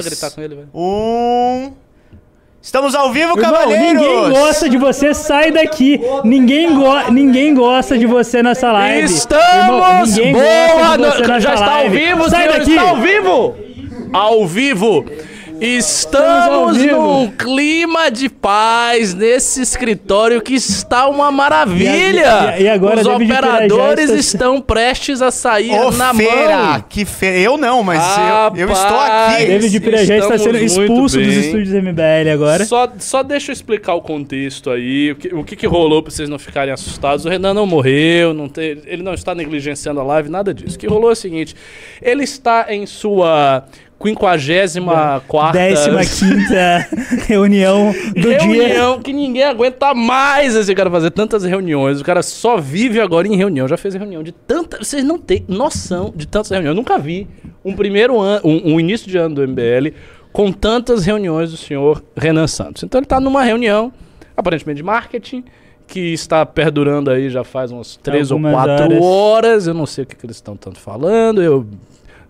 A 0.00 0.04
gritar 0.04 0.30
com 0.30 0.40
ele, 0.40 0.54
velho. 0.54 0.68
Um. 0.74 1.72
Estamos 2.62 2.96
ao 2.96 3.12
vivo, 3.12 3.38
Irmão, 3.38 3.44
cavaleiros! 3.44 4.02
ninguém 4.02 4.30
gosta 4.30 4.68
de 4.68 4.76
você, 4.76 5.14
sai 5.14 5.52
daqui. 5.52 6.00
Ninguém, 6.24 6.74
go 6.74 7.10
ninguém 7.12 7.54
gosta 7.54 7.96
de 7.96 8.06
você 8.06 8.42
nessa 8.42 8.72
live. 8.72 9.04
Estamos! 9.06 10.16
ninguém 10.16 10.32
Boa 10.32 10.42
gosta 10.44 10.98
de 10.98 11.04
você 11.04 11.06
noite! 11.06 11.22
nessa 11.28 11.40
Já 11.40 11.54
está 11.54 11.66
ao 11.66 11.72
live. 11.82 11.96
vivo, 11.96 12.28
Sai 12.30 12.42
senhor, 12.42 12.58
daqui! 12.58 12.70
está 12.74 12.88
ao 12.90 12.96
vivo! 12.96 13.54
Ao 14.12 14.46
vivo! 14.46 15.04
Estamos 15.60 16.76
num 16.76 17.30
clima 17.30 18.10
de 18.10 18.28
paz 18.28 19.14
nesse 19.14 19.62
escritório 19.62 20.42
que 20.42 20.54
está 20.54 21.08
uma 21.08 21.32
maravilha! 21.32 22.54
E- 22.58 22.62
e- 22.62 22.64
e 22.64 22.68
agora 22.68 23.00
Os 23.00 23.06
operadores 23.06 24.10
está- 24.10 24.16
estão 24.16 24.60
prestes 24.60 25.22
a 25.22 25.30
sair 25.30 25.70
Ô, 25.72 25.90
na 25.92 26.12
feira! 26.12 26.56
mão. 26.58 26.84
Que 26.88 27.04
feira! 27.04 27.38
Eu 27.38 27.56
não, 27.56 27.82
mas 27.82 28.02
eu, 28.54 28.66
eu 28.66 28.72
estou 28.72 28.98
aqui. 28.98 29.46
David 29.46 29.80
Pirajá 29.80 30.16
está 30.18 30.38
sendo 30.38 30.58
expulso 30.58 31.16
dos 31.18 31.26
bem. 31.26 31.40
estúdios 31.40 31.70
MBL 31.72 32.30
agora. 32.32 32.64
Só, 32.64 32.88
só 32.98 33.22
deixa 33.22 33.50
eu 33.50 33.54
explicar 33.54 33.94
o 33.94 34.02
contexto 34.02 34.70
aí, 34.70 35.12
o 35.12 35.16
que, 35.16 35.34
o 35.34 35.42
que, 35.44 35.56
que 35.56 35.66
rolou 35.66 36.02
pra 36.02 36.10
vocês 36.10 36.28
não 36.28 36.38
ficarem 36.38 36.72
assustados. 36.72 37.24
O 37.24 37.28
Renan 37.30 37.54
não 37.54 37.66
morreu, 37.66 38.34
não 38.34 38.48
tem, 38.48 38.78
ele 38.84 39.02
não 39.02 39.14
está 39.14 39.34
negligenciando 39.34 40.00
a 40.00 40.04
live, 40.04 40.28
nada 40.28 40.52
disso. 40.52 40.76
O 40.76 40.78
que 40.78 40.86
rolou 40.86 41.08
é 41.10 41.12
o 41.12 41.16
seguinte: 41.16 41.54
ele 42.02 42.24
está 42.24 42.66
em 42.68 42.84
sua 42.84 43.64
54 44.02 45.52
Décima 45.52 46.00
quinta 46.04 46.88
reunião 47.26 47.92
do 48.14 48.20
dia. 48.20 48.38
reunião 48.38 49.00
que 49.00 49.12
ninguém 49.12 49.44
aguenta 49.44 49.94
mais 49.94 50.54
esse 50.54 50.74
cara 50.74 50.90
fazer 50.90 51.10
tantas 51.10 51.44
reuniões. 51.44 52.00
O 52.00 52.04
cara 52.04 52.22
só 52.22 52.56
vive 52.58 53.00
agora 53.00 53.26
em 53.26 53.36
reunião. 53.36 53.66
Já 53.66 53.76
fez 53.76 53.94
reunião 53.94 54.22
de 54.22 54.32
tantas. 54.32 54.86
Vocês 54.86 55.02
não 55.02 55.18
têm 55.18 55.44
noção 55.48 56.12
de 56.14 56.26
tantas 56.26 56.50
reuniões. 56.50 56.70
Eu 56.72 56.76
nunca 56.76 56.98
vi 56.98 57.26
um 57.64 57.74
primeiro 57.74 58.20
ano, 58.20 58.40
um, 58.44 58.74
um 58.74 58.80
início 58.80 59.08
de 59.10 59.16
ano 59.18 59.34
do 59.34 59.48
MBL 59.48 59.88
com 60.32 60.52
tantas 60.52 61.06
reuniões 61.06 61.50
do 61.50 61.56
senhor 61.56 62.02
Renan 62.16 62.46
Santos. 62.46 62.82
Então 62.82 62.98
ele 62.98 63.06
está 63.06 63.18
numa 63.18 63.42
reunião, 63.42 63.90
aparentemente 64.36 64.76
de 64.76 64.82
marketing, 64.82 65.42
que 65.88 66.12
está 66.12 66.44
perdurando 66.44 67.10
aí 67.10 67.30
já 67.30 67.42
faz 67.44 67.70
umas 67.72 67.96
três 67.96 68.30
ou 68.30 68.36
Algumas 68.36 68.54
quatro 68.54 68.84
horas. 68.84 69.02
horas. 69.02 69.66
Eu 69.66 69.74
não 69.74 69.86
sei 69.86 70.04
o 70.04 70.06
que, 70.06 70.14
que 70.14 70.26
eles 70.26 70.36
estão 70.36 70.56
tanto 70.56 70.78
falando. 70.78 71.42
Eu 71.42 71.66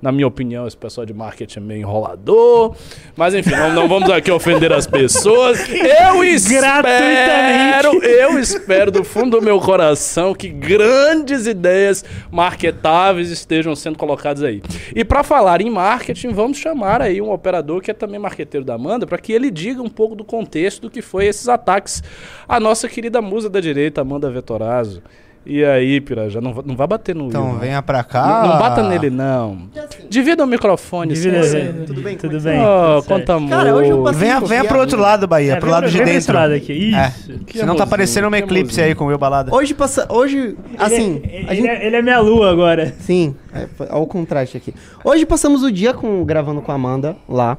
na 0.06 0.12
minha 0.12 0.28
opinião, 0.28 0.68
esse 0.68 0.76
pessoal 0.76 1.04
de 1.04 1.12
marketing 1.12 1.58
é 1.58 1.62
meio 1.62 1.80
enrolador. 1.80 2.76
Mas 3.16 3.34
enfim, 3.34 3.50
não, 3.50 3.74
não 3.74 3.88
vamos 3.88 4.08
aqui 4.08 4.30
ofender 4.30 4.72
as 4.72 4.86
pessoas. 4.86 5.58
Eu 5.68 6.22
espero, 6.22 8.04
eu 8.04 8.38
espero 8.38 8.92
do 8.92 9.02
fundo 9.02 9.40
do 9.40 9.42
meu 9.44 9.58
coração 9.58 10.32
que 10.32 10.48
grandes 10.48 11.48
ideias 11.48 12.04
marketáveis 12.30 13.32
estejam 13.32 13.74
sendo 13.74 13.98
colocadas 13.98 14.44
aí. 14.44 14.62
E 14.94 15.04
para 15.04 15.24
falar 15.24 15.60
em 15.60 15.70
marketing, 15.70 16.28
vamos 16.28 16.58
chamar 16.58 17.02
aí 17.02 17.20
um 17.20 17.32
operador 17.32 17.80
que 17.80 17.90
é 17.90 17.94
também 17.94 18.20
marqueteiro 18.20 18.64
da 18.64 18.74
Amanda, 18.74 19.08
para 19.08 19.18
que 19.18 19.32
ele 19.32 19.50
diga 19.50 19.82
um 19.82 19.90
pouco 19.90 20.14
do 20.14 20.24
contexto 20.24 20.82
do 20.82 20.90
que 20.90 21.02
foi 21.02 21.26
esses 21.26 21.48
ataques 21.48 22.00
à 22.48 22.60
nossa 22.60 22.88
querida 22.88 23.20
musa 23.20 23.50
da 23.50 23.58
direita, 23.58 24.02
Amanda 24.02 24.30
Vetorazzo. 24.30 25.02
E 25.48 25.64
aí, 25.64 26.00
Pirajá, 26.00 26.40
não, 26.40 26.52
não 26.64 26.74
vai 26.74 26.86
bater 26.88 27.14
no 27.14 27.28
Então 27.28 27.44
Will, 27.44 27.52
não. 27.52 27.60
venha 27.60 27.80
pra 27.80 28.02
cá. 28.02 28.42
Não, 28.42 28.48
não 28.48 28.58
bata 28.58 28.82
nele, 28.88 29.10
não. 29.10 29.68
Divida 30.10 30.42
o 30.42 30.46
microfone. 30.46 31.14
Divida- 31.14 31.42
sim, 31.44 31.50
sim. 31.60 31.84
Tudo 31.86 32.00
bem? 32.02 32.16
Tudo 32.16 32.36
é 32.36 32.40
bem. 32.40 32.60
Oh, 32.60 33.00
tudo 33.00 33.08
conta 33.08 33.34
amor. 33.34 33.50
Cara, 33.50 33.74
hoje 33.76 33.90
eu 33.90 34.02
passei- 34.02 34.20
Venha, 34.20 34.40
venha 34.40 34.64
pro 34.64 34.80
outro 34.80 35.00
lado, 35.00 35.26
Bahia, 35.28 35.52
É, 35.52 35.56
pro 35.60 35.70
lado 35.70 35.82
pra- 35.84 35.90
de 35.90 36.04
dentro. 36.04 36.34
lado 36.34 36.52
aqui. 36.52 36.72
Isso. 36.72 36.96
É. 36.96 37.12
Que 37.46 37.58
Senão 37.58 37.76
tá 37.76 37.84
amorzinho, 37.84 37.86
parecendo 37.90 38.26
uma 38.28 38.38
eclipse 38.38 38.60
amorzinho. 38.80 38.86
aí 38.86 38.94
com 38.96 39.04
o 39.04 39.06
Will 39.06 39.18
Balada. 39.18 39.54
Hoje 39.54 39.72
passa. 39.72 40.06
Hoje. 40.12 40.56
Assim. 40.76 41.20
ele, 41.22 41.36
a 41.48 41.52
ele 41.52 41.54
gente- 41.54 41.68
é, 41.68 41.86
ele 41.86 41.96
é 41.96 42.02
minha 42.02 42.18
lua 42.18 42.50
agora. 42.50 42.92
Sim, 42.98 43.36
é, 43.54 43.66
olha 43.88 43.96
o 44.02 44.06
contraste 44.06 44.56
aqui. 44.56 44.74
Hoje 45.04 45.24
passamos 45.24 45.62
o 45.62 45.70
dia 45.70 45.94
com, 45.94 46.24
gravando 46.24 46.60
com 46.60 46.72
a 46.72 46.74
Amanda 46.74 47.16
lá. 47.28 47.56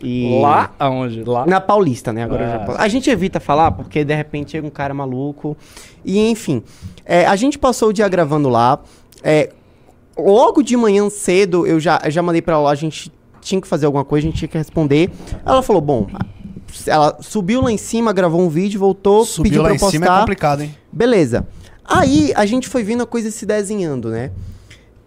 E... 0.00 0.38
Lá? 0.40 0.70
Aonde? 0.78 1.24
Lá? 1.24 1.44
Na 1.46 1.60
Paulista, 1.60 2.12
né? 2.12 2.22
Agora 2.24 2.44
eu 2.44 2.48
já 2.48 2.56
Ah. 2.56 2.58
posso- 2.66 2.78
A 2.80 2.88
gente 2.88 3.10
evita 3.10 3.40
falar 3.40 3.72
porque 3.72 4.04
de 4.04 4.14
repente 4.14 4.52
chega 4.52 4.66
um 4.66 4.70
cara 4.70 4.94
maluco. 4.94 5.56
E 6.04 6.18
enfim. 6.30 6.62
É, 7.04 7.26
a 7.26 7.34
gente 7.36 7.58
passou 7.58 7.88
o 7.88 7.92
dia 7.92 8.08
gravando 8.08 8.48
lá. 8.48 8.78
É, 9.22 9.50
logo 10.16 10.62
de 10.62 10.76
manhã 10.76 11.08
cedo 11.10 11.66
eu 11.66 11.80
já, 11.80 12.00
eu 12.04 12.10
já 12.10 12.22
mandei 12.22 12.40
pra 12.42 12.54
ela, 12.54 12.70
a 12.70 12.74
gente 12.74 13.12
tinha 13.40 13.60
que 13.60 13.66
fazer 13.66 13.86
alguma 13.86 14.04
coisa, 14.04 14.26
a 14.26 14.30
gente 14.30 14.38
tinha 14.38 14.48
que 14.48 14.58
responder. 14.58 15.10
Ela 15.44 15.62
falou: 15.62 15.80
bom. 15.82 16.06
Ela 16.86 17.16
subiu 17.20 17.62
lá 17.62 17.72
em 17.72 17.78
cima, 17.78 18.12
gravou 18.12 18.40
um 18.42 18.48
vídeo, 18.48 18.78
voltou, 18.78 19.20
pediu 19.22 19.34
Subiu 19.34 19.52
pra 19.54 19.62
lá 19.62 19.68
eu 19.70 19.74
em 19.74 19.78
cima 19.78 20.04
é 20.04 20.08
postar. 20.08 20.20
complicado, 20.20 20.60
hein? 20.62 20.74
Beleza. 20.92 21.46
Aí 21.84 22.30
a 22.36 22.44
gente 22.44 22.68
foi 22.68 22.82
vendo 22.82 23.02
a 23.02 23.06
coisa 23.06 23.30
se 23.30 23.46
desenhando, 23.46 24.10
né? 24.10 24.30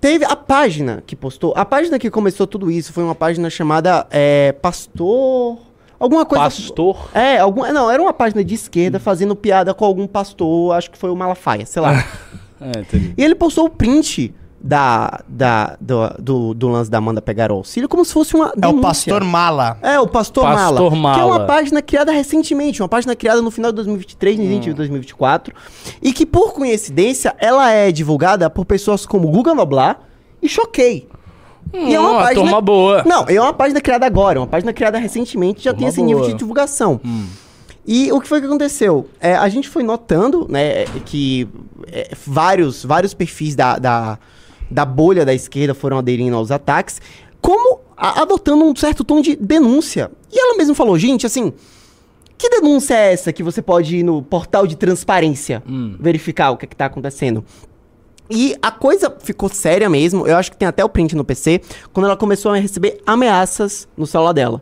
Teve 0.01 0.25
a 0.25 0.35
página 0.35 1.03
que 1.06 1.16
postou. 1.16 1.53
A 1.56 1.63
página 1.63 2.00
que 2.00 2.09
começou 2.09 2.47
tudo 2.47 2.72
isso 2.72 2.91
foi 2.91 3.03
uma 3.03 3.13
página 3.13 3.51
chamada 3.51 4.07
é, 4.09 4.51
Pastor. 4.53 5.59
Alguma 6.00 6.25
coisa. 6.25 6.44
Pastor. 6.44 7.09
É, 7.13 7.38
algum, 7.38 7.72
não, 7.72 7.89
era 7.89 8.01
uma 8.01 8.12
página 8.12 8.44
de 8.44 8.56
esquerda 8.56 9.00
fazendo 9.00 9.35
piada 9.35 9.72
com 9.75 9.85
algum 9.85 10.07
pastor, 10.07 10.73
acho 10.73 10.89
que 10.89 10.97
foi 10.97 11.12
o 11.12 11.16
Malafaia, 11.16 11.66
sei 11.66 11.81
lá. 11.81 12.03
É, 12.63 12.81
entendi. 12.81 13.16
e 13.17 13.23
ele 13.23 13.34
postou 13.34 13.66
o 13.66 13.69
print 13.72 14.31
da, 14.64 15.22
da, 15.28 15.76
do, 15.82 15.96
do, 16.20 16.54
do 16.54 16.68
lance 16.70 16.90
da 16.92 17.00
Amanda 17.00 17.22
pegar 17.22 17.52
o 17.52 17.56
auxílio 17.56 17.90
como 17.90 18.06
se 18.06 18.14
fosse 18.14 18.36
uma 18.36 18.48
É 18.48 18.68
o 18.68 18.72
denúncia. 18.72 18.82
Pastor 18.82 19.24
Mala. 19.24 19.78
É, 19.82 20.00
o 20.00 20.08
Pastor, 20.08 20.44
Pastor 20.44 20.96
Mala, 20.96 21.16
Que 21.16 21.20
é 21.22 21.24
uma 21.26 21.36
Mala. 21.40 21.46
página 21.48 21.82
criada 21.82 22.12
recentemente, 22.12 22.82
uma 22.82 22.88
página 22.90 23.16
criada 23.16 23.42
no 23.42 23.50
final 23.50 23.72
de 23.72 23.76
2023, 23.78 24.38
no 24.38 24.44
início 24.46 24.62
de 24.72 24.74
2024. 24.74 25.54
E 26.02 26.14
que, 26.14 26.26
por 26.26 26.54
coincidência, 26.54 27.36
ela 27.40 27.70
é 27.72 27.92
divulgada 27.92 28.50
por 28.50 28.66
pessoas 28.66 29.06
como 29.06 29.28
Guga 29.30 29.54
Noblar 29.56 30.00
e 30.42 30.48
Choquei. 30.48 31.08
E 31.74 31.96
é 31.96 32.00
Hum, 32.00 32.04
uma 32.04 32.12
uma 32.12 32.22
página- 32.24 32.42
turma 32.44 32.62
boa. 32.62 33.04
Não, 33.06 33.26
é 33.28 33.40
uma 33.40 33.54
página 33.54 33.80
criada 33.82 34.06
agora, 34.06 34.40
uma 34.40 34.48
página 34.48 34.74
criada 34.74 34.98
recentemente, 34.98 35.64
já 35.64 35.72
Turma 35.72 35.80
tem 35.80 35.88
esse 35.88 36.02
nível 36.02 36.20
boa. 36.24 36.32
de 36.32 36.38
divulgação. 36.38 37.00
Hum. 37.06 37.26
E 37.88 38.12
o 38.12 38.20
que 38.22 38.28
foi 38.28 38.40
que 38.40 38.46
aconteceu? 38.46 39.08
É, 39.20 39.36
a 39.36 39.50
gente 39.50 39.68
foi 39.68 39.82
notando, 39.82 40.46
né, 40.50 40.86
que 41.06 41.48
é, 41.92 42.12
vários, 42.28 42.86
vários 42.86 43.14
perfis 43.14 43.56
da, 43.56 43.80
da, 43.80 44.20
da 44.72 44.86
bolha 44.86 45.26
da 45.26 45.34
esquerda 45.34 45.74
foram 45.76 45.98
aderindo 45.98 46.36
aos 46.36 46.50
ataques, 46.52 47.02
como 47.42 47.80
a- 47.98 48.22
adotando 48.22 48.64
um 48.64 48.76
certo 48.76 49.04
tom 49.04 49.22
de 49.22 49.36
denúncia. 49.36 50.09
E 50.32 50.40
ela 50.40 50.58
mesma 50.58 50.74
falou, 50.74 50.98
gente, 50.98 51.26
assim, 51.26 51.52
que 52.38 52.50
denúncia 52.50 52.94
é 52.96 53.14
essa 53.14 53.31
que 53.34 53.44
você 53.44 53.62
pode 53.62 53.98
ir 53.98 54.04
no 54.04 54.22
portal 54.24 54.66
de 54.66 54.76
transparência 54.76 55.62
Hum. 55.68 55.96
verificar 56.00 56.52
o 56.52 56.58
que, 56.58 56.66
é 56.66 56.68
que 56.68 56.76
tá 56.76 56.86
acontecendo? 56.86 57.44
E 58.30 58.56
a 58.62 58.72
coisa 58.72 59.14
ficou 59.22 59.50
séria 59.50 59.90
mesmo, 59.90 60.26
eu 60.26 60.38
acho 60.38 60.50
que 60.52 60.58
tem 60.58 60.68
até 60.68 60.84
o 60.86 60.90
print 60.90 61.16
no 61.16 61.24
PC, 61.26 61.62
quando 61.92 62.06
ela 62.06 62.16
começou 62.16 62.52
a 62.54 62.56
receber 62.58 63.02
ameaças 63.06 63.88
no 63.98 64.08
celular 64.08 64.31
dela. 64.31 64.62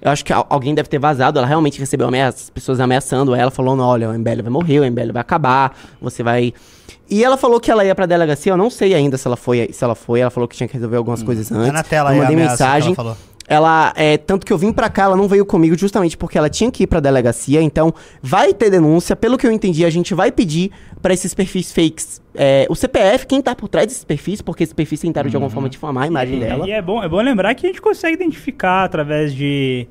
Eu 0.00 0.10
acho 0.12 0.24
que 0.24 0.32
al- 0.32 0.46
alguém 0.48 0.74
deve 0.74 0.88
ter 0.88 0.98
vazado, 0.98 1.38
ela 1.38 1.48
realmente 1.48 1.80
recebeu 1.80 2.06
ameaças, 2.06 2.50
pessoas 2.50 2.78
ameaçando 2.78 3.34
ela, 3.34 3.50
falando, 3.50 3.82
olha, 3.82 4.10
o 4.10 4.12
MBL 4.14 4.42
vai 4.42 4.50
morrer, 4.50 4.80
o 4.80 4.84
MBL 4.84 5.12
vai 5.12 5.20
acabar, 5.22 5.76
você 6.00 6.22
vai... 6.22 6.52
E 7.10 7.22
ela 7.22 7.36
falou 7.36 7.60
que 7.60 7.70
ela 7.70 7.84
ia 7.84 7.94
pra 7.94 8.06
delegacia, 8.06 8.52
eu 8.52 8.56
não 8.56 8.70
sei 8.70 8.94
ainda 8.94 9.16
se 9.16 9.26
ela 9.26 9.36
foi, 9.36 9.68
se 9.72 9.84
ela 9.84 9.94
foi, 9.94 10.20
ela 10.20 10.30
falou 10.30 10.48
que 10.48 10.56
tinha 10.56 10.66
que 10.66 10.74
resolver 10.74 10.96
algumas 10.96 11.22
coisas 11.22 11.50
antes. 11.52 11.66
Tá 11.66 11.72
na 11.72 11.82
tela 11.82 12.14
eu 12.14 12.22
mandei 12.22 12.36
mensagem. 12.36 12.94
ela. 12.96 13.16
Ela, 13.46 13.92
é, 13.94 14.16
tanto 14.16 14.46
que 14.46 14.52
eu 14.52 14.56
vim 14.56 14.72
pra 14.72 14.88
cá, 14.88 15.02
ela 15.02 15.16
não 15.16 15.28
veio 15.28 15.44
comigo 15.44 15.76
justamente 15.76 16.16
porque 16.16 16.38
ela 16.38 16.48
tinha 16.48 16.70
que 16.70 16.84
ir 16.84 16.86
pra 16.86 16.98
delegacia, 16.98 17.60
então 17.60 17.92
vai 18.22 18.54
ter 18.54 18.70
denúncia. 18.70 19.14
Pelo 19.14 19.36
que 19.36 19.46
eu 19.46 19.52
entendi, 19.52 19.84
a 19.84 19.90
gente 19.90 20.14
vai 20.14 20.32
pedir 20.32 20.70
pra 21.02 21.12
esses 21.12 21.34
perfis 21.34 21.70
fakes 21.70 22.22
é, 22.34 22.66
o 22.68 22.74
CPF, 22.74 23.26
quem 23.26 23.40
tá 23.40 23.54
por 23.54 23.68
trás 23.68 23.86
desses 23.86 24.04
perfis, 24.04 24.40
porque 24.42 24.64
esses 24.64 24.72
perfis 24.72 25.00
tentaram 25.00 25.28
de 25.28 25.36
alguma 25.36 25.50
forma 25.50 25.68
difamar 25.68 26.04
a 26.04 26.06
imagem 26.06 26.40
dela. 26.40 26.66
E 26.66 26.72
é 26.72 26.82
bom, 26.82 27.02
é 27.02 27.08
bom 27.08 27.20
lembrar 27.20 27.54
que 27.54 27.66
a 27.66 27.68
gente 27.68 27.80
consegue 27.80 28.14
identificar 28.14 28.84
através 28.84 29.34
de. 29.34 29.86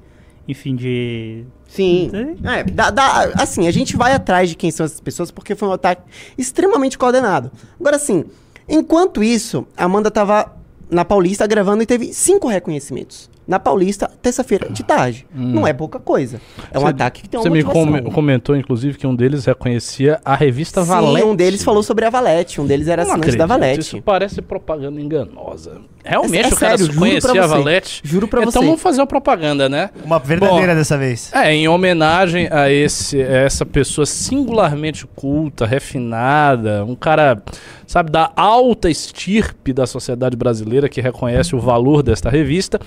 Enfim, 0.47 0.75
de. 0.75 1.45
Sim. 1.67 2.11
É, 2.43 2.63
dá- 2.65 2.89
dá- 2.89 3.31
assim, 3.35 3.67
a 3.67 3.71
gente 3.71 3.95
vai 3.95 4.13
atrás 4.13 4.49
de 4.49 4.55
quem 4.55 4.69
são 4.71 4.85
essas 4.85 4.99
pessoas 4.99 5.31
porque 5.31 5.55
foi 5.55 5.67
um 5.69 5.71
ataque 5.71 6.01
extremamente 6.37 6.97
coordenado. 6.97 7.49
Agora, 7.79 7.95
assim, 7.95 8.25
enquanto 8.67 9.23
isso, 9.23 9.65
a 9.77 9.85
Amanda 9.85 10.11
tava 10.11 10.51
na 10.89 11.05
Paulista 11.05 11.47
gravando 11.47 11.81
e 11.81 11.85
teve 11.85 12.13
cinco 12.13 12.47
reconhecimentos. 12.47 13.31
Na 13.45 13.59
Paulista, 13.59 14.09
terça-feira 14.21 14.69
de 14.69 14.83
tarde. 14.83 15.27
Não 15.33 15.67
é 15.67 15.73
pouca 15.73 15.99
coisa. 15.99 16.39
É 16.71 16.77
um 16.77 16.81
Você- 16.83 16.87
ataque 16.87 17.23
que 17.23 17.29
tem 17.29 17.37
uma 17.37 17.43
Você 17.43 17.49
me 17.49 17.61
come- 17.63 18.01
comentou, 18.03 18.55
inclusive, 18.55 18.97
que 18.97 19.05
um 19.05 19.13
deles 19.13 19.43
reconhecia 19.43 20.21
a 20.23 20.33
revista 20.33 20.81
Sim, 20.81 20.87
Valete. 20.87 21.25
um 21.27 21.35
deles 21.35 21.61
falou 21.61 21.83
sobre 21.83 22.05
a 22.05 22.09
Valete. 22.09 22.61
Um 22.61 22.65
deles 22.65 22.87
era 22.87 23.03
Não 23.03 23.11
assinante 23.15 23.35
da 23.37 23.43
acredito, 23.43 23.59
Valete. 23.59 23.79
Isso 23.81 24.01
parece 24.01 24.41
propaganda 24.41 25.01
enganosa. 25.01 25.81
Realmente 26.05 26.45
É- 26.45 26.49
é 26.49 26.53
o 26.53 26.55
cara 26.57 26.77
sério, 26.77 26.85
juro 26.87 26.99
conhecia 26.99 27.21
pra 27.31 27.43
a 27.43 27.47
você. 27.47 27.53
Valete. 27.57 28.01
Juro 28.03 28.27
pra 28.27 28.41
então 28.41 28.51
você. 28.51 28.59
vamos 28.65 28.81
fazer 28.81 28.99
uma 29.01 29.07
propaganda, 29.07 29.69
né? 29.69 29.89
Uma 30.03 30.19
verdadeira 30.19 30.75
dessa 30.75 30.97
vez. 30.97 31.31
É, 31.33 31.53
em 31.53 31.67
homenagem 31.67 32.47
a, 32.51 32.69
esse, 32.69 33.21
a 33.21 33.37
essa 33.37 33.65
pessoa 33.65 34.05
singularmente 34.05 35.07
culta, 35.15 35.65
refinada, 35.65 36.83
um 36.85 36.95
cara, 36.95 37.41
sabe, 37.87 38.11
da 38.11 38.31
alta 38.35 38.89
estirpe 38.89 39.71
da 39.71 39.85
sociedade 39.87 40.35
brasileira 40.35 40.89
que 40.89 40.99
reconhece 41.01 41.55
o 41.55 41.59
valor 41.59 42.03
desta 42.03 42.29
revista. 42.29 42.79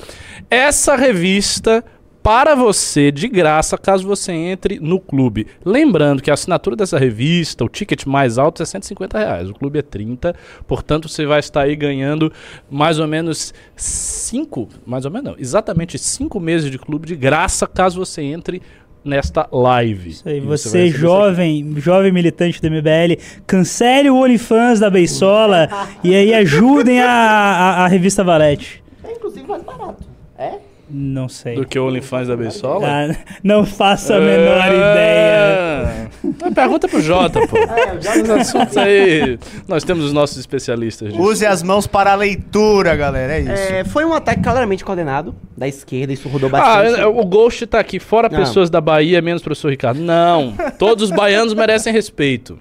Essa 0.51 0.95
revista 0.97 1.83
para 2.27 2.57
você 2.57 3.13
de 3.13 3.29
graça 3.29 3.79
caso 3.79 4.05
você 4.05 4.33
entre 4.33 4.81
no 4.81 4.99
clube. 4.99 5.47
Lembrando 5.65 6.21
que 6.21 6.29
a 6.29 6.35
assinatura 6.35 6.75
dessa 6.75 6.99
revista, 6.99 7.65
o 7.65 7.69
ticket 7.69 8.05
mais 8.05 8.37
alto 8.37 8.61
é 8.61 8.67
150 8.67 9.17
reais, 9.17 9.49
o 9.49 9.55
clube 9.55 9.79
é 9.79 9.83
30, 9.83 10.35
portanto 10.67 11.09
você 11.09 11.25
vai 11.25 11.39
estar 11.39 11.61
aí 11.61 11.77
ganhando 11.77 12.33
mais 12.69 12.99
ou 12.99 13.07
menos 13.07 13.55
5, 13.77 14.69
mais 14.85 15.05
ou 15.05 15.11
menos 15.13 15.31
não, 15.31 15.37
exatamente 15.39 15.97
5 16.01 16.41
meses 16.41 16.69
de 16.69 16.81
clube 16.81 17.07
de 17.07 17.15
graça 17.15 17.65
caso 17.65 18.05
você 18.05 18.23
entre 18.23 18.61
nesta 19.05 19.49
live. 19.53 20.11
Isso 20.11 20.29
aí, 20.29 20.41
você, 20.41 20.83
receber 20.83 20.99
jovem, 20.99 21.75
jovem 21.77 22.11
militante 22.11 22.61
do 22.61 22.69
MBL, 22.69 23.23
cancele 23.47 24.11
o 24.11 24.17
OnlyFans 24.17 24.81
da 24.81 24.91
Beisola 24.91 25.69
e 26.03 26.13
aí 26.13 26.35
ajudem 26.35 27.01
a, 27.01 27.09
a, 27.09 27.85
a 27.85 27.87
revista 27.87 28.25
Valete. 28.25 28.83
É 29.05 29.13
inclusive 29.13 29.47
mais 29.47 29.63
barato. 29.63 30.05
É? 30.37 30.66
Não 30.99 31.29
sei. 31.29 31.57
do 31.57 31.67
que 31.67 31.79
o 31.79 31.87
OnlyFans 31.87 32.29
da 32.29 32.37
Beisola? 32.37 32.87
Ah, 32.89 33.17
não 33.43 33.67
faço 33.67 34.15
a 34.15 34.19
menor 34.19 34.67
ideia. 34.67 36.09
ideia. 36.33 36.53
Pergunta 36.55 36.89
pro 36.89 37.01
Jota, 37.01 37.47
pô. 37.47 37.57
Esses 38.01 38.31
assuntos 38.31 38.77
aí, 38.77 39.39
nós 39.69 39.85
temos 39.85 40.05
os 40.07 40.13
nossos 40.13 40.39
especialistas 40.39 41.11
disso. 41.13 41.23
Use 41.23 41.45
as 41.45 41.63
mãos 41.63 41.87
para 41.87 42.13
a 42.13 42.15
leitura, 42.15 42.97
galera. 42.97 43.35
É 43.35 43.41
isso. 43.41 43.51
É, 43.73 43.85
foi 43.85 44.05
um 44.05 44.13
ataque 44.15 44.43
claramente 44.43 44.85
coordenado 44.85 45.35
da 45.57 45.69
esquerda, 45.69 46.13
isso 46.13 46.29
rodou 46.29 46.49
Ah, 46.49 46.53
bastante. 46.53 47.01
é, 47.01 47.07
o 47.07 47.25
Ghost 47.25 47.67
tá 47.67 47.79
aqui, 47.79 47.99
fora 48.01 48.29
Não. 48.29 48.39
pessoas 48.39 48.71
da 48.71 48.81
Bahia, 48.81 49.21
menos 49.21 49.43
professor 49.43 49.71
Ricardo. 49.71 50.01
Não, 50.01 50.55
todos 50.79 51.05
os 51.05 51.11
baianos 51.11 51.53
merecem 51.55 51.93
respeito. 51.93 52.59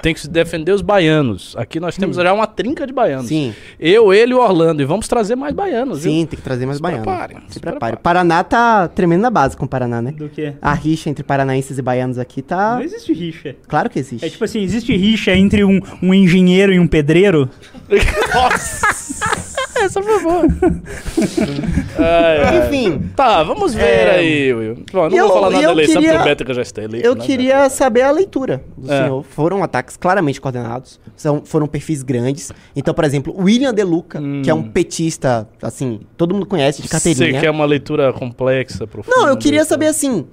Tem 0.00 0.14
que 0.14 0.20
se 0.20 0.28
defender 0.28 0.72
os 0.72 0.82
baianos. 0.82 1.54
Aqui 1.56 1.78
nós 1.80 1.96
temos 1.96 2.16
já 2.16 2.32
uma 2.32 2.46
trinca 2.46 2.86
de 2.86 2.92
baianos. 2.92 3.26
Sim. 3.26 3.54
Eu, 3.78 4.12
ele 4.12 4.32
e 4.32 4.34
o 4.34 4.40
Orlando. 4.40 4.82
E 4.82 4.84
vamos 4.84 5.08
trazer 5.08 5.36
mais 5.36 5.54
baianos, 5.54 6.02
viu? 6.02 6.12
Sim, 6.12 6.26
tem 6.26 6.36
que 6.36 6.42
trazer 6.42 6.66
mais 6.66 6.80
baianos. 6.80 7.04
preparem, 7.06 7.36
Se 7.48 7.54
se 7.54 7.60
prepare. 7.60 7.78
preparem. 7.96 7.98
Paraná 8.02 8.44
tá 8.44 8.88
tremendo 8.88 9.22
na 9.22 9.30
base 9.30 9.56
com 9.56 9.64
o 9.64 9.68
Paraná, 9.68 10.00
né? 10.02 10.12
Do 10.12 10.28
quê? 10.28 10.54
A 10.60 10.72
rixa 10.74 11.10
entre 11.10 11.22
paranaenses 11.24 11.78
e 11.78 11.82
baianos 11.82 12.18
aqui 12.18 12.42
tá. 12.42 12.76
Não 12.76 12.82
existe 12.82 13.12
rixa. 13.12 13.56
Claro 13.66 13.90
que 13.90 13.98
existe. 13.98 14.24
É 14.24 14.28
tipo 14.28 14.44
assim, 14.44 14.60
existe 14.62 14.96
rixa 14.96 15.32
entre 15.34 15.64
um, 15.64 15.80
um 16.02 16.14
engenheiro 16.14 16.72
e 16.72 16.78
um 16.78 16.86
pedreiro? 16.86 17.48
Essa 19.82 20.02
foi 20.02 20.22
boa. 20.22 20.42
Ai. 21.98 22.66
Enfim, 22.66 23.10
Tá, 23.14 23.42
vamos 23.42 23.74
ver 23.74 23.82
É. 23.82 24.10
aí, 24.16 24.54
Will. 24.54 24.84
Bom, 24.92 25.04
eu 25.06 25.10
não 25.10 25.16
E 25.16 25.20
vou 25.20 25.28
eu- 25.28 25.34
falar 25.34 25.50
nada 25.50 25.62
eu 25.64 25.66
da 25.68 25.72
eleição, 25.72 25.94
queria- 25.96 26.10
porque 26.12 26.22
o 26.22 26.30
Bética 26.30 26.54
já 26.54 26.62
está 26.62 26.82
eleito. 26.82 27.06
eu 27.06 27.14
né, 27.14 27.24
queria 27.24 27.68
saber 27.70 28.02
a 28.02 28.10
leitura 28.10 28.62
do 28.76 28.92
É. 28.92 29.02
senhor. 29.02 29.24
Foram 29.24 29.62
ataques 29.62 29.96
claramente 29.96 30.40
coordenados, 30.40 31.00
são, 31.16 31.42
foram 31.44 31.66
perfis 31.66 32.02
grandes. 32.02 32.52
Então, 32.76 32.94
por 32.94 33.04
exemplo, 33.04 33.34
o 33.36 33.44
William 33.44 33.72
De 33.74 33.82
Luca, 33.82 34.20
que 34.42 34.50
é 34.50 34.54
um 34.54 34.62
petista, 34.62 35.48
assim, 35.62 36.00
todo 36.16 36.34
mundo 36.34 36.46
conhece 36.46 36.80
de 36.82 36.86
Hum. 36.86 36.90
Você 36.98 37.08
carteirinha. 37.14 37.40
quer 37.40 37.50
uma 37.50 37.64
leitura 37.64 38.12
complexa, 38.12 38.86
profunda? 38.86 39.16
Não, 39.16 39.28
eu 39.28 39.36
queria 39.36 39.58
então. 39.60 39.68
saber 39.68 39.86
assim. 39.86 40.26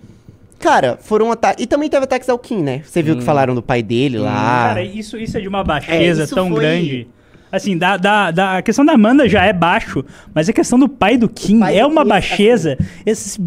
Cara, 0.57 0.97
foram 1.01 1.31
ataques. 1.31 1.63
E 1.63 1.67
também 1.67 1.89
teve 1.89 2.05
ataques 2.05 2.29
ao 2.29 2.39
Kim, 2.39 2.61
né? 2.63 2.81
Você 2.85 3.03
viu 3.03 3.13
Hum. 3.13 3.17
que 3.17 3.23
falaram 3.23 3.53
do 3.53 3.61
pai 3.61 3.83
dele 3.83 4.17
lá. 4.17 4.31
Cara, 4.69 4.83
isso, 4.83 5.17
isso 5.17 5.37
é 5.37 5.41
de 5.41 5.47
uma 5.47 5.59
É, 5.59 5.63
baixeza 5.63 6.23
isso 6.23 6.33
tão 6.33 6.49
foi- 6.49 6.59
grande. 6.59 7.07
Assim, 7.55 7.77
da, 7.77 7.97
da, 7.97 8.31
da- 8.31 8.57
a 8.57 8.61
questão 8.61 8.85
da 8.85 8.93
Amanda 8.93 9.27
já 9.29 9.43
é 9.45 9.53
baixo, 9.53 10.03
mas 10.33 10.47
a 10.49 10.53
questão 10.53 10.77
do 10.77 10.87
pai 10.89 11.17
do 11.17 11.29
Kim 11.29 11.59
pai 11.59 11.77
é 11.77 11.81
do 11.81 11.87
uma 11.89 12.03
Kim, 12.03 12.09
baixeza. 12.09 12.77
Esse, 13.05 13.39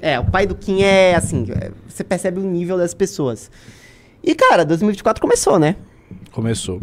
É, 0.00 0.18
o 0.20 0.24
pai 0.24 0.46
do 0.46 0.54
Kim 0.54 0.82
é 0.82 1.14
assim, 1.14 1.46
é, 1.50 1.70
você 1.88 2.04
percebe 2.04 2.38
o 2.40 2.42
nível 2.44 2.76
das 2.78 2.94
pessoas. 2.94 3.50
E, 4.22 4.34
cara, 4.34 4.64
2024 4.64 5.20
começou, 5.20 5.58
né? 5.58 5.76
Começou. 6.32 6.80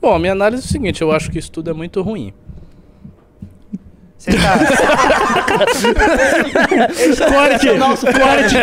Bom, 0.00 0.14
a 0.14 0.18
minha 0.18 0.32
análise 0.32 0.62
é 0.62 0.66
o 0.66 0.68
seguinte, 0.68 1.02
eu 1.02 1.12
acho 1.12 1.30
que 1.30 1.38
isso 1.38 1.50
tudo 1.52 1.70
é 1.70 1.72
muito 1.72 2.00
ruim. 2.02 2.32
Você 4.26 4.36
tá... 4.38 4.58
corte, 7.30 7.68
corte, 8.18 8.56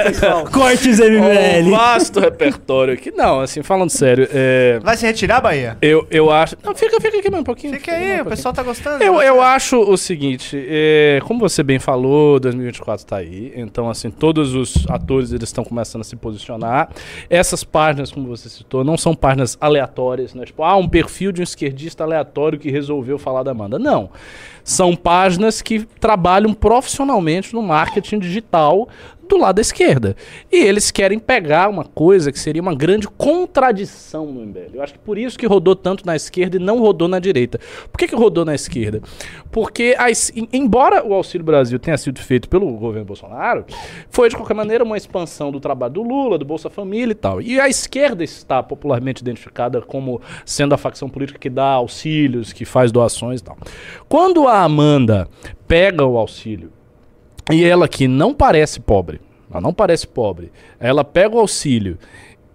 cortes 0.51 0.99
Um 0.99 1.19
MBL. 1.19 1.71
vasto 1.71 2.19
repertório 2.19 2.93
aqui. 2.93 3.11
Não, 3.11 3.39
assim, 3.39 3.63
falando 3.63 3.89
sério, 3.89 4.27
é, 4.31 4.79
Vai 4.83 4.97
se 4.97 5.05
retirar, 5.05 5.41
Bahia? 5.41 5.77
eu, 5.81 6.05
eu 6.11 6.29
acho... 6.29 6.57
Não, 6.63 6.75
fica, 6.75 6.99
fica 6.99 7.17
aqui 7.17 7.29
mais 7.29 7.41
um 7.41 7.45
pouquinho. 7.45 7.73
Fica 7.73 7.91
um 7.91 7.95
aí, 7.95 8.03
o 8.03 8.07
pouquinho. 8.07 8.25
pessoal 8.25 8.53
tá 8.53 8.63
gostando. 8.63 9.03
Eu, 9.03 9.17
de 9.19 9.25
eu 9.25 9.41
acho 9.41 9.79
o 9.79 9.97
seguinte, 9.97 10.61
é, 10.67 11.19
como 11.23 11.39
você 11.39 11.63
bem 11.63 11.79
falou, 11.79 12.39
2024 12.39 13.05
tá 13.05 13.17
aí, 13.17 13.53
então 13.55 13.89
assim, 13.89 14.11
todos 14.11 14.53
os 14.53 14.85
atores 14.89 15.31
eles 15.31 15.49
estão 15.49 15.63
começando 15.63 16.01
a 16.01 16.05
se 16.05 16.15
posicionar. 16.15 16.89
Essas 17.29 17.63
páginas, 17.63 18.11
como 18.11 18.27
você 18.27 18.49
citou, 18.49 18.83
não 18.83 18.97
são 18.97 19.15
páginas 19.15 19.57
aleatórias, 19.61 20.33
né? 20.33 20.45
Tipo, 20.45 20.63
ah, 20.63 20.75
um 20.75 20.87
perfil 20.89 21.31
de 21.31 21.41
um 21.41 21.43
esquerdista 21.43 22.03
aleatório 22.03 22.59
que 22.59 22.69
resolveu 22.69 23.17
falar 23.17 23.43
da 23.43 23.51
Amanda. 23.51 23.79
Não. 23.79 24.09
São 24.63 24.95
páginas 24.95 25.61
que 25.61 25.85
trabalham 25.99 26.53
profissionalmente 26.53 27.53
no 27.53 27.61
marketing 27.61 28.19
digital 28.19 28.87
do 29.33 29.41
lado 29.41 29.55
da 29.55 29.61
esquerda. 29.61 30.15
E 30.51 30.57
eles 30.57 30.91
querem 30.91 31.17
pegar 31.19 31.69
uma 31.69 31.83
coisa 31.83 32.31
que 32.31 32.39
seria 32.39 32.61
uma 32.61 32.75
grande 32.75 33.07
contradição 33.07 34.25
no 34.25 34.41
MBL. 34.45 34.75
Eu 34.75 34.81
acho 34.83 34.93
que 34.93 34.99
por 34.99 35.17
isso 35.17 35.37
que 35.37 35.45
rodou 35.45 35.75
tanto 35.75 36.05
na 36.05 36.15
esquerda 36.15 36.57
e 36.57 36.59
não 36.59 36.79
rodou 36.79 37.07
na 37.07 37.19
direita. 37.19 37.59
Por 37.91 37.97
que, 37.97 38.07
que 38.07 38.15
rodou 38.15 38.45
na 38.45 38.53
esquerda? 38.55 39.01
Porque, 39.51 39.95
a 39.97 40.09
es- 40.09 40.31
em- 40.35 40.47
embora 40.53 41.05
o 41.05 41.13
Auxílio 41.13 41.45
Brasil 41.45 41.79
tenha 41.79 41.97
sido 41.97 42.19
feito 42.19 42.47
pelo 42.49 42.71
governo 42.73 43.05
Bolsonaro, 43.05 43.65
foi 44.09 44.29
de 44.29 44.35
qualquer 44.35 44.53
maneira 44.53 44.83
uma 44.83 44.97
expansão 44.97 45.51
do 45.51 45.59
trabalho 45.59 45.93
do 45.93 46.03
Lula, 46.03 46.37
do 46.37 46.45
Bolsa 46.45 46.69
Família 46.69 47.11
e 47.11 47.15
tal. 47.15 47.41
E 47.41 47.59
a 47.59 47.67
esquerda 47.67 48.23
está 48.23 48.61
popularmente 48.61 49.21
identificada 49.21 49.81
como 49.81 50.21
sendo 50.45 50.73
a 50.73 50.77
facção 50.77 51.09
política 51.09 51.39
que 51.39 51.49
dá 51.49 51.65
auxílios, 51.65 52.53
que 52.53 52.65
faz 52.65 52.91
doações 52.91 53.41
e 53.41 53.43
tal. 53.43 53.57
Quando 54.07 54.47
a 54.47 54.61
Amanda 54.63 55.27
pega 55.67 56.05
o 56.05 56.17
auxílio 56.17 56.71
e 57.51 57.63
ela 57.63 57.87
que 57.87 58.07
não 58.07 58.33
parece 58.33 58.79
pobre, 58.79 59.19
ela 59.51 59.61
não 59.61 59.73
parece 59.73 60.07
pobre, 60.07 60.51
ela 60.79 61.03
pega 61.03 61.35
o 61.35 61.39
auxílio 61.39 61.97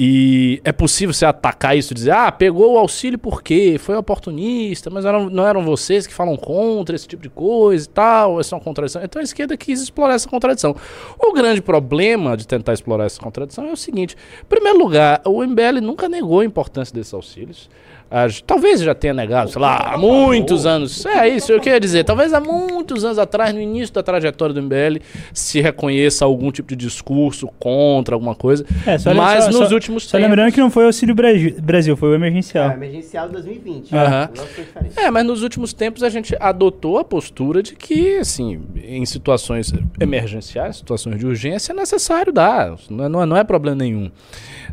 e 0.00 0.60
é 0.64 0.70
possível 0.70 1.12
você 1.12 1.26
atacar 1.26 1.76
isso 1.76 1.92
e 1.92 1.94
dizer, 1.94 2.12
ah, 2.12 2.30
pegou 2.30 2.74
o 2.74 2.78
auxílio 2.78 3.18
porque 3.18 3.76
foi 3.80 3.96
oportunista, 3.96 4.88
mas 4.90 5.04
eram- 5.04 5.28
não 5.28 5.44
eram 5.44 5.64
vocês 5.64 6.06
que 6.06 6.14
falam 6.14 6.36
contra 6.36 6.94
esse 6.94 7.08
tipo 7.08 7.20
de 7.20 7.28
coisa 7.28 7.84
e 7.84 7.88
tal, 7.88 8.38
essa 8.38 8.54
é 8.54 8.56
uma 8.56 8.62
contradição. 8.62 9.02
Então 9.02 9.18
a 9.20 9.24
esquerda 9.24 9.56
quis 9.56 9.80
explorar 9.82 10.14
essa 10.14 10.28
contradição. 10.28 10.76
O 11.18 11.32
grande 11.32 11.60
problema 11.60 12.36
de 12.36 12.46
tentar 12.46 12.74
explorar 12.74 13.06
essa 13.06 13.20
contradição 13.20 13.66
é 13.66 13.72
o 13.72 13.76
seguinte: 13.76 14.16
em 14.40 14.44
primeiro 14.44 14.78
lugar, 14.78 15.20
o 15.26 15.42
MBL 15.44 15.80
nunca 15.82 16.08
negou 16.08 16.40
a 16.40 16.44
importância 16.44 16.94
desses 16.94 17.12
auxílios. 17.12 17.68
Ah, 18.10 18.26
talvez 18.46 18.80
já 18.80 18.94
tenha 18.94 19.12
negado, 19.12 19.50
sei 19.50 19.60
lá, 19.60 19.92
há 19.94 19.98
muitos 19.98 20.64
anos. 20.64 21.04
É 21.04 21.28
isso, 21.28 21.52
eu 21.52 21.60
queria 21.60 21.78
dizer. 21.78 22.04
Talvez 22.04 22.32
há 22.32 22.40
muitos 22.40 23.04
anos 23.04 23.18
atrás, 23.18 23.52
no 23.54 23.60
início 23.60 23.94
da 23.94 24.02
trajetória 24.02 24.54
do 24.54 24.62
MBL, 24.62 25.02
se 25.32 25.60
reconheça 25.60 26.24
algum 26.24 26.50
tipo 26.50 26.68
de 26.68 26.76
discurso 26.76 27.46
contra 27.58 28.14
alguma 28.14 28.34
coisa. 28.34 28.64
É, 28.86 28.96
só- 28.96 29.12
mas 29.12 29.44
só- 29.44 29.50
nos 29.50 29.68
só- 29.68 29.74
últimos 29.74 30.04
Só 30.08 30.16
lembrando 30.16 30.50
que 30.52 30.58
não 30.60 30.70
foi 30.70 30.84
o 30.84 30.86
Auxílio 30.86 31.14
Brasil, 31.14 31.96
foi 31.98 32.08
o 32.08 32.14
emergencial. 32.14 32.70
É, 32.70 32.74
emergencial 32.74 33.26
de 33.26 33.32
2020. 33.34 33.94
Aham. 33.94 34.30
Não 34.34 34.46
foi 34.46 34.64
diferente. 34.64 34.98
É, 34.98 35.10
mas 35.10 35.26
nos 35.26 35.42
últimos 35.42 35.74
tempos 35.74 36.02
a 36.02 36.08
gente 36.08 36.34
adotou 36.40 36.96
a 36.98 37.04
postura 37.04 37.62
de 37.62 37.74
que, 37.76 38.16
assim, 38.16 38.60
em 38.82 39.04
situações 39.04 39.70
emergenciais, 40.00 40.76
situações 40.78 41.18
de 41.18 41.26
urgência, 41.26 41.72
é 41.72 41.76
necessário 41.76 42.32
dar. 42.32 42.74
Não 42.88 43.04
é, 43.04 43.08
não 43.08 43.22
é, 43.22 43.26
não 43.26 43.36
é 43.36 43.44
problema 43.44 43.76
nenhum. 43.76 44.10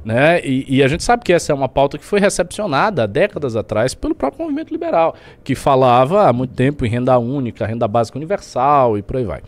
Né? 0.06 0.40
E, 0.46 0.78
e 0.78 0.84
a 0.84 0.88
gente 0.88 1.04
sabe 1.04 1.24
que 1.24 1.34
essa 1.34 1.52
é 1.52 1.56
uma 1.56 1.68
pauta 1.68 1.98
que 1.98 2.06
foi 2.06 2.20
recepcionada 2.20 3.04
há 3.04 3.06
décadas 3.08 3.25
atrás 3.56 3.94
pelo 3.94 4.16
próprio 4.16 4.44
movimento 4.44 4.72
liberal, 4.72 5.16
que 5.44 5.56
falava 5.56 6.28
há 6.28 6.34
muito 6.34 6.54
tempo 6.54 6.86
em 6.86 6.90
renda 6.90 7.18
única, 7.18 7.66
renda 7.66 7.88
básica 7.88 8.18
universal 8.18 8.98
e 8.98 9.02
por 9.02 9.18
aí 9.18 9.24
vai. 9.24 9.42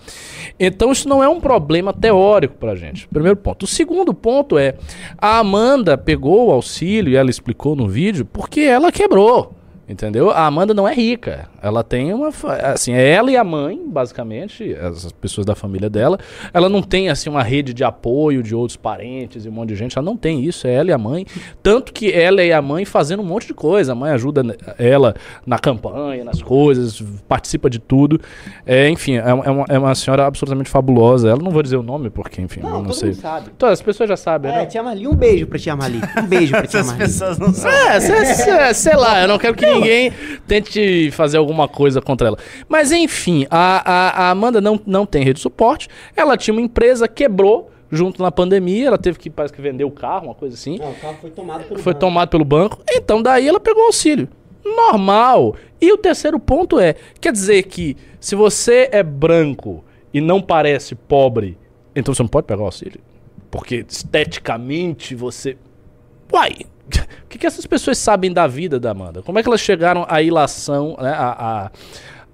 Então 0.60 0.92
isso 0.92 1.08
não 1.08 1.24
é 1.24 1.28
um 1.28 1.40
problema 1.40 1.94
teórico 1.94 2.56
pra 2.56 2.76
gente. 2.76 3.08
Primeiro 3.08 3.38
ponto. 3.38 3.64
O 3.64 3.68
segundo 3.68 4.14
ponto 4.14 4.58
é, 4.58 4.76
a 5.18 5.40
Amanda 5.40 5.98
pegou 5.98 6.48
o 6.48 6.52
auxílio, 6.52 7.12
e 7.12 7.16
ela 7.16 7.30
explicou 7.30 7.76
no 7.76 7.88
vídeo, 7.88 8.26
porque 8.26 8.62
ela 8.62 8.92
quebrou. 8.92 9.57
Entendeu? 9.90 10.32
A 10.32 10.46
Amanda 10.46 10.74
não 10.74 10.86
é 10.86 10.94
rica. 10.94 11.48
Ela 11.62 11.82
tem 11.82 12.14
uma. 12.14 12.28
Assim, 12.74 12.92
é 12.92 13.10
ela 13.10 13.32
e 13.32 13.38
a 13.38 13.44
mãe, 13.44 13.80
basicamente, 13.88 14.74
as 14.76 15.10
pessoas 15.14 15.46
da 15.46 15.56
família 15.56 15.90
dela. 15.90 16.20
Ela 16.54 16.68
não 16.68 16.82
tem, 16.82 17.08
assim, 17.08 17.30
uma 17.30 17.42
rede 17.42 17.74
de 17.74 17.86
apoio 17.86 18.44
de 18.44 18.54
outros 18.54 18.76
parentes 18.76 19.46
e 19.46 19.50
um 19.50 19.52
monte 19.54 19.70
de 19.70 19.76
gente. 19.76 19.98
Ela 19.98 20.04
não 20.06 20.18
tem 20.18 20.44
isso. 20.44 20.68
É 20.68 20.74
ela 20.74 20.90
e 20.90 20.94
a 20.94 20.98
mãe. 20.98 21.26
Tanto 21.64 21.94
que 21.94 22.12
ela 22.12 22.44
e 22.44 22.52
a 22.52 22.62
mãe 22.62 22.84
fazendo 22.84 23.22
um 23.22 23.26
monte 23.26 23.48
de 23.48 23.54
coisa. 23.54 23.94
A 23.94 23.96
mãe 23.96 24.12
ajuda 24.12 24.44
ela 24.78 25.16
na 25.46 25.58
campanha, 25.58 26.24
nas 26.26 26.42
coisas, 26.42 27.02
participa 27.28 27.70
de 27.70 27.80
tudo. 27.80 28.20
É, 28.66 28.90
enfim, 28.90 29.16
é, 29.16 29.34
uma- 29.34 29.66
é 29.70 29.80
uma, 29.80 29.92
é 29.92 29.96
senhora 29.96 30.26
absolutamente 30.26 30.70
fabulosa. 30.70 31.30
Ela 31.30 31.42
não 31.42 31.52
vou 31.52 31.64
dizer 31.64 31.78
o 31.78 31.84
nome, 31.84 32.10
porque, 32.10 32.42
enfim, 32.42 32.60
eu 32.60 32.66
Não, 32.70 32.78
não 32.80 32.84
todo 32.88 32.94
sei. 32.94 33.10
mundo 33.12 33.22
sabe. 33.22 33.50
Todas 33.58 33.80
as 33.80 33.82
pessoas 33.82 34.10
já 34.10 34.18
sabem, 34.18 34.52
É, 34.52 34.56
né? 34.58 34.66
Tia 34.66 34.84
Marli, 34.84 35.08
um 35.08 35.16
beijo 35.16 35.48
pra 35.48 35.58
Tia 35.58 35.78
Marli. 35.78 36.02
Um 36.22 36.28
beijo 36.28 36.52
pra 36.52 36.68
Tia 36.68 36.80
Essas 36.82 36.88
Marli. 36.92 37.04
pessoas 37.06 37.40
não 37.40 37.54
sabem. 37.54 37.78
É, 38.58 38.74
sei 38.74 38.96
lá, 38.98 39.22
eu 39.22 39.28
não 39.30 39.38
quero 39.38 39.56
que 39.56 39.77
ninguém 39.80 40.12
tente 40.48 41.12
fazer 41.12 41.38
alguma 41.38 41.68
coisa 41.68 42.02
contra 42.02 42.28
ela. 42.28 42.38
Mas 42.68 42.92
enfim, 42.92 43.46
a, 43.50 43.82
a, 43.92 44.24
a 44.26 44.30
Amanda 44.32 44.60
não, 44.62 44.80
não 44.86 45.06
tem 45.06 45.24
rede 45.24 45.36
de 45.36 45.42
suporte. 45.42 45.88
Ela 46.16 46.38
tinha 46.38 46.54
uma 46.54 46.62
empresa, 46.62 47.08
quebrou 47.08 47.72
junto 47.92 48.22
na 48.22 48.32
pandemia. 48.32 48.88
Ela 48.88 48.98
teve 48.98 49.18
que, 49.18 49.30
parece 49.30 49.54
que 49.54 49.62
vender 49.62 49.84
o 49.84 49.92
carro, 49.92 50.26
uma 50.26 50.36
coisa 50.36 50.56
assim. 50.56 50.78
Não, 50.78 50.92
o 50.92 50.96
carro 50.96 51.18
foi 51.22 51.30
tomado 51.30 51.64
pelo 51.64 51.80
Foi 51.80 51.94
banco. 51.94 52.00
tomado 52.06 52.30
pelo 52.30 52.46
banco. 52.46 52.80
Então 52.90 53.22
daí 53.22 53.48
ela 53.48 53.60
pegou 53.60 53.84
auxílio. 53.86 54.28
Normal. 54.64 55.56
E 55.80 55.92
o 55.94 55.98
terceiro 55.98 56.40
ponto 56.40 56.80
é, 56.80 56.96
quer 57.22 57.32
dizer 57.32 57.64
que 57.64 57.96
se 58.20 58.36
você 58.36 58.90
é 58.92 59.02
branco 59.02 59.84
e 60.14 60.20
não 60.20 60.42
parece 60.42 60.96
pobre, 60.96 61.58
então 61.96 62.14
você 62.14 62.22
não 62.24 62.28
pode 62.28 62.48
pegar 62.48 62.62
o 62.62 62.66
auxílio? 62.66 63.00
Porque 63.50 63.86
esteticamente 63.88 65.16
você. 65.16 65.58
Uai! 66.32 66.54
O 67.24 67.28
que, 67.30 67.38
que 67.38 67.46
essas 67.48 67.66
pessoas 67.66 67.98
sabem 67.98 68.32
da 68.32 68.48
vida 68.48 68.80
da 68.80 68.92
Amanda? 68.92 69.22
Como 69.22 69.38
é 69.38 69.44
que 69.44 69.50
elas 69.50 69.62
chegaram 69.62 70.06
à 70.10 70.22
ilação, 70.22 70.96
né, 71.00 71.10
a, 71.12 71.28
a- 71.66 71.72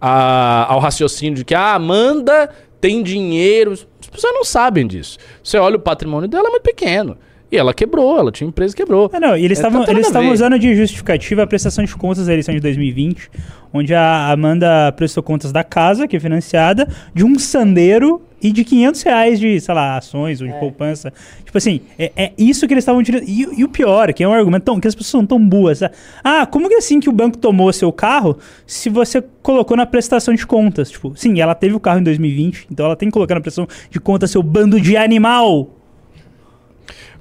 a- 0.01 0.65
ao 0.73 0.79
raciocínio 0.79 1.35
de 1.35 1.45
que 1.45 1.55
a 1.55 1.73
Amanda 1.73 2.49
tem 2.79 3.01
dinheiro? 3.01 3.71
As 3.73 4.07
pessoas 4.09 4.33
não 4.33 4.43
sabem 4.43 4.85
disso. 4.85 5.17
Você 5.43 5.57
olha 5.57 5.75
o 5.77 5.79
patrimônio 5.79 6.27
dela, 6.27 6.47
é 6.47 6.51
muito 6.51 6.63
pequeno. 6.63 7.17
E 7.51 7.57
ela 7.57 7.71
quebrou, 7.73 8.17
ela 8.17 8.31
tinha 8.31 8.47
empresa 8.47 8.73
e 8.73 8.77
quebrou. 8.77 9.11
Ah, 9.13 9.19
não, 9.19 9.37
e 9.37 9.45
eles 9.45 9.59
É, 9.59 9.61
estavam 9.61 9.79
não 9.79 9.85
tem 9.85 9.93
eles 9.95 10.07
estavam 10.07 10.31
usando 10.31 10.57
de 10.57 10.75
justificativa 10.75 11.43
a 11.43 11.47
prestação 11.47 11.83
de 11.83 11.95
contas 11.95 12.25
da 12.25 12.31
eleição 12.33 12.53
de 12.53 12.59
2020, 12.59 13.29
onde 13.71 13.93
a 13.93 14.31
Amanda 14.31 14.91
prestou 14.93 15.21
contas 15.21 15.51
da 15.51 15.63
casa, 15.63 16.07
que 16.07 16.17
é 16.17 16.19
financiada, 16.19 16.87
de 17.13 17.23
um 17.23 17.37
sandeiro 17.37 18.21
e 18.43 18.51
de 18.51 18.65
500 18.65 19.01
reais 19.03 19.39
de, 19.39 19.59
sei 19.61 19.73
lá, 19.73 19.97
ações 19.97 20.41
ou 20.41 20.47
de 20.47 20.53
poupança. 20.59 21.13
Tipo 21.45 21.57
assim, 21.57 21.79
é, 21.97 22.11
é 22.15 22.33
isso 22.37 22.67
que 22.67 22.73
eles 22.73 22.81
estavam 22.81 22.99
utilizando. 22.99 23.29
E, 23.29 23.61
e 23.61 23.63
o 23.63 23.69
pior, 23.69 24.11
que 24.11 24.21
é 24.21 24.27
um 24.27 24.33
argumento 24.33 24.65
tão, 24.65 24.79
que 24.81 24.87
as 24.87 24.93
pessoas 24.93 25.11
são 25.11 25.25
tão 25.25 25.39
boas. 25.39 25.79
sabe? 25.79 25.95
Ah, 26.21 26.45
como 26.45 26.67
que 26.67 26.75
é 26.75 26.77
assim 26.77 26.99
que 26.99 27.07
o 27.07 27.13
banco 27.13 27.37
tomou 27.37 27.71
seu 27.71 27.91
carro 27.93 28.37
se 28.67 28.89
você 28.89 29.23
colocou 29.41 29.77
na 29.77 29.85
prestação 29.85 30.33
de 30.33 30.45
contas? 30.45 30.91
Tipo, 30.91 31.13
sim, 31.15 31.39
ela 31.39 31.55
teve 31.55 31.73
o 31.73 31.79
carro 31.79 31.99
em 31.99 32.03
2020, 32.03 32.67
então 32.69 32.85
ela 32.85 32.97
tem 32.97 33.07
que 33.07 33.13
colocar 33.13 33.35
na 33.35 33.41
prestação 33.41 33.67
de 33.89 33.99
contas 33.99 34.29
seu 34.29 34.43
bando 34.43 34.79
de 34.81 34.97
animal. 34.97 35.69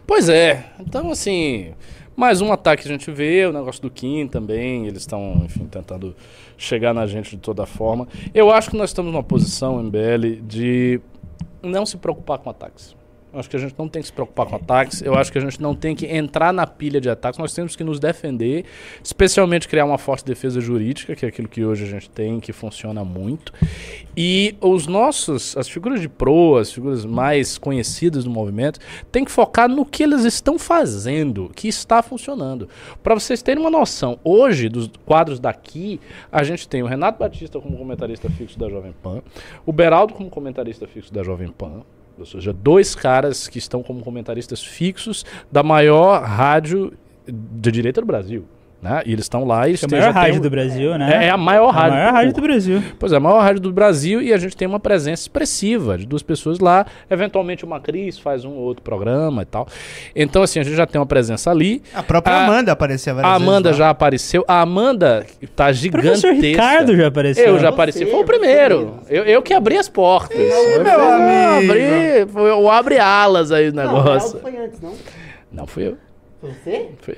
Pois 0.05 0.29
é. 0.29 0.67
Então, 0.81 1.13
assim, 1.13 1.69
mais 2.17 2.41
um 2.41 2.53
ataque 2.53 2.83
que 2.83 2.89
a 2.89 2.93
gente 2.93 3.11
vê, 3.13 3.47
o 3.47 3.53
negócio 3.53 3.81
do 3.81 3.91
Kim 3.91 4.27
também, 4.27 4.87
eles 4.87 5.03
estão, 5.03 5.43
enfim, 5.45 5.67
tentando 5.67 6.17
chegar 6.59 6.93
na 6.93 7.07
gente 7.07 7.31
de 7.31 7.39
toda 7.39 7.65
forma. 7.65 8.09
Eu 8.35 8.51
acho 8.51 8.71
que 8.71 8.77
nós 8.77 8.91
estamos 8.91 9.13
numa 9.13 9.23
posição, 9.23 9.83
MBL, 9.83 10.43
de 10.43 11.01
não 11.63 11.87
se 11.87 11.97
preocupar 11.97 12.39
com 12.39 12.51
ataques. 12.51 12.97
Acho 13.35 13.49
que 13.49 13.57
a 13.57 13.59
gente 13.59 13.75
não 13.79 13.89
tem 13.89 14.03
que 14.03 14.09
se 14.09 14.13
preocupar 14.13 14.47
com 14.47 14.57
ataques. 14.57 15.01
Eu 15.01 15.15
acho 15.15 15.33
que 15.33 15.39
a 15.39 15.41
gente 15.41 15.61
não 15.61 15.75
tem 15.75 15.97
que 15.97 16.07
entrar 16.07 16.53
na 16.53 16.67
pilha 16.67 17.01
de 17.01 17.09
ataques. 17.09 17.39
Nós 17.39 17.55
temos 17.55 17.75
que 17.75 17.83
nos 17.83 17.99
defender, 17.99 18.67
especialmente 19.03 19.67
criar 19.67 19.87
uma 19.87 19.97
forte 19.97 20.25
defesa 20.25 20.61
jurídica, 20.61 21.17
que 21.17 21.25
é 21.25 21.29
aquilo 21.29 21.49
que 21.49 21.65
hoje 21.65 21.85
a 21.85 21.87
gente 21.87 22.11
tem, 22.11 22.41
que 22.41 22.53
funciona 22.53 23.03
muito. 23.03 23.53
E 24.15 24.55
os 24.61 24.87
nossos, 24.87 25.57
as 25.57 25.67
figuras 25.67 26.01
de 26.01 26.11
proa, 26.11 26.61
as 26.61 26.71
figuras 26.71 27.07
mais 27.07 27.57
conhecidas 27.57 28.25
do 28.25 28.31
movimento, 28.31 28.79
tem 29.11 29.25
que 29.25 29.31
focar 29.31 29.67
no 29.67 29.87
que 29.87 30.03
eles 30.03 30.25
estão 30.25 30.59
fazendo, 30.59 31.51
que 31.55 31.69
está 31.69 32.03
funcionando. 32.03 32.69
Para 33.03 33.15
vocês 33.15 33.41
terem 33.41 33.63
uma 33.63 33.71
noção, 33.71 34.19
hoje, 34.23 34.69
dos 34.69 34.91
quadros 35.07 35.41
daqui, 35.41 35.99
a 36.31 36.43
gente 36.43 36.69
tem 36.69 36.83
o 36.83 36.87
Renato 36.87 37.19
Batista 37.19 37.59
como 37.59 37.79
comentarista 37.79 38.29
fixo 38.29 38.59
da 38.59 38.69
Jovem 38.69 38.95
Pan, 39.03 39.23
o 39.65 39.73
Beraldo 39.73 40.13
como 40.13 40.29
comentarista 40.29 40.87
fixo 40.87 41.13
da 41.13 41.23
Jovem 41.23 41.49
Pan, 41.49 41.83
ou 42.23 42.27
seja, 42.27 42.53
dois 42.53 42.95
caras 42.95 43.49
que 43.49 43.59
estão 43.59 43.83
como 43.83 44.03
comentaristas 44.03 44.63
fixos 44.63 45.25
da 45.51 45.63
maior 45.63 46.23
rádio 46.23 46.93
de 47.27 47.71
direita 47.71 48.01
do 48.01 48.07
Brasil. 48.07 48.45
Né? 48.83 49.01
E 49.07 49.13
eles 49.13 49.27
estão 49.27 49.45
lá 49.45 49.69
e 49.69 49.75
é 49.75 49.77
a 49.81 49.89
maior 49.89 50.13
rádio 50.13 50.39
um- 50.39 50.43
do 50.43 50.51
Brasil, 50.51 50.99
né? 50.99 51.23
É, 51.23 51.27
é 51.29 51.31
a 51.31 51.37
maior 51.37 51.69
A 51.69 51.73
rádio. 51.73 51.93
maior 51.99 52.13
rádio 52.15 52.33
do 52.33 52.41
Brasil. 52.43 52.83
Pois 52.99 53.13
é, 53.13 53.17
a 53.17 53.21
maior 53.21 53.41
rádio 53.41 53.61
do 53.61 53.73
Brasil 53.73 54.21
e 54.21 54.33
a 54.33 54.37
gente 54.39 54.57
tem 54.57 54.67
uma 54.67 54.81
presença 54.81 55.23
expressiva 55.23 55.97
de 55.97 56.05
duas 56.05 56.21
pessoas 56.21 56.59
lá. 56.59 56.85
Eventualmente 57.09 57.65
uma 57.65 57.79
Cris 57.79 58.19
faz 58.19 58.45
um 58.45 58.51
ou 58.51 58.63
outro 58.65 58.83
programa 58.83 59.43
e 59.43 59.45
tal. 59.45 59.69
Então, 60.17 60.43
assim, 60.43 60.59
a 60.59 60.65
gente 60.65 60.75
já 60.75 60.85
tem 60.85 60.99
uma 61.01 61.07
presença 61.07 61.49
ali. 61.49 61.81
A 61.95 62.03
própria 62.03 62.35
A- 62.35 62.45
Amanda 62.45 62.73
aparecia 62.73 63.15
várias 63.15 63.33
A 63.33 63.39
vezes. 63.39 63.49
Amanda 63.49 63.71
lá. 63.71 63.77
já 63.77 63.91
apareceu. 63.91 64.45
A 64.49 64.61
Amanda 64.63 65.27
tá 65.55 65.69
O 65.69 65.73
gigantesca. 65.73 66.27
professor 66.29 66.45
Ricardo 66.45 66.97
já 66.97 67.07
apareceu. 67.07 67.45
Eu 67.47 67.55
já 67.61 67.69
Você, 67.69 67.75
apareci. 67.75 68.07
Foi 68.07 68.21
o 68.21 68.25
primeiro. 68.25 68.95
Eu, 69.09 69.23
eu 69.23 69.43
que 69.43 69.55
abri 69.55 69.79
as 69.79 69.89
portas. 69.89 70.37
Eu 70.37 70.83
meu 70.83 71.13
amigo. 71.13 71.71
abri, 71.73 72.27
foi 72.33 72.51
o 72.51 72.69
abre 72.69 72.99
alas 72.99 73.53
aí 73.53 73.69
o 73.69 73.73
Não, 73.73 73.85
o 73.85 73.87
negócio. 73.87 74.31
Geraldo 74.33 74.41
foi 74.41 74.57
antes, 74.57 74.81
não? 74.81 74.93
Não, 75.53 75.67
fui 75.69 75.87
eu. 75.87 75.97
Foi 76.43 76.51
você? 76.65 76.89
Foi, 77.01 77.17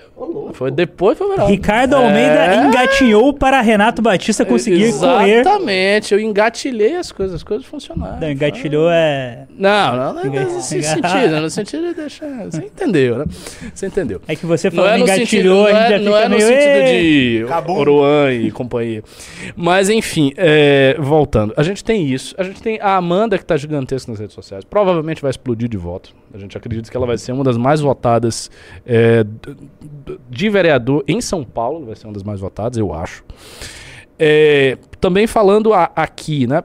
foi 0.52 0.71
depois, 0.71 1.16
foi 1.16 1.26
o 1.26 1.31
Verão. 1.31 1.47
Ricardo 1.47 1.97
Almeida 1.97 2.45
É. 2.45 2.66
engatinhou 2.66 3.33
para 3.33 3.59
Renato 3.62 4.02
Batista 4.02 4.45
conseguir 4.45 4.93
correr. 4.93 5.40
Exatamente. 5.40 6.12
Eu 6.12 6.21
engatilhei 6.21 6.95
as 6.97 7.11
coisas. 7.11 7.37
As 7.37 7.43
coisas 7.43 7.64
funcionaram. 7.66 8.21
Não, 8.21 8.31
engatilhou 8.31 8.88
é. 8.90 9.47
Não, 9.57 9.97
não, 9.97 10.12
não, 10.14 10.26
Enga- 10.26 10.45
nesse 10.45 10.83
sentido, 10.83 11.40
no 11.40 11.49
sentido 11.49 11.87
de 11.88 11.95
deixar. 11.95 12.45
Você 12.45 12.59
entendeu, 12.66 13.16
né? 13.16 13.25
Você 13.75 13.87
entendeu. 13.87 14.21
É 14.28 14.37
que 14.37 14.45
você 14.45 14.69
Não 14.69 14.76
falando 14.76 14.95
é 14.97 14.99
no 14.99 15.07
sentido, 15.07 15.49
engatilhou, 15.49 15.62
não 15.62 15.64
a 15.64 15.71
gente 15.73 15.87
é, 15.87 15.88
já 15.90 15.99
não 15.99 16.12
fica 16.12 16.19
é 16.19 16.28
no 16.28 16.37
meio. 16.37 16.47
sentido 16.47 16.87
de 16.90 17.45
Acabou. 17.47 17.76
Oruan 17.78 18.33
e 18.33 18.50
companhia. 18.50 19.02
Mas 19.57 19.88
enfim, 19.88 20.33
é, 20.37 20.97
voltando. 20.99 21.54
A 21.57 21.62
gente 21.62 21.83
tem 21.83 22.07
isso. 22.07 22.35
A 22.37 22.43
gente 22.43 22.61
tem 22.62 22.78
a 22.78 22.97
Amanda 22.97 23.38
que 23.38 23.45
tá 23.47 23.57
gigantesca 23.57 24.11
nas 24.12 24.21
redes 24.21 24.35
sociais. 24.35 24.64
Provavelmente 24.64 25.23
vai 25.23 25.31
explodir 25.31 25.66
de 25.69 25.78
voto. 25.78 26.14
A 26.35 26.38
gente 26.38 26.59
acredita 26.59 26.90
que 26.90 26.97
ela 26.97 27.07
vai 27.07 27.16
ser 27.16 27.33
uma 27.33 27.45
das 27.45 27.57
mais 27.57 27.81
votadas 27.81 28.50
é, 28.85 29.13
d- 29.23 30.18
de 30.28 30.49
vereador 30.49 31.04
em 31.06 31.21
São 31.21 31.44
Paulo. 31.44 31.87
Vai 31.87 31.94
ser 31.94 32.06
uma 32.06 32.12
das 32.14 32.23
mais 32.23 32.40
votadas, 32.40 32.76
eu 32.78 32.92
acho. 32.92 33.23
É, 34.18 34.78
também 35.00 35.26
falando 35.26 35.73
a- 35.73 35.90
aqui, 35.94 36.47
né? 36.47 36.62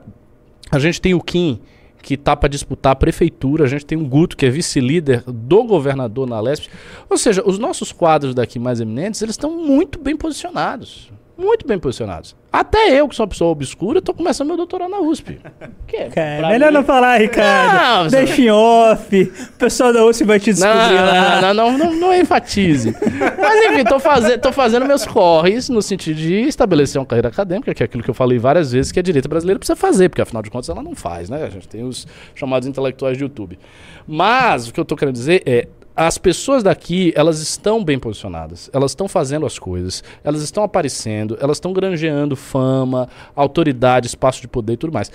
A 0.70 0.78
gente 0.78 1.00
tem 1.00 1.14
o 1.14 1.20
Kim, 1.20 1.60
que 2.02 2.16
tá 2.16 2.34
para 2.34 2.48
disputar 2.48 2.92
a 2.92 2.96
prefeitura. 2.96 3.64
A 3.64 3.68
gente 3.68 3.84
tem 3.84 3.98
o 3.98 4.04
Guto, 4.06 4.36
que 4.36 4.46
é 4.46 4.50
vice-líder 4.50 5.22
do 5.26 5.64
governador 5.64 6.26
na 6.26 6.40
Lesp. 6.40 6.68
Ou 7.08 7.18
seja, 7.18 7.42
os 7.46 7.58
nossos 7.58 7.92
quadros 7.92 8.34
daqui 8.34 8.58
mais 8.58 8.80
eminentes, 8.80 9.20
eles 9.20 9.34
estão 9.34 9.50
muito 9.56 9.98
bem 9.98 10.16
posicionados. 10.16 11.10
Muito 11.40 11.66
bem 11.66 11.78
posicionados. 11.78 12.36
Até 12.52 13.00
eu, 13.00 13.08
que 13.08 13.14
sou 13.16 13.24
uma 13.24 13.28
pessoa 13.30 13.50
obscura, 13.50 14.02
tô 14.02 14.12
começando 14.12 14.48
meu 14.48 14.56
doutorado 14.56 14.90
na 14.90 15.00
USP. 15.00 15.38
Que 15.86 15.96
é, 15.96 16.08
Cara, 16.10 16.48
melhor 16.48 16.68
mim- 16.70 16.74
não 16.78 16.84
falar, 16.84 17.16
Ricardo. 17.18 17.72
Não, 17.78 18.04
você- 18.10 18.16
Deixa 18.24 18.42
em 18.42 18.50
off. 18.50 19.22
O 19.22 19.52
pessoal 19.58 19.92
da 19.92 20.04
USP 20.04 20.24
vai 20.24 20.38
te 20.38 20.52
descobrir 20.52 20.76
lá. 21.00 21.40
Não, 21.40 21.54
não, 21.54 21.72
não, 21.72 21.78
não, 21.78 21.94
não 22.00 22.14
enfatize. 22.14 22.94
Mas 23.40 23.64
enfim, 23.72 23.84
tô, 23.84 23.98
faze 23.98 24.36
tô 24.38 24.52
fazendo 24.52 24.84
meus 24.84 25.06
corres 25.06 25.68
no 25.68 25.80
sentido 25.80 26.16
de 26.16 26.34
estabelecer 26.42 27.00
uma 27.00 27.06
carreira 27.06 27.28
acadêmica, 27.28 27.72
que 27.72 27.82
é 27.82 27.86
aquilo 27.86 28.02
que 28.02 28.10
eu 28.10 28.14
falei 28.14 28.38
várias 28.38 28.72
vezes 28.72 28.92
que 28.92 28.98
a 28.98 29.02
direita 29.02 29.28
brasileira 29.28 29.58
precisa 29.58 29.76
fazer, 29.76 30.08
porque 30.10 30.20
afinal 30.20 30.42
de 30.42 30.50
contas 30.50 30.68
ela 30.68 30.82
não 30.82 30.94
faz, 30.94 31.30
né? 31.30 31.44
A 31.44 31.50
gente 31.50 31.66
tem 31.68 31.84
os 31.84 32.06
chamados 32.34 32.68
intelectuais 32.68 33.16
de 33.16 33.22
YouTube. 33.22 33.58
Mas 34.06 34.68
o 34.68 34.72
que 34.74 34.80
eu 34.80 34.84
tô 34.84 34.94
querendo 34.96 35.14
dizer 35.14 35.42
é. 35.46 35.68
As 35.94 36.16
pessoas 36.16 36.62
daqui, 36.62 37.12
elas 37.16 37.40
estão 37.40 37.84
bem 37.84 37.98
posicionadas, 37.98 38.70
elas 38.72 38.92
estão 38.92 39.08
fazendo 39.08 39.44
as 39.44 39.58
coisas, 39.58 40.02
elas 40.22 40.40
estão 40.42 40.62
aparecendo, 40.62 41.36
elas 41.40 41.56
estão 41.56 41.72
granjeando 41.72 42.36
fama, 42.36 43.08
autoridade, 43.34 44.06
espaço 44.06 44.40
de 44.40 44.48
poder 44.48 44.74
e 44.74 44.76
tudo 44.76 44.92
mais. 44.92 45.10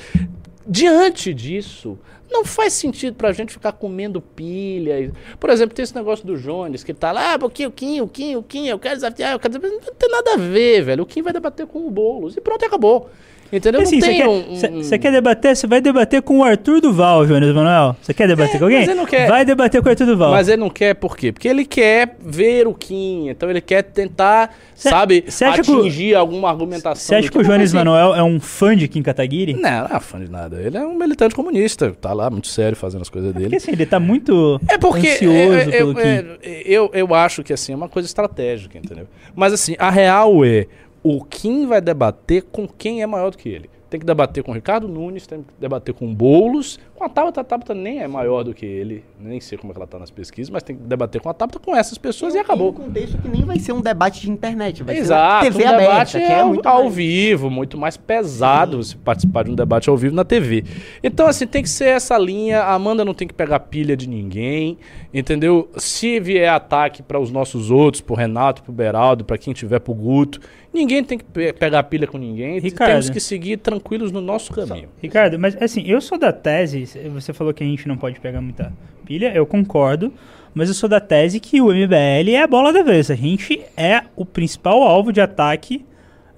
Diante 0.67 1.33
disso, 1.33 1.97
não 2.29 2.43
faz 2.43 2.73
sentido 2.73 3.15
pra 3.15 3.31
gente 3.31 3.53
ficar 3.53 3.71
comendo 3.71 4.19
pilha. 4.19 5.11
Por 5.39 5.49
exemplo, 5.49 5.75
tem 5.75 5.83
esse 5.83 5.95
negócio 5.95 6.25
do 6.25 6.37
Jones, 6.37 6.83
que 6.83 6.93
tá 6.93 7.11
lá, 7.11 7.33
ah, 7.33 7.39
porque 7.39 7.65
o 7.65 7.71
Kim, 7.71 8.01
o 8.01 8.07
Kim, 8.07 8.35
o 8.35 8.43
Kim, 8.43 8.67
eu 8.67 8.79
quero 8.79 8.95
desafiar, 8.95 9.33
eu 9.33 9.39
quero 9.39 9.57
desafiar. 9.57 9.81
Não 9.81 9.93
tem 9.93 10.09
nada 10.09 10.33
a 10.33 10.37
ver, 10.37 10.83
velho. 10.83 11.03
O 11.03 11.05
Kim 11.05 11.21
vai 11.21 11.31
debater 11.31 11.65
com 11.65 11.87
o 11.87 11.91
Boulos 11.91 12.35
e 12.35 12.41
pronto, 12.41 12.65
acabou. 12.65 13.09
Entendeu? 13.53 13.81
Assim, 13.81 13.95
não 13.97 14.01
você 14.01 14.07
tem 14.07 14.17
quer, 14.21 14.27
um- 14.27 14.55
cê- 14.55 14.67
um- 14.69 14.83
cê 14.83 14.97
quer 14.97 15.11
debater? 15.11 15.55
Você 15.55 15.67
vai 15.67 15.79
debater 15.79 16.21
com 16.21 16.39
o 16.39 16.43
Arthur 16.43 16.81
Duval, 16.81 17.25
Jonas 17.27 17.53
Manuel. 17.53 17.95
Você 18.01 18.13
quer 18.13 18.27
debater 18.27 18.55
É, 18.55 18.57
com 18.59 18.65
alguém? 18.65 18.79
mas 18.79 18.87
ele 18.89 18.97
não 18.97 19.05
quer. 19.05 19.27
Vai 19.29 19.45
debater 19.45 19.81
com 19.81 19.87
o 19.87 19.91
Arthur 19.91 20.05
Duval. 20.07 20.31
Mas 20.31 20.47
ele 20.49 20.57
não 20.57 20.69
quer 20.69 20.95
por 20.95 21.15
quê? 21.15 21.31
Porque 21.31 21.47
ele 21.47 21.63
quer 21.63 22.17
ver 22.19 22.67
o 22.67 22.73
Kim, 22.73 23.29
então 23.29 23.49
ele 23.49 23.61
quer 23.61 23.83
tentar, 23.83 24.53
Cê- 24.73 24.89
sabe, 24.89 25.23
cê 25.27 25.45
acha 25.45 25.61
que 25.61 25.71
atingir 25.71 26.15
alguma 26.15 26.49
argumentação. 26.49 26.95
Você 27.07 27.15
acha 27.15 27.29
que 27.29 27.37
o 27.37 27.41
tipo, 27.41 27.53
Jones 27.53 27.71
mas, 27.71 27.83
Manuel 27.85 28.15
é 28.15 28.23
um 28.23 28.39
fã 28.39 28.75
de 28.75 28.87
Kim 28.87 29.01
Kataguiri? 29.03 29.53
Não, 29.53 29.87
não 29.89 29.95
é 29.95 29.99
fã 29.99 30.19
de 30.19 30.29
nada. 30.29 30.59
Ele 30.61 30.77
é 30.77 30.81
um 30.85 30.95
militante 30.97 31.35
comunista, 31.35 31.91
tá 32.01 32.13
lá 32.13 32.29
muito 32.29 32.47
sério 32.47 32.75
fazendo 32.75 33.03
as 33.03 33.09
coisas 33.09 33.31
dele. 33.31 33.45
Porque 33.45 33.57
assim, 33.57 33.71
ele 33.71 33.85
tá 33.85 33.99
muito 33.99 34.59
É 34.67 34.77
porque 34.77 35.07
ansioso 35.09 35.53
é, 35.53 35.61
é, 35.61 35.65
pelo 35.67 35.91
eu, 35.91 35.95
Kim. 35.95 36.37
é, 36.43 36.61
eu, 36.65 36.91
eu 36.93 37.13
acho 37.15 37.43
que 37.43 37.53
assim, 37.53 37.73
é 37.73 37.75
uma 37.75 37.87
coisa 37.89 38.07
estratégica, 38.07 38.77
entendeu? 38.77 39.07
Mas 39.35 39.53
assim, 39.53 39.75
a 39.77 39.89
real 39.91 40.43
é, 40.43 40.65
o 41.07 41.23
Kim 41.23 41.67
vai 41.67 41.79
debater 41.79 42.41
com 42.51 42.67
quem 42.67 43.03
é 43.03 43.05
maior 43.05 43.29
do 43.29 43.37
que 43.37 43.47
ele. 43.47 43.69
Tem 43.91 43.99
que 43.99 44.05
debater 44.07 44.43
com 44.43 44.49
o 44.49 44.55
Ricardo 44.55 44.87
Nunes, 44.87 45.27
tem 45.27 45.43
que 45.43 45.53
debater 45.59 45.93
com 45.93 46.09
o 46.09 46.15
Boulos, 46.15 46.79
com 46.95 47.03
a 47.03 47.09
Tabata, 47.09 47.41
a 47.41 47.43
Tabata 47.43 47.73
nem 47.73 47.99
é 47.99 48.07
maior 48.07 48.43
do 48.43 48.53
que 48.53 48.65
ele, 48.65 49.03
nem 49.19 49.39
sei 49.41 49.57
como 49.57 49.71
é 49.71 49.73
que 49.73 49.79
ela 49.79 49.87
tá 49.87 49.99
nas 49.99 50.09
pesquisas, 50.09 50.49
mas 50.49 50.63
tem 50.63 50.75
que 50.75 50.81
debater 50.83 51.19
com 51.21 51.29
a 51.29 51.33
Tabata, 51.33 51.59
com 51.59 51.75
essas 51.75 51.97
pessoas 51.97 52.33
e 52.33 52.37
Tem 52.37 52.41
acabou. 52.41 52.69
um 52.69 52.73
contexto 52.73 53.17
que 53.17 53.27
nem 53.27 53.43
vai 53.43 53.59
ser 53.59 53.73
um 53.73 53.81
debate 53.81 54.21
de 54.21 54.31
internet, 54.31 54.81
vai 54.83 54.95
Exato, 54.97 55.45
ser 55.45 55.51
TV 55.51 55.63
um 55.65 55.67
aberta, 55.67 55.89
debate 55.91 56.11
que 56.17 56.23
é 56.23 56.39
ao, 56.39 56.47
muito 56.47 56.65
ao 56.67 56.83
mais- 56.83 56.95
vivo, 56.95 57.49
muito 57.49 57.77
mais 57.77 57.97
pesado 57.97 58.81
você 58.81 58.95
participar 58.95 59.43
de 59.43 59.51
um 59.51 59.55
debate 59.55 59.89
ao 59.89 59.97
vivo 59.97 60.15
na 60.15 60.23
TV. 60.23 60.63
Então, 61.03 61.27
assim, 61.27 61.45
tem 61.45 61.61
que 61.61 61.69
ser 61.69 61.89
essa 61.89 62.17
linha. 62.17 62.61
A 62.61 62.73
Amanda 62.73 63.03
não 63.03 63.13
tem 63.13 63.27
que 63.27 63.33
pegar 63.33 63.59
pilha 63.59 63.95
de 63.97 64.07
ninguém, 64.07 64.77
entendeu? 65.13 65.69
Se 65.77 66.19
vier 66.19 66.49
ataque 66.49 67.01
para 67.03 67.19
os 67.19 67.31
nossos 67.31 67.71
outros, 67.71 68.01
pro 68.01 68.15
Renato, 68.15 68.63
pro 68.63 68.71
Beraldo, 68.71 69.23
para 69.25 69.37
quem 69.37 69.53
tiver 69.53 69.79
pro 69.79 69.93
Guto, 69.93 70.39
ninguém 70.73 71.03
tem 71.03 71.17
que 71.17 71.23
pe- 71.23 71.53
pegar 71.53 71.83
pilha 71.83 72.07
com 72.07 72.17
ninguém. 72.17 72.59
Ricardo. 72.59 72.91
Temos 72.91 73.09
que 73.09 73.19
seguir 73.19 73.57
tranquilos 73.57 74.11
no 74.11 74.21
nosso 74.21 74.51
caminho. 74.53 74.89
Ricardo, 75.01 75.37
mas 75.39 75.55
assim, 75.61 75.83
eu 75.85 76.01
sou 76.01 76.17
da 76.17 76.31
tese, 76.33 76.84
você 77.13 77.33
falou 77.33 77.53
que 77.53 77.63
a 77.63 77.67
gente 77.67 77.87
não 77.87 77.97
pode 77.97 78.19
pegar 78.19 78.41
muita 78.41 78.71
pilha, 79.05 79.33
eu 79.33 79.45
concordo, 79.45 80.13
mas 80.53 80.69
eu 80.69 80.75
sou 80.75 80.89
da 80.89 80.99
tese 80.99 81.39
que 81.39 81.61
o 81.61 81.67
MBL 81.67 82.31
é 82.31 82.41
a 82.41 82.47
bola 82.47 82.71
da 82.71 82.81
vez. 82.81 83.11
A 83.11 83.15
gente 83.15 83.61
é 83.75 84.03
o 84.15 84.25
principal 84.25 84.81
alvo 84.83 85.11
de 85.11 85.21
ataque 85.21 85.85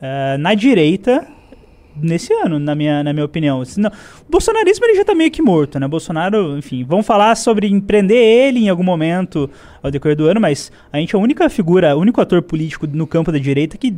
eh, 0.01 0.37
na 0.37 0.53
direita 0.53 1.25
nesse 2.01 2.31
ano, 2.33 2.59
na 2.59 2.75
minha, 2.75 3.03
na 3.03 3.13
minha 3.13 3.25
opinião. 3.25 3.63
Senão, 3.65 3.91
o 4.27 4.31
bolsonarismo 4.31 4.85
ele 4.85 4.95
já 4.95 5.05
tá 5.05 5.15
meio 5.15 5.31
que 5.31 5.41
morto, 5.41 5.79
né? 5.79 5.87
Bolsonaro, 5.87 6.57
enfim, 6.57 6.83
vão 6.83 7.01
falar 7.01 7.35
sobre 7.35 7.67
empreender 7.67 8.15
ele 8.15 8.59
em 8.59 8.69
algum 8.69 8.83
momento 8.83 9.49
ao 9.81 9.91
decorrer 9.91 10.15
do 10.15 10.25
ano, 10.25 10.39
mas 10.39 10.71
a 10.91 10.97
gente 10.97 11.15
é 11.15 11.19
a 11.19 11.21
única 11.21 11.49
figura, 11.49 11.95
o 11.95 11.99
único 11.99 12.21
ator 12.21 12.41
político 12.41 12.87
no 12.87 13.07
campo 13.07 13.31
da 13.31 13.39
direita 13.39 13.77
que 13.77 13.95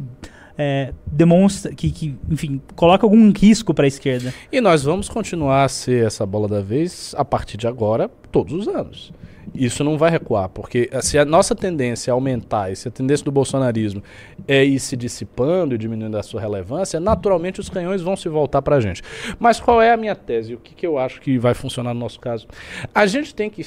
é, 0.59 0.93
demonstra, 1.07 1.73
que, 1.73 1.89
que, 1.89 2.15
enfim, 2.29 2.61
coloca 2.75 3.05
algum 3.05 3.31
risco 3.31 3.73
para 3.73 3.85
a 3.85 3.87
esquerda. 3.87 4.33
E 4.51 4.59
nós 4.59 4.83
vamos 4.83 5.07
continuar 5.07 5.63
a 5.63 5.69
ser 5.69 6.05
essa 6.05 6.25
bola 6.25 6.49
da 6.49 6.61
vez 6.61 7.15
a 7.17 7.23
partir 7.23 7.55
de 7.55 7.65
agora, 7.65 8.11
todos 8.29 8.51
os 8.51 8.67
anos. 8.67 9.13
Isso 9.53 9.83
não 9.83 9.97
vai 9.97 10.11
recuar, 10.11 10.49
porque 10.49 10.89
se 11.01 11.17
a 11.17 11.25
nossa 11.25 11.55
tendência 11.55 12.11
é 12.11 12.13
aumentar, 12.13 12.71
e 12.71 12.75
se 12.75 12.87
a 12.87 12.91
tendência 12.91 13.23
do 13.23 13.31
bolsonarismo 13.31 14.03
é 14.47 14.63
ir 14.63 14.79
se 14.79 14.95
dissipando 14.95 15.75
e 15.75 15.77
diminuindo 15.77 16.17
a 16.17 16.23
sua 16.23 16.39
relevância, 16.39 16.99
naturalmente 16.99 17.59
os 17.59 17.69
canhões 17.69 18.01
vão 18.01 18.15
se 18.15 18.29
voltar 18.29 18.61
para 18.61 18.75
a 18.75 18.79
gente. 18.79 19.01
Mas 19.39 19.59
qual 19.59 19.81
é 19.81 19.91
a 19.91 19.97
minha 19.97 20.15
tese? 20.15 20.53
O 20.53 20.57
que, 20.59 20.73
que 20.73 20.85
eu 20.85 20.97
acho 20.97 21.21
que 21.21 21.37
vai 21.37 21.53
funcionar 21.53 21.93
no 21.93 21.99
nosso 21.99 22.19
caso? 22.19 22.47
A 22.93 23.05
gente 23.05 23.33
tem 23.33 23.49
que, 23.49 23.65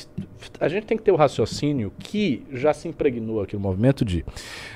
a 0.60 0.68
gente 0.68 0.86
tem 0.86 0.96
que 0.96 1.02
ter 1.02 1.12
o 1.12 1.16
raciocínio 1.16 1.92
que 1.98 2.42
já 2.52 2.72
se 2.72 2.88
impregnou 2.88 3.40
aqui 3.40 3.54
no 3.54 3.60
movimento 3.60 4.04
de 4.04 4.24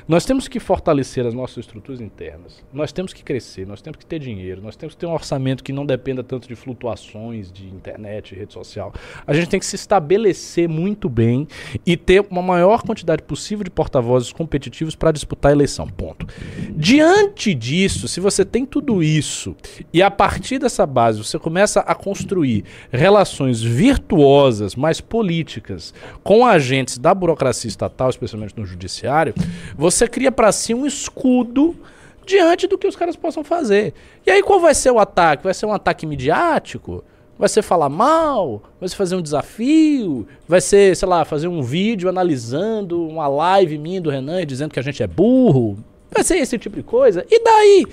nós 0.09 0.25
temos 0.25 0.49
que 0.49 0.61
fortalecer 0.61 1.27
as 1.27 1.35
nossas 1.35 1.59
estruturas 1.59 2.01
internas, 2.01 2.65
nós 2.73 2.93
temos 2.93 3.13
que 3.13 3.25
crescer, 3.25 3.67
nós 3.67 3.83
temos 3.83 3.99
que 3.99 4.07
ter 4.07 4.19
dinheiro, 4.19 4.63
nós 4.63 4.77
temos 4.77 4.95
que 4.95 5.01
ter 5.01 5.07
um 5.07 5.13
orçamento 5.13 5.65
que 5.65 5.73
não 5.73 5.85
dependa 5.85 6.23
tanto 6.23 6.47
de 6.47 6.55
flutuações 6.55 7.51
de 7.51 7.67
internet, 7.67 8.35
rede 8.35 8.53
social. 8.53 8.93
A 9.27 9.35
gente 9.35 9.49
tem 9.49 9.59
que 9.59 9.67
se 9.67 9.77
estabelecer 9.77 10.69
muito 10.69 10.96
muito 10.97 11.09
bem 11.11 11.47
e 11.85 11.97
ter 11.97 12.27
uma 12.31 12.41
maior 12.41 12.83
quantidade 12.83 13.23
possível 13.23 13.63
de 13.63 13.71
porta-vozes 13.71 14.33
competitivos 14.33 14.97
para 14.97 15.13
disputar 15.13 15.51
a 15.51 15.55
eleição. 15.55 15.87
Ponto. 15.87 16.27
Diante 16.71 17.55
disso, 17.55 18.09
se 18.09 18.19
você 18.19 18.45
tem 18.45 18.65
tudo 18.65 19.03
isso 19.03 19.55
e 19.93 20.03
a 20.03 20.11
partir 20.11 20.59
dessa 20.59 20.87
base 20.87 21.23
você 21.23 21.39
começa 21.39 21.81
a 21.81 21.95
construir 21.95 22.65
relações 22.91 23.63
virtuosas, 23.63 24.75
mais 24.75 25.01
políticas, 25.01 25.93
com 26.25 26.47
agentes 26.47 26.97
da 26.99 27.15
burocracia 27.15 27.69
estatal, 27.69 28.09
especialmente 28.09 28.55
no 28.57 28.65
judiciário, 28.65 29.35
você 29.77 30.09
cria 30.09 30.33
para 30.33 30.51
si 30.51 30.73
um 30.73 30.87
escudo 30.87 31.77
diante 32.25 32.67
do 32.67 32.79
que 32.79 32.89
os 32.89 32.97
caras 32.97 33.17
possam 33.17 33.45
fazer. 33.45 33.93
E 34.27 34.31
aí 34.31 34.43
qual 34.43 34.59
vai 34.59 34.75
ser 34.75 34.91
o 34.91 34.99
ataque? 34.99 35.45
Vai 35.45 35.55
ser 35.55 35.67
um 35.67 35.73
ataque 35.73 36.07
midiático? 36.07 37.05
Vai 37.39 37.49
ser 37.49 37.63
falar 37.63 37.89
mal? 37.89 38.63
Vai 38.81 38.89
ser 38.89 38.97
fazer 38.97 39.17
um 39.17 39.23
desafio? 39.23 40.27
Vai 40.49 40.61
ser, 40.61 40.97
sei 40.97 41.07
lá, 41.07 41.25
fazer 41.25 41.49
um 41.49 41.63
vídeo 41.63 42.09
analisando 42.09 43.07
uma 43.07 43.29
live 43.29 43.77
minha 43.77 44.01
do 44.01 44.09
Renan 44.09 44.45
dizendo 44.47 44.73
que 44.73 44.81
a 44.81 44.83
gente 44.83 45.03
é 45.03 45.07
burro? 45.07 45.77
Vai 46.11 46.23
ser 46.25 46.37
esse 46.37 46.57
tipo 46.57 46.77
de 46.77 46.83
coisa? 46.83 47.27
E 47.31 47.43
daí? 47.43 47.87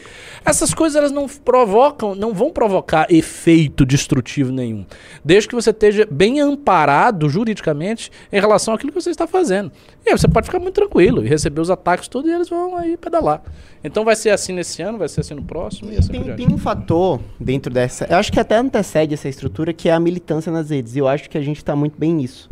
Essas 0.46 0.74
coisas 0.74 0.96
elas 0.96 1.12
não 1.12 1.28
provocam, 1.28 2.14
não 2.16 2.34
vão 2.34 2.52
provocar 2.52 3.08
efeito 3.10 3.86
destrutivo 3.86 4.52
nenhum. 4.52 4.86
Desde 5.26 5.50
que 5.50 5.56
você 5.56 5.72
esteja 5.72 6.08
bem 6.10 6.40
amparado 6.40 7.28
juridicamente 7.28 8.12
em 8.32 8.40
relação 8.40 8.74
àquilo 8.74 8.92
que 8.92 9.02
você 9.02 9.10
está 9.10 9.26
fazendo. 9.28 9.72
E 10.06 10.10
aí 10.10 10.18
você 10.18 10.28
pode 10.28 10.46
ficar 10.46 10.60
muito 10.60 10.76
tranquilo 10.76 11.26
e 11.26 11.28
receber 11.28 11.60
os 11.60 11.70
ataques 11.70 12.08
todos 12.08 12.30
e 12.30 12.34
eles 12.34 12.50
vão 12.50 12.78
aí 12.78 12.96
pedalar. 12.98 13.42
Então 13.84 14.06
vai 14.06 14.16
ser 14.16 14.30
assim 14.30 14.54
nesse 14.54 14.82
ano, 14.82 14.98
vai 14.98 15.10
ser 15.10 15.22
assim 15.22 15.34
no 15.34 15.44
próximo 15.44 15.92
e 15.92 15.98
assim 15.98 16.12
Tem, 16.12 16.36
tem 16.36 16.48
um 16.48 16.58
fator 16.58 17.20
dentro 17.40 17.74
dessa. 17.74 18.06
Eu 18.10 18.18
acho 18.18 18.32
que 18.32 18.40
até 18.40 18.56
antecede 18.58 19.14
essa 19.16 19.28
estrutura, 19.28 19.74
que 19.74 19.90
é 19.90 19.92
a 19.92 20.00
militância 20.00 20.52
nas 20.52 20.70
redes. 20.70 20.96
E 20.96 21.00
eu 21.00 21.08
acho 21.08 21.30
que 21.30 21.38
a 21.38 21.42
gente 21.42 21.64
tá 21.66 21.76
muito 21.76 21.98
bem 21.98 22.14
nisso. 22.14 22.50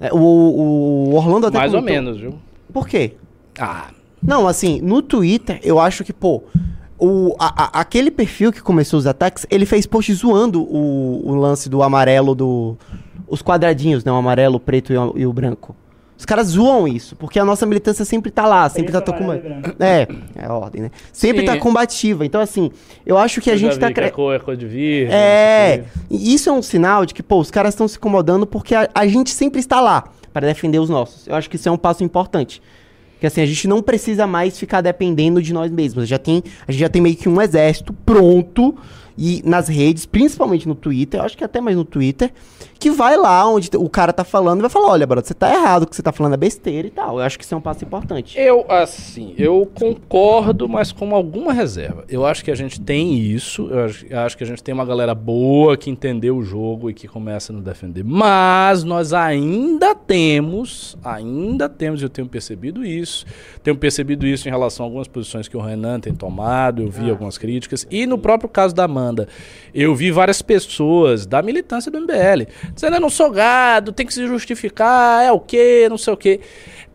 É, 0.00 0.12
O, 0.12 0.16
o 0.18 1.14
Orlando 1.14 1.46
até 1.46 1.58
Mais 1.58 1.74
ou 1.74 1.80
comentou- 1.80 2.02
menos, 2.02 2.20
viu? 2.20 2.34
Por 2.72 2.88
quê? 2.88 3.12
Ah, 3.58 3.90
Não, 4.22 4.46
assim, 4.46 4.80
no 4.80 5.02
Twitter, 5.02 5.58
eu 5.62 5.78
acho 5.80 6.04
que, 6.04 6.12
pô, 6.12 6.42
o, 6.98 7.34
a- 7.38 7.64
a- 7.64 7.80
aquele 7.80 8.10
perfil 8.10 8.52
que 8.52 8.62
começou 8.62 8.98
os 8.98 9.06
ataques, 9.06 9.44
ele 9.50 9.66
fez 9.66 9.86
post 9.86 10.12
zoando 10.14 10.62
o, 10.62 11.22
o 11.28 11.34
lance 11.34 11.68
do 11.68 11.82
amarelo 11.82 12.34
do. 12.34 12.76
Os 13.26 13.42
quadradinhos, 13.42 14.04
né? 14.04 14.12
O 14.12 14.16
amarelo, 14.16 14.56
o 14.56 14.60
preto 14.60 14.92
e 14.92 14.96
o, 14.96 15.12
e 15.16 15.26
o 15.26 15.32
branco. 15.32 15.74
Os 16.16 16.24
caras 16.24 16.48
zoam 16.48 16.86
isso, 16.86 17.16
porque 17.16 17.36
a 17.40 17.44
nossa 17.44 17.66
militância 17.66 18.04
sempre 18.04 18.30
tá 18.30 18.46
lá, 18.46 18.68
sempre 18.68 18.92
Preto, 18.92 19.04
tá, 19.06 19.12
tá 19.12 19.18
com. 19.18 19.34
e. 19.34 19.40
É, 19.80 20.06
é 20.36 20.44
a 20.46 20.52
ordem, 20.54 20.82
né? 20.82 20.90
Sempre 21.12 21.40
Sim. 21.40 21.46
tá 21.46 21.56
combativa. 21.58 22.24
Então, 22.24 22.40
assim, 22.40 22.70
eu 23.04 23.18
acho 23.18 23.40
que 23.40 23.50
a 23.50 23.54
eu 23.54 23.58
já 23.58 23.66
gente 23.70 23.80
tá. 23.80 23.90
cre- 23.92 24.04
é 24.04 24.10
cor, 24.10 24.32
é 24.34 24.38
cor 24.38 24.54
de 24.56 24.66
virgem. 24.66 25.12
É, 25.12 25.82
e 26.08 26.32
isso 26.32 26.48
é 26.48 26.52
um 26.52 26.62
sinal 26.62 27.04
de 27.04 27.12
que, 27.14 27.22
pô, 27.24 27.40
os 27.40 27.50
caras 27.50 27.74
estão 27.74 27.88
se 27.88 27.96
incomodando 27.96 28.46
porque 28.46 28.72
a, 28.74 28.88
a 28.94 29.04
gente 29.08 29.30
sempre 29.30 29.58
está 29.58 29.80
lá 29.80 30.04
para 30.32 30.46
defender 30.46 30.78
os 30.78 30.88
nossos. 30.88 31.26
Eu 31.26 31.34
acho 31.34 31.50
que 31.50 31.56
isso 31.56 31.68
é 31.68 31.72
um 31.72 31.76
passo 31.78 32.04
importante. 32.04 32.62
Que 33.22 33.28
assim, 33.28 33.40
a 33.40 33.46
gente 33.46 33.68
não 33.68 33.80
precisa 33.80 34.26
mais 34.26 34.58
ficar 34.58 34.80
dependendo 34.80 35.40
de 35.40 35.52
nós 35.52 35.70
mesmos. 35.70 36.08
Já 36.08 36.18
tem, 36.18 36.42
a 36.66 36.72
gente 36.72 36.80
já 36.80 36.88
tem 36.88 37.00
meio 37.00 37.14
que 37.14 37.28
um 37.28 37.40
exército 37.40 37.92
pronto 37.92 38.76
e 39.16 39.42
nas 39.44 39.68
redes, 39.68 40.06
principalmente 40.06 40.66
no 40.66 40.74
Twitter, 40.74 41.20
eu 41.20 41.24
acho 41.24 41.36
que 41.36 41.44
até 41.44 41.60
mais 41.60 41.76
no 41.76 41.84
Twitter, 41.84 42.32
que 42.78 42.90
vai 42.90 43.16
lá 43.16 43.48
onde 43.48 43.70
o 43.76 43.88
cara 43.88 44.12
tá 44.12 44.24
falando 44.24 44.58
e 44.58 44.62
vai 44.62 44.70
falar, 44.70 44.88
olha, 44.88 45.06
brother, 45.06 45.26
você 45.26 45.34
tá 45.34 45.52
errado, 45.52 45.84
o 45.84 45.86
que 45.86 45.94
você 45.94 46.02
tá 46.02 46.10
falando 46.10 46.34
é 46.34 46.36
besteira 46.36 46.88
e 46.88 46.90
tal. 46.90 47.18
Eu 47.18 47.24
acho 47.24 47.38
que 47.38 47.44
isso 47.44 47.54
é 47.54 47.56
um 47.56 47.60
passo 47.60 47.84
importante. 47.84 48.38
Eu, 48.38 48.64
assim, 48.68 49.34
eu 49.38 49.70
concordo, 49.72 50.68
mas 50.68 50.90
com 50.90 51.14
alguma 51.14 51.52
reserva. 51.52 52.04
Eu 52.08 52.26
acho 52.26 52.44
que 52.44 52.50
a 52.50 52.54
gente 52.54 52.80
tem 52.80 53.18
isso, 53.18 53.68
eu 53.70 53.84
acho, 53.84 54.06
eu 54.06 54.18
acho 54.18 54.36
que 54.36 54.44
a 54.44 54.46
gente 54.46 54.62
tem 54.62 54.74
uma 54.74 54.84
galera 54.84 55.14
boa 55.14 55.76
que 55.76 55.90
entendeu 55.90 56.36
o 56.36 56.42
jogo 56.42 56.90
e 56.90 56.94
que 56.94 57.06
começa 57.06 57.52
a 57.52 57.54
nos 57.54 57.64
defender. 57.64 58.02
Mas 58.04 58.82
nós 58.82 59.12
ainda 59.12 59.94
temos, 59.94 60.96
ainda 61.04 61.68
temos, 61.68 62.02
eu 62.02 62.08
tenho 62.08 62.26
percebido 62.26 62.84
isso, 62.84 63.24
tenho 63.62 63.76
percebido 63.76 64.26
isso 64.26 64.48
em 64.48 64.50
relação 64.50 64.84
a 64.84 64.88
algumas 64.88 65.06
posições 65.06 65.46
que 65.46 65.56
o 65.56 65.60
Renan 65.60 66.00
tem 66.00 66.14
tomado, 66.14 66.82
eu 66.82 66.90
vi 66.90 67.10
algumas 67.10 67.38
críticas, 67.38 67.86
e 67.90 68.06
no 68.06 68.18
próprio 68.18 68.48
caso 68.48 68.74
da 68.74 68.84
Amanda, 68.84 69.01
eu 69.74 69.94
vi 69.94 70.10
várias 70.10 70.42
pessoas 70.42 71.26
da 71.26 71.42
militância 71.42 71.90
do 71.90 72.00
MBL 72.00 72.46
dizendo, 72.74 72.96
eu 72.96 73.00
não 73.00 73.10
sou 73.10 73.30
gado, 73.30 73.92
tem 73.92 74.06
que 74.06 74.14
se 74.14 74.26
justificar, 74.26 75.24
é 75.24 75.32
o 75.32 75.40
quê, 75.40 75.86
não 75.88 75.98
sei 75.98 76.12
o 76.12 76.16
quê. 76.16 76.40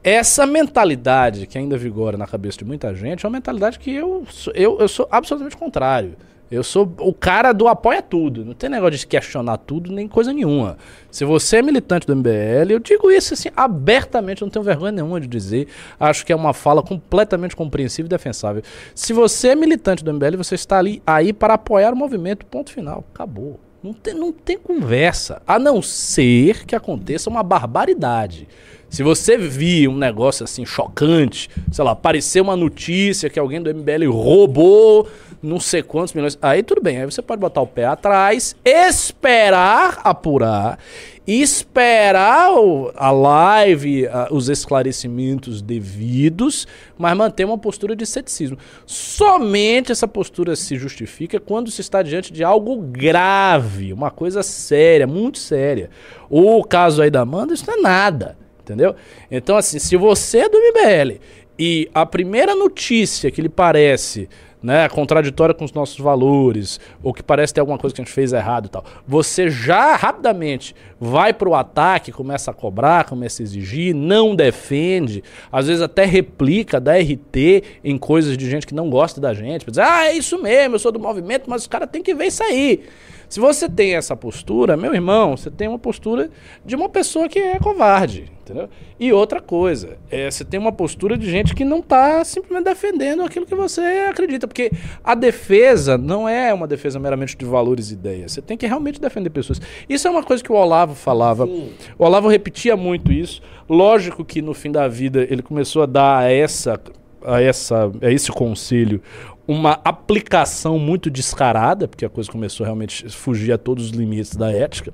Essa 0.04 0.46
mentalidade 0.46 1.48
que 1.48 1.58
ainda 1.58 1.78
vigora 1.78 2.18
na 2.18 2.28
cabeça 2.28 2.60
de 2.60 2.66
muita 2.66 2.94
gente 2.96 3.26
é 3.26 3.28
uma 3.28 3.34
mentalidade 3.34 3.78
que 3.80 3.92
eu 3.92 4.26
sou, 4.30 4.54
eu, 4.56 4.78
eu 4.80 4.88
sou 4.88 5.08
absolutamente 5.12 5.58
contrário. 5.58 6.16
Eu 6.50 6.64
sou 6.64 6.92
o 7.00 7.14
cara 7.14 7.52
do 7.52 7.68
apoia 7.68 8.02
tudo. 8.02 8.46
Não 8.46 8.54
tem 8.54 8.70
negócio 8.70 8.98
de 8.98 9.06
questionar 9.06 9.58
tudo, 9.58 9.92
nem 9.92 10.08
coisa 10.08 10.32
nenhuma. 10.32 10.78
Se 11.12 11.26
você 11.26 11.58
é 11.58 11.62
militante 11.62 12.08
do 12.08 12.16
MBL, 12.16 12.72
eu 12.72 12.80
digo 12.80 13.12
isso 13.12 13.34
assim 13.34 13.50
abertamente, 13.56 14.42
não 14.42 14.50
tenho 14.50 14.64
vergonha 14.64 14.92
nenhuma 14.92 15.20
de 15.20 15.28
dizer. 15.28 15.68
Acho 16.00 16.26
que 16.26 16.32
é 16.32 16.36
uma 16.36 16.54
fala 16.54 16.82
completamente 16.82 17.56
compreensível 17.56 18.08
e 18.08 18.10
defensável. 18.10 18.64
Se 18.96 19.12
você 19.12 19.50
é 19.50 19.56
militante 19.56 20.04
do 20.04 20.14
MBL, 20.14 20.38
você 20.38 20.56
está 20.56 20.78
ali 20.78 21.02
aí 21.06 21.34
para 21.34 21.56
apoiar 21.56 21.94
o 21.94 21.98
movimento, 21.98 22.46
ponto 22.46 22.72
final. 22.72 23.04
Acabou. 23.14 23.60
Não 23.84 23.94
tem, 23.94 24.14
não 24.14 24.32
tem 24.32 24.58
conversa. 24.58 25.42
A 25.46 25.60
não 25.60 25.82
ser 25.82 26.66
que 26.66 26.76
aconteça 26.76 27.30
uma 27.30 27.44
barbaridade. 27.44 28.48
Se 28.90 29.04
você 29.04 29.38
vir 29.38 29.88
um 29.88 29.98
negócio 29.98 30.44
assim 30.44 30.66
chocante, 30.66 31.50
sei 31.72 31.84
lá, 31.84 31.92
aparecer 31.92 32.42
uma 32.42 32.56
notícia 32.56 33.30
que 33.30 33.40
alguém 33.40 33.62
do 33.62 33.74
MBL 33.74 34.10
roubou 34.10 35.08
não 35.42 35.60
sei 35.60 35.84
quantos 35.84 36.14
milhões, 36.14 36.38
aí 36.42 36.64
tudo 36.64 36.82
bem, 36.82 36.98
aí 36.98 37.06
você 37.06 37.22
pode 37.22 37.40
botar 37.40 37.62
o 37.62 37.68
pé 37.68 37.86
atrás, 37.86 38.56
esperar 38.66 40.02
apurar, 40.04 40.80
esperar 41.28 42.50
a 42.96 43.12
live, 43.12 44.08
os 44.32 44.50
esclarecimentos 44.50 45.62
devidos, 45.62 46.66
mas 46.98 47.16
manter 47.16 47.46
uma 47.46 47.58
postura 47.58 47.96
de 47.96 48.06
ceticismo. 48.06 48.58
Somente 48.86 49.92
essa 49.92 50.08
postura 50.08 50.56
se 50.56 50.76
justifica 50.76 51.40
quando 51.40 51.70
se 51.70 51.82
está 51.82 52.02
diante 52.02 52.34
de 52.34 52.44
algo 52.44 52.78
grave, 52.78 53.94
uma 53.94 54.10
coisa 54.10 54.42
séria, 54.42 55.06
muito 55.06 55.38
séria. 55.38 55.90
O 56.30 56.64
caso 56.64 57.02
aí 57.02 57.12
da 57.12 57.22
Amanda, 57.22 57.54
isso 57.54 57.68
não 57.68 57.78
é 57.78 57.82
nada. 57.82 58.47
Entendeu? 58.68 58.96
Então, 59.32 59.56
assim, 59.56 59.80
se 59.80 59.96
você 59.96 60.40
é 60.40 60.50
do 60.50 60.58
MBL 60.58 61.22
e 61.58 61.90
a 61.94 62.06
primeira 62.06 62.54
notícia 62.54 63.32
que 63.32 63.42
lhe 63.42 63.48
parece 63.48 64.28
né, 64.62 64.90
contraditória 64.90 65.56
com 65.56 65.64
os 65.64 65.72
nossos 65.72 65.98
valores, 65.98 66.82
ou 67.02 67.14
que 67.14 67.24
parece 67.24 67.54
ter 67.54 67.62
alguma 67.62 67.78
coisa 67.78 67.96
que 67.96 68.02
a 68.02 68.04
gente 68.04 68.14
fez 68.14 68.34
errado 68.34 68.66
e 68.66 68.70
tal, 68.70 68.84
você 69.08 69.50
já 69.50 69.96
rapidamente 69.96 70.76
vai 71.00 71.32
pro 71.32 71.54
ataque, 71.54 72.12
começa 72.12 72.52
a 72.52 72.54
cobrar, 72.54 73.06
começa 73.06 73.42
a 73.42 73.46
exigir, 73.46 73.96
não 73.96 74.36
defende, 74.36 75.24
às 75.50 75.68
vezes 75.68 75.82
até 75.82 76.04
replica, 76.04 76.82
dá 76.82 76.98
RT 76.98 77.64
em 77.84 77.98
coisas 77.98 78.38
de 78.38 78.50
gente 78.50 78.68
que 78.68 78.76
não 78.76 78.90
gosta 78.90 79.22
da 79.22 79.34
gente, 79.34 79.66
dizer, 79.66 79.84
ah, 79.84 80.08
é 80.08 80.14
isso 80.14 80.42
mesmo, 80.42 80.76
eu 80.76 80.80
sou 80.80 80.92
do 80.92 81.00
movimento, 81.00 81.50
mas 81.50 81.62
os 81.62 81.68
caras 81.68 81.90
têm 81.90 82.04
que 82.04 82.14
ver 82.14 82.26
isso 82.26 82.44
aí. 82.44 82.84
Se 83.30 83.40
você 83.40 83.68
tem 83.68 83.96
essa 83.96 84.16
postura, 84.16 84.78
meu 84.78 84.94
irmão, 84.94 85.36
você 85.36 85.52
tem 85.52 85.68
uma 85.68 85.80
postura 85.80 86.30
de 86.66 86.76
uma 86.76 86.88
pessoa 86.88 87.28
que 87.28 87.38
é 87.38 87.60
covarde, 87.60 88.32
entendeu? 88.42 88.70
E 88.98 89.12
outra 89.12 89.42
coisa, 89.42 89.98
é, 90.10 90.32
você 90.32 90.46
tem 90.46 90.58
uma 90.58 90.72
postura 90.72 91.18
de 91.18 91.30
gente 91.30 91.54
que 91.54 91.66
não 91.66 91.80
está 91.80 92.24
simplesmente 92.24 92.64
defendendo 92.64 93.24
aquilo 93.24 93.46
que 93.46 93.54
você 93.54 93.82
acredita, 94.10 94.48
porque 94.48 94.72
a 95.04 95.14
defesa 95.14 95.98
não 95.98 96.28
é 96.28 96.54
uma 96.54 96.66
defesa 96.66 97.00
meramente 97.00 97.36
de 97.36 97.46
valores 97.46 97.92
e 97.92 97.96
ideias. 97.96 98.32
Você 98.32 98.42
tem 98.42 98.58
que 98.58 98.66
realmente 98.66 99.00
defender 99.00 99.30
pessoas. 99.30 99.60
Isso 99.90 100.08
é 100.08 100.12
uma 100.12 100.24
coisa 100.24 100.42
que 100.42 100.52
o 100.52 100.56
Olavo 100.56 100.96
falava. 100.96 101.46
O 101.46 101.72
Olavo 102.00 102.30
repetia 102.30 102.78
muito 102.78 103.12
isso. 103.12 103.42
Lógico 103.70 104.24
que 104.24 104.42
no 104.42 104.54
fim 104.54 104.72
da 104.72 104.88
vida 104.88 105.28
ele 105.30 105.42
começou 105.42 105.84
a 105.84 105.86
dar 105.86 106.20
a 106.20 106.32
essa 106.32 106.80
a, 107.26 107.42
essa, 107.42 107.92
a 108.02 108.12
esse 108.12 108.32
conselho 108.32 109.02
uma 109.48 109.80
aplicação 109.84 110.78
muito 110.78 111.10
descarada, 111.10 111.88
porque 111.88 112.04
a 112.04 112.10
coisa 112.10 112.30
começou 112.30 112.66
realmente 112.66 113.06
a 113.06 113.10
fugir 113.10 113.54
a 113.54 113.58
todos 113.58 113.86
os 113.86 113.92
limites 113.92 114.36
da 114.36 114.52
ética, 114.52 114.94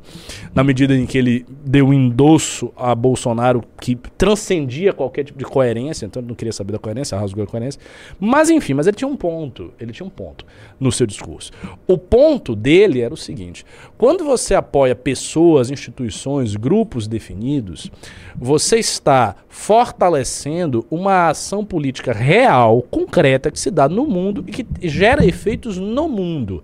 na 0.54 0.64
medida 0.64 0.96
em 0.96 1.06
que 1.08 1.18
ele 1.18 1.46
deu 1.66 1.92
endosso 1.92 2.72
a 2.78 2.94
Bolsonaro 2.94 3.64
que 3.82 3.96
transcendia 4.18 4.94
qualquer 4.94 5.24
tipo 5.24 5.40
de 5.40 5.46
coerência, 5.46 6.06
então 6.06 6.22
ele 6.22 6.28
não 6.30 6.36
queria 6.36 6.54
saber 6.54 6.74
da 6.74 6.80
coerência, 6.80 7.18
rasgou 7.18 7.44
a 7.44 7.48
coerência. 7.48 7.82
Mas 8.20 8.50
enfim, 8.50 8.76
mas 8.76 8.86
ele 8.86 8.96
tinha 8.96 9.08
um 9.08 9.16
ponto, 9.16 9.74
ele 9.80 9.92
tinha 9.92 10.06
um 10.06 10.10
ponto 10.10 10.46
no 10.80 10.92
seu 10.92 11.08
discurso. 11.08 11.52
O 11.88 11.98
ponto 11.98 12.56
dele 12.56 13.02
era 13.02 13.14
o 13.14 13.18
seguinte: 13.18 13.66
quando 14.04 14.26
você 14.26 14.54
apoia 14.54 14.94
pessoas, 14.94 15.72
instituições, 15.72 16.58
grupos 16.58 17.08
definidos, 17.08 17.90
você 18.36 18.78
está 18.78 19.34
fortalecendo 19.48 20.86
uma 20.92 21.30
ação 21.30 21.64
política 21.64 22.12
real, 22.12 22.82
concreta, 22.82 23.50
que 23.50 23.58
se 23.58 23.72
dá 23.72 23.88
no 23.88 24.06
mundo 24.06 24.44
e 24.46 24.52
que 24.52 24.68
gera 24.90 25.26
efeitos 25.26 25.78
no 25.78 26.10
mundo. 26.10 26.62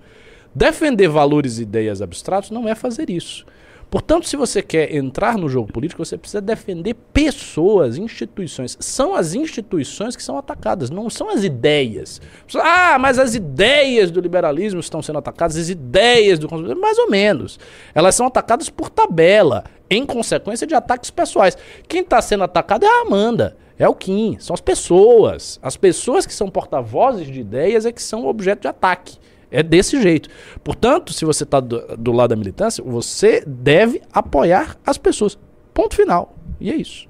Defender 0.53 1.07
valores 1.07 1.59
e 1.59 1.61
ideias 1.61 2.01
abstratos 2.01 2.51
não 2.51 2.67
é 2.67 2.75
fazer 2.75 3.09
isso. 3.09 3.45
Portanto, 3.89 4.27
se 4.27 4.37
você 4.37 4.61
quer 4.61 4.93
entrar 4.93 5.37
no 5.37 5.49
jogo 5.49 5.71
político, 5.71 6.05
você 6.05 6.17
precisa 6.17 6.39
defender 6.39 6.93
pessoas, 7.11 7.97
instituições. 7.97 8.77
São 8.79 9.15
as 9.15 9.33
instituições 9.33 10.15
que 10.15 10.21
são 10.21 10.37
atacadas, 10.37 10.91
não 10.91 11.09
são 11.09 11.29
as 11.29 11.43
ideias. 11.43 12.21
Ah, 12.55 12.97
mas 12.99 13.17
as 13.17 13.33
ideias 13.33 14.11
do 14.11 14.21
liberalismo 14.21 14.79
estão 14.79 15.01
sendo 15.01 15.17
atacadas, 15.17 15.57
as 15.57 15.69
ideias 15.69 16.37
do 16.37 16.47
conservadorismo, 16.47 16.81
mais 16.81 16.99
ou 16.99 17.09
menos. 17.09 17.59
Elas 17.95 18.13
são 18.13 18.27
atacadas 18.27 18.69
por 18.69 18.91
tabela, 18.91 19.63
em 19.89 20.05
consequência 20.05 20.67
de 20.67 20.75
ataques 20.75 21.09
pessoais. 21.09 21.57
Quem 21.87 22.01
está 22.01 22.21
sendo 22.21 22.43
atacado 22.43 22.85
é 22.85 22.87
a 22.87 23.01
Amanda. 23.01 23.57
É 23.79 23.87
o 23.87 23.95
Kim, 23.95 24.37
são 24.39 24.53
as 24.53 24.61
pessoas. 24.61 25.57
As 25.63 25.77
pessoas 25.77 26.25
que 26.25 26.33
são 26.33 26.49
porta-vozes 26.49 27.25
de 27.25 27.39
ideias 27.39 27.85
é 27.85 27.91
que 27.91 28.03
são 28.03 28.27
objeto 28.27 28.63
de 28.63 28.67
ataque. 28.67 29.17
É 29.51 29.63
desse 29.63 30.01
jeito. 30.01 30.29
Portanto, 30.63 31.11
se 31.13 31.25
você 31.25 31.43
está 31.43 31.59
do, 31.59 31.79
do, 31.97 32.11
lado 32.11 32.29
da 32.29 32.35
militância, 32.35 32.83
você 32.83 33.43
deve 33.45 34.01
apoiar 34.13 34.77
as 34.85 34.97
pessoas. 34.97 35.37
Ponto 35.73 35.95
final. 35.95 36.35
E 36.59 36.71
é 36.71 36.75
isso. 36.75 37.07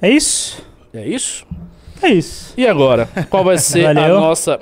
É 0.00 0.10
isso? 0.10 0.62
É 0.92 1.06
isso? 1.06 1.46
É 2.02 2.08
isso. 2.08 2.54
E 2.56 2.66
agora? 2.66 3.08
Qual 3.28 3.44
vai 3.44 3.58
ser 3.58 3.86
a 3.86 3.94
nossa. 3.94 4.60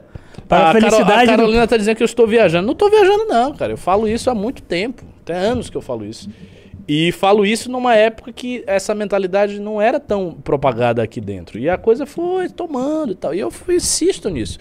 Para 0.48 0.70
a 0.70 0.72
Carol- 0.74 0.90
felicidade 0.90 1.20
a 1.22 1.24
do- 1.24 1.38
Carolina 1.38 1.64
está 1.64 1.76
dizendo 1.76 1.96
que 1.96 2.02
eu 2.02 2.06
estou 2.06 2.26
viajando. 2.26 2.66
Não 2.66 2.72
estou 2.72 2.88
viajando, 2.90 3.24
não, 3.26 3.54
cara. 3.54 3.72
Eu 3.72 3.76
falo 3.76 4.06
isso 4.08 4.30
há 4.30 4.34
muito 4.34 4.62
tempo. 4.62 5.02
Tem 5.24 5.34
anos 5.36 5.68
que 5.68 5.76
eu 5.76 5.80
falo 5.82 6.04
isso. 6.04 6.30
E 6.88 7.10
falo 7.10 7.44
isso 7.44 7.70
numa 7.70 7.94
época 7.94 8.32
que 8.32 8.62
essa 8.66 8.94
mentalidade 8.94 9.60
não 9.60 9.80
era 9.80 9.98
tão 9.98 10.32
propagada 10.32 11.02
aqui 11.02 11.20
dentro. 11.20 11.58
E 11.58 11.68
a 11.68 11.76
coisa 11.76 12.06
foi 12.06 12.48
tomando 12.48 13.12
e 13.12 13.16
tal. 13.16 13.34
E 13.34 13.40
eu 13.40 13.52
insisto 13.68 14.30
nisso. 14.30 14.58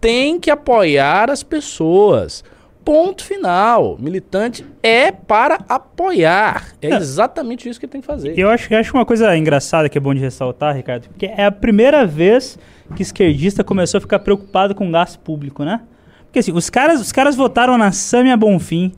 Tem 0.00 0.40
que 0.40 0.50
apoiar 0.50 1.30
as 1.30 1.42
pessoas. 1.42 2.42
Ponto 2.82 3.24
final. 3.24 3.98
Militante 3.98 4.64
é 4.82 5.10
para 5.10 5.58
apoiar. 5.68 6.72
É 6.80 6.94
exatamente 6.94 7.68
isso 7.68 7.80
que 7.80 7.86
tem 7.86 8.00
que 8.00 8.06
fazer. 8.06 8.38
Eu 8.38 8.48
acho, 8.48 8.72
eu 8.72 8.78
acho 8.78 8.96
uma 8.96 9.04
coisa 9.04 9.36
engraçada 9.36 9.88
que 9.88 9.98
é 9.98 10.00
bom 10.00 10.14
de 10.14 10.20
ressaltar, 10.20 10.74
Ricardo, 10.74 11.08
porque 11.08 11.26
é 11.26 11.44
a 11.44 11.52
primeira 11.52 12.06
vez 12.06 12.58
que 12.94 13.02
esquerdista 13.02 13.64
começou 13.64 13.98
a 13.98 14.00
ficar 14.00 14.20
preocupado 14.20 14.74
com 14.74 14.90
gasto 14.90 15.18
público, 15.18 15.64
né? 15.64 15.80
Porque 16.24 16.38
assim, 16.38 16.52
os 16.52 16.70
caras, 16.70 17.00
os 17.00 17.12
caras 17.12 17.34
votaram 17.34 17.76
na 17.76 17.92
Samia 17.92 18.36
Bonfim, 18.36 18.92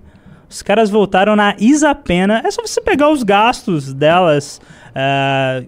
os 0.48 0.62
caras 0.62 0.90
votaram 0.90 1.36
na 1.36 1.54
Isa 1.58 1.94
Pena. 1.94 2.42
É 2.44 2.50
só 2.50 2.62
você 2.62 2.80
pegar 2.80 3.10
os 3.10 3.22
gastos 3.22 3.92
delas, 3.92 4.60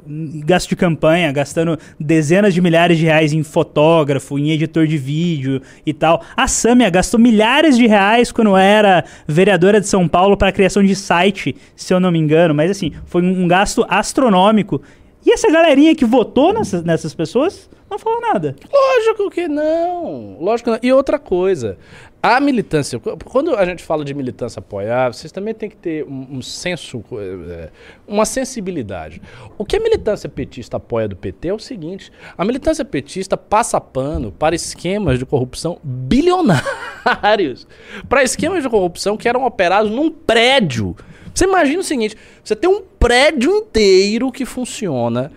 em 0.08 0.40
gasto 0.40 0.68
de 0.70 0.76
campanha, 0.76 1.30
gastando 1.30 1.78
dezenas 1.98 2.54
de 2.54 2.60
milhares 2.60 2.98
de 2.98 3.04
reais 3.04 3.32
em 3.32 3.42
fotógrafo, 3.42 4.38
em 4.38 4.50
editor 4.50 4.86
de 4.86 4.98
vídeo 4.98 5.60
e 5.84 5.92
tal. 5.92 6.22
A 6.36 6.48
Samia 6.48 6.90
gastou 6.90 7.20
milhares 7.20 7.76
de 7.76 7.86
reais 7.86 8.32
quando 8.32 8.56
era 8.56 9.04
vereadora 9.26 9.80
de 9.80 9.86
São 9.86 10.08
Paulo 10.08 10.36
para 10.36 10.48
a 10.48 10.52
criação 10.52 10.82
de 10.82 10.96
site, 10.96 11.54
se 11.76 11.92
eu 11.92 12.00
não 12.00 12.10
me 12.10 12.18
engano. 12.18 12.54
Mas 12.54 12.70
assim, 12.70 12.92
foi 13.04 13.22
um 13.22 13.46
gasto 13.46 13.84
astronômico. 13.88 14.82
E 15.24 15.32
essa 15.32 15.50
galerinha 15.50 15.94
que 15.94 16.04
votou 16.04 16.52
nessas, 16.52 16.82
nessas 16.82 17.14
pessoas 17.14 17.68
não 17.90 17.98
falou 17.98 18.20
nada. 18.20 18.56
Lógico 18.72 19.30
que 19.30 19.46
não. 19.48 20.38
Lógico 20.40 20.70
que 20.70 20.76
não. 20.76 20.80
E 20.82 20.92
outra 20.92 21.18
coisa, 21.18 21.76
a 22.22 22.40
militância, 22.40 22.98
qu- 22.98 23.16
quando 23.26 23.54
a 23.54 23.64
gente 23.66 23.82
fala 23.82 24.02
de 24.04 24.14
militância 24.14 24.60
apoiar, 24.60 25.12
vocês 25.12 25.30
também 25.30 25.52
têm 25.52 25.68
que 25.68 25.76
ter 25.76 26.04
um, 26.04 26.26
um 26.38 26.42
senso, 26.42 27.04
eh, 27.12 27.68
uma 28.08 28.24
sensibilidade. 28.24 29.20
O 29.58 29.64
que 29.64 29.76
a 29.76 29.80
militância 29.80 30.28
petista 30.28 30.78
apoia 30.78 31.06
do 31.08 31.16
PT 31.16 31.48
é 31.48 31.54
o 31.54 31.58
seguinte: 31.58 32.10
a 32.38 32.44
militância 32.44 32.84
petista 32.84 33.36
passa 33.36 33.78
pano 33.80 34.32
para 34.32 34.54
esquemas 34.54 35.18
de 35.18 35.26
corrupção 35.26 35.78
bilionários. 35.84 37.66
Para 38.08 38.22
esquemas 38.22 38.62
de 38.62 38.68
corrupção 38.68 39.16
que 39.16 39.28
eram 39.28 39.44
operados 39.44 39.90
num 39.90 40.10
prédio. 40.10 40.94
Você 41.40 41.46
imagina 41.46 41.80
o 41.80 41.84
seguinte: 41.84 42.16
você 42.44 42.54
tem 42.54 42.68
um 42.68 42.82
prédio 42.98 43.50
inteiro 43.50 44.30
que 44.30 44.44
funciona 44.44 45.32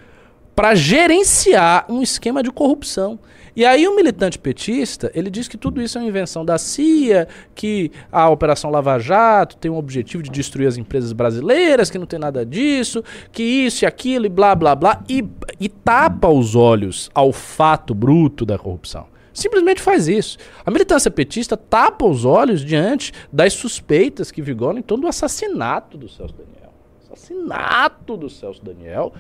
para 0.54 0.76
gerenciar 0.76 1.86
um 1.90 2.02
esquema 2.02 2.44
de 2.44 2.52
corrupção. 2.52 3.18
E 3.56 3.64
aí 3.66 3.88
o 3.88 3.96
militante 3.96 4.38
petista, 4.38 5.12
ele 5.16 5.30
diz 5.30 5.48
que 5.48 5.58
tudo 5.58 5.82
isso 5.82 5.98
é 5.98 6.02
uma 6.02 6.08
invenção 6.08 6.44
da 6.44 6.58
CIA, 6.58 7.28
que 7.56 7.90
a 8.12 8.28
Operação 8.30 8.70
Lava 8.70 9.00
Jato 9.00 9.56
tem 9.56 9.72
o 9.72 9.76
objetivo 9.76 10.22
de 10.22 10.30
destruir 10.30 10.68
as 10.68 10.76
empresas 10.76 11.14
brasileiras, 11.14 11.90
que 11.90 11.98
não 11.98 12.06
tem 12.06 12.20
nada 12.20 12.46
disso, 12.46 13.02
que 13.32 13.42
isso 13.42 13.86
e 13.86 13.88
aquilo 13.88 14.26
e 14.26 14.30
blá 14.30 14.56
blá 14.56 14.76
blá, 14.76 15.02
e, 15.08 15.24
e 15.58 15.70
tapa 15.70 16.28
os 16.28 16.54
olhos 16.54 17.10
ao 17.14 17.32
fato 17.32 17.94
bruto 17.94 18.46
da 18.46 18.58
corrupção. 18.58 19.13
Simplesmente 19.34 19.82
faz 19.82 20.08
isso. 20.08 20.38
A 20.66 20.70
militância 20.70 21.10
petista 21.10 21.58
tapa 21.58 22.06
os 22.06 22.24
olhos 22.24 22.64
diante 22.64 23.12
das 23.32 23.54
suspeitas 23.54 24.32
que 24.32 24.42
vigoram 24.42 24.80
em 24.80 24.84
torno 24.84 25.04
do 25.04 25.08
assassinato 25.08 25.98
do 25.98 26.08
Celso 26.08 26.36
Daniel. 26.36 26.74
Assassinato 27.04 28.16
do 28.16 28.30
Celso 28.30 28.64
Daniel 28.64 29.14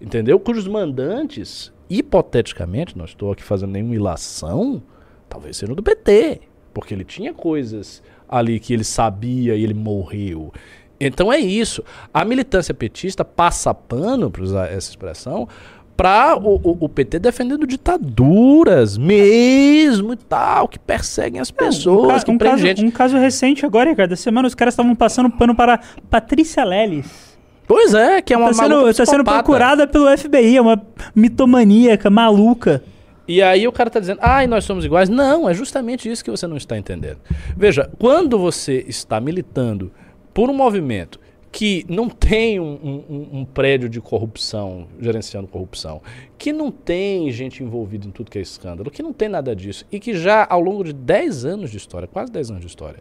entendeu? 0.00 0.38
Cujos 0.38 0.68
mandantes, 0.68 1.72
hipoteticamente, 1.88 2.96
não 2.96 3.04
estou 3.04 3.32
aqui 3.32 3.42
fazendo 3.42 3.72
nenhuma 3.72 3.94
ilação, 3.94 4.82
talvez 5.28 5.56
sejam 5.56 5.74
do 5.74 5.82
PT, 5.82 6.40
porque 6.72 6.94
ele 6.94 7.04
tinha 7.04 7.32
coisas 7.32 8.02
ali 8.28 8.60
que 8.60 8.72
ele 8.72 8.84
sabia 8.84 9.54
e 9.54 9.62
ele 9.62 9.74
morreu. 9.74 10.52
Então 10.98 11.32
é 11.32 11.38
isso. 11.38 11.84
A 12.12 12.24
militância 12.24 12.72
petista 12.72 13.24
passa 13.24 13.74
pano, 13.74 14.30
para 14.30 14.42
usar 14.42 14.66
essa 14.66 14.90
expressão, 14.90 15.48
para 15.96 16.36
o, 16.36 16.56
o- 16.62 16.76
o 16.80 16.88
PT 16.88 17.18
defendendo 17.18 17.66
ditaduras 17.66 18.98
mesmo 18.98 20.12
e 20.12 20.16
tal, 20.16 20.68
que 20.68 20.78
perseguem 20.78 21.40
as 21.40 21.50
pessoas, 21.50 22.04
um, 22.04 22.08
caso, 22.08 22.24
que 22.24 22.30
um, 22.30 22.38
caso, 22.38 22.84
um 22.84 22.90
caso 22.90 23.16
recente 23.16 23.64
agora, 23.64 23.88
Ricardo, 23.90 24.10
da 24.10 24.16
semana, 24.16 24.46
os 24.46 24.54
caras 24.54 24.74
estavam 24.74 24.94
passando 24.94 25.30
pano 25.30 25.54
para 25.54 25.80
Patrícia 26.10 26.64
Leles. 26.64 27.36
Pois 27.66 27.94
é, 27.94 28.20
que 28.22 28.32
é 28.32 28.36
uma 28.36 28.48
Tá 28.48 28.52
sendo, 28.54 28.68
maluca 28.76 28.94
tá 28.94 29.06
sendo 29.06 29.24
procurada 29.24 29.86
pelo 29.86 30.16
FBI, 30.16 30.56
é 30.56 30.60
uma 30.60 30.80
mitomaníaca, 31.14 32.08
maluca. 32.10 32.82
E 33.26 33.42
aí 33.42 33.66
o 33.66 33.72
cara 33.72 33.90
tá 33.90 33.98
dizendo, 33.98 34.20
ai, 34.22 34.46
nós 34.46 34.64
somos 34.64 34.84
iguais. 34.84 35.08
Não, 35.08 35.48
é 35.48 35.54
justamente 35.54 36.08
isso 36.08 36.24
que 36.24 36.30
você 36.30 36.46
não 36.46 36.56
está 36.56 36.78
entendendo. 36.78 37.18
Veja, 37.56 37.90
quando 37.98 38.38
você 38.38 38.84
está 38.86 39.20
militando 39.20 39.90
por 40.32 40.48
um 40.48 40.54
movimento 40.54 41.18
que 41.58 41.86
não 41.88 42.06
tem 42.10 42.60
um, 42.60 42.74
um- 43.08 43.28
um 43.38 43.44
prédio 43.46 43.88
de 43.88 43.98
corrupção, 43.98 44.86
gerenciando 45.00 45.48
corrupção, 45.48 46.02
que 46.36 46.52
não 46.52 46.70
tem 46.70 47.30
gente 47.30 47.62
envolvida 47.62 48.06
em 48.06 48.10
tudo 48.10 48.30
que 48.30 48.36
é 48.38 48.42
escândalo, 48.42 48.90
que 48.90 49.02
não 49.02 49.10
tem 49.10 49.26
nada 49.26 49.56
disso, 49.56 49.86
e 49.90 49.98
que 49.98 50.12
já 50.14 50.46
ao 50.50 50.60
longo 50.60 50.84
de 50.84 50.92
10 50.92 51.46
anos 51.46 51.70
de 51.70 51.78
história, 51.78 52.06
quase 52.06 52.30
10 52.30 52.50
anos 52.50 52.60
de 52.60 52.66
história, 52.66 52.98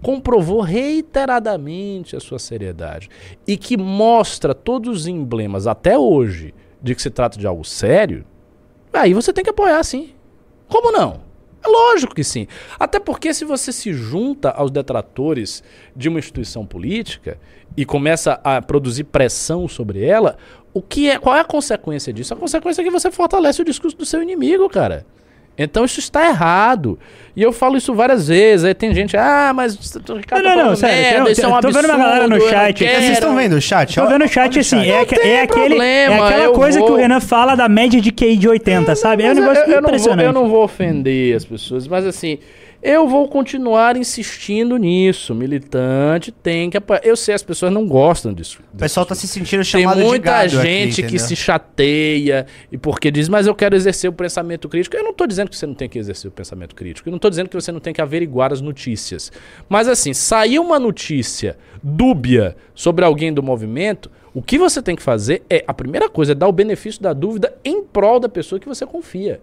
comprovou 0.00 0.62
reiteradamente 0.62 2.16
a 2.16 2.20
sua 2.20 2.38
seriedade 2.38 3.10
e 3.46 3.58
que 3.58 3.76
mostra 3.76 4.54
todos 4.54 5.00
os 5.02 5.06
emblemas 5.06 5.66
até 5.66 5.98
hoje 5.98 6.54
de 6.82 6.94
que 6.94 7.02
se 7.02 7.10
trata 7.10 7.38
de 7.38 7.46
algo 7.46 7.62
sério, 7.64 8.24
Aí 8.90 9.12
você 9.12 9.34
tem 9.34 9.44
que 9.44 9.50
apoiar, 9.50 9.84
sim. 9.84 10.12
Como 10.66 10.90
não? 10.90 11.20
É 11.64 11.68
lógico 11.68 12.14
que 12.14 12.24
sim. 12.24 12.46
Até 12.78 13.00
porque 13.00 13.34
se 13.34 13.44
você 13.44 13.72
se 13.72 13.92
junta 13.92 14.50
aos 14.50 14.70
detratores 14.70 15.62
de 15.94 16.08
uma 16.08 16.18
instituição 16.18 16.64
política 16.64 17.38
e 17.76 17.84
começa 17.84 18.40
a 18.44 18.62
produzir 18.62 19.04
pressão 19.04 19.66
sobre 19.66 20.04
ela, 20.04 20.36
o 20.72 20.80
que 20.80 21.10
é, 21.10 21.18
qual 21.18 21.36
é 21.36 21.40
a 21.40 21.44
consequência 21.44 22.12
disso? 22.12 22.32
A 22.34 22.36
consequência 22.36 22.82
é 22.82 22.84
que 22.84 22.90
você 22.90 23.10
fortalece 23.10 23.60
o 23.62 23.64
discurso 23.64 23.96
do 23.96 24.06
seu 24.06 24.22
inimigo, 24.22 24.68
cara. 24.68 25.04
Então 25.58 25.84
isso 25.84 25.98
está 26.00 26.28
errado. 26.28 26.98
E 27.34 27.42
eu 27.42 27.52
falo 27.52 27.76
isso 27.76 27.94
várias 27.94 28.28
vezes. 28.28 28.64
Aí 28.64 28.74
tem 28.74 28.92
gente, 28.94 29.16
ah, 29.16 29.52
mas 29.54 29.74
o 29.74 30.14
Ricardo 30.14 30.42
Não, 30.44 30.50
tá 30.50 30.56
não, 30.56 30.62
falando 30.64 30.76
sério, 30.76 31.02
merda, 31.02 31.24
tem- 31.24 31.32
isso 31.32 31.42
é 31.42 31.46
um 31.46 31.50
tô 31.50 31.56
absurdo. 31.56 31.74
vendo 31.82 31.90
uma 31.94 32.04
galera 32.04 32.28
no 32.28 32.38
não 32.38 32.48
chat 32.48 32.70
aqui. 32.70 32.84
quero." 32.84 33.00
Vocês 33.00 33.12
estão 33.12 33.36
vendo 33.36 33.52
o 33.54 33.60
chat? 33.60 33.94
Tô 33.94 34.02
vendo 34.06 34.12
o 34.12 34.14
olha 34.24 34.28
chat 34.28 34.58
assim, 34.58 34.76
é, 34.88 34.98
Não 34.98 35.04
tem 35.06 35.30
é 35.30 35.42
aquele, 35.42 35.42
é 35.42 35.46
problema, 35.46 36.26
aquela 36.28 36.44
eu 36.44 36.52
coisa 36.52 36.78
que 36.78 36.84
o 36.84 36.88
vou- 36.88 36.96
Renan 36.96 37.20
fala 37.20 37.54
da 37.54 37.68
média 37.68 38.00
de 38.00 38.10
QI 38.12 38.36
de 38.36 38.48
80, 38.48 38.94
sabe? 38.96 39.22
É 39.24 39.30
um 39.30 39.34
negócio 39.34 39.62
eu, 39.64 39.66
eu 39.66 39.66
não 39.66 39.74
vou, 39.80 39.88
impressionante. 39.88 40.24
eu 40.26 40.32
não 40.32 40.48
vou 40.48 40.64
ofender 40.64 41.36
as 41.36 41.44
pessoas, 41.44 41.86
mas 41.86 42.04
assim, 42.06 42.38
Eu 42.80 43.08
vou 43.08 43.26
continuar 43.26 43.96
insistindo 43.96 44.76
nisso. 44.76 45.34
Militante 45.34 46.30
tem 46.30 46.70
que 46.70 46.76
apoiar. 46.76 47.00
Eu 47.02 47.16
sei, 47.16 47.34
as 47.34 47.42
pessoas 47.42 47.72
não 47.72 47.86
gostam 47.86 48.32
disso. 48.32 48.60
O 48.72 48.76
pessoal 48.76 49.04
tá 49.04 49.16
se 49.16 49.26
sentindo 49.26 49.64
Tem 49.64 49.82
chamado 49.82 49.98
de 49.98 50.04
muita 50.04 50.24
gado 50.24 50.60
aqui, 50.60 50.68
gente 50.68 50.94
que 50.94 51.02
entendeu? 51.02 51.26
se 51.26 51.34
chateia 51.34 52.46
e 52.70 52.78
porque 52.78 53.10
diz, 53.10 53.28
mas 53.28 53.48
eu 53.48 53.54
quero 53.54 53.74
exercer 53.74 54.08
o 54.08 54.12
pensamento 54.12 54.68
crítico. 54.68 54.96
Eu 54.96 55.02
não 55.02 55.12
tô 55.12 55.26
dizendo 55.26 55.50
que 55.50 55.56
você 55.56 55.66
não 55.66 55.74
tem 55.74 55.88
que 55.88 55.98
exercer 55.98 56.28
o 56.28 56.32
pensamento 56.32 56.74
crítico. 56.76 57.08
Eu 57.08 57.10
não 57.10 57.18
tô 57.18 57.28
dizendo 57.28 57.48
que 57.48 57.56
você 57.56 57.72
não 57.72 57.80
tem 57.80 57.92
que 57.92 58.00
averiguar 58.00 58.52
as 58.52 58.60
notícias. 58.60 59.32
Mas 59.68 59.88
assim, 59.88 60.14
saiu 60.14 60.62
uma 60.62 60.78
notícia 60.78 61.56
dúbia 61.82 62.56
sobre 62.74 63.04
alguém 63.04 63.32
do 63.32 63.42
movimento, 63.42 64.08
o 64.32 64.40
que 64.40 64.56
você 64.56 64.80
tem 64.80 64.94
que 64.94 65.02
fazer 65.02 65.42
é, 65.50 65.64
a 65.66 65.74
primeira 65.74 66.08
coisa, 66.08 66.30
é 66.30 66.34
dar 66.34 66.46
o 66.46 66.52
benefício 66.52 67.02
da 67.02 67.12
dúvida 67.12 67.56
em 67.64 67.82
prol 67.82 68.20
da 68.20 68.28
pessoa 68.28 68.60
que 68.60 68.68
você 68.68 68.86
confia. 68.86 69.40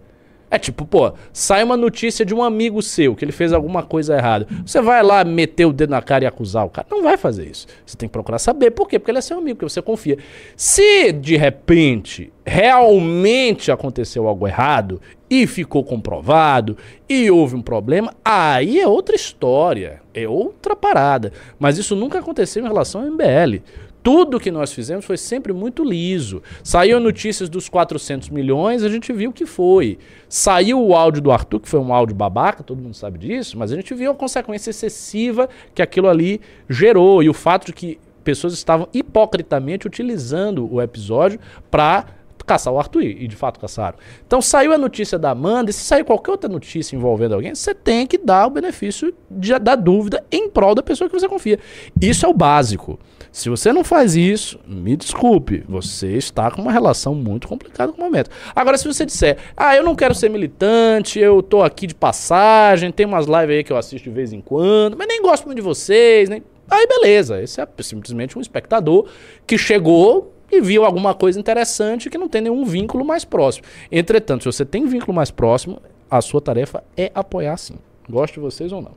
É 0.50 0.58
tipo, 0.58 0.84
pô, 0.84 1.12
sai 1.32 1.64
uma 1.64 1.76
notícia 1.76 2.24
de 2.24 2.34
um 2.34 2.42
amigo 2.42 2.80
seu 2.80 3.16
que 3.16 3.24
ele 3.24 3.32
fez 3.32 3.52
alguma 3.52 3.82
coisa 3.82 4.16
errada. 4.16 4.46
Você 4.64 4.80
vai 4.80 5.02
lá 5.02 5.24
meter 5.24 5.66
o 5.66 5.72
dedo 5.72 5.90
na 5.90 6.00
cara 6.00 6.24
e 6.24 6.26
acusar 6.26 6.64
o 6.64 6.70
cara? 6.70 6.86
Não 6.90 7.02
vai 7.02 7.16
fazer 7.16 7.48
isso. 7.48 7.66
Você 7.84 7.96
tem 7.96 8.08
que 8.08 8.12
procurar 8.12 8.38
saber. 8.38 8.70
Por 8.70 8.88
quê? 8.88 8.98
Porque 8.98 9.10
ele 9.10 9.18
é 9.18 9.22
seu 9.22 9.38
amigo, 9.38 9.56
porque 9.58 9.72
você 9.72 9.82
confia. 9.82 10.18
Se 10.56 11.12
de 11.12 11.36
repente 11.36 12.32
realmente 12.44 13.72
aconteceu 13.72 14.28
algo 14.28 14.46
errado 14.46 15.00
e 15.28 15.48
ficou 15.48 15.82
comprovado 15.82 16.76
e 17.08 17.28
houve 17.28 17.56
um 17.56 17.62
problema, 17.62 18.14
aí 18.24 18.78
é 18.78 18.86
outra 18.86 19.16
história, 19.16 20.00
é 20.14 20.28
outra 20.28 20.76
parada. 20.76 21.32
Mas 21.58 21.76
isso 21.76 21.96
nunca 21.96 22.20
aconteceu 22.20 22.62
em 22.62 22.68
relação 22.68 23.00
ao 23.00 23.08
MBL. 23.08 23.62
Tudo 24.06 24.38
que 24.38 24.52
nós 24.52 24.72
fizemos 24.72 25.04
foi 25.04 25.16
sempre 25.16 25.52
muito 25.52 25.82
liso. 25.82 26.40
Saiu 26.62 27.00
notícias 27.00 27.48
dos 27.48 27.68
400 27.68 28.28
milhões, 28.28 28.84
a 28.84 28.88
gente 28.88 29.12
viu 29.12 29.30
o 29.30 29.32
que 29.32 29.44
foi. 29.44 29.98
Saiu 30.28 30.80
o 30.80 30.94
áudio 30.94 31.20
do 31.20 31.32
Arthur, 31.32 31.58
que 31.58 31.68
foi 31.68 31.80
um 31.80 31.92
áudio 31.92 32.14
babaca, 32.14 32.62
todo 32.62 32.80
mundo 32.80 32.94
sabe 32.94 33.18
disso, 33.18 33.58
mas 33.58 33.72
a 33.72 33.74
gente 33.74 33.92
viu 33.94 34.12
a 34.12 34.14
consequência 34.14 34.70
excessiva 34.70 35.48
que 35.74 35.82
aquilo 35.82 36.08
ali 36.08 36.40
gerou 36.70 37.20
e 37.20 37.28
o 37.28 37.34
fato 37.34 37.66
de 37.66 37.72
que 37.72 37.98
pessoas 38.22 38.52
estavam 38.52 38.86
hipocritamente 38.94 39.88
utilizando 39.88 40.72
o 40.72 40.80
episódio 40.80 41.40
para 41.68 42.06
caçar 42.46 42.72
o 42.72 42.78
Arthur 42.78 43.02
e 43.02 43.26
de 43.26 43.34
fato 43.34 43.58
caçaram. 43.58 43.98
Então 44.24 44.40
saiu 44.40 44.72
a 44.72 44.78
notícia 44.78 45.18
da 45.18 45.30
Amanda, 45.30 45.70
e 45.70 45.72
se 45.72 45.80
sair 45.80 46.04
qualquer 46.04 46.30
outra 46.30 46.48
notícia 46.48 46.94
envolvendo 46.94 47.34
alguém, 47.34 47.52
você 47.52 47.74
tem 47.74 48.06
que 48.06 48.16
dar 48.16 48.46
o 48.46 48.50
benefício 48.50 49.12
de- 49.28 49.58
da 49.58 49.74
dúvida 49.74 50.24
em 50.30 50.48
prol 50.48 50.76
da 50.76 50.82
pessoa 50.82 51.10
que 51.10 51.18
você 51.18 51.28
confia. 51.28 51.58
Isso 52.00 52.24
é 52.24 52.28
o 52.28 52.32
básico. 52.32 53.00
Se 53.36 53.50
você 53.50 53.70
não 53.70 53.84
faz 53.84 54.16
isso, 54.16 54.58
me 54.66 54.96
desculpe, 54.96 55.62
você 55.68 56.16
está 56.16 56.50
com 56.50 56.62
uma 56.62 56.72
relação 56.72 57.14
muito 57.14 57.46
complicada 57.46 57.92
com 57.92 58.00
o 58.00 58.04
momento. 58.04 58.30
Agora, 58.54 58.78
se 58.78 58.88
você 58.88 59.04
disser, 59.04 59.36
ah, 59.54 59.76
eu 59.76 59.84
não 59.84 59.94
quero 59.94 60.14
ser 60.14 60.30
militante, 60.30 61.18
eu 61.18 61.42
tô 61.42 61.62
aqui 61.62 61.86
de 61.86 61.94
passagem, 61.94 62.90
tem 62.90 63.04
umas 63.04 63.26
lives 63.26 63.56
aí 63.56 63.62
que 63.62 63.70
eu 63.70 63.76
assisto 63.76 64.08
de 64.08 64.14
vez 64.14 64.32
em 64.32 64.40
quando, 64.40 64.96
mas 64.96 65.06
nem 65.06 65.20
gosto 65.20 65.44
muito 65.44 65.56
de 65.56 65.62
vocês, 65.62 66.30
nem. 66.30 66.42
Aí 66.70 66.86
beleza, 66.86 67.42
esse 67.42 67.60
é 67.60 67.68
simplesmente 67.80 68.38
um 68.38 68.40
espectador 68.40 69.06
que 69.46 69.58
chegou 69.58 70.32
e 70.50 70.62
viu 70.62 70.82
alguma 70.82 71.12
coisa 71.12 71.38
interessante 71.38 72.08
que 72.08 72.16
não 72.16 72.30
tem 72.30 72.40
nenhum 72.40 72.64
vínculo 72.64 73.04
mais 73.04 73.22
próximo. 73.22 73.66
Entretanto, 73.92 74.44
se 74.44 74.56
você 74.56 74.64
tem 74.64 74.86
vínculo 74.86 75.12
mais 75.12 75.30
próximo, 75.30 75.82
a 76.10 76.22
sua 76.22 76.40
tarefa 76.40 76.82
é 76.96 77.12
apoiar 77.14 77.58
sim. 77.58 77.74
Gosto 78.08 78.32
de 78.32 78.40
vocês 78.40 78.72
ou 78.72 78.80
não. 78.80 78.92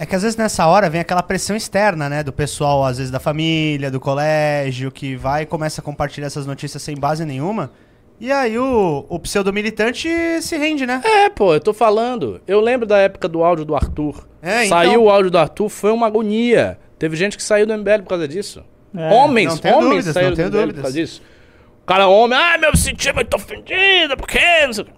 É 0.00 0.06
que 0.06 0.16
às 0.16 0.22
vezes 0.22 0.34
nessa 0.34 0.66
hora 0.66 0.88
vem 0.88 0.98
aquela 0.98 1.22
pressão 1.22 1.54
externa, 1.54 2.08
né? 2.08 2.22
Do 2.22 2.32
pessoal, 2.32 2.86
às 2.86 2.96
vezes 2.96 3.12
da 3.12 3.20
família, 3.20 3.90
do 3.90 4.00
colégio, 4.00 4.90
que 4.90 5.14
vai 5.14 5.42
e 5.42 5.46
começa 5.46 5.82
a 5.82 5.84
compartilhar 5.84 6.26
essas 6.26 6.46
notícias 6.46 6.82
sem 6.82 6.96
base 6.96 7.22
nenhuma. 7.26 7.70
E 8.18 8.32
aí 8.32 8.58
o, 8.58 9.04
o 9.10 9.18
pseudo-militante 9.18 10.08
se 10.40 10.56
rende, 10.56 10.86
né? 10.86 11.02
É, 11.04 11.28
pô, 11.28 11.52
eu 11.52 11.60
tô 11.60 11.74
falando. 11.74 12.40
Eu 12.48 12.62
lembro 12.62 12.86
da 12.86 12.96
época 12.96 13.28
do 13.28 13.44
áudio 13.44 13.66
do 13.66 13.76
Arthur. 13.76 14.26
É, 14.40 14.64
então. 14.64 14.78
Saiu 14.78 15.02
o 15.02 15.10
áudio 15.10 15.30
do 15.30 15.36
Arthur, 15.36 15.68
foi 15.68 15.92
uma 15.92 16.06
agonia. 16.06 16.78
Teve 16.98 17.14
gente 17.14 17.36
que 17.36 17.42
saiu 17.42 17.66
do 17.66 17.76
MBL 17.76 17.98
por 18.02 18.08
causa 18.08 18.26
disso. 18.26 18.64
É, 18.96 19.12
homens, 19.12 19.60
homens 19.62 19.80
dúvidas, 19.80 20.14
saíram 20.14 20.30
não 20.30 20.36
tenho 20.36 20.50
do 20.50 20.56
MBL 20.56 20.60
dúvidas. 20.62 20.76
por 20.76 20.82
causa 20.82 20.98
disso. 20.98 21.22
O 21.82 21.86
cara 21.86 22.06
homem, 22.06 22.38
ah, 22.38 22.56
meu, 22.56 22.70
me 22.70 22.78
senti 22.78 23.12
muito 23.12 23.34
ofendido, 23.34 24.16
porque 24.16 24.38
não 24.64 24.72
sei 24.72 24.84
o 24.84 24.86
quê." 24.86 24.92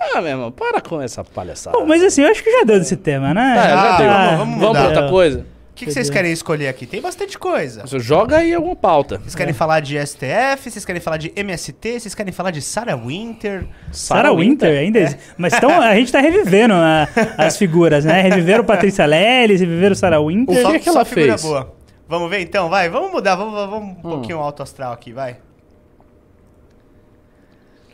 Ah, 0.00 0.20
meu 0.20 0.30
irmão, 0.30 0.50
para 0.52 0.80
com 0.80 1.00
essa 1.00 1.24
palhaçada. 1.24 1.76
Bom, 1.78 1.86
mas 1.86 2.02
assim, 2.02 2.22
eu 2.22 2.30
acho 2.30 2.42
que 2.42 2.50
já 2.50 2.62
deu 2.64 2.78
desse 2.78 2.96
tema, 2.96 3.34
né? 3.34 3.52
É, 3.58 3.68
já 3.68 3.94
Ah, 3.94 3.96
deu. 3.98 4.06
vamos- 4.08 4.28
Vamos, 4.28 4.38
vamos 4.38 4.60
vamos 4.60 4.78
pra 4.78 4.86
outra 4.88 5.08
coisa. 5.10 5.38
O 5.40 5.74
que, 5.78 5.84
que 5.86 5.92
vocês 5.92 6.10
querem 6.10 6.32
escolher 6.32 6.66
aqui? 6.66 6.86
Tem 6.86 7.00
bastante 7.00 7.38
coisa. 7.38 7.82
Você 7.82 8.00
joga 8.00 8.38
aí 8.38 8.52
alguma 8.52 8.74
pauta. 8.74 9.18
Vocês 9.18 9.36
querem 9.36 9.54
falar 9.54 9.78
de 9.78 9.96
STF? 9.96 10.70
Vocês 10.72 10.84
querem 10.84 11.00
falar 11.00 11.18
de 11.18 11.32
MST? 11.36 12.00
Vocês 12.00 12.16
querem 12.16 12.32
falar 12.32 12.50
de 12.50 12.60
Sarah 12.60 12.96
Winter? 12.96 13.64
Sarah 13.92 14.32
Winter 14.32 14.76
ainda. 14.76 14.98
existe. 14.98 15.20
Mas 15.36 15.52
então 15.54 15.70
a 15.80 15.94
gente 15.94 16.10
tá 16.10 16.18
revivendo 16.18 16.74
a- 16.74 17.06
as 17.36 17.56
figuras, 17.58 18.04
né? 18.04 18.20
Reviveram 18.22 18.64
Patrícia 18.64 19.06
Leles, 19.06 19.60
reviveram 19.60 19.94
Sarah 19.94 20.20
Winter. 20.20 20.66
O 20.66 20.70
que 20.70 20.76
é 20.76 20.78
que 20.80 20.88
ela 20.88 21.04
fez? 21.04 21.42
boa. 21.42 21.72
Vamos 22.08 22.28
ver 22.28 22.40
então, 22.40 22.68
vai. 22.68 22.88
Vamos 22.88 23.12
mudar, 23.12 23.36
vamos, 23.36 23.54
vamos 23.54 23.90
um 23.98 24.02
pouquinho 24.02 24.38
alto 24.38 24.64
astral 24.64 24.92
aqui, 24.92 25.12
vai. 25.12 25.36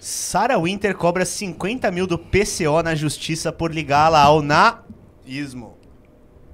Sarah 0.05 0.59
Winter 0.59 0.95
cobra 0.95 1.25
50 1.25 1.91
mil 1.91 2.07
do 2.07 2.19
PCO 2.19 2.83
na 2.85 2.95
justiça 2.95 3.51
por 3.51 3.73
ligá-la 3.73 4.21
ao 4.21 4.43
naísmo. 4.43 5.79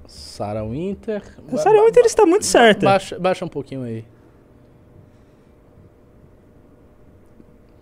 Sarah 0.07 0.63
Winter. 0.63 1.21
A 1.51 1.57
Sarah 1.57 1.83
Winter 1.83 2.05
está 2.05 2.25
muito 2.25 2.45
certa. 2.45 2.85
Baixa, 2.85 3.19
baixa 3.19 3.43
um 3.43 3.49
pouquinho 3.49 3.83
aí. 3.83 4.05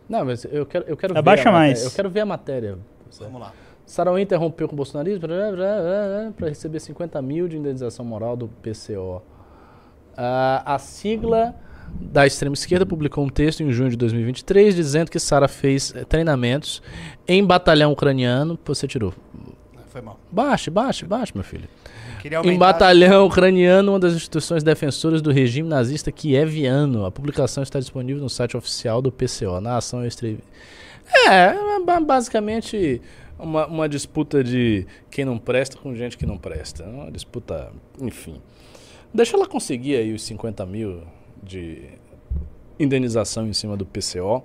Não, 0.09 0.25
mas 0.25 0.43
eu 0.45 0.65
quero, 0.65 0.85
eu 0.87 0.97
quero 0.97 1.15
Abaixa 1.15 1.43
ver 1.43 1.49
a 1.49 1.51
mais. 1.51 1.69
matéria. 1.73 1.87
Eu 1.87 1.95
quero 1.95 2.09
ver 2.09 2.19
a 2.21 2.25
matéria. 2.25 2.79
Vamos 3.19 3.39
lá. 3.39 3.53
Sarah 3.85 4.13
Winter 4.13 4.39
rompeu 4.39 4.67
com 4.67 4.73
o 4.73 4.77
bolsonarismo 4.77 5.27
para 6.35 6.49
receber 6.49 6.79
50 6.79 7.21
mil 7.21 7.47
de 7.47 7.57
indenização 7.57 8.03
moral 8.03 8.35
do 8.35 8.47
PCO. 8.47 9.21
Ah, 10.17 10.63
a 10.65 10.79
sigla 10.79 11.53
da 11.99 12.25
extrema 12.25 12.53
esquerda 12.53 12.85
publicou 12.85 13.23
um 13.23 13.29
texto 13.29 13.61
em 13.61 13.71
junho 13.71 13.89
de 13.89 13.95
2023 13.97 14.75
dizendo 14.75 15.09
que 15.11 15.19
Sara 15.19 15.47
fez 15.47 15.93
eh, 15.95 16.03
treinamentos 16.05 16.81
em 17.27 17.43
batalhão 17.43 17.91
ucraniano. 17.91 18.57
Você 18.65 18.87
tirou. 18.87 19.13
Foi 19.87 20.01
mal. 20.01 20.19
Baixe, 20.31 20.69
baixe, 20.69 21.05
baixe, 21.05 21.31
meu 21.35 21.43
filho. 21.43 21.67
Em 22.43 22.57
batalhão 22.57 23.25
ucraniano, 23.25 23.93
uma 23.93 23.99
das 23.99 24.13
instituições 24.13 24.61
defensoras 24.63 25.21
do 25.21 25.31
regime 25.31 25.67
nazista 25.69 26.11
kieviano. 26.11 27.05
A 27.05 27.11
publicação 27.11 27.63
está 27.63 27.79
disponível 27.79 28.21
no 28.21 28.29
site 28.29 28.57
oficial 28.57 29.01
do 29.01 29.11
PCO. 29.11 29.59
Na 29.61 29.77
ação 29.77 30.01
eu 30.01 30.07
escrevi. 30.07 30.39
É, 31.27 31.53
ba- 31.85 31.99
basicamente 32.01 33.01
uma, 33.39 33.65
uma 33.67 33.89
disputa 33.89 34.43
de 34.43 34.85
quem 35.09 35.23
não 35.25 35.37
presta 35.37 35.77
com 35.77 35.95
gente 35.95 36.17
que 36.17 36.25
não 36.25 36.37
presta. 36.37 36.83
Uma 36.83 37.09
disputa, 37.11 37.71
enfim. 38.01 38.35
Deixa 39.13 39.35
ela 39.35 39.47
conseguir 39.47 39.95
aí 39.95 40.13
os 40.13 40.21
50 40.23 40.65
mil 40.65 41.01
de 41.43 41.97
indenização 42.79 43.45
em 43.47 43.51
cima 43.53 43.75
do 43.75 43.85
PCO. 43.85 44.41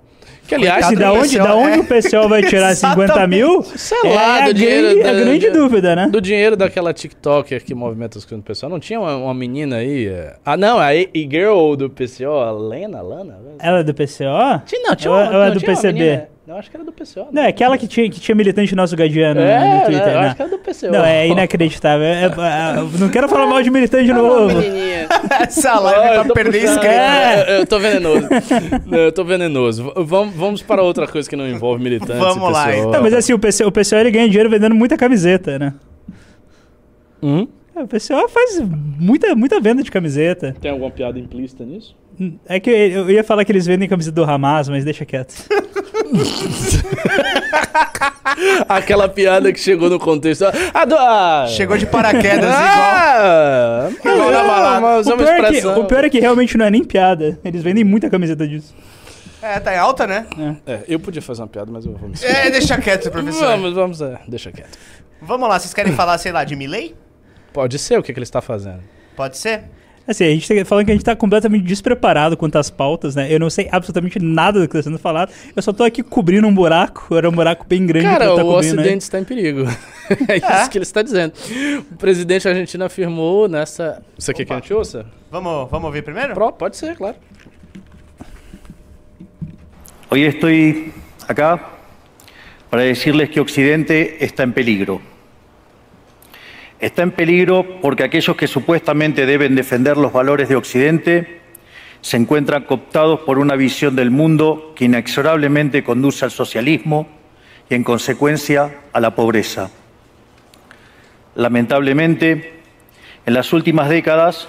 Que 0.47 0.55
aliás, 0.55 0.91
E 0.91 0.95
da 0.95 1.09
do 1.11 1.19
onde, 1.19 1.29
PCO, 1.37 1.43
da 1.47 1.55
onde 1.55 1.77
é. 1.77 1.79
o 1.79 1.85
pessoal 1.85 2.27
vai 2.27 2.43
tirar 2.43 2.75
50 2.75 3.25
mil? 3.27 3.63
sei 3.63 3.97
É 4.03 4.13
lá, 4.13 4.43
a 4.43 4.47
do 4.47 4.53
dinheiro. 4.53 4.87
grande, 4.87 5.01
a 5.01 5.13
da- 5.13 5.19
grande 5.19 5.47
da- 5.49 5.53
dúvida, 5.53 5.95
né? 5.95 6.07
Do 6.09 6.19
dinheiro 6.19 6.57
daquela 6.57 6.93
TikToker 6.93 7.63
que 7.63 7.73
movimenta 7.73 8.17
as 8.17 8.25
coisas 8.25 8.43
do 8.43 8.45
PCO. 8.45 8.67
Não 8.69 8.79
tinha 8.79 8.99
uma, 8.99 9.15
uma 9.15 9.33
menina 9.33 9.77
aí? 9.77 10.07
é- 10.07 10.35
Ah, 10.43 10.57
não, 10.57 10.79
a 10.79 10.93
e 10.93 11.07
girl 11.31 11.75
do 11.75 11.89
PCO, 11.89 12.29
a 12.31 12.51
Lena, 12.51 13.01
Lana? 13.01 13.39
Ela 13.59 13.79
é 13.79 13.83
do 13.83 13.93
PCO? 13.93 14.61
Tinha, 14.65 14.81
não, 14.89 14.95
tinha 14.95 15.11
Ou- 15.13 15.17
uma, 15.21 15.29
ou 15.37 15.41
é 15.43 15.45
não 15.47 15.53
do 15.53 15.59
tinha 15.59 15.71
uma 15.71 15.75
PCB? 15.81 16.21
Não, 16.47 16.57
acho 16.57 16.69
que 16.69 16.77
era 16.77 16.83
do 16.85 16.91
PCO. 16.91 17.27
Não, 17.31 17.41
é 17.41 17.47
aquela 17.47 17.75
que 17.75 17.87
tinha, 17.87 18.07
que 18.07 18.19
tinha 18.19 18.35
militante 18.35 18.75
nosso 18.75 18.95
gadiano 18.95 19.41
É, 19.41 19.79
no 19.79 19.85
Twitter, 19.85 20.07
eu 20.09 20.19
né? 20.21 20.27
acho 20.27 20.35
que 20.35 20.41
era 20.43 20.51
do 20.51 20.57
PCO. 20.59 20.91
Não, 20.91 21.03
é 21.03 21.27
inacreditável. 21.27 22.05
É- 22.05 22.25
é- 22.25 22.77
eu 22.77 22.99
não 22.99 23.09
quero 23.09 23.27
falar 23.27 23.47
mal 23.47 23.63
de 23.63 23.71
militante 23.71 24.05
de 24.05 24.13
novo. 24.13 24.51
Essa 25.41 25.79
live 25.79 26.01
é 26.05 26.09
eu 26.09 26.13
pra 26.13 26.25
tô 26.25 26.33
perder 26.35 26.63
inscrito. 26.65 26.85
É, 26.85 27.61
eu, 27.61 27.65
tô 27.65 27.79
venenoso. 27.79 28.27
Não, 28.85 28.97
eu 28.99 29.11
tô 29.11 29.23
venenoso. 29.23 29.91
Vamos, 29.95 30.35
vamos 30.35 30.61
para 30.61 30.83
outra 30.83 31.07
coisa 31.07 31.27
que 31.27 31.35
não 31.35 31.47
envolve 31.47 31.83
militantes. 31.83 32.15
Vamos 32.17 32.51
lá, 32.51 32.77
então. 32.77 32.91
Não, 32.91 33.01
mas 33.01 33.13
assim, 33.15 33.33
o 33.33 33.39
PCO, 33.39 33.67
o 33.67 33.71
PCO 33.71 33.95
ele 33.95 34.11
ganha 34.11 34.27
dinheiro 34.29 34.49
vendendo 34.49 34.75
muita 34.75 34.95
camiseta, 34.95 35.57
né? 35.57 35.73
Hum? 37.23 37.47
É, 37.75 37.81
O 37.81 37.87
PCO 37.87 38.29
faz 38.29 38.61
muita, 38.99 39.33
muita 39.35 39.59
venda 39.59 39.81
de 39.81 39.89
camiseta. 39.89 40.55
Tem 40.61 40.69
alguma 40.69 40.91
piada 40.91 41.17
implícita 41.17 41.63
nisso? 41.65 41.95
É 42.47 42.59
que 42.59 42.69
eu 42.69 43.09
ia 43.09 43.23
falar 43.23 43.43
que 43.45 43.51
eles 43.51 43.65
vendem 43.65 43.87
camiseta 43.89 44.15
do 44.15 44.23
Hamas, 44.23 44.69
mas 44.69 44.83
deixa 44.85 45.05
quieto. 45.05 45.33
Aquela 48.67 49.07
piada 49.07 49.51
que 49.51 49.59
chegou 49.59 49.89
no 49.89 49.99
contexto. 49.99 50.45
Ah, 50.73 50.85
do, 50.85 50.95
ah, 50.95 51.45
Chegou 51.49 51.77
de 51.77 51.85
paraquedas 51.85 52.49
igual. 52.49 52.53
Ah, 52.59 53.89
Igual 54.03 54.31
na 54.31 54.43
balada. 54.43 54.81
mas 54.81 55.07
é 55.07 55.11
O 55.11 55.13
uma 55.15 55.23
pior, 55.23 55.45
é 55.45 55.51
que, 55.51 55.67
o 55.67 55.85
pior 55.85 56.03
é 56.05 56.09
que 56.09 56.19
realmente 56.19 56.57
não 56.57 56.65
é 56.65 56.71
nem 56.71 56.83
piada. 56.83 57.39
Eles 57.43 57.61
vendem 57.63 57.83
muita 57.83 58.09
camiseta 58.09 58.47
disso. 58.47 58.75
É, 59.41 59.59
tá 59.59 59.73
em 59.73 59.77
alta, 59.77 60.07
né? 60.07 60.25
É, 60.65 60.79
eu 60.87 60.99
podia 60.99 61.21
fazer 61.21 61.41
uma 61.41 61.47
piada, 61.47 61.71
mas 61.71 61.85
eu 61.85 61.93
vou 61.93 62.09
me 62.09 62.15
É, 62.23 62.49
deixa 62.49 62.77
quieto, 62.79 63.11
professor. 63.11 63.45
Vamos, 63.47 63.73
vamos, 63.73 64.01
é, 64.01 64.19
deixa 64.27 64.51
quieto. 64.51 64.77
Vamos 65.21 65.47
lá, 65.47 65.59
vocês 65.59 65.73
querem 65.73 65.93
falar, 65.93 66.17
sei 66.17 66.31
lá, 66.31 66.43
de 66.43 66.55
Milley? 66.55 66.95
Pode 67.53 67.77
ser 67.79 67.97
o 67.99 68.03
que, 68.03 68.11
que 68.11 68.19
ele 68.19 68.23
está 68.23 68.41
fazendo. 68.41 68.81
Pode 69.15 69.37
ser? 69.37 69.63
Assim, 70.07 70.23
a 70.23 70.29
gente 70.29 70.47
tá 70.47 70.65
falando 70.65 70.85
que 70.85 70.91
a 70.91 70.93
gente 70.93 71.03
tá 71.03 71.15
completamente 71.15 71.63
despreparado 71.63 72.37
quanto 72.37 72.57
às 72.57 72.69
pautas, 72.69 73.15
né? 73.15 73.27
Eu 73.33 73.39
não 73.39 73.49
sei 73.49 73.67
absolutamente 73.71 74.19
nada 74.19 74.59
do 74.59 74.67
que 74.67 74.77
está 74.77 74.87
sendo 74.87 74.99
falado. 74.99 75.31
Eu 75.55 75.61
só 75.63 75.73
tô 75.73 75.83
aqui 75.83 76.03
cobrindo 76.03 76.47
um 76.47 76.53
buraco. 76.53 77.15
Era 77.15 77.27
um 77.27 77.31
buraco 77.31 77.65
bem 77.67 77.87
grande 77.87 78.05
Cara, 78.05 78.25
que 78.25 78.31
eu 78.31 78.35
tô 78.35 78.41
o 78.41 78.53
cobrindo, 78.53 78.75
né? 78.75 78.81
Ocidente 78.83 79.01
está 79.01 79.19
em 79.19 79.23
perigo. 79.23 79.61
é 80.29 80.37
isso 80.37 80.69
que 80.69 80.77
ele 80.77 80.83
está 80.83 81.01
dizendo. 81.01 81.33
O 81.91 81.95
presidente 81.95 82.47
argentino 82.47 82.85
afirmou 82.85 83.47
nessa. 83.47 84.03
Isso 84.15 84.29
aqui 84.29 84.45
que 84.45 84.53
a 84.53 84.57
gente 84.57 84.71
ouça? 84.73 85.07
Vamos, 85.31 85.69
vamos 85.71 85.87
ouvir 85.87 86.03
primeiro? 86.03 86.35
Pro- 86.35 86.53
Pode 86.53 86.77
ser, 86.77 86.95
claro. 86.95 87.15
Hoy 90.11 90.21
estoy 90.21 90.93
acá 91.27 91.71
para 92.69 92.81
decirles 92.83 93.29
que 93.29 93.39
Occidente 93.39 94.17
está 94.19 94.43
en 94.43 94.51
peligro. 94.51 95.01
Está 96.79 97.03
en 97.03 97.11
peligro 97.11 97.79
porque 97.81 98.03
aquellos 98.03 98.35
que 98.35 98.47
supuestamente 98.47 99.25
deben 99.25 99.55
defender 99.55 99.97
los 99.97 100.11
valores 100.11 100.49
de 100.49 100.57
Occidente 100.57 101.39
se 102.01 102.17
encuentran 102.17 102.63
cooptados 102.63 103.21
por 103.21 103.39
una 103.39 103.55
visión 103.55 103.95
del 103.95 104.11
mundo 104.11 104.73
que 104.75 104.85
inexorablemente 104.85 105.83
conduce 105.83 106.25
al 106.25 106.31
socialismo 106.31 107.07
y 107.69 107.75
en 107.75 107.83
consecuencia 107.83 108.81
a 108.93 108.99
la 108.99 109.15
pobreza. 109.15 109.71
Lamentablemente, 111.33 112.61
en 113.25 113.33
las 113.33 113.53
últimas 113.53 113.89
décadas, 113.89 114.47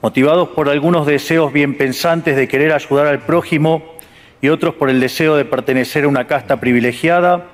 motivados 0.00 0.50
por 0.50 0.68
algunos 0.68 1.06
deseos 1.06 1.52
bien 1.52 1.76
pensantes 1.76 2.36
de 2.36 2.48
querer 2.48 2.72
ayudar 2.72 3.06
al 3.06 3.20
prójimo 3.20 3.82
y 4.40 4.48
otros 4.48 4.74
por 4.74 4.90
el 4.90 5.00
deseo 5.00 5.36
de 5.36 5.44
pertenecer 5.44 6.04
a 6.04 6.08
una 6.08 6.26
casta 6.26 6.60
privilegiada, 6.60 7.48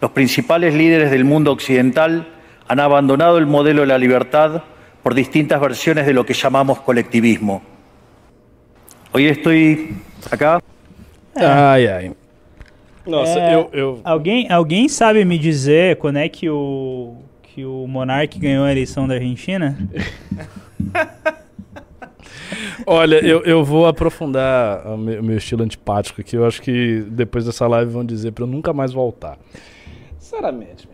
los 0.00 0.10
principales 0.10 0.74
líderes 0.74 1.10
del 1.10 1.24
mundo 1.24 1.52
occidental 1.52 2.41
han 2.68 2.80
abandonado 2.80 3.38
el 3.38 3.46
modelo 3.46 3.82
de 3.82 3.88
la 3.88 3.98
libertad 3.98 4.62
por 5.02 5.14
distintas 5.14 5.60
versiones 5.60 6.06
de 6.06 6.12
lo 6.12 6.24
que 6.24 6.34
llamamos 6.34 6.80
colectivismo. 6.80 7.62
Hoy 9.12 9.26
estoy 9.26 9.96
acá 10.30 10.60
Ai, 11.34 11.86
ai. 11.88 12.12
Nossa, 13.06 13.38
É, 13.38 13.54
eu, 13.54 13.70
eu. 13.72 14.00
Alguém, 14.04 14.50
alguém 14.50 14.88
sabe 14.88 15.24
me 15.24 15.38
dizer 15.38 15.96
quando 15.96 16.18
é 16.18 16.28
que 16.28 16.48
o, 16.48 17.16
que 17.42 17.64
o 17.64 17.86
Monark 17.86 18.38
ganhou 18.38 18.64
a 18.64 18.70
eleição 18.70 19.08
da 19.08 19.14
Argentina? 19.14 19.76
Olha, 22.86 23.16
eu, 23.24 23.42
eu 23.44 23.64
vou 23.64 23.86
aprofundar 23.86 24.86
o 24.86 24.96
meu, 24.96 25.22
meu 25.22 25.36
estilo 25.36 25.62
antipático 25.62 26.20
aqui. 26.20 26.36
Eu 26.36 26.46
acho 26.46 26.60
que 26.60 27.04
depois 27.08 27.44
dessa 27.44 27.66
live 27.66 27.90
vão 27.90 28.04
dizer 28.04 28.32
pra 28.32 28.44
eu 28.44 28.48
nunca 28.48 28.72
mais 28.72 28.92
voltar. 28.92 29.38
Sinceramente, 30.18 30.88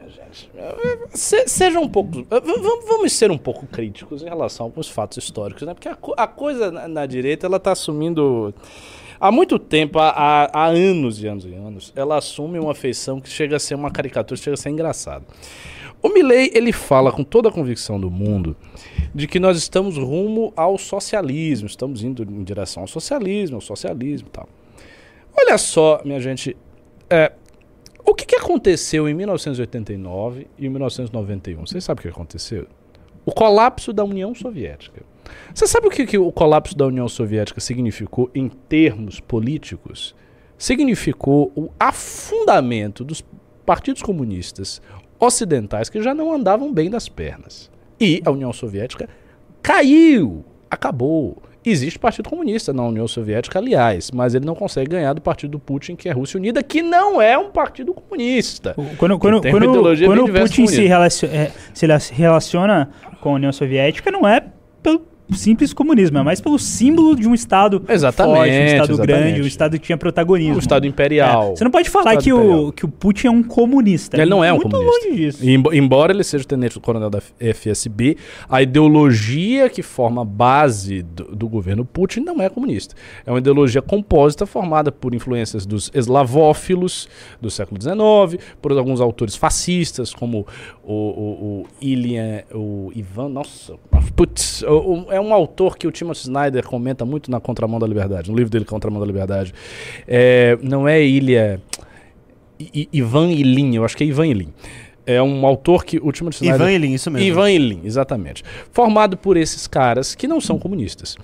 se, 1.11 1.47
seja 1.49 1.79
um 1.81 1.89
pouco. 1.89 2.11
v- 2.13 2.27
Vamos, 2.87 3.13
ser 3.13 3.31
um 3.31 3.39
pouco 3.39 3.67
críticos 3.67 4.23
em 4.23 4.27
relação 4.29 4.67
a 4.67 4.69
alguns 4.69 4.89
fatos 4.89 5.19
históricos, 5.19 5.63
né? 5.63 5.75
Porque 5.75 5.89
a, 5.89 5.97
a 6.17 6.27
coisa 6.27 6.71
na, 6.71 6.89
na 6.89 7.07
direita 7.07 7.47
ela 7.47 7.59
tá 7.61 7.73
assumindo. 7.73 8.55
Há 9.21 9.33
muito 9.33 9.59
tempo, 9.59 9.99
há, 9.99 10.11
há- 10.11 10.51
há 10.53 10.67
anos 10.67 11.21
e 11.23 11.27
anos 11.27 11.45
e 11.45 11.53
anos, 11.55 11.93
ela 11.97 12.17
assume 12.19 12.59
uma 12.59 12.75
feição 12.75 13.21
que 13.21 13.29
chega 13.29 13.57
a 13.57 13.59
ser 13.59 13.75
uma 13.75 13.91
caricatura, 13.91 14.41
chega 14.41 14.55
a 14.55 14.57
ser 14.57 14.71
engraçado. 14.71 15.25
O 16.01 16.09
Milley, 16.11 16.53
ele 16.55 16.71
fala 16.73 17.11
com 17.11 17.25
toda 17.25 17.49
a 17.49 17.53
convicção 17.53 17.99
do 17.99 18.09
mundo 18.09 18.57
de 19.13 19.27
que 19.27 19.41
nós 19.41 19.59
estamos 19.59 19.97
rumo 19.99 20.53
ao 20.57 20.79
socialismo, 20.79 21.67
estamos 21.67 22.05
indo 22.05 22.23
em 22.23 22.45
direção 22.45 22.85
ao 22.85 22.87
socialismo, 22.87 23.57
ao 23.57 23.61
socialismo 23.61 24.29
e 24.29 24.31
tal. 24.31 24.49
Olha 25.37 25.59
só, 25.59 26.01
minha 26.05 26.21
gente, 26.21 26.57
é, 27.11 27.33
o 28.09 28.15
que, 28.15 28.25
que 28.25 28.37
aconteceu 28.37 29.09
em 29.09 29.15
1989 29.15 30.47
e 30.59 30.67
em 30.67 30.69
1991? 30.69 31.67
Vocês 31.67 31.85
sabem 31.85 32.01
o 32.01 32.03
que 32.03 32.09
aconteceu? 32.09 32.67
O 33.25 33.33
colapso 33.33 33.93
da 33.93 34.03
União 34.03 34.35
Soviética. 34.35 35.03
Você 35.55 35.67
sabe 35.67 35.89
o 35.89 35.91
que, 35.91 36.07
que 36.07 36.17
o 36.17 36.33
colapso 36.33 36.75
da 36.77 36.87
União 36.87 37.07
Soviética 37.07 37.61
significou 37.61 38.31
em 38.35 38.49
termos 38.49 39.21
políticos? 39.21 40.15
Significou 40.57 41.53
o 41.55 41.69
afundamento 41.79 43.05
dos 43.05 43.23
partidos 43.67 44.03
comunistas 44.03 44.81
ocidentais 45.21 45.91
que 45.91 46.03
já 46.03 46.15
não 46.15 46.33
andavam 46.33 46.73
bem 46.73 46.89
das 46.89 47.09
pernas. 47.09 47.71
E 48.01 48.23
a 48.25 48.31
União 48.31 48.53
Soviética 48.53 49.09
caiu, 49.63 50.45
acabou. 50.71 51.43
Existe 51.65 51.99
Partido 51.99 52.29
Comunista 52.29 52.73
na 52.73 52.85
União 52.85 53.07
Soviética, 53.09 53.59
aliás, 53.59 54.11
mas 54.11 54.35
ele 54.35 54.47
não 54.47 54.55
consegue 54.55 54.91
ganhar 54.91 55.13
do 55.13 55.21
partido 55.21 55.51
do 55.53 55.59
Putin, 55.59 55.97
que 55.97 56.09
é 56.09 56.13
a 56.13 56.15
Rússia 56.15 56.39
Unida, 56.39 56.63
que 56.63 56.83
não 56.83 57.21
é 57.21 57.37
um 57.37 57.51
partido 57.51 57.93
comunista. 57.93 58.75
Quando, 58.75 59.19
quando, 59.19 59.41
quando, 59.41 59.41
quando 59.43 60.25
o 60.25 60.33
Putin 60.33 60.67
se, 60.67 60.87
relaciona, 60.87 61.35
é, 61.35 61.53
se 61.73 62.15
relaciona 62.15 62.91
com 63.21 63.31
a 63.31 63.33
União 63.33 63.53
Soviética, 63.53 64.11
não 64.11 64.27
é 64.27 64.43
pelo 64.83 65.01
simples 65.37 65.73
comunismo, 65.73 66.19
é 66.19 66.23
mais 66.23 66.41
pelo 66.41 66.59
símbolo 66.59 67.15
de 67.15 67.29
um 67.29 67.35
Estado 67.35 67.83
Exatamente, 67.89 68.37
forte, 68.39 68.51
um 68.51 68.65
Estado 68.65 68.93
exatamente. 68.93 69.07
grande, 69.07 69.43
um 69.43 69.47
Estado 69.47 69.79
que 69.79 69.87
tinha 69.87 69.99
protagonismo. 69.99 70.57
Um 70.57 70.59
Estado 70.59 70.87
imperial. 70.87 71.53
É, 71.53 71.57
Você 71.57 71.65
não 71.65 71.71
pode 71.71 71.91
falar 71.91 72.17
que 72.17 72.33
o, 72.33 72.73
que 72.73 72.85
o 72.85 72.89
Putin 72.89 73.27
é 73.27 73.31
um 73.31 73.43
comunista. 73.43 74.17
Ele 74.17 74.31
não 74.31 74.43
é 74.43 74.53
um 74.53 74.57
Muito 74.57 74.71
comunista. 74.71 75.07
longe 75.09 75.17
disso. 75.17 75.49
Embo- 75.49 75.73
Embora 75.73 76.13
ele 76.13 76.25
seja 76.25 76.45
o 76.45 76.47
tenente-coronel 76.47 77.11
da 77.11 77.21
FSB, 77.39 78.17
a 78.49 78.63
ideologia 78.63 79.69
que 79.69 79.83
forma 79.83 80.23
a 80.23 80.25
base 80.25 81.03
do, 81.03 81.25
do 81.37 81.49
governo 81.49 81.85
Putin 81.85 82.21
não 82.21 82.41
é 82.43 82.49
comunista. 82.49 82.95
É 83.27 83.31
uma 83.31 83.39
ideologia 83.39 83.83
compósita 83.83 84.47
formada 84.47 84.91
por 84.91 85.15
influências 85.15 85.65
dos 85.67 85.91
eslavófilos 85.95 87.09
do 87.41 87.51
século 87.51 87.81
XIX, 87.81 88.43
por 88.61 88.73
alguns 88.73 89.01
autores 89.01 89.37
fascistas, 89.37 90.13
como 90.13 90.47
o, 90.91 90.93
o, 90.95 91.61
o 91.63 91.67
Ilian, 91.83 92.43
o 92.55 92.91
Ivan, 92.95 93.29
nossa, 93.29 93.75
putz, 94.17 94.63
o- 94.63 95.05
o- 95.07 95.13
é 95.13 95.21
um 95.21 95.35
autor 95.35 95.77
que 95.77 95.87
o 95.87 95.93
Timothy 95.93 96.23
Snyder 96.23 96.67
comenta 96.67 97.05
muito 97.05 97.31
na 97.31 97.39
Contramão 97.41 97.79
da 97.79 97.87
Liberdade, 97.87 98.31
no 98.31 98.37
livro 98.37 98.51
dele 98.51 98.65
Contramão 98.65 98.99
da 98.99 99.07
Liberdade. 99.07 99.53
É, 100.07 100.59
não 100.63 100.89
é 100.89 101.03
Ilha... 101.05 101.61
I- 102.59 102.89
Ivan 102.93 103.31
Ilin, 103.31 103.77
eu 103.77 103.85
acho 103.85 103.97
que 103.97 104.03
é 104.03 104.07
Ivan 104.07 104.27
Ilin. 104.27 104.49
É 105.07 105.23
um 105.23 105.47
autor 105.47 105.85
que 105.85 105.99
o 106.03 106.11
Timothy 106.13 106.45
Snyder... 106.45 106.55
Ivan 106.61 106.73
Ilin, 106.73 106.93
isso 106.95 107.11
mesmo. 107.11 107.27
Ivan 107.29 107.51
Ilin, 107.51 107.81
exatamente. 107.85 108.43
Formado 108.73 109.17
por 109.17 109.37
esses 109.37 109.67
caras 109.67 110.15
que 110.15 110.27
não 110.27 110.41
são 110.41 110.59
comunistas. 110.59 111.17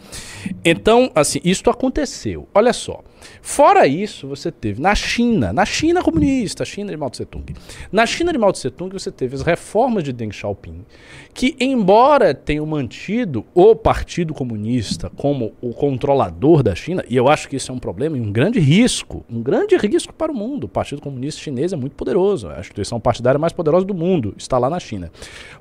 Então, 0.64 1.10
assim, 1.14 1.40
isso 1.44 1.68
aconteceu. 1.68 2.48
Olha 2.54 2.72
só. 2.72 3.02
Fora 3.42 3.86
isso, 3.86 4.26
você 4.28 4.50
teve 4.50 4.80
na 4.80 4.94
China, 4.94 5.52
na 5.52 5.64
China 5.64 6.02
comunista, 6.02 6.64
China 6.64 6.90
de 6.90 6.96
Mao 6.96 7.10
Tse 7.10 7.24
Tung. 7.24 7.54
Na 7.92 8.06
China 8.06 8.32
de 8.32 8.38
Mao 8.38 8.52
Tse 8.52 8.70
Tung 8.70 8.92
você 8.92 9.10
teve 9.10 9.34
as 9.34 9.42
reformas 9.42 10.04
de 10.04 10.12
Deng 10.12 10.32
Xiaoping, 10.32 10.84
que 11.32 11.56
embora 11.60 12.34
tenham 12.34 12.66
mantido 12.66 13.44
o 13.54 13.74
Partido 13.74 14.34
Comunista 14.34 15.10
como 15.16 15.52
o 15.60 15.72
controlador 15.72 16.62
da 16.62 16.74
China, 16.74 17.04
e 17.08 17.16
eu 17.16 17.28
acho 17.28 17.48
que 17.48 17.56
isso 17.56 17.70
é 17.70 17.74
um 17.74 17.78
problema 17.78 18.16
e 18.16 18.20
um 18.20 18.32
grande 18.32 18.60
risco, 18.60 19.24
um 19.30 19.42
grande 19.42 19.76
risco 19.76 20.12
para 20.12 20.32
o 20.32 20.34
mundo. 20.34 20.64
O 20.64 20.68
Partido 20.68 21.00
Comunista 21.00 21.40
Chinês 21.40 21.72
é 21.72 21.76
muito 21.76 21.94
poderoso, 21.96 22.48
a 22.48 22.60
instituição 22.60 23.00
partidária 23.00 23.38
mais 23.38 23.52
poderosa 23.52 23.84
do 23.84 23.94
mundo, 23.94 24.34
está 24.36 24.58
lá 24.58 24.70
na 24.70 24.80
China. 24.80 25.10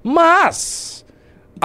Mas 0.04 1.03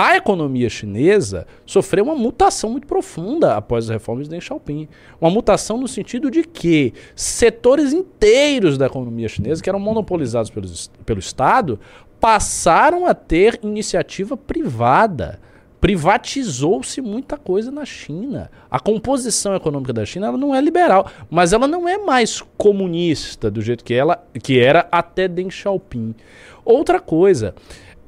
a 0.00 0.16
economia 0.16 0.70
chinesa 0.70 1.44
sofreu 1.66 2.04
uma 2.04 2.14
mutação 2.14 2.70
muito 2.70 2.86
profunda 2.86 3.56
após 3.56 3.86
as 3.86 3.90
reformas 3.90 4.28
de 4.28 4.30
Deng 4.30 4.40
Xiaoping. 4.40 4.86
Uma 5.20 5.28
mutação 5.28 5.76
no 5.76 5.88
sentido 5.88 6.30
de 6.30 6.44
que 6.44 6.94
setores 7.16 7.92
inteiros 7.92 8.78
da 8.78 8.86
economia 8.86 9.28
chinesa, 9.28 9.60
que 9.60 9.68
eram 9.68 9.80
monopolizados 9.80 10.50
pelos, 10.50 10.88
pelo 11.04 11.18
Estado, 11.18 11.80
passaram 12.20 13.06
a 13.06 13.12
ter 13.12 13.58
iniciativa 13.60 14.36
privada. 14.36 15.40
Privatizou-se 15.80 17.00
muita 17.00 17.36
coisa 17.36 17.72
na 17.72 17.84
China. 17.84 18.52
A 18.70 18.78
composição 18.78 19.56
econômica 19.56 19.92
da 19.92 20.06
China 20.06 20.28
ela 20.28 20.38
não 20.38 20.54
é 20.54 20.60
liberal, 20.60 21.10
mas 21.28 21.52
ela 21.52 21.66
não 21.66 21.88
é 21.88 21.98
mais 21.98 22.40
comunista 22.56 23.50
do 23.50 23.60
jeito 23.60 23.82
que 23.82 23.94
ela 23.94 24.24
que 24.40 24.60
era 24.60 24.86
até 24.92 25.26
Deng 25.26 25.50
Xiaoping. 25.50 26.14
Outra 26.64 27.00
coisa, 27.00 27.52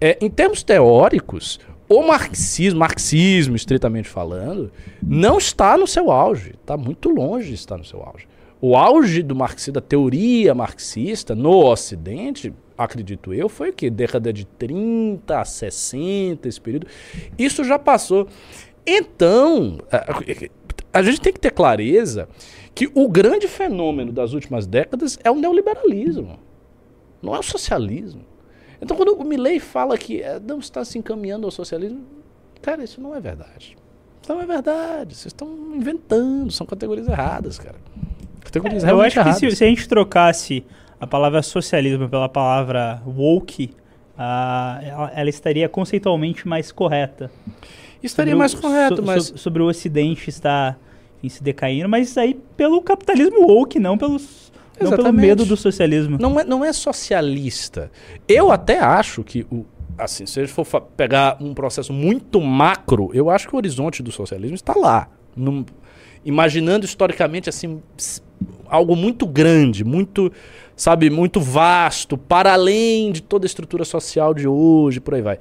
é, 0.01 0.17
em 0.21 0.31
termos 0.31 0.63
teóricos, 0.63 1.59
o 1.91 2.07
marxismo, 2.07 2.79
marxismo 2.79 3.57
estritamente 3.57 4.09
falando, 4.09 4.71
não 5.03 5.39
está 5.39 5.77
no 5.77 5.89
seu 5.89 6.13
auge. 6.13 6.53
Está 6.53 6.77
muito 6.77 7.09
longe 7.09 7.49
de 7.49 7.55
estar 7.55 7.77
no 7.77 7.85
seu 7.85 8.01
auge. 8.01 8.29
O 8.61 8.77
auge 8.77 9.25
do 9.25 9.35
marxismo, 9.35 9.73
da 9.73 9.81
teoria 9.81 10.55
marxista 10.55 11.35
no 11.35 11.67
Ocidente, 11.67 12.55
acredito 12.79 13.35
eu, 13.35 13.49
foi 13.49 13.71
o 13.71 13.73
que? 13.73 13.91
Década 13.91 14.33
de 14.33 14.45
30, 14.45 15.45
60, 15.45 16.49
esse 16.49 16.61
período. 16.61 16.87
Isso 17.37 17.65
já 17.65 17.77
passou. 17.77 18.29
Então, 18.87 19.81
a, 19.91 20.99
a 21.01 21.03
gente 21.03 21.21
tem 21.21 21.33
que 21.33 21.41
ter 21.41 21.51
clareza 21.51 22.29
que 22.73 22.89
o 22.95 23.09
grande 23.09 23.49
fenômeno 23.49 24.13
das 24.13 24.33
últimas 24.33 24.65
décadas 24.65 25.19
é 25.25 25.31
o 25.31 25.35
neoliberalismo, 25.35 26.39
não 27.21 27.35
é 27.35 27.41
o 27.41 27.43
socialismo. 27.43 28.30
Então, 28.81 28.97
quando 28.97 29.15
o 29.15 29.25
Milley 29.25 29.59
fala 29.61 29.97
que 29.99 30.23
é, 30.23 30.41
não 30.41 30.59
está 30.59 30.85
se 30.85 30.99
encaminhando 30.99 31.47
ao 31.47 31.51
socialismo, 31.51 32.01
cara, 32.63 32.83
isso 32.83 33.01
não 33.01 33.15
é 33.15 33.21
verdade. 33.21 33.77
Isso 34.23 34.33
não 34.33 34.41
é 34.41 34.47
verdade. 34.47 35.15
Vocês 35.15 35.27
estão 35.27 35.49
inventando, 35.75 36.51
são 36.51 36.67
categorias 36.67 37.07
erradas, 37.09 37.59
cara. 37.59 37.77
Categorias 38.41 38.83
Eu 38.83 38.87
realmente 38.87 39.07
acho 39.09 39.15
que 39.15 39.21
erradas. 39.21 39.39
se, 39.53 39.57
se 39.57 39.65
a 39.65 39.67
gente 39.69 39.89
trocasse 39.89 40.65
a 40.99 41.07
palavra 41.07 41.43
socialismo 41.43 42.09
pela 42.09 42.29
palavra 42.29 43.03
woke, 43.07 43.71
ah, 44.19 44.81
ela, 44.83 45.13
ela 45.15 45.31
estaria 45.31 45.69
conceitualmente 45.69 46.47
mais 46.49 46.73
correta. 46.73 47.31
Estaria 48.03 48.33
sobre 48.33 48.35
o- 48.35 48.39
mais 48.39 48.55
correto, 48.55 48.97
so- 48.97 49.03
mas 49.03 49.25
so- 49.27 49.39
sobre 49.39 49.63
o 49.63 49.67
Ocidente 49.67 50.29
estar 50.31 50.79
em 51.23 51.29
se 51.29 51.43
decaindo, 51.43 51.87
mas 51.89 52.09
isso 52.09 52.19
aí 52.19 52.35
pelo 52.57 52.81
capitalismo 52.81 53.47
woke, 53.47 53.79
não, 53.79 53.97
pelos, 53.99 54.50
não 54.85 54.91
pelo 54.91 55.03
Exatamente. 55.03 55.27
medo 55.27 55.45
do 55.45 55.57
socialismo. 55.57 56.17
não 56.21 56.39
é, 56.41 56.45
não 56.45 56.65
é 56.65 56.73
socialista. 56.73 57.91
Eu 58.27 58.51
até 58.51 58.79
acho 58.79 59.23
que, 59.23 59.47
o, 59.51 59.65
assim, 59.99 60.27
se 60.27 60.41
a 60.41 60.45
gente 60.45 60.53
for 60.53 60.65
pegar 60.97 61.37
um 61.41 61.53
processo 61.55 61.93
muito 61.93 62.41
macro, 62.41 63.11
eu 63.13 63.29
acho 63.31 63.49
que 63.49 63.55
o 63.55 63.57
horizonte 63.57 64.03
do 64.03 64.11
socialismo 64.11 64.55
está 64.55 64.75
lá. 64.77 65.09
Num- 65.37 65.65
imaginando 66.25 66.85
historicamente 66.85 67.49
assim 67.49 67.81
algo 68.69 68.95
muito 68.95 69.27
grande, 69.27 69.83
muito, 69.85 70.31
sabe, 70.77 71.09
muito 71.11 71.41
vasto, 71.41 72.17
para 72.19 72.53
além 72.53 73.11
de 73.13 73.23
toda 73.23 73.45
a 73.45 73.49
estrutura 73.49 73.85
social 73.85 74.35
de 74.35 74.47
hoje, 74.47 75.01
por 75.01 75.15
aí 75.15 75.23
vai. 75.23 75.39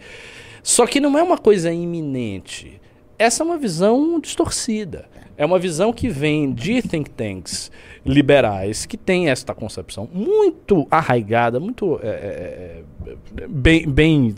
Só 0.63 0.85
que 0.87 0.99
não 0.99 1.17
é 1.17 1.23
uma 1.23 1.37
coisa 1.37 1.71
iminente. 1.71 2.79
Essa 3.17 3.43
é 3.43 3.45
uma 3.45 3.57
visão 3.57 4.19
distorcida. 4.19 5.05
É 5.39 5.45
uma 5.45 5.57
visão 5.57 5.93
que 5.93 6.09
vem 6.09 6.51
de 6.51 6.81
think 6.81 7.09
tanks 7.11 7.71
liberais 8.05 8.85
que 8.85 8.97
tem 8.97 9.29
esta 9.29 9.55
concepção 9.55 10.05
muito 10.11 10.85
arraigada, 10.91 11.61
muito 11.61 11.97
é, 12.03 12.07
é, 12.07 12.83
é, 13.07 13.47
bem, 13.47 13.87
bem, 13.87 14.35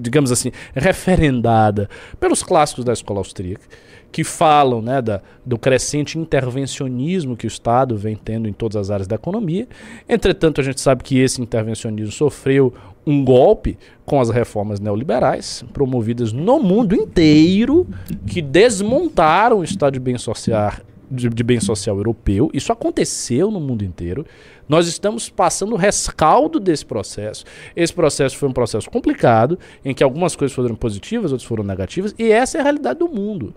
digamos 0.00 0.30
assim, 0.30 0.52
referendada 0.76 1.90
pelos 2.20 2.40
clássicos 2.40 2.84
da 2.84 2.92
escola 2.92 3.18
austríaca, 3.18 3.66
que 4.12 4.22
falam 4.22 4.82
né, 4.82 5.00
da, 5.00 5.22
do 5.44 5.58
crescente 5.58 6.18
intervencionismo 6.18 7.34
que 7.34 7.46
o 7.46 7.48
Estado 7.48 7.96
vem 7.96 8.14
tendo 8.14 8.46
em 8.46 8.52
todas 8.52 8.76
as 8.76 8.90
áreas 8.90 9.08
da 9.08 9.16
economia. 9.16 9.66
Entretanto, 10.06 10.60
a 10.60 10.64
gente 10.64 10.80
sabe 10.80 11.02
que 11.02 11.18
esse 11.18 11.40
intervencionismo 11.40 12.12
sofreu 12.12 12.74
um 13.06 13.24
golpe 13.24 13.78
com 14.04 14.20
as 14.20 14.28
reformas 14.28 14.78
neoliberais 14.78 15.64
promovidas 15.72 16.32
no 16.32 16.60
mundo 16.60 16.94
inteiro 16.94 17.86
que 18.26 18.42
desmontaram 18.42 19.60
o 19.60 19.64
Estado 19.64 19.94
de 19.94 20.00
bem 20.00 20.18
social, 20.18 20.74
de, 21.10 21.28
de 21.30 21.42
bem 21.42 21.58
social 21.58 21.96
europeu. 21.96 22.50
Isso 22.52 22.70
aconteceu 22.70 23.50
no 23.50 23.60
mundo 23.60 23.82
inteiro. 23.82 24.26
Nós 24.68 24.86
estamos 24.86 25.30
passando 25.30 25.72
o 25.72 25.76
rescaldo 25.76 26.60
desse 26.60 26.84
processo. 26.84 27.44
Esse 27.74 27.92
processo 27.92 28.36
foi 28.36 28.48
um 28.48 28.52
processo 28.52 28.90
complicado, 28.90 29.58
em 29.82 29.94
que 29.94 30.04
algumas 30.04 30.36
coisas 30.36 30.54
foram 30.54 30.74
positivas, 30.74 31.32
outras 31.32 31.48
foram 31.48 31.64
negativas, 31.64 32.14
e 32.18 32.30
essa 32.30 32.58
é 32.58 32.60
a 32.60 32.64
realidade 32.64 32.98
do 32.98 33.08
mundo. 33.08 33.54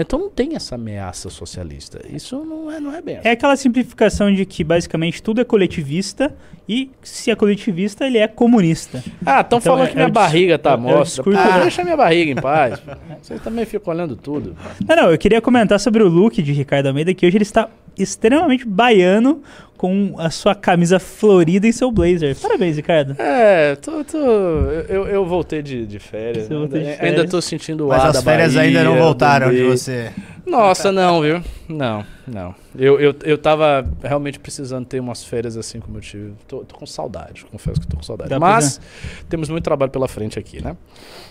Então 0.00 0.18
não 0.18 0.30
tem 0.30 0.54
essa 0.54 0.76
ameaça 0.76 1.28
socialista. 1.28 2.00
Isso 2.08 2.36
não 2.44 2.70
é, 2.70 2.78
não 2.78 2.94
é 2.94 3.02
bem. 3.02 3.18
É 3.24 3.32
aquela 3.32 3.56
simplificação 3.56 4.32
de 4.32 4.46
que 4.46 4.62
basicamente 4.62 5.20
tudo 5.20 5.40
é 5.40 5.44
coletivista 5.44 6.34
e 6.68 6.90
se 7.02 7.30
é 7.30 7.34
coletivista, 7.34 8.06
ele 8.06 8.16
é 8.18 8.28
comunista. 8.28 9.02
Ah, 9.26 9.40
estão 9.40 9.58
Então, 9.58 9.72
falando 9.72 9.86
é- 9.86 9.90
que 9.90 9.96
minha 9.96 10.06
é 10.06 10.10
barriga 10.10 10.58
tá 10.58 10.72
é 10.74 10.76
mostra. 10.76 11.24
Ah, 11.36 11.58
deixa 11.60 11.82
minha 11.82 11.96
barriga 11.96 12.30
em 12.30 12.36
paz. 12.36 12.80
Vocês 13.20 13.42
também 13.42 13.64
ficam 13.66 13.92
olhando 13.92 14.14
tudo. 14.14 14.56
Não, 14.88 14.94
não, 14.96 15.10
eu 15.10 15.18
queria 15.18 15.40
comentar 15.40 15.80
sobre 15.80 16.02
o 16.02 16.08
look 16.08 16.40
de 16.40 16.52
Ricardo 16.52 16.86
Almeida, 16.86 17.12
que 17.12 17.26
hoje 17.26 17.36
ele 17.36 17.42
está 17.42 17.68
extremamente 17.98 18.64
baiano 18.64 19.42
com 19.78 20.16
a 20.18 20.28
sua 20.28 20.56
camisa 20.56 20.98
florida 20.98 21.66
e 21.66 21.72
seu 21.72 21.90
blazer. 21.92 22.36
Parabéns, 22.36 22.76
Ricardo. 22.76 23.14
É, 23.16 23.76
tô, 23.76 24.04
tô, 24.04 24.18
eu, 24.18 25.06
eu 25.06 25.24
voltei 25.24 25.62
de, 25.62 25.86
de 25.86 26.00
férias. 26.00 26.48
Voltou 26.48 26.68
de 26.68 26.78
ainda, 26.78 26.96
férias. 26.96 27.20
ainda 27.20 27.30
tô 27.30 27.40
sentindo 27.40 27.86
o 27.86 27.88
Mas 27.88 28.02
ar 28.02 28.08
as 28.08 28.14
da 28.14 28.22
férias 28.22 28.56
ainda 28.56 28.82
não 28.82 28.90
Bahia, 28.90 29.04
voltaram 29.04 29.50
de 29.50 29.62
você. 29.62 30.12
Nossa, 30.44 30.90
não, 30.90 31.22
viu? 31.22 31.40
Não, 31.68 32.04
não. 32.26 32.54
Eu, 32.76 32.98
eu, 32.98 33.14
eu 33.22 33.38
tava 33.38 33.88
realmente 34.02 34.40
precisando 34.40 34.84
ter 34.84 34.98
umas 34.98 35.22
férias 35.22 35.56
assim 35.56 35.78
como 35.78 35.98
eu 35.98 36.00
tive. 36.00 36.32
Tô, 36.48 36.64
tô 36.64 36.74
com 36.74 36.84
saudade, 36.86 37.46
confesso 37.46 37.80
que 37.80 37.86
tô 37.86 37.96
com 37.96 38.02
saudade. 38.02 38.30
Dá 38.30 38.38
pra 38.38 38.48
Mas 38.48 38.80
temos 39.28 39.48
muito 39.48 39.62
trabalho 39.62 39.92
pela 39.92 40.08
frente 40.08 40.38
aqui, 40.38 40.62
né? 40.62 40.76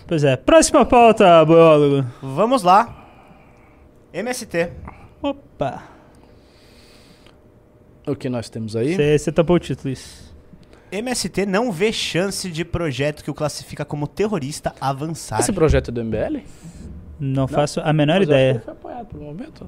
Pois 0.06 0.24
é. 0.24 0.36
Próxima 0.36 0.86
pauta, 0.86 1.44
biólogo. 1.44 2.06
Vamos 2.22 2.62
lá. 2.62 3.06
MST. 4.12 4.70
Opa. 5.20 5.97
O 8.10 8.16
que 8.16 8.28
nós 8.28 8.48
temos 8.48 8.74
aí? 8.74 8.96
Você 9.18 9.30
tapou 9.32 9.56
o 9.56 9.58
título, 9.58 9.92
isso. 9.92 10.28
MST 10.90 11.44
não 11.44 11.70
vê 11.70 11.92
chance 11.92 12.50
de 12.50 12.64
projeto 12.64 13.22
que 13.22 13.30
o 13.30 13.34
classifica 13.34 13.84
como 13.84 14.06
terrorista 14.06 14.72
avançar. 14.80 15.38
Esse 15.40 15.52
projeto 15.52 15.90
é 15.90 15.92
do 15.92 16.02
MBL? 16.02 16.38
Não, 17.20 17.46
faço 17.46 17.80
a 17.80 17.92
menor 17.92 18.20
Mas 18.20 18.28
eu 18.28 18.34
acho 18.34 18.42
que 18.44 18.48
ideia. 18.50 18.62
foi 18.64 18.72
apoiado 18.72 19.06
por 19.06 19.20
um 19.20 19.24
momento. 19.24 19.66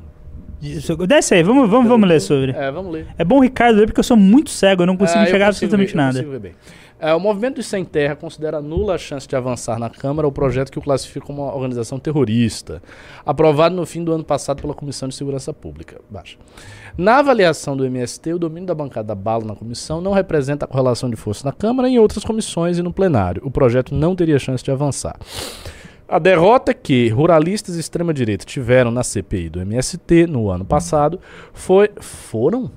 Isso- 0.63 0.97
Desce 1.07 1.35
aí, 1.35 1.43
vamos, 1.43 1.69
vamos, 1.69 1.89
vamos 1.89 2.09
ler 2.09 2.21
sobre. 2.21 2.53
É, 2.53 2.71
vamos 2.71 2.93
ler. 2.93 3.07
É 3.19 3.25
bom 3.25 3.37
o 3.39 3.41
Ricardo 3.41 3.77
ler 3.79 3.87
porque 3.87 4.01
eu 4.01 4.05
sou 4.05 4.17
muito 4.17 4.51
cego, 4.51 4.83
eu 4.83 4.87
não 4.87 4.97
consigo 4.97 5.19
eu 5.21 5.25
enxergar 5.25 5.47
consigo 5.47 5.67
absolutamente 5.75 5.93
ver, 5.93 5.99
eu 5.99 6.03
nada. 6.05 6.13
consigo 6.19 6.31
ver 6.31 6.39
bem. 6.41 6.53
É, 7.01 7.15
o 7.15 7.19
Movimento 7.19 7.57
dos 7.57 7.67
Sem 7.67 7.83
Terra 7.83 8.15
considera 8.15 8.61
nula 8.61 8.97
a 8.97 8.99
chance 8.99 9.27
de 9.27 9.35
avançar 9.35 9.79
na 9.79 9.89
Câmara 9.89 10.29
o 10.29 10.33
projeto 10.33 10.71
que 10.71 10.79
o 10.79 10.83
classifica 10.83 11.25
como 11.25 11.43
uma 11.43 11.55
organização 11.55 11.99
terrorista, 11.99 12.83
aprovado 13.25 13.75
no 13.75 13.87
fim 13.87 14.05
do 14.05 14.13
ano 14.13 14.23
passado 14.23 14.61
pela 14.61 14.75
Comissão 14.75 15.09
de 15.09 15.15
Segurança 15.15 15.51
Pública. 15.51 15.99
Baixa. 16.11 16.37
Na 16.99 17.21
avaliação 17.21 17.75
do 17.75 17.87
MST, 17.87 18.35
o 18.35 18.39
domínio 18.39 18.67
da 18.67 18.75
bancada 18.75 19.15
bala 19.15 19.47
na 19.47 19.57
comissão 19.57 20.03
não 20.03 20.13
representa 20.13 20.67
a 20.67 20.69
correlação 20.69 21.09
de 21.09 21.17
força 21.17 21.47
na 21.47 21.53
Câmara 21.53 21.89
e 21.89 21.95
em 21.95 21.99
outras 21.99 22.23
comissões 22.23 22.77
e 22.77 22.83
no 22.83 22.93
plenário. 22.93 23.41
O 23.47 23.51
projeto 23.51 23.95
não 23.95 24.15
teria 24.15 24.39
chance 24.39 24.63
de 24.63 24.71
avançar. 24.71 25.19
A 26.07 26.19
derrota 26.19 26.75
que 26.75 27.09
ruralistas 27.09 27.77
e 27.77 27.81
extrema-direita 27.81 28.45
tiveram 28.45 28.91
na 28.91 29.03
CPI 29.03 29.49
do 29.49 29.61
MST 29.61 30.27
no 30.27 30.51
ano 30.51 30.67
passado 30.67 31.19
foi. 31.55 31.89
Foram? 31.99 32.71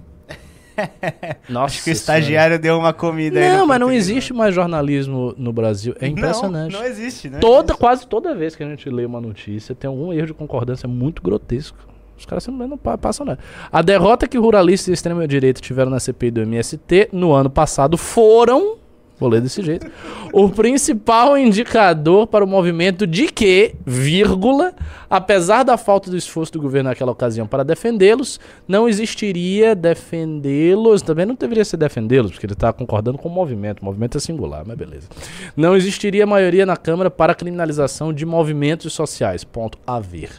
Nossa 1.49 1.75
Acho 1.75 1.83
que 1.83 1.91
o 1.91 1.95
Senhora. 1.95 2.19
estagiário 2.19 2.59
deu 2.59 2.77
uma 2.77 2.93
comida 2.93 3.39
aí. 3.39 3.49
Não, 3.49 3.65
mas 3.67 3.79
não 3.79 3.91
existe 3.91 4.33
mais 4.33 4.53
jornalismo 4.55 5.33
no 5.37 5.51
Brasil. 5.53 5.95
É 5.99 6.07
impressionante. 6.07 6.73
Não, 6.73 6.79
não 6.79 6.85
existe, 6.87 7.29
né? 7.29 7.39
toda, 7.39 7.73
quase 7.75 8.07
toda 8.07 8.33
vez 8.35 8.55
que 8.55 8.63
a 8.63 8.67
gente 8.69 8.89
lê 8.89 9.05
uma 9.05 9.21
notícia, 9.21 9.73
tem 9.75 9.87
algum 9.87 10.11
erro 10.13 10.27
de 10.27 10.33
concordância 10.33 10.87
muito 10.87 11.21
grotesco. 11.21 11.77
Os 12.17 12.25
caras 12.25 12.43
simplesmente 12.43 12.69
não 12.69 12.77
pa- 12.77 12.97
passam 12.97 13.25
nada. 13.25 13.39
A 13.71 13.81
derrota 13.81 14.27
que 14.27 14.37
ruralistas 14.37 14.87
e 14.87 14.93
extrema-direita 14.93 15.59
tiveram 15.59 15.89
na 15.91 15.99
CPI 15.99 16.31
do 16.31 16.41
MST 16.41 17.09
no 17.11 17.31
ano 17.33 17.49
passado 17.49 17.97
foram. 17.97 18.77
Vou 19.23 19.31
ler 19.31 19.39
desse 19.39 19.61
jeito. 19.61 19.89
O 20.33 20.49
principal 20.49 21.37
indicador 21.37 22.27
para 22.27 22.43
o 22.43 22.47
movimento 22.47 23.07
de 23.07 23.27
que, 23.27 23.73
vírgula, 23.85 24.73
apesar 25.09 25.63
da 25.63 25.77
falta 25.77 26.11
do 26.11 26.17
esforço 26.17 26.51
do 26.51 26.61
governo 26.61 26.89
naquela 26.89 27.13
ocasião 27.13 27.47
para 27.47 27.63
defendê-los, 27.63 28.37
não 28.67 28.89
existiria 28.89 29.73
defendê-los. 29.75 31.01
Também 31.01 31.25
não 31.25 31.35
deveria 31.35 31.63
ser 31.63 31.77
defendê-los, 31.77 32.31
porque 32.31 32.45
ele 32.45 32.51
está 32.51 32.73
concordando 32.73 33.17
com 33.17 33.29
o 33.29 33.31
movimento. 33.31 33.79
O 33.79 33.85
movimento 33.85 34.17
é 34.17 34.19
singular, 34.19 34.63
mas 34.67 34.75
beleza. 34.75 35.07
Não 35.55 35.73
existiria 35.73 36.27
maioria 36.27 36.65
na 36.65 36.75
Câmara 36.75 37.09
para 37.09 37.31
a 37.31 37.35
criminalização 37.35 38.11
de 38.11 38.25
movimentos 38.25 38.91
sociais. 38.91 39.45
Ponto 39.45 39.77
a 39.87 40.01
ver. 40.01 40.31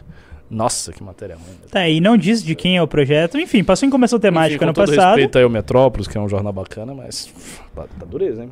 Nossa, 0.50 0.92
que 0.92 1.02
matéria 1.02 1.36
ruim. 1.36 1.56
Tá, 1.70 1.88
e 1.88 2.00
não 2.00 2.16
diz 2.16 2.42
de 2.42 2.54
quem 2.54 2.76
é 2.76 2.82
o 2.82 2.86
projeto. 2.86 3.38
Enfim, 3.38 3.64
passou 3.64 3.86
em 3.86 3.90
convenção 3.90 4.20
temática 4.20 4.56
Enfim, 4.56 4.64
ano 4.64 4.74
com 4.74 4.80
todo 4.80 4.94
passado. 4.94 5.16
respeito 5.16 5.38
aí 5.38 5.44
ao 5.44 5.50
Metrópolis, 5.50 6.06
que 6.06 6.18
é 6.18 6.20
um 6.20 6.28
jornal 6.28 6.52
bacana, 6.52 6.94
mas 6.94 7.32
tá, 7.74 7.86
tá 7.98 8.06
dureza, 8.06 8.42
hein? 8.42 8.50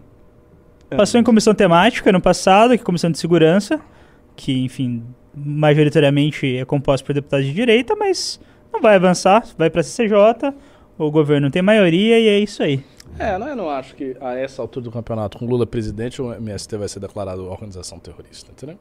Passou 0.97 1.21
em 1.21 1.25
comissão 1.25 1.55
temática 1.55 2.11
ano 2.11 2.21
passado, 2.21 2.71
que 2.71 2.81
é 2.81 2.83
a 2.83 2.85
comissão 2.85 3.11
de 3.11 3.19
segurança, 3.19 3.81
que, 4.37 4.65
enfim, 4.65 5.03
majoritariamente 5.35 6.57
é 6.57 6.65
composta 6.65 7.07
por 7.07 7.15
deputados 7.15 7.47
de 7.47 7.53
direita, 7.53 7.97
mas 7.97 8.41
não 8.73 8.81
vai 8.81 8.97
avançar, 8.97 9.45
vai 9.57 9.71
pra 9.71 9.83
CCJ, 9.83 10.53
o 10.99 11.11
governo 11.11 11.51
tem 11.51 11.63
maioria 11.63 12.19
e 12.19 12.29
é 12.29 12.39
isso 12.39 12.63
aí. 12.63 12.83
É, 13.19 13.39
não, 13.39 13.47
eu 13.49 13.57
não 13.57 13.69
acho 13.71 13.95
que 13.95 14.17
a 14.21 14.35
essa 14.35 14.63
altura 14.63 14.85
do 14.85 14.91
campeonato, 14.91 15.39
com 15.39 15.47
Lula 15.47 15.67
presidente, 15.67 16.21
o 16.21 16.33
MST 16.33 16.77
vai 16.77 16.89
ser 16.89 16.99
declarado 17.01 17.45
organização 17.47 17.99
terrorista, 17.99 18.51
entendeu? 18.51 18.77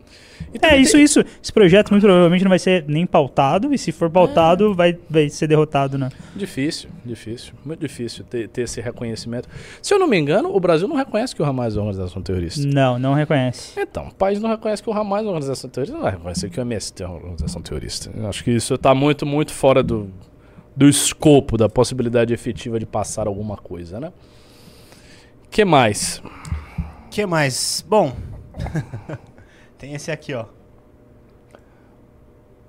É, 0.62 0.78
isso, 0.78 0.94
tem- 0.94 1.04
isso. 1.04 1.20
Esse 1.44 1.52
projeto 1.52 1.92
muito 1.92 2.04
provavelmente 2.04 2.44
não 2.44 2.50
vai 2.50 2.58
ser 2.60 2.86
nem 2.88 3.06
pautado, 3.06 3.74
e 3.74 3.78
se 3.78 3.92
for 3.92 4.10
pautado, 4.10 4.74
vai, 4.74 4.98
vai 5.10 5.30
ser 5.30 5.48
derrotado, 5.48 5.98
né? 5.98 6.10
Difícil, 6.36 6.90
difícil, 7.06 7.54
muito 7.66 7.82
difícil 7.82 8.24
ter, 8.24 8.48
ter 8.48 8.62
esse 8.64 8.80
reconhecimento. 8.82 9.50
Se 9.82 9.94
eu 9.94 10.00
não 10.00 10.08
me 10.08 10.18
engano, 10.18 10.56
o 10.56 10.60
Brasil 10.60 10.88
não 10.88 10.96
reconhece 10.96 11.36
que 11.36 11.42
o 11.42 11.46
Hamas 11.46 11.76
é 11.76 11.80
uma 11.80 11.88
organização 11.90 12.22
terrorista. 12.22 12.66
Não, 12.68 12.98
não 12.98 13.14
reconhece. 13.14 13.80
Então, 13.80 14.08
o 14.08 14.14
país 14.16 14.40
não 14.42 14.50
reconhece 14.50 14.82
que 14.82 14.90
o 14.90 14.94
Hamas 14.94 15.20
é 15.20 15.24
uma 15.24 15.30
organização 15.32 15.70
terrorista, 15.70 15.96
não 15.98 16.04
vai 16.04 16.14
reconhecer 16.14 16.50
que 16.50 16.60
o 16.60 16.62
MST 16.62 17.04
é 17.04 17.06
uma 17.06 17.16
organização 17.18 17.62
terrorista. 17.62 18.10
Eu 18.16 18.28
acho 18.28 18.44
que 18.44 18.52
isso 18.52 18.74
está 18.76 18.96
muito, 18.96 19.26
muito 19.26 19.52
fora 19.54 19.84
do, 19.84 20.10
do 20.76 20.88
escopo, 20.88 21.58
da 21.58 21.68
possibilidade 21.68 22.34
efetiva 22.34 22.80
de 22.80 22.86
passar 22.86 23.28
alguma 23.28 23.58
coisa, 23.58 24.00
né? 24.00 24.12
que 25.52 25.66
mais? 25.66 26.24
que 27.12 27.26
mais? 27.26 27.86
Bom, 27.88 28.16
tem 29.78 29.94
esse 29.94 30.10
aqui, 30.10 30.34
ó. 30.34 30.46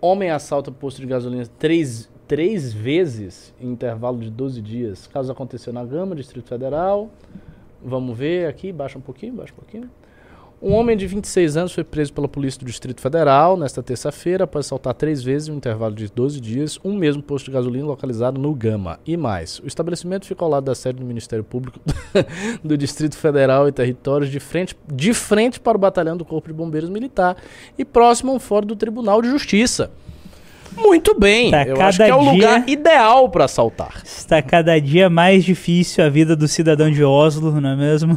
Homem 0.01 0.31
assalta 0.31 0.73
posto 0.73 1.01
de 1.01 1.07
gasolina 1.07 1.47
três, 1.61 2.11
três 2.27 2.73
vezes 2.73 3.55
em 3.61 3.71
intervalo 3.71 4.19
de 4.19 4.29
12 4.31 4.61
dias. 4.61 5.07
Caso 5.07 5.31
aconteceu 5.31 5.73
na 5.73 5.85
Gama, 5.85 6.17
Distrito 6.17 6.49
Federal. 6.49 7.09
Vamos 7.81 8.19
ver 8.19 8.49
aqui, 8.49 8.73
baixa 8.73 8.99
um 8.99 9.01
pouquinho, 9.01 9.35
baixa 9.35 9.53
um 9.53 9.57
pouquinho. 9.57 9.89
Um 10.65 10.75
homem 10.75 10.97
de 10.97 11.09
26 11.09 11.57
anos 11.57 11.73
foi 11.73 11.83
preso 11.83 12.13
pela 12.13 12.29
Polícia 12.29 12.61
do 12.61 12.67
Distrito 12.67 13.01
Federal 13.01 13.57
nesta 13.57 13.83
terça-feira 13.83 14.45
após 14.45 14.65
assaltar 14.67 14.95
três 14.95 15.21
vezes 15.21 15.49
em 15.49 15.53
um 15.53 15.57
intervalo 15.57 15.93
de 15.93 16.07
12 16.07 16.41
dias 16.41 16.79
um 16.85 16.95
mesmo 16.95 17.21
posto 17.21 17.47
de 17.47 17.51
gasolina 17.51 17.85
localizado 17.85 18.41
no 18.41 18.55
Gama. 18.55 19.01
E 19.05 19.17
mais, 19.17 19.59
o 19.59 19.67
estabelecimento 19.67 20.25
fica 20.25 20.45
ao 20.45 20.49
lado 20.51 20.63
da 20.65 20.75
sede 20.77 21.01
do 21.01 21.05
Ministério 21.05 21.43
Público 21.43 21.81
do 22.63 22.79
Distrito 22.79 23.17
Federal 23.17 23.67
e 23.67 23.73
Territórios 23.73 24.31
de 24.31 24.39
frente, 24.39 24.77
de 24.87 25.13
frente 25.13 25.59
para 25.59 25.77
o 25.77 25.81
batalhão 25.81 26.17
do 26.17 26.25
Corpo 26.25 26.47
de 26.47 26.55
Bombeiros 26.55 26.89
Militar 26.91 27.37
e 27.77 27.85
próximo 27.85 28.31
a 28.31 28.35
um 28.37 28.39
fórum 28.39 28.67
do 28.69 28.77
Tribunal 28.77 29.21
de 29.21 29.29
Justiça. 29.29 29.91
Muito 30.77 31.19
bem, 31.19 31.51
Tá 31.51 31.65
eu 31.67 31.75
cada 31.77 31.89
acho 31.89 31.99
que 31.99 32.05
é 32.05 32.15
o 32.15 32.21
dia- 32.21 32.33
lugar 32.33 32.69
ideal 32.69 33.29
para 33.29 33.47
assaltar. 33.47 34.01
Está 34.05 34.41
cada 34.41 34.79
dia 34.79 35.11
mais 35.11 35.45
difícil 35.45 36.05
a 36.05 36.09
vida 36.09 36.37
do 36.37 36.47
cidadão 36.47 36.89
de 36.89 37.03
Oslo, 37.03 37.61
não 37.61 37.71
é 37.71 37.77
mesmo? 37.77 38.17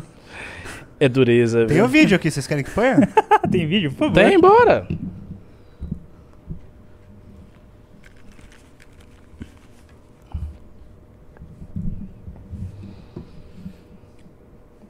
É 1.00 1.10
dureza. 1.10 1.66
Tem 1.66 1.78
viu? 1.78 1.86
um 1.86 1.88
vídeo 1.88 2.16
aqui, 2.16 2.32
vocês 2.32 2.48
querem 2.48 2.64
que 2.64 2.72
ponha? 2.72 2.98
Tem 3.52 3.68
vídeo, 3.68 3.92
por 3.92 3.98
favor. 4.08 4.14
Tem, 4.14 4.40
bora. 4.40 4.88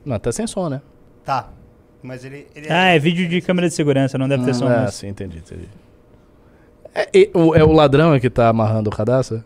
Não, 0.06 0.20
tá 0.20 0.32
sem 0.32 0.46
som, 0.46 0.70
né? 0.70 0.82
tá. 1.24 1.50
Mas 2.04 2.24
ele. 2.24 2.46
ele 2.56 2.68
Ah, 2.70 2.90
é 2.90 3.00
vídeo 3.00 3.28
de 3.28 3.42
câmera 3.42 3.68
de 3.68 3.74
segurança, 3.74 4.16
não 4.16 4.28
deve 4.30 4.46
ter 4.46 4.54
som. 4.54 4.68
Ah, 4.68 4.82
mas- 4.84 4.94
sim, 4.94 5.08
entendi, 5.08 5.40
entendi. 5.40 5.68
É, 6.94 7.10
e- 7.12 7.32
o, 7.34 7.56
é 7.56 7.64
o 7.64 7.72
ladrão 7.72 8.20
que 8.20 8.30
tá 8.30 8.48
amarrando 8.48 8.92
o 8.92 8.96
cadastro? 8.96 9.44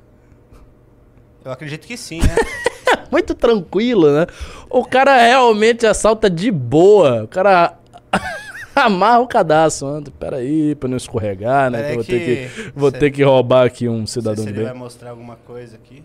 Eu 1.46 1.54
acredito 1.54 1.88
que 1.88 1.96
sim, 1.96 2.20
né? 2.20 2.36
Muito 3.12 3.34
tranquilo, 3.34 4.12
né? 4.14 4.28
O 4.70 4.86
cara 4.86 5.18
realmente 5.18 5.86
assalta 5.86 6.30
de 6.30 6.52
boa. 6.52 7.24
O 7.24 7.28
cara 7.28 7.74
amarra 8.76 9.20
o 9.20 9.28
cadastro. 9.28 9.88
Anda, 9.88 10.12
peraí, 10.12 10.76
pra 10.76 10.88
não 10.88 10.98
escorregar, 10.98 11.70
né? 11.72 11.82
Pera 11.82 11.90
que 11.90 11.96
vou 11.96 12.04
ter 12.04 12.20
que- 12.50 12.72
vou 12.76 12.92
ter 12.92 13.12
que 13.12 13.24
roubar 13.24 13.66
aqui 13.66 13.90
um 13.90 14.06
cidadão 14.06 14.44
se 14.44 14.50
ele 14.50 14.58
bem. 14.58 14.66
vai 14.66 14.74
mostrar 14.74 15.10
alguma 15.12 15.36
coisa 15.38 15.76
aqui. 15.76 16.04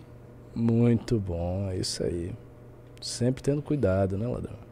Muito 0.55 1.19
bom, 1.19 1.69
é 1.71 1.77
isso 1.77 2.03
aí. 2.03 2.31
Sempre 3.01 3.43
tendo 3.43 3.61
cuidado, 3.61 4.17
né, 4.17 4.25
ladrão? 4.25 4.65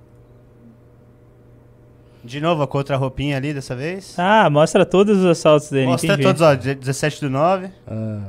De 2.24 2.40
novo, 2.40 2.66
com 2.68 2.78
outra 2.78 2.96
roupinha 2.96 3.36
ali 3.36 3.54
dessa 3.54 3.76
vez. 3.76 4.16
Ah, 4.18 4.50
mostra 4.50 4.86
todos 4.86 5.18
os 5.20 5.26
assaltos 5.26 5.70
dele. 5.70 5.88
Mostra 5.88 6.14
entendi. 6.14 6.24
todos, 6.24 6.42
ó. 6.42 6.54
de- 6.56 6.74
17 6.76 7.20
do 7.20 7.30
9. 7.30 7.68
Ah, 7.86 8.28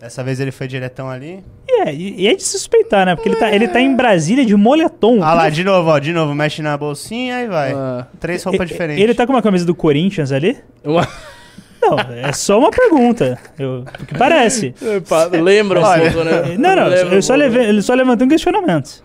Dessa 0.00 0.22
vez 0.22 0.38
ele 0.38 0.50
foi 0.50 0.66
diretão 0.66 1.08
ali. 1.08 1.42
É, 1.68 1.92
e 1.94 2.22
e 2.22 2.28
é 2.28 2.34
de 2.34 2.42
suspeitar, 2.42 3.06
né? 3.06 3.14
Porque 3.14 3.28
ele, 3.30 3.36
tá, 3.36 3.50
ele 3.54 3.68
tá 3.68 3.80
em 3.80 3.94
Brasília 3.96 4.44
de 4.44 4.54
moletom. 4.54 5.22
Ah 5.22 5.32
lá, 5.34 5.48
de 5.48 5.64
novo, 5.64 5.88
ó. 5.90 5.98
De 5.98 6.12
novo, 6.12 6.34
mexe 6.34 6.60
na 6.60 6.76
bolsinha 6.76 7.40
e 7.42 7.46
vai. 7.48 7.72
ah, 7.72 8.06
Três 8.20 8.42
roupas 8.44 8.68
E- 8.68 8.72
diferentes. 8.72 9.02
Ele 9.02 9.14
tá 9.14 9.26
com 9.26 9.32
uma 9.32 9.40
camisa 9.42 9.64
do 9.64 9.74
Corinthians 9.74 10.30
ali? 10.30 10.58
Não, 10.84 11.98
é 11.98 12.32
só 12.32 12.58
uma 12.58 12.70
pergunta. 12.70 13.38
Eu, 13.58 13.80
o 14.00 14.06
que 14.06 14.16
parece. 14.16 14.74
Epa, 14.82 15.24
Lembra 15.32 15.80
um 15.80 15.84
Olha, 15.84 16.10
pouco, 16.12 16.24
né? 16.28 16.42
Não, 16.58 16.76
não, 16.76 16.88
Lembra 16.88 17.14
eu 17.14 17.18
um 17.18 17.22
só, 17.22 17.34
pouco. 17.34 17.48
levei, 17.50 17.68
ele 17.68 17.82
só 17.82 17.94
levantou 17.94 18.26
um 18.26 18.30
questionamento. 18.30 19.02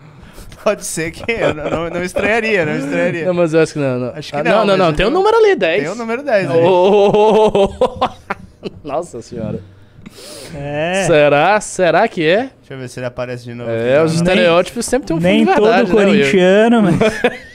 Pode 0.62 0.84
ser 0.84 1.10
que 1.10 1.30
eu 1.32 1.54
não, 1.54 1.70
não, 1.70 1.88
não 1.90 2.02
estranharia, 2.04 2.66
não 2.66 2.76
estranharia. 2.76 3.24
Não, 3.24 3.32
mas 3.32 3.54
eu 3.54 3.60
acho 3.60 3.72
que 3.72 3.78
não. 3.78 3.98
Não, 3.98 4.08
Acho 4.14 4.30
que 4.30 4.36
Ah, 4.36 4.44
não, 4.44 4.50
não, 4.50 4.58
não, 4.58 4.66
mas 4.66 4.78
não, 4.78 4.86
eu- 4.88 4.92
Tem 4.94 5.06
o 5.06 5.10
número 5.10 5.36
ali, 5.38 5.56
10. 5.56 5.82
Tem 5.82 5.90
o 5.92 5.94
número 5.94 6.22
10 6.22 6.50
ali. 6.50 6.60
Oh, 6.62 7.68
Nossa 8.84 9.22
senhora. 9.22 9.60
É. 10.54 11.04
Será? 11.06 11.60
Será 11.60 12.08
que 12.08 12.26
é? 12.26 12.50
Deixa 12.58 12.74
eu 12.74 12.78
ver 12.78 12.88
se 12.88 12.98
ele 12.98 13.06
aparece 13.06 13.44
de 13.44 13.54
novo. 13.54 13.70
É, 13.70 14.02
os. 14.02 14.12
Nem- 14.20 14.22
estereótipos 14.22 14.84
sempre 14.86 15.06
tem 15.08 15.16
um 15.16 15.20
Nem 15.20 15.40
fundo 15.46 15.50
de 15.50 15.56
todo 15.56 15.64
verdade, 15.70 15.94
né, 15.94 16.04
Will? 16.04 16.10
corintiano, 16.20 16.82
mas. 16.82 16.96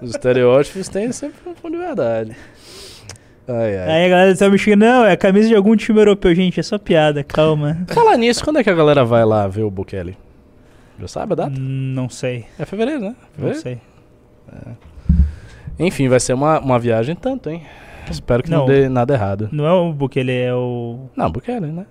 Os 0.00 0.10
estereótipos 0.10 0.88
têm 0.88 1.10
sempre 1.12 1.36
um 1.46 1.54
fundo 1.54 1.76
de 1.78 1.84
verdade. 1.84 2.36
Ai, 3.48 3.76
ai. 3.78 3.90
Aí 3.90 4.06
a 4.06 4.08
galera 4.08 4.36
tá 4.36 4.48
me 4.48 4.58
xingando, 4.58 4.84
não, 4.84 5.04
é 5.04 5.12
a 5.12 5.16
camisa 5.16 5.48
de 5.48 5.54
algum 5.54 5.74
time 5.74 5.98
europeu. 5.98 6.34
Gente, 6.34 6.60
é 6.60 6.62
só 6.62 6.78
piada, 6.78 7.24
calma. 7.24 7.78
Falar 7.88 8.16
nisso, 8.16 8.44
quando 8.44 8.58
é 8.58 8.64
que 8.64 8.70
a 8.70 8.74
galera 8.74 9.04
vai 9.04 9.24
lá 9.24 9.46
ver 9.48 9.62
o 9.62 9.70
Bukele? 9.70 10.16
Já 11.00 11.08
sabe 11.08 11.32
a 11.32 11.36
data? 11.36 11.50
Hum, 11.50 11.92
Não 11.94 12.08
sei, 12.08 12.44
É 12.58 12.64
fevereiro, 12.64 13.00
né? 13.00 13.14
não 13.38 13.52
Fevereiro? 13.52 13.60
sei. 13.62 13.78
Enfim, 15.78 16.08
vai 16.08 16.20
ser 16.20 16.34
uma, 16.34 16.58
uma 16.60 16.78
viagem 16.78 17.14
tanto, 17.14 17.48
hein? 17.48 17.62
Espero 18.10 18.42
que 18.42 18.50
não, 18.50 18.60
Não. 18.60 18.66
dê 18.66 18.88
nada 18.88 19.14
errado. 19.14 19.48
Não 19.52 19.66
é 19.66 19.72
o 19.72 19.92
Bukele, 19.92 20.32
é 20.32 20.54
o. 20.54 21.08
Não, 21.16 21.30
Bukele, 21.30 21.66
né? 21.66 21.86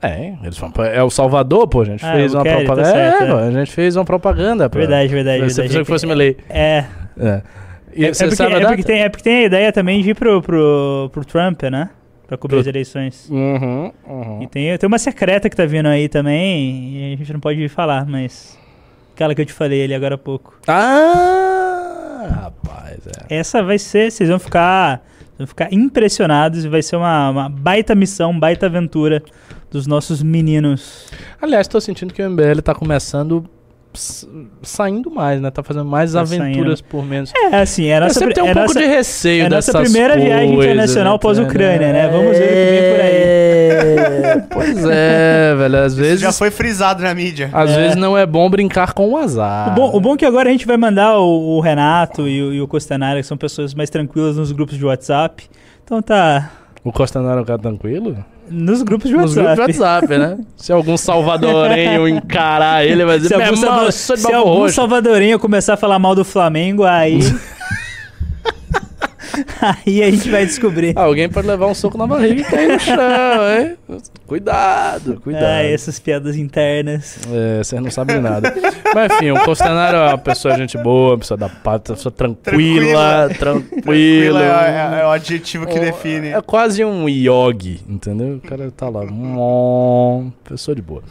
É, 0.00 0.34
eles 0.42 0.58
pra- 0.58 0.88
é 0.88 1.00
o 1.02 1.08
Salvador, 1.10 1.68
pô, 1.68 1.82
a 1.82 1.84
gente 1.84 2.04
Ah, 2.04 2.12
fez 2.14 2.34
uma 2.34 2.42
tá 2.42 2.56
propaganda. 2.56 2.90
certo, 2.90 3.22
é, 3.22 3.26
é. 3.26 3.30
pô, 3.30 3.36
a 3.36 3.50
gente 3.52 3.70
fez 3.70 3.94
uma 3.96 4.04
propaganda. 4.04 4.68
Pra, 4.68 4.80
Verdade, 4.80 5.08
verdade, 5.14 5.38
Você 5.38 5.46
verdade. 5.62 5.68
pensou 5.68 5.80
que 5.84 5.86
fosse 5.88 6.06
Melei. 6.06 6.36
É. 6.50 6.84
É. 7.18 7.42
E 7.94 8.04
É, 8.06 8.08
é 8.08 8.12
porque, 8.12 8.42
é, 8.42 8.66
porque 8.66 8.82
tem, 8.82 9.00
é 9.02 9.08
porque 9.08 9.22
tem 9.22 9.36
a 9.36 9.42
ideia 9.44 9.72
também 9.72 10.02
de 10.02 10.10
ir 10.10 10.14
pro, 10.14 10.42
pro, 10.42 11.08
pro 11.12 11.24
Trump, 11.24 11.62
né? 11.64 11.90
Pra 12.26 12.36
cobrir 12.36 12.58
as 12.60 12.66
eleições. 12.66 13.28
Uhum, 13.30 13.92
uhum. 14.08 14.42
E 14.42 14.46
tem, 14.48 14.76
tem 14.76 14.86
uma 14.88 14.98
secreta 14.98 15.48
que 15.50 15.54
tá 15.54 15.66
vindo 15.66 15.86
aí 15.86 16.08
também, 16.08 16.96
e 16.96 17.14
a 17.14 17.16
gente 17.18 17.32
não 17.32 17.40
pode 17.40 17.68
falar, 17.68 18.04
mas. 18.06 18.58
Aquela 19.14 19.34
que 19.34 19.42
eu 19.42 19.46
te 19.46 19.52
falei 19.52 19.84
ali 19.84 19.94
agora 19.94 20.14
há 20.14 20.18
pouco. 20.18 20.54
Ah, 20.66 22.28
rapaz, 22.42 22.98
é. 23.28 23.36
Essa 23.38 23.62
vai 23.62 23.78
ser. 23.78 24.10
Vocês 24.10 24.28
vão 24.28 24.38
ficar. 24.38 25.02
Vão 25.42 25.48
ficar 25.48 25.72
impressionados 25.72 26.64
e 26.64 26.68
vai 26.68 26.82
ser 26.82 26.96
uma, 26.96 27.30
uma 27.30 27.48
baita 27.48 27.94
missão, 27.94 28.38
baita 28.38 28.66
aventura 28.66 29.22
dos 29.70 29.86
nossos 29.86 30.22
meninos. 30.22 31.10
Aliás, 31.40 31.66
tô 31.66 31.80
sentindo 31.80 32.12
que 32.12 32.22
o 32.22 32.30
MBL 32.30 32.60
tá 32.62 32.74
começando 32.74 33.48
saindo 34.62 35.10
mais, 35.10 35.40
né? 35.40 35.50
Tá 35.50 35.62
fazendo 35.62 35.84
mais 35.84 36.12
Tá 36.12 36.20
aventuras 36.20 36.80
por 36.80 37.04
menos. 37.04 37.32
É, 37.34 37.56
assim, 37.60 37.86
é 37.86 37.94
a 37.94 37.96
Eu 37.96 38.00
nossa, 38.02 38.14
sempre 38.14 38.26
pri- 38.28 38.34
tenho 38.34 38.46
um 38.46 38.50
é 38.50 38.54
pouco 38.54 38.68
nossa, 38.68 38.80
de 38.80 38.86
receio 38.86 39.42
é 39.42 39.46
a 39.46 39.50
nossa 39.50 39.72
dessas 39.72 39.90
primeira 39.90 40.16
viagem 40.16 40.48
coisas, 40.54 40.64
internacional 40.64 41.12
né? 41.14 41.18
pós-Ucrânia, 41.18 41.92
né? 41.92 42.08
Vamos 42.08 42.36
ver 42.38 42.44
o 42.44 42.48
que 42.48 42.70
vem 42.70 42.90
por 42.92 43.00
aí. 43.00 43.42
É, 44.32 44.44
pois 44.50 44.84
é, 44.86 45.54
velho. 45.58 45.76
Às 45.78 45.92
Isso 45.92 46.00
vezes, 46.02 46.20
já 46.20 46.32
foi 46.32 46.50
frisado 46.50 47.02
na 47.02 47.14
mídia. 47.14 47.50
às 47.52 47.70
É. 47.70 47.76
vezes 47.76 47.96
não 47.96 48.16
é 48.16 48.24
bom 48.26 48.48
brincar 48.48 48.92
com 48.92 49.10
o 49.10 49.16
azar. 49.16 49.68
O 49.68 49.74
bom, 49.74 49.96
o 49.96 50.00
bom 50.00 50.14
é 50.14 50.16
que 50.16 50.24
agora 50.26 50.48
a 50.48 50.52
gente 50.52 50.66
vai 50.66 50.76
mandar 50.76 51.18
o, 51.18 51.56
o 51.56 51.60
Renato 51.60 52.26
e 52.28 52.42
o, 52.42 52.52
e 52.54 52.60
o 52.60 52.68
Costanara, 52.68 53.20
que 53.20 53.26
são 53.26 53.36
pessoas 53.36 53.74
mais 53.74 53.90
tranquilas 53.90 54.36
nos 54.36 54.52
grupos 54.52 54.76
de 54.76 54.84
WhatsApp. 54.84 55.44
Então 55.84 56.00
tá. 56.00 56.50
O 56.84 56.92
Costanaro 56.92 57.38
é 57.40 57.42
um 57.42 57.44
cara 57.44 57.58
tranquilo? 57.58 58.24
Nos 58.50 58.82
grupos 58.82 59.08
de 59.08 59.16
Nos 59.16 59.36
WhatsApp. 59.36 59.56
grupos 59.56 59.74
de 59.76 59.80
WhatsApp, 59.82 60.18
né? 60.18 60.38
Se 60.56 60.72
algum 60.72 60.96
salvadorenho 60.96 62.06
encarar 62.08 62.84
ele, 62.84 63.04
vai 63.04 63.16
dizer, 63.18 63.28
Se 63.28 63.34
algum, 63.34 63.46
irmão, 63.56 63.90
salva- 63.92 63.92
se 63.92 64.32
algum 64.32 64.68
salvadorenho 64.68 65.38
começar 65.38 65.74
a 65.74 65.76
falar 65.76 65.98
mal 65.98 66.14
do 66.14 66.24
Flamengo, 66.24 66.84
aí. 66.84 67.20
aí 69.86 70.02
a 70.02 70.10
gente 70.10 70.30
vai 70.30 70.44
descobrir. 70.46 70.96
Alguém 70.96 71.28
pode 71.28 71.46
levar 71.46 71.66
um 71.66 71.74
soco 71.74 71.96
na 71.98 72.06
barriga 72.06 72.40
e 72.40 72.44
cair 72.44 72.68
no 72.72 72.80
chão, 72.80 72.96
hein? 72.96 73.76
Cuidado, 74.26 75.20
cuidado. 75.20 75.44
Ah, 75.44 75.62
essas 75.62 75.98
piadas 75.98 76.36
internas. 76.36 77.18
É, 77.30 77.58
vocês 77.62 77.82
não 77.82 77.90
sabem 77.90 78.20
nada. 78.20 78.54
Mas 78.94 79.12
enfim, 79.12 79.30
o 79.30 79.44
Costanaro 79.44 79.96
é 79.96 80.08
uma 80.08 80.18
pessoa 80.18 80.56
gente 80.56 80.76
boa, 80.78 81.12
uma 81.12 81.18
pessoa 81.18 81.36
da 81.36 81.48
paz, 81.48 81.82
uma 81.88 81.96
pessoa 81.96 82.12
tranquila, 82.12 83.28
tranquila. 83.38 83.72
Tranquilo 83.72 84.38
é, 84.38 84.98
é- 84.98 85.00
é 85.02 85.06
o 85.06 85.10
adjetivo 85.10 85.66
que 85.66 85.78
define. 85.78 86.28
É 86.28 86.40
quase 86.40 86.84
um 86.84 87.08
yogi, 87.08 87.80
entendeu? 87.88 88.36
O 88.36 88.40
cara 88.40 88.70
tá 88.70 88.88
lá, 88.88 89.02
pessoa 90.44 90.74
de 90.74 90.82
boa. 90.82 91.02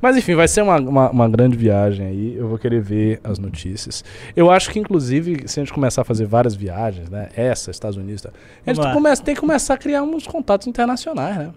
Mas 0.00 0.16
enfim, 0.16 0.34
vai 0.34 0.48
ser 0.48 0.62
uma, 0.62 0.76
uma, 0.78 1.10
uma 1.10 1.28
grande 1.28 1.56
viagem 1.56 2.06
aí. 2.06 2.36
Eu 2.36 2.48
vou 2.48 2.58
querer 2.58 2.80
ver 2.80 3.20
as 3.24 3.38
notícias. 3.38 4.04
Eu 4.36 4.50
acho 4.50 4.70
que, 4.70 4.78
inclusive, 4.78 5.42
se 5.46 5.60
a 5.60 5.62
gente 5.64 5.72
começar 5.72 6.02
a 6.02 6.04
fazer 6.04 6.26
várias 6.26 6.54
viagens, 6.54 7.08
né? 7.08 7.28
Essa, 7.36 7.69
Estados 7.76 7.96
Unidos, 7.96 8.22
tá? 8.22 8.30
a 8.66 8.72
gente 8.72 8.92
começa, 8.92 9.22
tem 9.22 9.34
que 9.34 9.40
começar 9.40 9.74
a 9.74 9.76
criar 9.78 10.02
uns 10.02 10.26
contatos 10.26 10.66
internacionais, 10.66 11.36
né? 11.36 11.50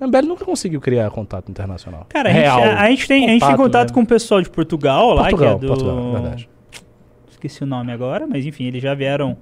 A 0.00 0.04
Ambel 0.04 0.22
nunca 0.22 0.44
conseguiu 0.44 0.80
criar 0.80 1.10
contato 1.10 1.50
internacional. 1.50 2.06
Cara, 2.08 2.28
a 2.28 2.32
gente, 2.32 2.46
a, 2.46 2.80
a 2.82 2.90
gente 2.90 3.08
tem, 3.08 3.24
a 3.24 3.28
gente 3.30 3.40
tem 3.40 3.48
Contato, 3.50 3.56
contato 3.56 3.88
né? 3.88 3.94
com 3.94 4.00
o 4.02 4.06
pessoal 4.06 4.40
de 4.40 4.48
Portugal 4.48 5.12
lá, 5.12 5.22
Portugal, 5.28 5.58
que 5.58 5.64
é 5.64 5.68
do. 5.68 5.74
Portugal, 5.74 6.12
verdade. 6.12 6.48
Esqueci 7.30 7.62
o 7.62 7.66
nome 7.66 7.92
agora, 7.92 8.26
mas 8.26 8.46
enfim, 8.46 8.64
eles 8.64 8.82
já 8.82 8.94
vieram 8.94 9.36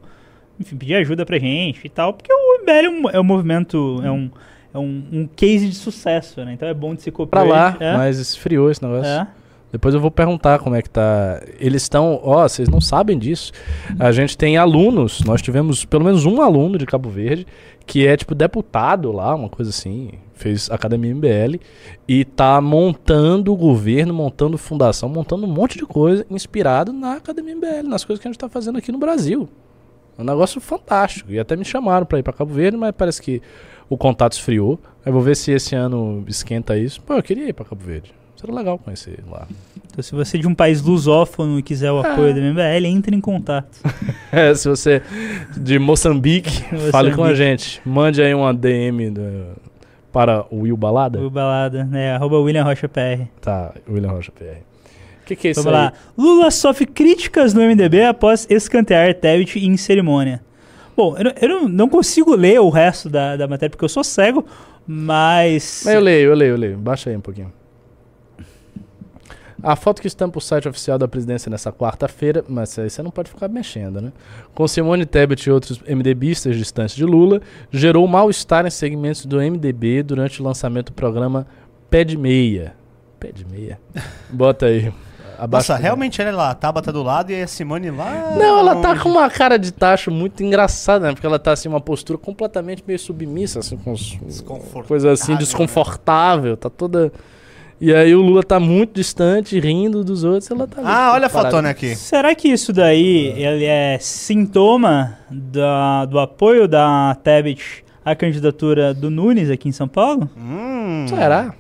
enfim, 0.59 0.77
pedir 0.77 0.95
ajuda 0.95 1.27
pra 1.27 1.39
gente 1.39 1.81
e 1.85 1.89
tal, 1.91 2.15
porque 2.15 2.33
o 2.33 2.63
MBL 2.63 2.71
é 2.73 2.89
um, 2.89 3.11
é 3.11 3.21
um 3.21 3.25
movimento, 3.25 4.01
é 4.03 4.11
um, 4.11 4.31
é 4.73 4.79
um, 4.79 5.05
um 5.13 5.29
case 5.37 5.69
de 5.69 5.75
sucesso, 5.75 6.43
né? 6.45 6.55
Então 6.55 6.67
é 6.69 6.75
bom 6.75 6.95
de 6.95 7.03
se 7.03 7.11
Pra 7.11 7.43
copiar. 7.43 7.47
lá, 7.47 7.77
é, 7.79 7.97
mas 7.97 8.19
esfriou 8.19 8.71
esse 8.71 8.83
negócio. 8.83 9.11
é. 9.11 9.27
Depois 9.73 9.95
eu 9.95 10.01
vou 10.01 10.11
perguntar 10.11 10.59
como 10.61 10.77
é 10.77 10.83
que 10.83 10.89
tá. 10.89 11.43
Eles 11.59 11.83
estão. 11.83 12.21
Ó, 12.23 12.47
vocês 12.49 12.69
não 12.69 12.81
sabem 12.81 13.19
disso. 13.19 13.53
A 13.99 14.13
gente 14.13 14.37
tem 14.37 14.57
alunos. 14.57 15.21
Nós 15.23 15.43
tivemos 15.43 15.85
pelo 15.85 16.05
menos 16.05 16.25
um 16.25 16.41
aluno 16.41 16.79
de 16.79 16.87
Cabo 16.87 17.11
Verde 17.11 17.47
que 17.87 18.07
é 18.07 18.17
tipo 18.17 18.35
deputado 18.35 19.13
lá, 19.13 19.35
uma 19.35 19.49
coisa 19.49 19.71
assim. 19.71 20.11
Fez 20.35 20.71
academia 20.71 21.15
MBL 21.15 21.57
e 22.07 22.25
tá 22.25 22.61
montando 22.61 23.53
o 23.53 23.57
governo, 23.57 24.13
montando 24.13 24.59
fundação, 24.59 25.09
montando 25.09 25.47
um 25.47 25.51
monte 25.51 25.79
de 25.79 25.87
coisa 25.87 26.27
inspirado 26.29 26.93
na 26.93 27.15
academia 27.15 27.55
MBL, 27.55 27.89
nas 27.89 28.05
coisas 28.05 28.21
que 28.21 28.29
a 28.29 28.31
gente 28.31 28.39
tá 28.39 28.49
fazendo 28.49 28.77
aqui 28.77 28.93
no 28.93 28.99
Brasil. 28.99 29.49
É 30.19 30.23
um 30.23 30.25
negócio 30.25 30.61
fantástico. 30.61 31.31
E 31.33 31.39
até 31.39 31.57
me 31.57 31.65
chamaram 31.65 32.05
pra 32.05 32.19
ir 32.19 32.23
pra 32.23 32.33
Cabo 32.33 32.53
Verde, 32.53 32.77
mas 32.77 32.93
parece 32.93 33.23
que 33.23 33.41
o 33.89 33.97
contato 33.97 34.33
esfriou. 34.33 34.79
Eu 35.05 35.13
vou 35.13 35.23
ver 35.23 35.37
se 35.37 35.53
esse 35.53 35.75
ano 35.75 36.25
esquenta 36.27 36.77
isso. 36.77 37.01
Pô, 37.03 37.15
eu 37.15 37.23
queria 37.23 37.49
ir 37.49 37.53
pra 37.53 37.65
Cabo 37.65 37.83
Verde. 37.85 38.13
Seria 38.37 38.55
legal 38.55 38.79
conhecer 38.79 39.19
lá. 39.31 39.47
Então, 39.87 40.03
se 40.03 40.15
você 40.15 40.37
é 40.37 40.41
de 40.41 40.47
um 40.47 40.55
país 40.55 40.83
lusófono 40.83 41.59
e 41.59 41.63
quiser 41.63 41.91
o 41.91 41.99
apoio 42.01 42.35
do 42.35 42.41
MBL, 42.41 42.87
entre 42.87 43.17
em 43.17 43.21
contato. 43.21 43.79
É, 44.33 44.55
se 44.55 44.69
você 44.69 45.01
de 45.57 45.79
Moçambique, 45.79 46.51
Moçambique. 46.71 46.91
fale 46.91 47.15
com 47.15 47.25
a 47.25 47.33
gente. 47.33 47.81
Mande 47.87 48.21
aí 48.21 48.35
uma 48.35 48.53
DM 48.53 49.11
do- 49.11 49.57
para 50.13 50.45
o 50.51 50.61
Will 50.63 50.77
Balada. 50.77 51.19
O 51.21 51.31
balada, 51.31 51.85
né? 51.85 52.13
Arroba 52.15 52.39
William 52.39 52.65
Rocha 52.65 52.89
PR. 52.89 53.27
Tá, 53.41 53.73
William 53.89 54.11
Rocha 54.11 54.33
PR. 54.33 54.59
O 55.23 55.27
que, 55.27 55.37
que 55.37 55.49
é 55.49 55.51
isso 55.53 55.63
Vamos 55.63 55.79
aí? 55.79 55.85
lá. 55.87 55.93
Lula 56.19 56.51
sofre 56.51 56.85
críticas 56.87 57.55
no 57.55 57.61
MDB 57.63 58.05
após 58.05 58.47
escantear 58.51 59.15
Tebet 59.15 59.59
em 59.65 59.77
cerimônia. 59.77 60.43
Bom, 60.97 61.17
eu, 61.17 61.25
não- 61.25 61.33
eu 61.41 61.69
não, 61.69 61.89
consigo 61.89 62.35
ler 62.35 62.61
o 62.61 62.69
resto 62.69 63.09
da, 63.09 63.37
da 63.37 63.47
matéria 63.49 63.71
porque 63.71 63.85
eu 63.85 63.89
sou 63.89 64.05
cego. 64.05 64.45
Mas 64.87 65.85
eu 65.87 66.01
leio, 66.01 66.31
eu 66.31 66.35
leio, 66.35 66.51
eu 66.53 66.57
leio. 66.59 66.77
Baixa 66.79 67.11
aí 67.11 67.17
um 67.17 67.21
pouquinho. 67.21 67.53
A 69.63 69.75
foto 69.75 70.01
que 70.01 70.07
estampa 70.07 70.39
o 70.39 70.41
site 70.41 70.69
oficial 70.69 70.99
da 70.99 71.09
presidência 71.09 71.51
nessa 71.51 71.73
quarta-feira, 71.73 72.45
mas 72.49 72.79
aí 72.79 72.91
você 72.91 73.03
não 73.03 73.11
pode 73.11 73.31
ficar 73.31 73.49
mexendo, 73.49 74.01
né? 74.01 74.13
Com 74.55 74.69
Simone 74.69 75.07
Tebet 75.07 75.49
e 75.49 75.51
outros 75.51 75.81
MDBistas 75.81 76.57
distantes 76.57 76.95
de 76.95 77.05
Lula, 77.05 77.41
gerou 77.71 78.07
mal-estar 78.07 78.67
em 78.67 78.71
segmentos 78.71 79.25
do 79.25 79.39
MDB 79.39 80.03
durante 80.03 80.41
o 80.41 80.45
lançamento 80.45 80.87
do 80.87 80.93
programa 80.93 81.47
Pé 81.89 82.05
de 82.05 82.17
Meia. 82.17 82.75
Pé 83.19 83.33
de 83.33 83.47
Meia? 83.47 83.79
Bota 84.31 84.67
aí. 84.67 84.93
Abaixo 85.39 85.71
Nossa, 85.71 85.83
realmente 85.83 86.21
ela 86.21 86.31
é 86.31 86.35
lá, 86.35 86.51
a 86.51 86.55
Tabata 86.55 86.91
do 86.91 87.03
lado 87.03 87.31
e 87.31 87.43
a 87.43 87.47
Simone 87.47 87.91
lá. 87.91 88.35
Não, 88.37 88.59
ela 88.59 88.77
tá 88.77 88.99
com 88.99 89.11
uma 89.11 89.29
cara 89.29 89.59
de 89.59 89.71
tacho 89.71 90.11
muito 90.11 90.43
engraçada, 90.43 91.07
né? 91.07 91.13
Porque 91.13 91.27
ela 91.27 91.39
tá 91.39 91.53
assim, 91.53 91.69
uma 91.69 91.81
postura 91.81 92.19
completamente 92.19 92.83
meio 92.87 92.99
submissa, 92.99 93.59
assim, 93.59 93.77
com 93.77 93.93
os, 93.93 94.19
Desconfortável, 94.23 94.85
coisa 94.85 95.13
assim, 95.13 95.33
né? 95.33 95.39
desconfortável, 95.39 96.57
tá 96.57 96.71
toda. 96.71 97.13
E 97.81 97.95
aí 97.95 98.15
o 98.15 98.23
Lula 98.23 98.43
tá 98.43 98.59
muito 98.59 98.95
distante, 98.95 99.61
rindo 99.61 100.03
dos 100.03 100.25
outros, 100.25 100.51
ela 100.51 100.67
tá. 100.67 100.81
Ah, 100.83 101.13
olha 101.13 101.27
a 101.27 101.29
fotona 101.31 101.71
aqui. 101.71 101.95
Será 101.95 102.35
que 102.35 102.49
isso 102.49 102.73
daí 102.73 103.35
ele 103.37 103.65
é 103.65 103.99
sintoma 104.01 105.19
da, 105.31 106.07
do 106.07 106.19
apoio 106.19 106.67
da 106.67 107.15
Tebet 107.23 107.85
à 108.05 108.15
candidatura 108.15 108.95
do 108.95 109.11
Nunes 109.11 109.51
aqui 109.51 109.69
em 109.69 109.73
São 109.73 109.87
Paulo? 109.89 110.31
Hum. 110.37 111.05
Será? 111.09 111.55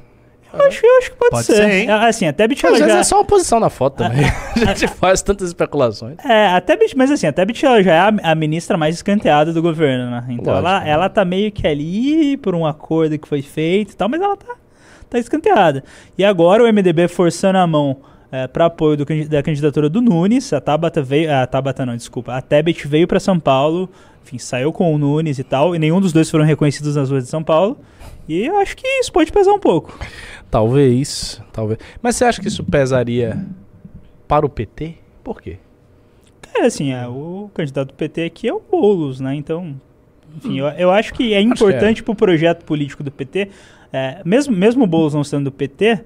Eu 0.58 0.66
acho, 0.66 0.86
eu 0.86 0.98
acho 0.98 1.10
que 1.10 1.16
pode, 1.18 1.30
Pode 1.32 1.44
ser. 1.44 1.56
ser, 1.56 1.70
hein? 1.70 1.90
É, 1.90 1.92
Assim, 1.92 2.26
a 2.26 2.32
Tebet 2.32 2.58
Às 2.58 2.64
ela 2.64 2.78
vezes 2.78 2.92
já... 2.94 3.00
é 3.00 3.04
só 3.04 3.16
uma 3.16 3.24
posição 3.24 3.60
na 3.60 3.68
foto 3.68 3.96
também. 3.98 4.24
a 4.66 4.74
gente 4.74 4.88
faz 4.88 5.20
tantas 5.20 5.48
especulações. 5.48 6.16
É, 6.24 6.46
a 6.48 6.60
Tebet, 6.60 6.96
mas 6.96 7.10
assim, 7.10 7.26
a 7.26 7.32
Tebet 7.32 7.64
ela 7.66 7.82
já 7.82 7.92
é 7.92 7.98
a, 7.98 8.30
a 8.30 8.34
ministra 8.34 8.78
mais 8.78 8.94
escanteada 8.94 9.52
do 9.52 9.60
governo, 9.60 10.10
né? 10.10 10.24
Então 10.30 10.54
Lógico, 10.54 10.68
ela, 10.68 10.80
né? 10.80 10.90
ela 10.90 11.08
tá 11.10 11.24
meio 11.26 11.52
que 11.52 11.66
ali 11.66 12.38
por 12.38 12.54
um 12.54 12.64
acordo 12.64 13.18
que 13.18 13.28
foi 13.28 13.42
feito 13.42 13.92
e 13.92 13.96
tal, 13.96 14.08
mas 14.08 14.20
ela 14.20 14.36
tá, 14.36 14.54
tá 15.08 15.18
escanteada. 15.18 15.84
E 16.16 16.24
agora 16.24 16.62
o 16.62 16.72
MDB 16.72 17.08
forçando 17.08 17.58
a 17.58 17.66
mão 17.66 17.98
é, 18.30 18.46
para 18.46 18.66
apoio 18.66 18.96
do 18.96 19.06
da 19.28 19.42
candidatura 19.42 19.88
do 19.88 20.00
Nunes, 20.00 20.52
a 20.52 20.60
Tabata 20.60 21.02
veio, 21.02 21.32
a 21.32 21.46
Tabata 21.46 21.86
não, 21.86 21.96
desculpa, 21.96 22.34
a 22.34 22.40
Tebet 22.40 22.86
veio 22.86 23.06
para 23.06 23.20
São 23.20 23.38
Paulo, 23.38 23.88
enfim, 24.24 24.38
saiu 24.38 24.72
com 24.72 24.92
o 24.92 24.98
Nunes 24.98 25.38
e 25.38 25.44
tal, 25.44 25.74
e 25.74 25.78
nenhum 25.78 26.00
dos 26.00 26.12
dois 26.12 26.28
foram 26.28 26.44
reconhecidos 26.44 26.96
nas 26.96 27.10
ruas 27.10 27.24
de 27.24 27.30
São 27.30 27.42
Paulo. 27.42 27.78
E 28.28 28.44
eu 28.44 28.56
acho 28.58 28.76
que 28.76 28.86
isso 28.86 29.12
pode 29.12 29.30
pesar 29.30 29.52
um 29.52 29.60
pouco. 29.60 29.96
Talvez, 30.50 31.40
talvez. 31.52 31.78
Mas 32.02 32.16
você 32.16 32.24
acha 32.24 32.40
que 32.40 32.48
isso 32.48 32.64
pesaria 32.64 33.38
para 34.26 34.44
o 34.44 34.48
PT? 34.48 34.94
Por 35.22 35.40
quê? 35.40 35.58
É, 36.54 36.66
assim, 36.66 36.92
é, 36.92 37.06
o 37.06 37.50
candidato 37.54 37.88
do 37.88 37.94
PT 37.94 38.24
aqui 38.24 38.48
é 38.48 38.52
o 38.52 38.60
Boulos, 38.60 39.20
né? 39.20 39.34
Então, 39.34 39.80
enfim, 40.36 40.58
eu, 40.58 40.66
eu 40.68 40.90
acho 40.90 41.14
que 41.14 41.34
é 41.34 41.42
que 41.42 41.48
importante 41.48 42.02
pro 42.02 42.14
projeto 42.14 42.64
político 42.64 43.02
do 43.02 43.10
PT, 43.10 43.48
é, 43.92 44.20
mesmo, 44.24 44.54
mesmo 44.54 44.84
o 44.84 44.86
Boulos 44.86 45.14
não 45.14 45.24
sendo 45.24 45.44
do 45.44 45.52
PT, 45.52 46.04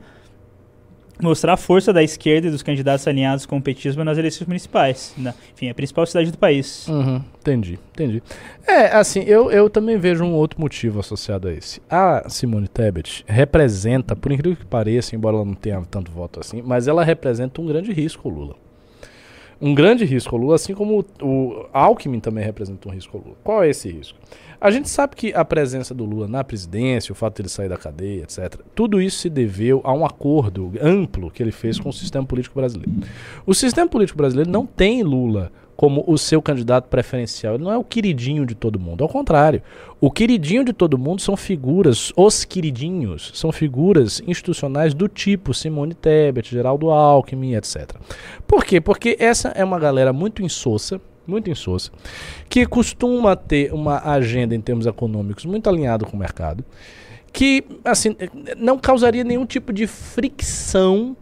mostrar 1.22 1.54
a 1.54 1.56
força 1.56 1.92
da 1.92 2.02
esquerda 2.02 2.48
e 2.48 2.50
dos 2.50 2.62
candidatos 2.62 3.06
alinhados 3.06 3.46
com 3.46 3.58
o 3.58 3.62
petismo 3.62 4.02
nas 4.04 4.18
eleições 4.18 4.46
municipais. 4.46 5.14
né? 5.16 5.34
Enfim, 5.54 5.66
é 5.66 5.70
a 5.70 5.74
principal 5.74 6.06
cidade 6.06 6.30
do 6.30 6.38
país. 6.38 6.88
Uhum, 6.88 7.22
entendi, 7.40 7.78
entendi. 7.92 8.22
É, 8.66 8.86
assim, 8.96 9.20
eu, 9.20 9.50
eu 9.50 9.68
também 9.68 9.98
vejo 9.98 10.24
um 10.24 10.32
outro 10.32 10.60
motivo 10.60 11.00
associado 11.00 11.48
a 11.48 11.52
esse. 11.52 11.80
A 11.88 12.28
Simone 12.28 12.68
Tebet 12.68 13.24
representa, 13.26 14.16
por 14.16 14.32
incrível 14.32 14.56
que 14.56 14.66
pareça, 14.66 15.14
embora 15.14 15.36
ela 15.36 15.44
não 15.44 15.54
tenha 15.54 15.80
tanto 15.90 16.10
voto 16.10 16.40
assim, 16.40 16.62
mas 16.62 16.88
ela 16.88 17.04
representa 17.04 17.60
um 17.60 17.66
grande 17.66 17.92
risco 17.92 18.28
Lula. 18.28 18.54
Um 19.60 19.74
grande 19.74 20.04
risco 20.06 20.34
ao 20.34 20.40
Lula, 20.40 20.54
assim 20.54 20.74
como 20.74 21.04
o, 21.20 21.66
Alckmin 21.72 22.18
também 22.18 22.42
representa 22.42 22.88
um 22.88 22.92
risco 22.92 23.16
ao 23.16 23.22
Lula. 23.22 23.36
Qual 23.44 23.62
é 23.62 23.68
esse 23.68 23.90
risco? 23.90 24.18
A 24.58 24.70
gente 24.70 24.88
sabe 24.88 25.16
que 25.16 25.34
a 25.34 25.44
presença 25.44 25.94
do 25.94 26.04
Lula 26.04 26.26
na 26.26 26.42
presidência, 26.42 27.12
o 27.12 27.14
fato 27.14 27.36
de 27.36 27.42
ele 27.42 27.48
sair 27.48 27.68
da 27.68 27.76
cadeia, 27.76 28.22
etc., 28.22 28.60
tudo 28.74 29.00
isso 29.00 29.18
se 29.18 29.28
deveu 29.28 29.80
a 29.84 29.92
um 29.92 30.04
acordo 30.04 30.72
amplo 30.80 31.30
que 31.30 31.42
ele 31.42 31.52
fez 31.52 31.78
com 31.78 31.90
o 31.90 31.92
sistema 31.92 32.26
político 32.26 32.54
brasileiro. 32.54 32.92
O 33.46 33.54
sistema 33.54 33.88
político 33.88 34.16
brasileiro 34.16 34.50
não 34.50 34.64
tem 34.64 35.02
Lula 35.02 35.52
como 35.80 36.04
o 36.06 36.18
seu 36.18 36.42
candidato 36.42 36.88
preferencial. 36.88 37.54
Ele 37.54 37.64
não 37.64 37.72
é 37.72 37.78
o 37.78 37.82
queridinho 37.82 38.44
de 38.44 38.54
todo 38.54 38.78
mundo. 38.78 39.02
Ao 39.02 39.08
contrário, 39.08 39.62
o 39.98 40.10
queridinho 40.10 40.62
de 40.62 40.74
todo 40.74 40.98
mundo 40.98 41.22
são 41.22 41.38
figuras, 41.38 42.12
os 42.14 42.44
queridinhos, 42.44 43.32
são 43.32 43.50
figuras 43.50 44.22
institucionais 44.26 44.92
do 44.92 45.08
tipo 45.08 45.54
Simone 45.54 45.94
Tebet, 45.94 46.50
Geraldo 46.50 46.90
Alckmin, 46.90 47.54
etc. 47.54 47.92
Por 48.46 48.62
quê? 48.62 48.78
Porque 48.78 49.16
essa 49.18 49.48
é 49.56 49.64
uma 49.64 49.78
galera 49.78 50.12
muito 50.12 50.42
insossa, 50.42 51.00
muito 51.26 51.48
insossa, 51.48 51.90
que 52.46 52.66
costuma 52.66 53.34
ter 53.34 53.72
uma 53.72 54.00
agenda 54.00 54.54
em 54.54 54.60
termos 54.60 54.84
econômicos 54.84 55.46
muito 55.46 55.70
alinhado 55.70 56.04
com 56.04 56.14
o 56.14 56.20
mercado, 56.20 56.62
que 57.32 57.64
assim 57.86 58.14
não 58.54 58.78
causaria 58.78 59.24
nenhum 59.24 59.46
tipo 59.46 59.72
de 59.72 59.86
fricção 59.86 61.16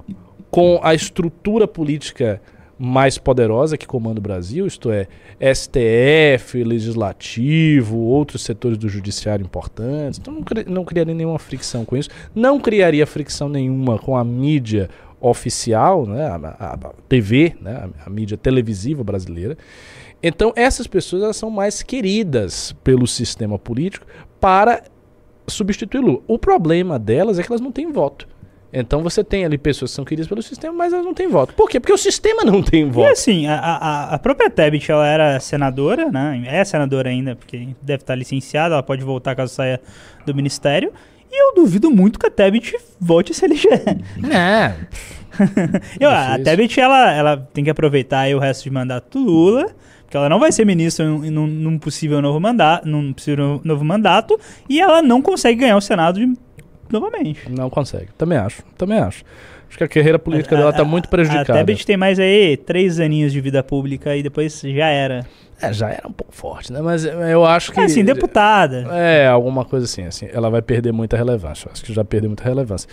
com 0.51 0.81
a 0.83 0.95
estrutura 0.95 1.69
política 1.69 2.43
mais 2.79 3.19
poderosa 3.19 3.77
que 3.77 3.87
comanda 3.87 4.21
o 4.21 4.23
Brasil, 4.23 4.67
isto 4.67 4.91
é, 4.91 5.09
STF, 5.53 6.63
legislativo, 6.63 7.97
outros 7.99 8.43
setores 8.43 8.79
do 8.79 8.89
judiciário 8.89 9.45
importantes. 9.45 10.19
Então 10.21 10.33
não, 10.35 10.43
cri- 10.43 10.65
não 10.69 10.85
criaria 10.85 11.15
nenhuma 11.15 11.39
fricção 11.39 11.85
com 11.85 11.97
isso. 11.97 12.09
Não 12.35 12.61
criaria 12.61 13.07
fricção 13.07 13.49
nenhuma 13.49 13.99
com 13.99 14.17
a 14.17 14.25
mídia 14.25 14.89
oficial, 15.21 16.07
né, 16.07 16.25
a, 16.27 16.37
a- 16.75 16.93
TV, 17.09 17.57
né, 17.61 17.89
a, 18.05 18.07
a 18.07 18.11
mídia 18.11 18.37
televisiva 18.37 19.03
brasileira. 19.03 19.59
Então 20.23 20.53
essas 20.55 20.87
pessoas 20.87 21.23
elas 21.23 21.37
são 21.37 21.51
mais 21.51 21.83
queridas 21.83 22.75
pelo 22.85 23.07
sistema 23.07 23.59
político 23.59 24.07
para 24.41 24.83
substituir 25.49 26.01
Lula. 26.01 26.21
O 26.29 26.39
problema 26.39 26.99
delas 26.99 27.39
é 27.39 27.43
que 27.43 27.51
elas 27.51 27.61
não 27.61 27.73
têm 27.73 27.91
voto. 27.91 28.29
Então 28.73 29.03
você 29.03 29.25
tem 29.25 29.45
ali 29.47 29.57
pessoas 29.57 29.91
que 29.91 29.95
são 29.97 30.05
queridas 30.05 30.29
pelo 30.29 30.43
sistema, 30.43 30.75
mas 30.75 30.93
elas 30.93 31.05
não 31.05 31.15
têm 31.15 31.27
voto. 31.27 31.55
Por 31.55 31.71
quê? 31.71 31.81
Porque 31.81 31.93
o 31.93 31.97
sistema 31.99 32.45
não 32.45 32.63
tem 32.63 32.83
E 32.83 32.91
voto. 32.91 33.11
assim, 33.11 33.47
a, 33.47 33.59
a, 33.59 34.15
a 34.15 34.19
própria 34.19 34.51
Tebet, 34.51 34.91
ela 34.93 35.07
era 35.07 35.41
senadora, 35.41 36.11
né? 36.11 36.43
É 36.47 36.63
senadora 36.65 37.09
ainda, 37.09 37.35
porque 37.35 37.69
deve 37.81 38.03
estar 38.03 38.15
licenciada, 38.15 38.75
ela 38.75 38.83
pode 38.83 39.03
voltar 39.03 39.35
caso 39.35 39.55
saia 39.55 39.81
do 40.27 40.35
ministério. 40.35 40.93
E 41.31 41.43
eu 41.43 41.55
duvido 41.55 41.91
muito 41.91 42.19
que 42.19 42.27
a 42.27 42.31
Tebet 42.31 42.77
volte 43.01 43.33
a 43.33 43.35
se 43.35 43.45
eleger. 43.47 43.83
Não. 44.19 44.75
Eu, 46.01 46.11
a. 46.11 46.39
Tebet, 46.39 46.79
ela, 46.81 47.13
ela 47.13 47.37
tem 47.53 47.65
que 47.65 47.71
aproveitar 47.71 48.21
aí 48.21 48.35
o 48.35 48.39
resto 48.39 48.65
de 48.65 48.71
mandato 48.71 49.19
do 49.19 49.25
Lula, 49.31 49.71
porque 50.03 50.17
ela 50.17 50.29
não 50.29 50.39
vai 50.39 50.51
ser 50.53 50.65
ministra 50.65 51.05
em- 51.07 51.31
num, 51.31 51.47
num 51.47 51.79
possível 51.79 52.21
novo 52.21 52.41
mandato, 52.41 52.87
num 52.89 53.13
possível 53.13 53.61
novo 53.65 53.85
mandato, 53.85 54.39
e 54.69 54.81
ela 54.81 55.01
não 55.03 55.21
consegue 55.23 55.61
ganhar 55.61 55.77
o 55.77 55.81
Senado 55.81 56.19
de- 56.19 56.37
novamente. 56.91 57.51
Não 57.51 57.69
consegue. 57.71 58.09
Também 58.17 58.39
acho. 58.39 58.63
Também 58.77 58.99
acho. 58.99 59.25
Acho 59.69 59.77
que 59.77 59.85
a 59.85 59.89
carreira 59.89 60.19
política 60.19 60.57
dela 60.57 60.73
tá 60.73 60.85
muito 60.85 61.07
A 61.07 61.09
prejudicada. 61.09 61.59
Tebet 61.59 61.85
tem 61.85 61.97
mais 61.97 62.19
aí 62.19 62.57
três 62.57 62.99
aninhos 62.99 63.33
de 63.33 63.41
vida 63.41 63.63
pública 63.63 64.17
e 64.17 64.23
depois 64.23 64.61
já 64.61 64.87
era. 64.87 65.27
É, 65.61 65.73
já 65.73 65.91
era 65.91 66.07
um 66.07 66.13
pouco 66.13 66.33
forte, 66.33 66.73
né? 66.73 66.81
Mas 66.81 67.05
eu 67.05 67.45
acho 67.45 67.73
que. 67.73 67.81
É 67.81 67.85
assim, 67.85 68.05
deputada. 68.05 68.87
É, 68.93 69.27
alguma 69.27 69.65
coisa 69.65 69.87
assim, 69.87 70.05
assim. 70.05 70.29
Ela 70.33 70.49
vai 70.49 70.63
perder 70.63 70.93
muita 70.93 71.17
relevância. 71.17 71.67
Eu 71.67 71.73
acho 71.73 71.83
que 71.85 71.93
já 71.93 72.05
perdeu 72.05 72.31
muita 72.31 72.45
relevância. 72.45 72.89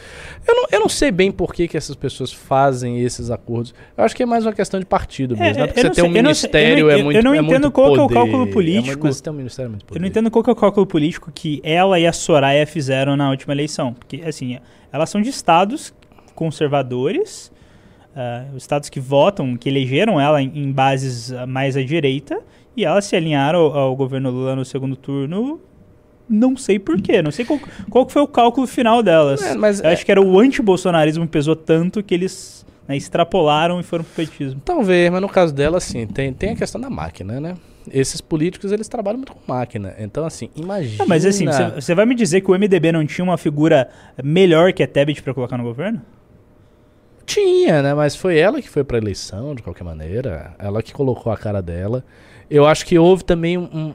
Eu 0.48 0.56
não, 0.56 0.66
eu 0.72 0.80
não 0.80 0.90
sei 0.90 1.12
bem 1.12 1.32
por 1.32 1.54
que, 1.54 1.68
que 1.68 1.78
essas 1.78 1.96
pessoas 1.96 2.34
fazem 2.34 3.02
esses 3.02 3.30
acordos. 3.30 3.74
Eu 3.96 4.04
acho 4.04 4.16
que 4.16 4.24
é 4.24 4.26
mais 4.26 4.46
uma 4.46 4.54
questão 4.54 4.80
de 4.80 4.86
partido 4.86 5.38
mesmo. 5.38 5.60
É, 5.60 5.62
né? 5.62 5.68
Porque 5.68 5.80
eu 5.80 5.84
você 5.84 5.88
não 5.90 5.94
tem 5.96 6.04
um 6.04 6.08
eu 6.08 6.14
não 6.14 6.22
ministério, 6.24 6.80
eu 6.80 6.86
não- 6.86 6.92
é 6.92 7.00
eu 7.00 7.04
muito 7.04 7.24
não 7.24 7.34
é 7.34 7.38
entendo 7.38 7.72
qual 7.72 7.94
que 7.94 8.00
é 8.00 8.04
o 8.04 8.10
cálculo 8.10 8.48
é 8.48 8.52
político. 8.52 9.06
mas 9.06 9.16
você 9.18 9.24
tem 9.24 9.32
um 9.34 9.36
ministério 9.36 9.68
é 9.68 9.70
muito 9.70 9.86
poder. 9.86 10.00
Eu 10.00 10.02
não 10.02 10.08
entendo 10.08 10.32
qual 10.32 10.44
que 10.44 10.50
é 10.50 10.54
o 10.54 10.56
cálculo 10.56 10.88
político 10.88 11.32
que 11.34 11.62
ela 11.64 12.00
e 12.00 12.08
a 12.08 12.14
Soraya 12.14 12.66
fizeram 12.66 13.16
na 13.16 13.30
última 13.30 13.54
eleição. 13.54 13.94
Porque, 13.94 14.24
assim, 14.26 14.58
elas 14.92 15.10
são 15.10 15.22
de 15.22 15.30
estados 15.30 15.94
conservadores, 16.34 17.52
os 18.56 18.64
estados 18.64 18.90
que 18.90 19.00
votam, 19.00 19.58
que 19.58 19.68
elegeram 19.70 20.20
ela 20.20 20.42
em, 20.42 20.52
em 20.56 20.72
bases 20.72 21.32
ah, 21.32 21.46
mais 21.46 21.76
à 21.76 21.84
direita, 21.84 22.40
e 22.76 22.86
elas 22.86 23.06
se 23.06 23.16
alinharam 23.16 23.60
ao, 23.60 23.78
ao 23.78 23.96
governo 23.96 24.30
Lula 24.30 24.56
no 24.56 24.66
segundo 24.66 24.96
turno. 24.96 25.60
Não 26.28 26.58
sei 26.58 26.80
porquê, 26.80 27.22
não 27.22 27.32
sei 27.32 27.46
qual, 27.46 27.60
qual 27.90 28.10
foi 28.10 28.22
o 28.22 28.28
cálculo 28.28 28.66
final 28.66 29.04
delas. 29.04 29.44
É, 29.44 29.56
mas 29.56 29.80
Eu 29.80 29.90
é- 29.90 29.94
acho 29.94 30.04
que 30.06 30.12
era 30.12 30.22
o 30.22 30.40
anti-bolsonarismo 30.40 31.28
pesou 31.28 31.56
tanto 31.56 32.02
que 32.02 32.14
eles 32.16 32.66
né, 32.88 32.98
extrapolaram 32.98 33.80
e 33.80 33.84
foram 33.84 34.04
pro 34.04 34.14
petismo. 34.26 34.60
Talvez, 34.66 35.12
mas 35.12 35.22
no 35.22 35.30
caso 35.30 35.54
dela, 35.54 35.78
assim, 35.78 36.08
tem, 36.08 36.34
tem 36.34 36.52
a 36.52 36.56
questão 36.56 36.82
da 36.82 36.90
máquina, 36.90 37.40
né? 37.40 37.56
Esses 37.92 38.20
políticos, 38.22 38.72
eles 38.72 38.88
trabalham 38.88 39.20
muito 39.20 39.34
com 39.34 39.40
máquina. 39.52 39.94
Então, 40.00 40.26
assim, 40.26 40.50
imagina... 40.56 40.96
Não, 40.98 41.08
mas 41.08 41.24
assim, 41.26 41.46
você 41.76 41.94
vai 41.94 42.06
me 42.08 42.16
dizer 42.16 42.42
que 42.42 42.50
o 42.50 42.56
MDB 42.56 42.92
não 42.92 43.06
tinha 43.06 43.24
uma 43.24 43.38
figura 43.38 43.88
melhor 44.24 44.74
que 44.74 44.82
a 44.82 44.88
Tebet 44.88 45.22
pra 45.22 45.34
colocar 45.34 45.58
no 45.58 45.64
governo? 45.64 46.02
Tinha, 47.26 47.82
né? 47.82 47.94
Mas 47.94 48.16
foi 48.16 48.38
ela 48.38 48.62
que 48.62 48.70
foi 48.70 48.84
pra 48.84 48.98
eleição, 48.98 49.56
de 49.56 49.64
qualquer 49.64 49.84
maneira. 49.84 50.54
Ela 50.60 50.84
que 50.84 50.94
colocou 50.94 51.32
a 51.32 51.38
cara 51.38 51.62
dela. 51.62 52.04
Eu 52.50 52.66
acho 52.66 52.86
que 52.86 52.98
houve 52.98 53.24
também 53.24 53.58
um. 53.58 53.64
um 53.64 53.94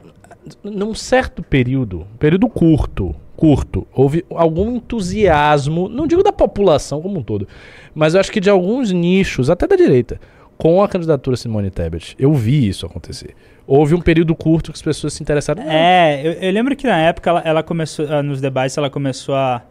num 0.63 0.95
certo 0.95 1.43
período, 1.43 2.07
período 2.17 2.49
curto, 2.49 3.15
curto, 3.35 3.87
houve 3.93 4.25
algum 4.31 4.75
entusiasmo, 4.75 5.87
não 5.87 6.07
digo 6.07 6.23
da 6.23 6.33
população 6.33 6.99
como 6.99 7.19
um 7.19 7.23
todo, 7.23 7.47
mas 7.93 8.15
eu 8.15 8.19
acho 8.19 8.31
que 8.31 8.39
de 8.39 8.49
alguns 8.49 8.91
nichos, 8.91 9.51
até 9.51 9.67
da 9.67 9.75
direita, 9.75 10.19
com 10.57 10.83
a 10.83 10.87
candidatura 10.87 11.35
Simone 11.35 11.71
Tebet. 11.71 12.15
Eu 12.19 12.33
vi 12.33 12.67
isso 12.67 12.85
acontecer. 12.85 13.35
Houve 13.65 13.95
um 13.95 14.01
período 14.01 14.35
curto 14.35 14.71
que 14.71 14.77
as 14.77 14.81
pessoas 14.81 15.13
se 15.13 15.23
interessaram. 15.23 15.63
É, 15.63 16.21
eu, 16.23 16.33
eu 16.33 16.51
lembro 16.51 16.75
que 16.75 16.85
na 16.85 16.99
época 16.99 17.31
ela, 17.31 17.41
ela 17.43 17.63
começou, 17.63 18.05
ah, 18.07 18.21
nos 18.21 18.39
debates, 18.39 18.77
ela 18.77 18.89
começou 18.89 19.33
a, 19.33 19.63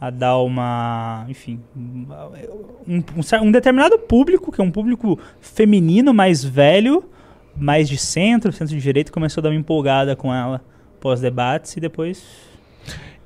a 0.00 0.08
dar 0.08 0.38
uma. 0.38 1.26
Enfim. 1.28 1.60
Um, 1.76 3.02
um 3.42 3.52
determinado 3.52 3.98
público, 3.98 4.50
que 4.50 4.60
é 4.60 4.64
um 4.64 4.70
público 4.70 5.18
feminino 5.40 6.14
mais 6.14 6.42
velho, 6.42 7.04
mais 7.54 7.88
de 7.88 7.98
centro, 7.98 8.50
centro 8.50 8.74
de 8.74 8.80
direita, 8.80 9.12
começou 9.12 9.40
a 9.40 9.42
dar 9.42 9.48
uma 9.50 9.56
empolgada 9.56 10.16
com 10.16 10.32
ela 10.32 10.62
pós-debates 11.00 11.76
e 11.76 11.80
depois. 11.80 12.49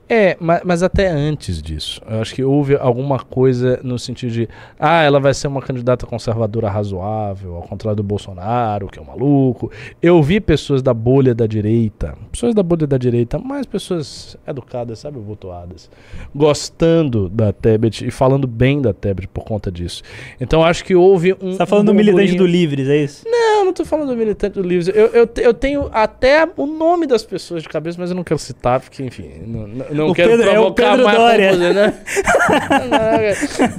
É, 0.08 0.36
ma- 0.38 0.60
mas, 0.64 0.82
até 0.82 1.08
antes 1.08 1.62
disso, 1.62 2.00
eu 2.08 2.20
acho 2.20 2.34
que 2.34 2.44
houve 2.44 2.76
alguma 2.76 3.18
coisa 3.18 3.80
no 3.82 3.98
sentido 3.98 4.32
de, 4.32 4.48
ah, 4.78 5.02
ela 5.02 5.18
vai 5.18 5.32
ser 5.32 5.46
uma 5.48 5.62
candidata 5.62 6.04
conservadora 6.06 6.68
razoável, 6.68 7.56
ao 7.56 7.62
contrário 7.62 7.96
do 7.96 8.02
Bolsonaro, 8.02 8.88
que 8.88 8.98
é 8.98 9.02
um 9.02 9.06
maluco. 9.06 9.70
Eu 10.02 10.22
vi 10.22 10.40
pessoas 10.40 10.82
da 10.82 10.92
bolha 10.92 11.34
da 11.34 11.46
direita, 11.46 12.16
pessoas 12.30 12.54
da 12.54 12.62
bolha 12.62 12.86
da 12.86 12.98
direita, 12.98 13.38
mais 13.38 13.64
pessoas 13.64 14.36
educadas, 14.46 14.98
sabe, 14.98 15.18
votoadas, 15.18 15.88
gostando 16.34 17.28
da 17.28 17.52
Tebet 17.52 18.06
e 18.06 18.10
falando 18.10 18.46
bem 18.46 18.82
da 18.82 18.92
Tebet 18.92 19.28
por 19.28 19.44
conta 19.44 19.70
disso. 19.72 20.02
Então 20.40 20.62
acho 20.62 20.84
que 20.84 20.94
houve 20.94 21.32
um. 21.40 21.52
Você 21.52 21.58
tá 21.58 21.66
falando 21.66 21.88
um 21.90 21.92
do 21.92 21.94
militante 21.94 22.34
do 22.34 22.46
Livres, 22.46 22.88
é 22.88 22.96
isso? 22.98 23.24
Não 23.26 23.43
tô 23.74 23.84
falando 23.84 24.08
do 24.08 24.16
militante 24.16 24.54
do 24.54 24.62
Livres. 24.62 24.88
Eu, 24.88 25.06
eu, 25.08 25.28
eu 25.36 25.52
tenho 25.54 25.90
até 25.92 26.48
o 26.56 26.66
nome 26.66 27.06
das 27.06 27.22
pessoas 27.24 27.62
de 27.62 27.68
cabeça, 27.68 27.98
mas 28.00 28.10
eu 28.10 28.16
não 28.16 28.24
quero 28.24 28.38
citar, 28.38 28.80
porque, 28.80 29.02
enfim, 29.02 29.30
não, 29.46 29.66
não, 29.90 30.08
O 30.08 30.14
quero 30.14 30.30
Pedro- 30.30 30.48
é 30.48 30.52
provocar 30.52 30.90
Pedro 30.92 31.04
mais 31.04 31.18
Doria. 31.18 31.48
confusão, 31.50 31.74
né? 31.74 31.94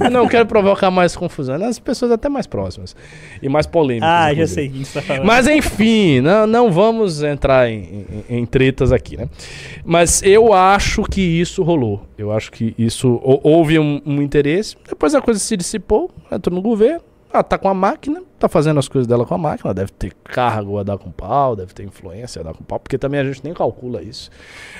não, 0.00 0.10
não 0.10 0.28
quero 0.28 0.46
provocar 0.46 0.90
mais 0.90 1.16
confusão. 1.16 1.56
As 1.64 1.78
pessoas 1.78 2.10
até 2.12 2.28
mais 2.28 2.46
próximas 2.46 2.94
e 3.42 3.48
mais 3.48 3.66
polêmicas. 3.66 4.08
Ah, 4.08 4.34
já 4.34 4.46
sei 4.46 4.68
quem 4.68 4.84
você 4.84 5.00
tá 5.00 5.02
falando. 5.06 5.24
Mas 5.26 5.46
enfim, 5.48 6.20
não, 6.20 6.46
não 6.46 6.70
vamos 6.70 7.22
entrar 7.22 7.68
em, 7.70 8.06
em- 8.28 8.38
em 8.38 8.46
tretas 8.46 8.92
aqui, 8.92 9.16
né? 9.16 9.28
Mas 9.84 10.22
eu 10.22 10.52
acho 10.52 11.02
que 11.04 11.20
isso 11.20 11.62
rolou. 11.62 12.02
Eu 12.18 12.32
acho 12.32 12.50
que 12.52 12.74
isso 12.78 13.20
hou- 13.22 13.40
houve 13.42 13.78
um, 13.78 14.00
um 14.04 14.22
interesse. 14.22 14.76
Depois 14.88 15.14
a 15.14 15.20
coisa 15.20 15.40
se 15.40 15.56
dissipou, 15.56 16.10
entrou 16.30 16.54
no 16.54 16.62
governo. 16.62 17.00
Ela 17.32 17.42
tá 17.42 17.58
com 17.58 17.68
a 17.68 17.74
máquina, 17.74 18.22
tá 18.38 18.48
fazendo 18.48 18.78
as 18.78 18.88
coisas 18.88 19.06
dela 19.06 19.26
com 19.26 19.34
a 19.34 19.38
máquina. 19.38 19.74
Deve 19.74 19.90
ter 19.92 20.12
cargo 20.24 20.78
a 20.78 20.82
dar 20.82 20.96
com 20.96 21.10
pau, 21.10 21.54
deve 21.56 21.74
ter 21.74 21.82
influência 21.84 22.40
a 22.40 22.44
dar 22.44 22.54
com 22.54 22.64
pau, 22.64 22.78
porque 22.80 22.96
também 22.96 23.20
a 23.20 23.24
gente 23.24 23.42
nem 23.44 23.52
calcula 23.52 24.02
isso. 24.02 24.30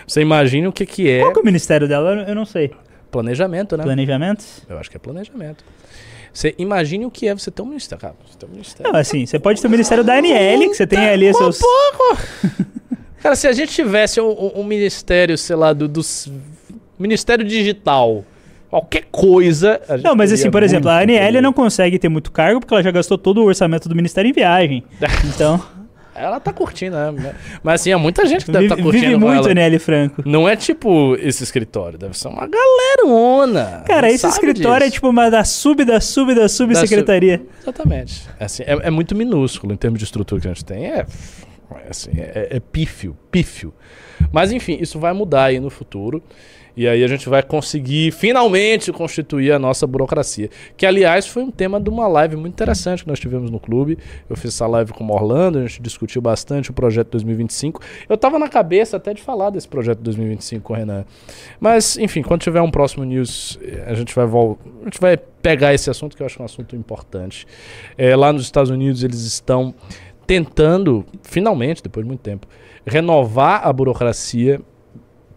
Você 0.07 0.21
imagina 0.23 0.69
o 0.69 0.73
que, 0.73 0.87
que 0.87 1.11
é 1.11 1.21
Qual 1.21 1.33
que 1.33 1.39
é 1.41 1.43
o 1.43 1.45
ministério 1.45 1.87
dela? 1.89 2.25
Eu- 2.27 2.35
não 2.35 2.45
sei. 2.47 2.73
planejamento, 3.11 3.77
né? 3.77 3.83
Planejamento? 3.85 4.45
Eu 4.69 4.79
acho 4.79 4.91
que 4.91 4.97
é 4.97 5.01
planejamento. 5.01 5.65
Você 6.33 6.55
imagine 6.59 7.07
o 7.07 7.11
que 7.11 7.27
é 7.29 7.35
você 7.35 7.51
ter 7.51 7.63
um 7.63 7.67
ministério. 7.67 8.01
Cara, 8.03 8.15
você 8.27 8.37
ter 8.39 8.47
um 8.47 8.51
ministério. 8.51 8.93
Não, 8.93 9.01
assim, 9.01 9.25
você 9.25 9.39
pode 9.39 9.61
ter 9.61 9.67
o 9.69 9.71
ministério 9.71 10.05
da 10.05 10.15
ANL, 10.15 10.69
que 10.69 10.75
você 10.75 10.87
tem 10.87 10.99
ali 11.09 11.33
Pô, 11.33 11.39
seus. 11.39 11.59
pouco. 11.59 12.19
Cara, 13.23 13.35
se 13.35 13.47
a 13.49 13.53
gente 13.53 13.73
tivesse 13.73 14.21
um, 14.21 14.29
um- 14.31 14.61
um 14.61 14.65
ministério, 14.65 15.37
sei 15.39 15.57
lá, 15.57 15.73
do, 15.73 15.89
dos- 15.89 16.31
Ministério 16.99 17.45
Digital, 17.45 18.25
qualquer 18.77 19.05
coisa. 19.11 19.81
Não, 20.03 20.15
mas 20.15 20.33
assim, 20.33 20.51
por 20.51 20.63
exemplo, 20.63 20.91
a 20.91 20.99
ANL 20.99 21.41
não 21.41 21.53
consegue 21.53 21.99
ter 21.99 22.09
muito 22.09 22.31
cargo 22.31 22.61
porque 22.61 22.75
ela 22.75 22.83
já 22.83 22.91
gastou 22.91 23.17
todo 23.17 23.43
o 23.43 23.45
orçamento 23.45 23.89
do 23.89 23.95
ministério 23.95 24.29
em 24.29 24.33
viagem. 24.33 24.85
Então, 25.37 25.63
Ela 26.15 26.41
tá 26.41 26.53
curtindo, 26.53 26.97
né? 26.97 27.35
Mas 27.63 27.81
assim, 27.81 27.93
há 27.93 27.99
muita 27.99 28.25
gente 28.27 28.45
que 28.45 28.51
deve 28.51 28.67
estar 28.67 28.77
curtindo. 28.77 29.07
vive 29.07 29.17
muito. 29.17 29.49
ANL 29.49 29.81
Franco. 29.81 30.23
Não 30.25 30.49
é 30.49 30.57
tipo 30.57 31.15
esse 31.17 31.43
escritório, 31.43 31.99
deve 31.99 32.17
ser 32.17 32.29
uma 32.29 32.47
galerona. 32.47 33.83
Cara, 33.87 34.11
esse 34.11 34.27
escritório 34.27 34.85
é 34.85 34.87
disso. 34.87 34.95
tipo 34.95 35.09
uma 35.09 35.31
da 35.31 35.45
sub, 35.45 35.85
da 35.85 36.01
sub, 36.01 36.35
da 36.35 36.49
subsecretaria. 36.49 37.43
Exatamente. 37.61 38.27
É, 38.39 38.45
assim, 38.45 38.63
é, 38.63 38.79
é 38.83 38.91
muito 38.91 39.15
minúsculo 39.15 39.73
em 39.73 39.77
termos 39.77 39.99
de 39.99 40.05
estrutura 40.05 40.41
que 40.41 40.49
a 40.49 40.53
gente 40.53 40.65
tem. 40.65 40.87
É, 40.87 41.07
é 41.85 41.89
assim, 41.91 42.11
é, 42.17 42.49
é 42.51 42.61
pífio, 42.61 43.17
pífio. 43.31 43.75
Mas 44.33 44.53
enfim, 44.53 44.79
isso 44.81 44.99
vai 44.99 45.13
mudar 45.13 45.45
aí 45.45 45.61
no 45.61 45.71
futuro. 45.71 46.23
E 46.77 46.87
aí 46.87 47.03
a 47.03 47.09
gente 47.09 47.29
vai 47.29 47.43
conseguir 47.43 48.13
finalmente 48.13 48.93
constituir 48.93 49.51
a 49.53 49.59
nossa 49.59 49.87
burocracia. 49.87 50.51
Que, 50.77 50.85
aliás, 50.85 51.27
foi 51.27 51.43
um 51.43 51.51
tema 51.51 51.81
de 51.81 51.89
uma 51.89 52.07
live 52.07 52.37
muito 52.37 52.53
interessante 52.53 53.03
que 53.03 53.09
nós 53.09 53.19
tivemos 53.19 53.51
no 53.51 53.59
clube. 53.59 53.97
Eu 54.29 54.37
fiz 54.37 54.53
essa 54.55 54.67
live 54.67 54.93
com 54.93 55.05
o 55.07 55.13
Orlando, 55.13 55.59
a 55.59 55.63
gente 55.63 55.81
discutiu 55.81 56.21
bastante 56.21 56.71
o 56.71 56.75
projeto 56.75 57.09
2025. 57.13 57.81
Eu 58.09 58.19
tava 58.19 58.39
na 58.39 58.49
cabeça 58.49 58.99
até 58.99 59.15
de 59.15 59.23
falar 59.23 59.51
desse 59.51 59.67
projeto 59.67 60.01
2025 60.01 60.63
com 60.63 60.75
o 60.75 60.77
Renan. 60.77 61.05
Mas, 61.59 61.97
enfim, 61.97 62.21
quando 62.23 62.43
tiver 62.43 62.61
um 62.61 62.71
próximo 62.71 63.05
news, 63.05 63.59
eh, 63.63 63.85
a 63.87 63.95
gente 63.95 64.15
vai 64.15 64.27
vol- 64.27 64.59
a 64.83 64.85
gente 64.85 65.01
vai 65.01 65.17
pegar 65.17 65.73
esse 65.73 65.89
assunto 65.89 66.15
que 66.17 66.23
eu 66.23 66.27
acho 66.27 66.43
um 66.43 66.45
assunto 66.45 66.77
importante. 66.77 67.47
É, 67.97 68.15
lá 68.15 68.33
nos 68.33 68.43
Estados 68.43 68.71
Unidos 68.71 69.03
eles 69.03 69.21
estão 69.23 69.75
tentando, 70.27 71.07
finalmente, 71.23 71.83
depois 71.83 72.05
de 72.05 72.09
muito 72.09 72.21
tempo, 72.21 72.47
renovar 72.85 73.67
a 73.67 73.73
burocracia 73.73 74.61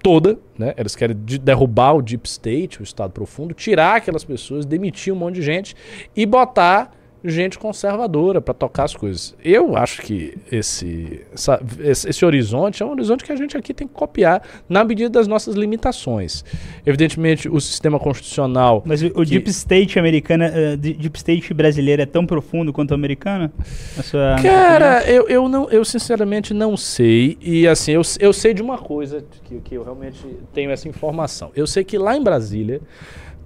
toda, 0.01 0.39
né? 0.57 0.73
Eles 0.77 0.95
querem 0.95 1.15
de- 1.25 1.37
derrubar 1.37 1.93
o 1.95 2.01
deep 2.01 2.27
state, 2.27 2.81
o 2.81 2.83
estado 2.83 3.11
profundo, 3.11 3.53
tirar 3.53 3.97
aquelas 3.97 4.23
pessoas, 4.23 4.65
demitir 4.65 5.13
um 5.13 5.15
monte 5.17 5.35
de 5.35 5.41
gente 5.41 5.75
e 6.15 6.25
botar 6.25 6.91
gente 7.23 7.59
conservadora 7.59 8.39
para 8.39 8.53
tocar 8.53 8.85
as 8.85 8.95
coisas. 8.95 9.35
Eu 9.43 9.75
acho 9.75 10.01
que 10.01 10.37
esse, 10.51 11.21
essa- 11.33 11.61
esse 11.79 12.09
esse 12.09 12.25
horizonte 12.25 12.81
é 12.81 12.85
um 12.85 12.91
horizonte 12.91 13.23
que 13.23 13.31
a 13.31 13.35
gente 13.35 13.57
aqui 13.57 13.73
tem 13.73 13.87
que 13.87 13.93
copiar 13.93 14.41
na 14.69 14.83
medida 14.83 15.09
das 15.09 15.27
nossas 15.27 15.55
limitações. 15.55 16.45
Evidentemente, 16.85 17.49
o 17.49 17.59
sistema 17.59 17.99
constitucional 17.99 18.81
Mas 18.85 19.01
o, 19.01 19.07
o 19.07 19.11
Que- 19.23 19.31
Deep 19.31 19.49
State 19.49 19.99
americana, 19.99 20.77
di- 20.77 20.93
Deep 20.93 21.17
State 21.17 21.53
brasileiro 21.53 22.01
é 22.01 22.05
tão 22.05 22.25
profundo 22.25 22.71
quanto 22.71 22.91
o 22.91 22.93
americano? 22.95 23.51
A 23.97 24.03
sua- 24.03 24.35
Cara, 24.41 25.03
eu, 25.09 25.27
eu, 25.27 25.49
não, 25.49 25.69
eu 25.69 25.83
sinceramente 25.83 26.53
não 26.53 26.77
sei. 26.77 27.37
E 27.41 27.67
assim, 27.67 27.91
eu, 27.91 28.01
eu 28.19 28.31
sei 28.31 28.53
de 28.53 28.61
uma 28.61 28.77
coisa 28.77 29.23
que, 29.43 29.59
que 29.59 29.75
eu 29.75 29.83
realmente 29.83 30.25
tenho 30.53 30.71
essa 30.71 30.87
informação. 30.87 31.51
Eu 31.55 31.67
sei 31.67 31.83
que 31.83 31.97
lá 31.97 32.15
em 32.15 32.23
Brasília 32.23 32.81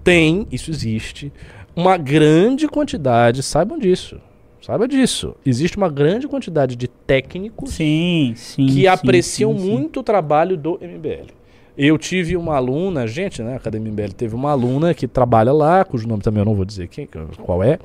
tem, 0.04 0.46
isso 0.52 0.70
existe, 0.70 1.32
uma 1.76 1.98
grande 1.98 2.68
quantidade, 2.68 3.42
saibam 3.44 3.78
disso. 3.78 4.20
Saiba 4.62 4.88
disso. 4.88 5.36
Existe 5.46 5.76
uma 5.76 5.90
grande 5.90 6.26
quantidade 6.26 6.78
de 6.78 6.88
técnicos 6.88 7.72
Sim, 7.72 8.34
sim. 8.38 8.66
que 8.66 8.74
sim, 8.74 8.88
apreciam 8.88 9.54
muito 9.54 10.00
o 10.00 10.04
trabalho 10.04 10.56
do 10.56 10.80
MBL. 10.82 11.34
Eu 11.78 11.98
tive 11.98 12.38
uma 12.38 12.56
aluna, 12.56 13.06
gente, 13.06 13.42
né, 13.42 13.54
a 13.54 13.58
Academia 13.58 13.92
MBL 13.92 14.14
teve 14.16 14.36
uma 14.36 14.52
aluna 14.52 14.94
que 14.94 15.06
trabalha 15.06 15.52
lá, 15.52 15.84
cujo 15.84 16.08
nome 16.08 16.22
também 16.22 16.40
eu 16.40 16.46
não 16.46 16.56
vou 16.56 16.64
dizer 16.64 16.88
quem, 16.88 17.10
qual 17.42 17.62
é, 17.62 17.78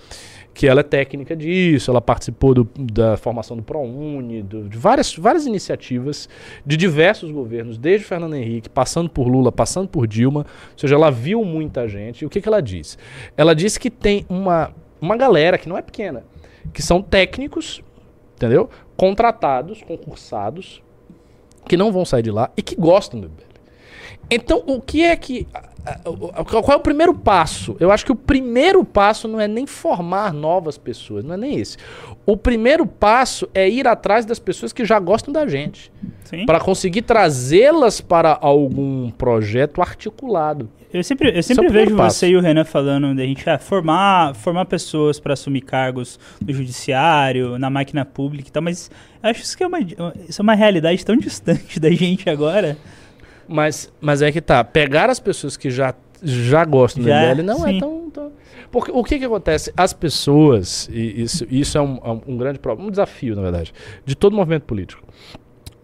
que 0.59 0.67
ela 0.67 0.81
é 0.81 0.83
técnica 0.83 1.37
disso, 1.37 1.89
ela 1.89 2.01
participou 2.01 2.53
do- 2.53 2.69
da 2.77 3.17
formação 3.17 3.57
do 3.57 3.63
ProUni, 3.63 4.43
do- 4.43 4.69
de 4.69 4.77
várias, 4.77 5.15
várias 5.15 5.47
iniciativas 5.47 6.29
de 6.67 6.77
diversos 6.77 7.31
governos, 7.31 7.79
desde 7.79 8.05
Fernando 8.05 8.35
Henrique, 8.35 8.69
passando 8.69 9.09
por 9.09 9.29
Lula, 9.29 9.53
passando 9.53 9.87
por 9.89 10.05
Dilma, 10.09 10.41
ou 10.41 10.77
seja, 10.77 10.97
ela 10.97 11.13
viu 11.13 11.45
muita 11.45 11.87
gente. 11.87 12.23
E 12.23 12.27
o 12.27 12.29
que, 12.29 12.41
que 12.41 12.49
ela 12.49 12.61
disse? 12.61 12.97
Ela 13.37 13.55
disse 13.55 13.79
que 13.79 13.89
tem 13.89 14.27
uma, 14.29 14.73
uma 15.01 15.17
galera 15.17 15.57
que 15.57 15.69
não 15.69 15.79
é 15.79 15.81
pequena, 15.83 16.25
que 16.75 16.83
são 16.83 17.01
técnicos, 17.01 17.81
entendeu? 18.35 18.69
Contratados, 18.97 19.81
concursados, 19.85 20.83
que 21.69 21.77
não 21.77 21.93
vão 21.93 22.05
sair 22.05 22.23
de 22.25 22.33
lá 22.33 22.51
e 22.57 22.63
que 22.63 22.75
gostam 22.75 23.21
do 23.21 23.29
MBL. 23.29 23.48
Então, 24.31 24.63
o 24.67 24.81
que 24.81 25.03
é 25.03 25.17
que. 25.17 25.47
Qual 26.47 26.73
é 26.73 26.77
o 26.77 26.81
primeiro 26.81 27.15
passo? 27.15 27.75
Eu 27.81 27.91
acho 27.91 28.05
que 28.05 28.13
o 28.13 28.17
primeiro 28.17 28.85
passo 28.85 29.27
não 29.27 29.41
é 29.41 29.49
nem 29.49 29.67
formar 29.67 30.35
novas 30.35 30.77
pessoas, 30.77 31.25
não 31.25 31.35
é 31.35 31.37
nem 31.39 31.59
esse. 31.59 31.79
O 32.27 32.37
primeiro 32.37 32.87
passo 32.87 33.49
é 33.55 33.67
ir 33.67 33.89
atrás 33.89 34.27
das 34.27 34.39
pessoas 34.39 34.71
que 34.71 34.85
já 34.85 34.99
gostam 34.99 35.33
da 35.33 35.47
gente, 35.47 35.91
para 36.45 36.61
conseguir 36.61 37.03
trazê-las 37.03 38.03
para 38.03 38.37
algum 38.39 39.11
projeto 39.13 39.81
articulado. 39.81 40.69
Eu 40.93 41.03
sempre, 41.05 41.31
eu 41.31 41.39
é 41.39 41.43
sempre 41.43 41.67
primeiro 41.67 41.91
vejo 41.91 41.97
passo. 41.97 42.19
você 42.19 42.29
e 42.29 42.37
o 42.37 42.41
Renan 42.41 42.65
falando 42.65 43.15
da 43.15 43.23
gente 43.23 43.49
ah, 43.49 43.59
formar, 43.59 44.35
formar 44.35 44.65
pessoas 44.65 45.21
para 45.21 45.35
assumir 45.35 45.61
cargos 45.61 46.19
no 46.41 46.53
judiciário, 46.53 47.59
na 47.59 47.69
máquina 47.69 48.05
pública 48.07 48.49
e 48.49 48.53
tal, 48.53 48.63
mas 48.63 48.91
eu 49.23 49.31
acho 49.31 49.43
isso 49.43 49.57
que 49.57 49.63
é 49.63 49.67
uma, 49.67 49.81
isso 49.81 50.41
é 50.41 50.43
uma 50.43 50.55
realidade 50.55 51.05
tão 51.05 51.17
distante 51.17 51.81
da 51.81 51.91
gente 51.91 52.29
agora. 52.29 52.77
Mas, 53.49 53.93
mas 54.01 54.21
é 54.23 54.31
que 54.31 54.41
tá. 54.41 54.63
Pegar 54.63 55.09
as 55.09 55.19
pessoas 55.19 55.57
que 55.57 55.71
já, 55.71 55.95
já 56.23 56.65
gostam 56.65 57.03
do 57.03 57.09
Já, 57.09 57.31
MBL 57.35 57.43
não 57.43 57.67
é 57.67 57.73
sim. 57.73 57.79
tão, 57.81 58.11
tão- 58.11 58.33
Porque 58.71 58.91
o 58.93 59.03
que 59.03 59.19
que 59.19 59.25
acontece? 59.25 59.73
As 59.77 59.93
pessoas, 59.93 60.89
e 60.93 61.23
isso, 61.23 61.47
isso 61.51 61.79
é 61.79 61.81
um, 61.81 61.97
é 62.05 62.11
um 62.27 62.37
grande 62.37 62.59
problema, 62.59 62.89
um 62.89 62.91
desafio, 62.91 63.35
na 63.35 63.43
verdade, 63.43 63.73
de 64.05 64.15
todo 64.15 64.37
movimento 64.37 64.65
político. 64.65 65.03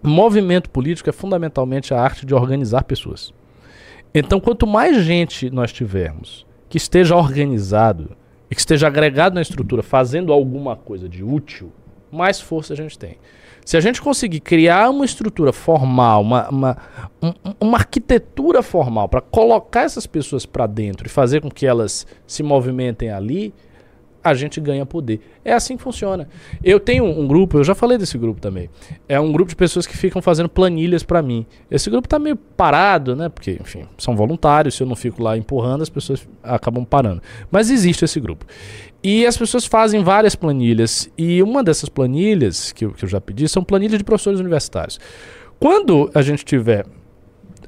Movimento 0.02 0.68
político 0.68 1.08
é 1.08 1.12
fundamentalmente 1.12 1.94
a 1.94 2.00
arte 2.00 2.26
de 2.26 2.34
organizar 2.34 2.84
pessoas. 2.84 3.32
Então, 4.14 4.38
quanto 4.38 4.66
mais 4.66 5.02
gente 5.02 5.48
nós 5.50 5.72
tivermos 5.72 6.46
que 6.68 6.76
esteja 6.76 7.16
organizado 7.16 8.14
e 8.50 8.54
que 8.54 8.60
esteja 8.60 8.86
agregado 8.86 9.34
na 9.34 9.40
estrutura, 9.42 9.82
fazendo 9.82 10.32
alguma 10.32 10.76
coisa 10.76 11.08
de 11.08 11.24
útil, 11.24 11.72
mais 12.12 12.40
força 12.40 12.74
a 12.74 12.76
gente 12.76 12.98
tem. 12.98 13.16
Se 13.64 13.76
a 13.76 13.80
gente 13.80 14.02
conseguir 14.02 14.40
criar 14.40 14.90
uma 14.90 15.04
estrutura 15.04 15.52
formal, 15.52 16.20
uma, 16.22 16.48
uma, 16.50 16.76
um- 17.22 17.32
uma 17.60 17.78
arquitetura 17.78 18.62
formal 18.62 19.08
para 19.08 19.20
colocar 19.20 19.82
essas 19.82 20.06
pessoas 20.06 20.44
para 20.44 20.66
dentro 20.66 21.06
e 21.06 21.10
fazer 21.10 21.40
com 21.40 21.50
que 21.50 21.64
elas 21.66 22.06
se 22.26 22.42
movimentem 22.42 23.10
ali, 23.10 23.54
a 24.22 24.32
gente 24.32 24.58
ganha 24.58 24.86
poder. 24.86 25.20
É 25.44 25.52
assim 25.52 25.76
que 25.76 25.82
funciona. 25.82 26.26
Eu 26.62 26.80
tenho 26.80 27.04
um 27.04 27.26
grupo, 27.28 27.58
eu 27.58 27.64
já 27.64 27.74
falei 27.74 27.98
desse 27.98 28.16
grupo 28.16 28.40
também. 28.40 28.70
É 29.06 29.20
um 29.20 29.30
grupo 29.30 29.50
de 29.50 29.56
pessoas 29.56 29.86
que 29.86 29.94
ficam 29.96 30.22
fazendo 30.22 30.48
planilhas 30.48 31.02
para 31.02 31.20
mim. 31.20 31.44
Esse 31.70 31.90
grupo 31.90 32.08
tá 32.08 32.18
meio 32.18 32.34
parado, 32.34 33.14
né? 33.14 33.28
Porque, 33.28 33.58
enfim, 33.60 33.84
são 33.98 34.16
voluntários. 34.16 34.76
Se 34.76 34.82
eu 34.82 34.86
não 34.86 34.96
fico 34.96 35.22
lá 35.22 35.36
empurrando, 35.36 35.82
as 35.82 35.90
pessoas 35.90 36.26
acabam 36.42 36.86
parando. 36.86 37.22
Mas 37.50 37.68
existe 37.70 38.02
esse 38.06 38.18
grupo. 38.18 38.46
E 39.04 39.26
as 39.26 39.36
pessoas 39.36 39.66
fazem 39.66 40.02
várias 40.02 40.34
planilhas. 40.34 41.10
E 41.18 41.42
uma 41.42 41.62
dessas 41.62 41.90
planilhas 41.90 42.72
que 42.72 42.86
eu, 42.86 42.90
que 42.92 43.04
eu 43.04 43.08
já 43.08 43.20
pedi 43.20 43.46
são 43.46 43.62
planilhas 43.62 43.98
de 43.98 44.04
professores 44.04 44.40
universitários. 44.40 44.98
Quando 45.60 46.10
a 46.14 46.22
gente 46.22 46.42
tiver 46.42 46.86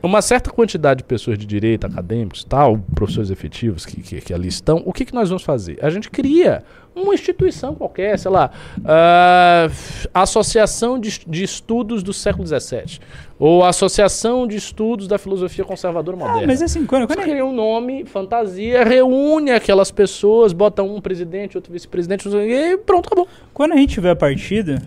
uma 0.06 0.22
certa 0.22 0.50
quantidade 0.50 0.98
de 0.98 1.04
pessoas 1.04 1.38
de 1.38 1.46
direito, 1.46 1.86
acadêmicos, 1.86 2.44
tal, 2.44 2.78
professores 2.94 3.30
efetivos 3.30 3.84
que, 3.84 4.00
que, 4.00 4.20
que 4.20 4.34
ali 4.34 4.48
estão, 4.48 4.82
o 4.84 4.92
que, 4.92 5.04
que 5.04 5.14
nós 5.14 5.28
vamos 5.28 5.42
fazer? 5.42 5.78
A 5.82 5.90
gente 5.90 6.10
cria 6.10 6.62
uma 6.94 7.12
instituição 7.12 7.74
qualquer, 7.74 8.18
sei 8.18 8.30
lá, 8.30 8.50
ah, 8.84 9.68
Associação 10.14 10.98
de, 10.98 11.20
de 11.26 11.44
Estudos 11.44 12.02
do 12.02 12.12
Século 12.12 12.46
XVII, 12.46 13.00
ou 13.38 13.64
Associação 13.64 14.46
de 14.46 14.56
Estudos 14.56 15.06
da 15.06 15.18
Filosofia 15.18 15.64
Conservadora 15.64 16.16
Moderna. 16.16 16.42
Ah, 16.42 16.46
mas 16.46 16.62
assim, 16.62 16.86
quando, 16.86 17.06
quando 17.06 17.18
Você 17.18 17.30
cria 17.30 17.44
um 17.44 17.52
nome, 17.52 18.06
fantasia, 18.06 18.82
reúne 18.82 19.50
aquelas 19.50 19.90
pessoas, 19.90 20.54
bota 20.54 20.82
um 20.82 21.00
presidente, 21.00 21.56
outro 21.56 21.72
vice-presidente, 21.72 22.26
e 22.28 22.78
pronto, 22.78 23.06
acabou. 23.06 23.28
Quando 23.52 23.72
a 23.72 23.76
gente 23.76 23.92
tiver 23.92 24.10
a 24.10 24.16
partida, 24.16 24.82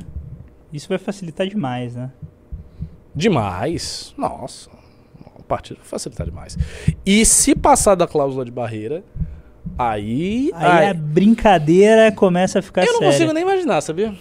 isso 0.74 0.90
vai 0.90 0.98
facilitar 0.98 1.48
demais, 1.48 1.96
né? 1.96 2.12
Demais. 3.16 4.14
Nossa. 4.18 4.79
A 5.50 5.56
partida 5.56 5.80
vai 5.80 5.90
facilitar 5.90 6.28
demais. 6.28 6.56
E 7.04 7.26
se 7.26 7.56
passar 7.56 7.96
da 7.96 8.06
cláusula 8.06 8.46
de 8.46 8.52
barreira, 8.52 9.04
aí. 9.76 10.52
Aí 10.54 10.84
aí- 10.84 10.90
a 10.90 10.94
brincadeira 10.94 12.12
começa 12.12 12.60
a 12.60 12.62
ficar 12.62 12.84
eu 12.86 12.94
não 12.94 13.00
séria. 13.00 13.12
consigo 13.14 13.34
nem 13.34 13.42
imaginar, 13.42 13.82
sabia? 13.82 14.14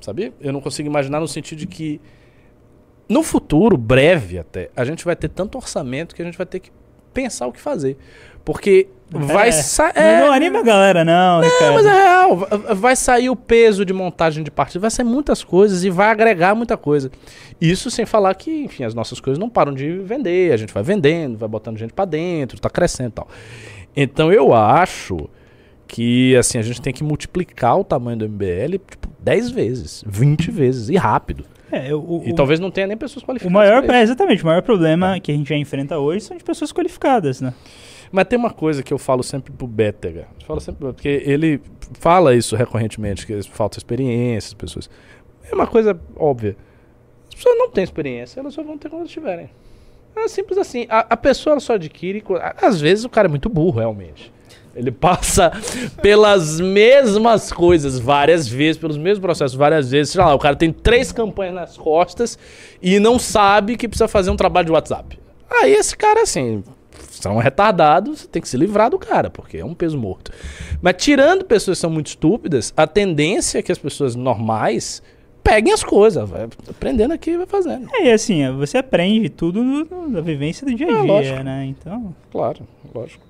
Sabia? 0.00 0.32
Eu 0.40 0.50
não 0.50 0.62
consigo 0.62 0.88
imaginar 0.88 1.20
no 1.20 1.28
sentido 1.28 1.58
de 1.58 1.66
que. 1.66 2.00
No 3.06 3.22
futuro, 3.22 3.76
breve 3.76 4.38
até, 4.38 4.70
a 4.74 4.86
gente 4.86 5.04
vai 5.04 5.14
ter 5.14 5.28
tanto 5.28 5.58
orçamento 5.58 6.14
que 6.14 6.22
a 6.22 6.24
gente 6.24 6.38
vai 6.38 6.46
ter 6.46 6.60
que 6.60 6.70
pensar 7.12 7.46
o 7.46 7.52
que 7.52 7.60
fazer. 7.60 7.98
Porque 8.42 8.88
vai 9.10 9.48
É. 9.48 9.52
sair. 9.52 9.92
Não, 10.20 10.26
não 10.26 10.32
anima 10.32 10.58
a 10.60 10.62
galera, 10.62 11.04
não, 11.04 11.40
Não, 11.40 11.48
Ricardo. 11.48 11.74
mas 11.74 11.86
é 11.86 11.92
real. 12.02 12.36
Va- 12.36 12.74
Vai 12.74 12.94
sair 12.96 13.30
o 13.30 13.36
peso 13.36 13.84
de 13.84 13.92
montagem 13.92 14.44
de 14.44 14.50
partida, 14.50 14.80
vai 14.80 14.90
sair 14.90 15.04
muitas 15.06 15.42
coisas 15.42 15.82
e 15.84 15.90
vai 15.90 16.08
agregar 16.10 16.54
muita 16.54 16.76
coisa. 16.76 17.10
Isso 17.60 17.90
sem 17.90 18.04
falar 18.06 18.34
que, 18.34 18.50
enfim, 18.64 18.84
as 18.84 18.94
nossas 18.94 19.18
coisas 19.20 19.38
não 19.38 19.48
param 19.48 19.72
de 19.72 19.98
vender, 19.98 20.52
a 20.52 20.56
gente 20.56 20.72
vai 20.72 20.82
vendendo, 20.82 21.38
vai 21.38 21.48
botando 21.48 21.78
gente 21.78 21.92
pra 21.92 22.04
dentro, 22.04 22.60
tá 22.60 22.68
crescendo 22.70 23.08
e 23.08 23.12
tal. 23.12 23.28
Então 23.96 24.32
eu 24.32 24.52
acho 24.54 25.28
que, 25.86 26.36
assim, 26.36 26.58
a 26.58 26.62
gente 26.62 26.80
tem 26.82 26.92
que 26.92 27.02
multiplicar 27.02 27.78
o 27.78 27.84
tamanho 27.84 28.18
do 28.18 28.24
MBL, 28.28 28.78
tipo, 28.90 29.08
10 29.20 29.50
vezes, 29.50 30.04
20 30.06 30.50
vezes, 30.50 30.90
e 30.90 30.96
rápido. 30.96 31.44
É, 31.72 31.94
o, 31.94 32.22
E 32.26 32.32
o- 32.32 32.34
talvez 32.34 32.60
não 32.60 32.70
tenha 32.70 32.86
nem 32.86 32.96
pessoas 32.96 33.22
o 33.22 33.26
qualificadas. 33.26 33.52
maior, 33.52 33.82
pra 33.82 33.98
é, 33.98 34.02
exatamente, 34.02 34.42
o 34.42 34.46
maior 34.46 34.62
problema 34.62 35.18
que 35.18 35.32
a 35.32 35.34
gente 35.34 35.48
já 35.48 35.56
enfrenta 35.56 35.98
hoje 35.98 36.24
são 36.24 36.36
de 36.36 36.44
pessoas 36.44 36.72
qualificadas, 36.72 37.40
né? 37.40 37.52
Mas 38.10 38.26
tem 38.26 38.38
uma 38.38 38.50
coisa 38.50 38.82
que 38.82 38.92
eu 38.92 38.98
falo 38.98 39.22
sempre 39.22 39.52
pro 39.52 39.66
Bétega. 39.66 40.26
Falo 40.46 40.60
sempre, 40.60 40.86
porque 40.86 41.22
ele 41.24 41.60
fala 42.00 42.34
isso 42.34 42.56
recorrentemente, 42.56 43.26
que 43.26 43.42
falta 43.42 43.78
experiência, 43.78 44.48
as 44.48 44.54
pessoas. 44.54 44.90
É 45.50 45.54
uma 45.54 45.66
coisa 45.66 45.98
óbvia. 46.16 46.56
As 47.28 47.34
pessoas 47.34 47.58
não 47.58 47.70
têm 47.70 47.84
experiência, 47.84 48.40
elas 48.40 48.54
só 48.54 48.62
vão 48.62 48.78
ter 48.78 48.88
quando 48.88 49.06
tiverem. 49.06 49.50
É 50.16 50.28
simples 50.28 50.58
assim. 50.58 50.86
A, 50.88 51.00
a 51.10 51.16
pessoa 51.16 51.60
só 51.60 51.74
adquire. 51.74 52.22
Às 52.60 52.80
vezes 52.80 53.04
o 53.04 53.08
cara 53.08 53.28
é 53.28 53.30
muito 53.30 53.48
burro, 53.48 53.78
realmente. 53.78 54.32
Ele 54.74 54.90
passa 54.90 55.52
pelas 56.02 56.60
mesmas 56.60 57.52
coisas 57.52 57.98
várias 57.98 58.46
vezes, 58.46 58.80
pelos 58.80 58.96
mesmos 58.96 59.20
processos 59.20 59.56
várias 59.56 59.90
vezes. 59.90 60.12
Sei 60.12 60.20
lá, 60.20 60.34
o 60.34 60.38
cara 60.38 60.56
tem 60.56 60.72
três 60.72 61.12
campanhas 61.12 61.54
nas 61.54 61.76
costas 61.76 62.38
e 62.82 62.98
não 62.98 63.18
sabe 63.18 63.76
que 63.76 63.88
precisa 63.88 64.08
fazer 64.08 64.30
um 64.30 64.36
trabalho 64.36 64.66
de 64.66 64.72
WhatsApp. 64.72 65.18
Aí 65.50 65.72
esse 65.72 65.96
cara, 65.96 66.22
assim, 66.22 66.62
são 67.10 67.36
retardados, 67.38 68.20
você 68.20 68.26
tem 68.28 68.40
que 68.42 68.48
se 68.48 68.56
livrar 68.56 68.90
do 68.90 68.98
cara, 68.98 69.30
porque 69.30 69.58
é 69.58 69.64
um 69.64 69.74
peso 69.74 69.98
morto. 69.98 70.32
Mas 70.80 70.94
tirando 70.98 71.44
pessoas 71.44 71.78
que 71.78 71.80
são 71.82 71.90
muito 71.90 72.08
estúpidas, 72.08 72.72
a 72.76 72.86
tendência 72.86 73.58
é 73.58 73.62
que 73.62 73.72
as 73.72 73.78
pessoas 73.78 74.14
normais 74.14 75.02
peguem 75.42 75.72
as 75.72 75.82
coisas, 75.82 76.28
vai 76.28 76.46
aprendendo 76.68 77.12
aqui 77.14 77.30
e 77.30 77.36
vai 77.38 77.46
fazendo. 77.46 77.88
É, 77.94 78.06
e 78.08 78.12
assim, 78.12 78.50
você 78.56 78.78
aprende 78.78 79.28
tudo 79.28 79.84
da 80.10 80.20
vivência 80.20 80.66
do 80.66 80.74
dia 80.74 80.86
a 80.86 80.90
É, 80.90 80.94
dia, 81.02 81.02
lógico. 81.04 81.42
né? 81.42 81.64
Então. 81.66 82.14
Claro, 82.30 82.66
lógico. 82.94 83.26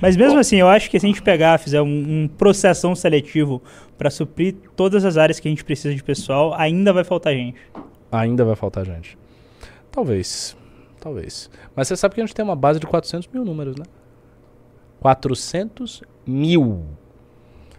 Mas 0.00 0.16
mesmo 0.16 0.38
assim, 0.38 0.56
eu 0.56 0.68
acho 0.68 0.88
que 0.90 0.98
se 0.98 1.04
a 1.04 1.08
gente 1.08 1.20
pegar, 1.20 1.58
fizer 1.58 1.82
um, 1.82 1.86
um 2.24 2.28
processão 2.28 2.94
seletivo 2.94 3.60
pra 3.98 4.08
suprir 4.08 4.54
todas 4.74 5.04
as 5.04 5.18
áreas 5.18 5.38
que 5.38 5.48
a 5.48 5.50
gente 5.50 5.62
precisa 5.64 5.94
de 5.94 6.02
pessoal, 6.02 6.54
ainda 6.56 6.92
vai 6.92 7.04
faltar 7.04 7.34
gente. 7.34 7.58
Ainda 8.10 8.44
vai 8.44 8.56
faltar 8.56 8.86
gente. 8.86 9.18
Talvez. 9.92 10.56
Talvez. 11.00 11.50
Mas 11.74 11.88
você 11.88 11.96
sabe 11.96 12.14
que 12.14 12.20
a 12.20 12.24
gente 12.24 12.34
tem 12.34 12.44
uma 12.44 12.54
base 12.54 12.78
de 12.78 12.86
400 12.86 13.28
mil 13.32 13.44
números, 13.44 13.74
né? 13.76 13.84
400 15.00 16.02
mil. 16.26 16.84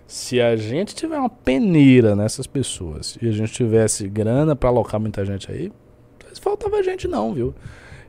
Se 0.07 0.41
a 0.41 0.55
gente 0.55 0.93
tiver 0.93 1.17
uma 1.17 1.29
peneira 1.29 2.15
nessas 2.15 2.47
pessoas 2.47 3.17
e 3.21 3.29
a 3.29 3.31
gente 3.31 3.53
tivesse 3.53 4.09
grana 4.09 4.55
pra 4.55 4.69
alocar 4.69 4.99
muita 4.99 5.23
gente 5.23 5.49
aí, 5.49 5.71
faltava 6.41 6.81
gente 6.83 7.07
não, 7.07 7.33
viu? 7.33 7.53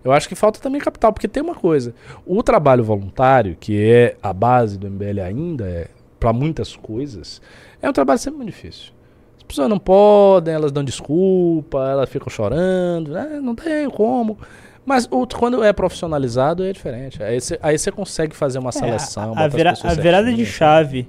Eu 0.03 0.11
acho 0.11 0.29
que 0.29 0.35
falta 0.35 0.59
também 0.59 0.81
capital, 0.81 1.13
porque 1.13 1.29
tem 1.29 1.43
uma 1.43 1.55
coisa. 1.55 1.95
O 2.27 2.43
trabalho 2.43 2.83
voluntário, 2.83 3.57
que 3.59 3.81
é 3.81 4.17
a 4.23 4.33
base 4.33 4.79
do 4.79 4.91
MBL 4.91 5.21
ainda, 5.21 5.69
é 5.69 5.89
para 6.19 6.33
muitas 6.33 6.75
coisas, 6.75 7.41
é 7.81 7.89
um 7.89 7.93
trabalho 7.93 8.19
sempre 8.19 8.39
muito 8.39 8.51
difícil. 8.51 8.93
As 9.37 9.43
pessoas 9.45 9.69
não 9.69 9.79
podem, 9.79 10.55
elas 10.55 10.73
dão 10.73 10.83
desculpa, 10.83 11.79
elas 11.89 12.09
ficam 12.09 12.29
chorando, 12.29 13.13
né? 13.13 13.41
não 13.41 13.55
tem 13.55 13.89
como. 13.91 14.39
Mas 14.85 15.07
o- 15.11 15.27
quando 15.27 15.63
é 15.63 15.73
profissionalizado 15.73 16.65
é 16.65 16.73
diferente. 16.73 17.23
Aí 17.23 17.41
você 17.41 17.59
aí 17.63 17.79
você 17.79 17.93
consegue 17.93 18.35
fazer 18.35 18.59
uma 18.59 18.73
seleção. 18.73 19.23
É, 19.23 19.27
a, 19.27 19.29
botar 19.29 19.43
a, 19.43 19.47
as 19.47 19.55
vira- 19.55 19.71
a 19.85 19.95
virada 19.95 20.25
de 20.25 20.31
certinhas. 20.45 20.49
chave 20.49 21.09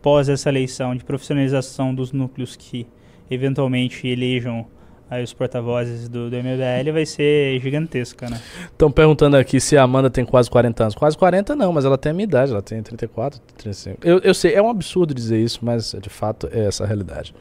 pós 0.00 0.28
essa 0.28 0.48
eleição 0.48 0.96
de 0.96 1.04
profissionalização 1.04 1.94
dos 1.94 2.10
núcleos 2.12 2.56
que 2.56 2.86
eventualmente 3.30 4.06
elejam 4.08 4.66
aí 5.08 5.22
os 5.22 5.32
porta-vozes 5.32 6.08
do, 6.08 6.28
do 6.30 6.36
MBL 6.36 6.90
vai 6.92 7.04
ser 7.06 7.60
gigantesca, 7.60 8.28
né? 8.30 8.40
Estão 8.64 8.90
perguntando 8.90 9.36
aqui 9.36 9.60
se 9.60 9.76
a 9.76 9.82
Amanda 9.82 10.08
tem 10.10 10.24
quase 10.24 10.50
40 10.50 10.82
anos. 10.84 10.94
Quase 10.94 11.16
40 11.18 11.54
não, 11.54 11.72
mas 11.72 11.84
ela 11.84 11.98
tem 11.98 12.10
a 12.10 12.14
minha 12.14 12.24
idade, 12.24 12.50
ela 12.50 12.62
tem 12.62 12.82
34, 12.82 13.38
35. 13.58 13.98
Eu, 14.02 14.18
eu 14.20 14.32
sei, 14.34 14.54
é 14.54 14.62
um 14.62 14.70
absurdo 14.70 15.12
dizer 15.14 15.38
isso, 15.38 15.60
mas 15.62 15.94
de 16.00 16.08
fato 16.08 16.48
é 16.50 16.64
essa 16.66 16.82
a 16.84 16.86
realidade. 16.86 17.34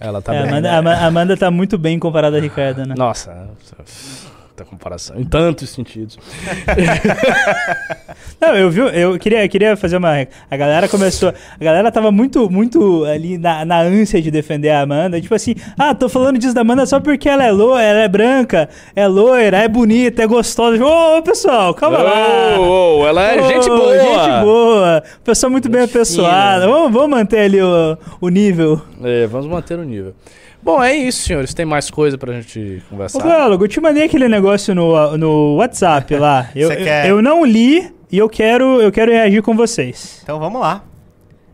Ela 0.00 0.22
tá 0.22 0.34
É, 0.34 0.42
bem. 0.42 0.48
Amanda, 0.50 0.70
né? 0.70 0.78
Ama- 0.78 0.94
Amanda 1.06 1.36
tá 1.36 1.50
muito 1.50 1.76
bem 1.76 1.98
comparada 1.98 2.36
a 2.38 2.40
Ricardo, 2.40 2.86
né? 2.86 2.94
Nossa, 2.96 3.48
comparação. 4.64 5.18
Em 5.18 5.24
tantos 5.24 5.70
sentidos. 5.70 6.18
Não, 8.40 8.54
eu 8.56 8.70
vi, 8.70 8.80
eu 8.80 9.18
queria, 9.18 9.48
queria 9.48 9.76
fazer 9.76 9.96
uma. 9.96 10.26
A 10.50 10.56
galera 10.56 10.88
começou. 10.88 11.32
A 11.58 11.64
galera 11.64 11.90
tava 11.90 12.10
muito, 12.10 12.50
muito 12.50 13.04
ali 13.04 13.38
na, 13.38 13.64
na 13.64 13.80
ânsia 13.80 14.20
de 14.20 14.30
defender 14.30 14.70
a 14.70 14.82
Amanda. 14.82 15.20
Tipo 15.20 15.34
assim, 15.34 15.54
ah, 15.78 15.94
tô 15.94 16.08
falando 16.08 16.38
disso 16.38 16.54
da 16.54 16.60
Amanda 16.60 16.84
só 16.86 17.00
porque 17.00 17.28
ela 17.28 17.44
é 17.44 17.50
loira, 17.50 17.82
ela 17.82 18.00
é 18.00 18.08
branca, 18.08 18.68
é 18.94 19.06
loira, 19.06 19.58
é 19.58 19.68
bonita, 19.68 20.22
é 20.22 20.26
gostosa. 20.26 20.84
Ô, 20.84 21.22
pessoal, 21.22 21.72
calma 21.74 21.98
lá. 21.98 22.58
Ô, 22.58 23.00
ô, 23.00 23.08
ela 23.08 23.22
é 23.22 23.40
Ô, 23.40 23.48
gente 23.48 23.68
boa. 23.68 23.98
Gente 23.98 24.44
boa. 24.44 25.02
Pessoa 25.24 25.50
muito 25.50 25.68
bem 25.68 25.82
apessoada. 25.82 26.66
Vamos, 26.66 26.92
vamos 26.92 27.10
manter 27.10 27.40
ali 27.40 27.62
o, 27.62 27.96
o 28.20 28.28
nível. 28.28 28.80
É, 29.02 29.26
vamos 29.26 29.46
manter 29.46 29.78
o 29.78 29.84
nível. 29.84 30.14
Bom, 30.62 30.82
é 30.82 30.94
isso, 30.94 31.22
senhores. 31.22 31.52
Tem 31.52 31.64
mais 31.66 31.90
coisa 31.90 32.16
pra 32.16 32.32
gente 32.34 32.80
Ô, 32.86 32.90
conversar? 32.90 33.22
biólogo, 33.22 33.64
eu 33.64 33.68
te 33.68 33.80
mandei 33.80 34.04
aquele 34.04 34.28
negócio 34.28 34.74
no, 34.74 35.16
no 35.18 35.56
WhatsApp 35.56 36.14
lá. 36.16 36.50
Eu, 36.54 36.68
Você 36.68 36.74
eu, 36.74 36.84
quer- 36.84 37.08
eu 37.08 37.22
não 37.22 37.44
li 37.44 37.92
e 38.10 38.18
eu 38.18 38.28
quero, 38.28 38.80
eu 38.80 38.92
quero 38.92 39.10
reagir 39.10 39.42
com 39.42 39.56
vocês. 39.56 40.20
Então 40.22 40.38
vamos 40.38 40.60
lá. 40.60 40.84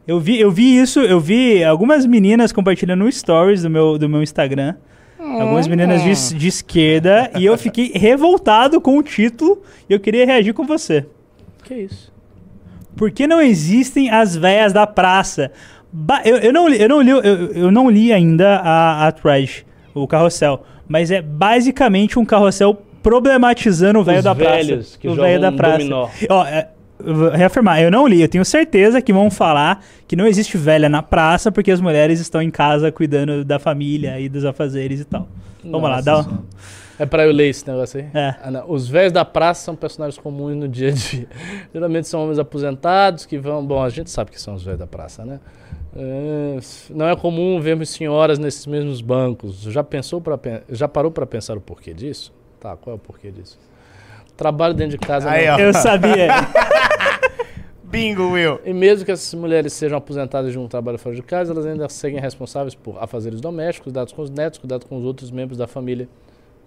Eu 0.07 0.19
vi, 0.21 0.39
eu 0.41 0.51
vi 0.51 0.79
isso, 0.79 1.01
eu 1.01 1.21
vi 1.21 1.63
algumas 1.65 2.05
meninas 2.07 2.51
compartilhando 2.53 3.05
no 3.05 3.13
stories 3.13 3.63
do 3.63 3.71
meu, 3.71 3.99
do 3.99 4.09
meu 4.09 4.23
Instagram. 4.23 4.75
Algumas 5.19 5.67
meninas 5.67 6.03
de, 6.03 6.39
de 6.39 6.49
esquerda. 6.49 7.31
e 7.37 7.45
eu 7.45 7.59
fiquei 7.59 7.91
revoltado 7.97 8.81
com 8.81 8.97
o 8.97 9.03
título 9.03 9.63
e 9.89 9.93
eu 9.93 10.01
queria 10.01 10.25
reagir 10.25 10.53
com 10.55 10.65
você. 10.65 11.05
Que 11.65 11.75
isso? 11.75 12.13
Por 12.97 13.11
que 13.11 13.27
não 13.27 13.41
existem 13.41 14.11
as 14.11 14.35
véias 14.37 14.73
da 14.73 14.87
praça? 14.87 15.51
Eu, 16.25 16.37
eu 16.37 16.53
não 16.53 16.69
li, 16.69 16.81
eu 16.81 16.89
não 16.89 17.01
li, 17.01 17.11
eu, 17.11 17.23
eu 17.23 17.71
não 17.71 17.91
li 17.91 18.13
ainda 18.13 18.57
a, 18.57 19.09
a 19.09 19.15
o 19.95 20.07
carrossel. 20.07 20.63
Mas 20.87 21.11
é 21.11 21.21
basicamente 21.21 22.19
um 22.19 22.25
carrossel 22.25 22.75
problematizando 23.03 23.99
o 23.99 24.05
velho 24.05 24.23
da 24.23 24.35
praça. 24.35 24.57
velhos 24.57 24.97
que 24.97 25.09
o 25.09 25.15
velho 25.15 25.41
da 25.41 25.53
praça. 25.53 25.79
dominó. 25.79 26.09
Ó, 26.29 26.45
é, 26.45 26.69
reafirmar, 27.35 27.81
eu 27.81 27.91
não 27.91 28.07
li, 28.07 28.21
eu 28.21 28.29
tenho 28.29 28.45
certeza 28.45 29.01
que 29.01 29.13
vão 29.13 29.31
falar 29.31 29.85
que 30.07 30.17
não 30.17 30.27
existe 30.27 30.57
velha 30.57 30.89
na 30.89 31.03
praça 31.03 31.53
porque 31.53 31.71
as 31.71 31.81
mulheres 31.81 32.21
estão 32.21 32.43
em 32.43 32.51
casa 32.51 32.91
cuidando 32.91 33.45
da 33.45 33.59
família 33.59 34.19
e 34.19 34.29
dos 34.29 34.45
afazeres 34.45 35.01
e 35.01 35.05
tal. 35.05 35.29
Vamos 35.63 35.83
lá, 35.83 35.97
Nossa 35.97 36.03
dá 36.03 36.19
um... 36.19 36.23
Senhora. 36.23 36.43
É 36.99 37.07
pra 37.07 37.25
eu 37.25 37.31
ler 37.31 37.49
esse 37.49 37.65
negócio 37.67 38.01
aí? 38.01 38.07
É. 38.13 38.35
Ah. 38.43 38.65
Os 38.67 38.89
velhos 38.89 39.13
da 39.13 39.25
praça 39.25 39.65
são 39.65 39.77
personagens 39.77 40.21
comuns 40.21 40.57
no 40.57 40.67
dia 40.67 40.89
a 40.89 40.93
dia. 40.93 41.29
Geralmente 41.73 42.09
são 42.09 42.25
homens 42.25 42.41
aposentados 42.41 43.25
que 43.25 43.39
vão. 43.39 43.65
Bom, 43.65 43.81
a 43.81 43.89
gente 43.89 44.11
sabe 44.11 44.33
que 44.33 44.41
são 44.41 44.55
os 44.55 44.65
velhos 44.65 44.81
da 44.81 44.87
praça, 44.87 45.25
né? 45.25 45.39
É, 46.01 46.59
não 46.95 47.09
é 47.09 47.17
comum 47.17 47.61
vermos 47.61 47.89
senhoras 47.91 48.39
nesses 48.39 48.67
mesmos 48.67 49.01
bancos. 49.01 49.63
Já 49.63 49.83
pensou 49.83 50.21
para 50.21 50.39
já 50.71 50.87
parou 50.87 51.11
para 51.11 51.27
pensar 51.27 51.57
o 51.57 51.61
porquê 51.61 51.93
disso? 51.93 52.33
Tá, 52.61 52.77
qual 52.77 52.95
é 52.95 52.97
o 52.97 52.99
porquê 53.01 53.31
disso? 53.31 53.59
Trabalho 54.37 54.75
dentro 54.75 54.97
de 54.97 55.05
casa. 55.05 55.29
Aí, 55.29 55.47
não- 55.47 55.55
ó. 55.55 55.59
Eu 55.59 55.75
sabia. 55.75 56.29
Bingo, 57.83 58.33
Will. 58.33 58.61
E 58.65 58.73
mesmo 58.73 59.05
que 59.05 59.11
essas 59.11 59.33
mulheres 59.35 59.73
sejam 59.73 59.97
aposentadas 59.97 60.53
de 60.53 60.59
um 60.59 60.69
trabalho 60.69 60.99
fora 60.99 61.17
de 61.17 61.23
casa, 61.23 61.53
elas 61.53 61.65
ainda 61.67 61.89
seguem 61.89 62.21
responsáveis 62.21 62.75
por 62.75 62.97
afazeres 63.03 63.41
domésticos, 63.41 63.85
cuidados 63.85 64.13
com 64.13 64.23
os 64.23 64.31
netos, 64.31 64.59
cuidado 64.59 64.85
com 64.87 64.97
os 64.99 65.05
outros 65.05 65.31
membros 65.31 65.57
da 65.59 65.67
família. 65.67 66.07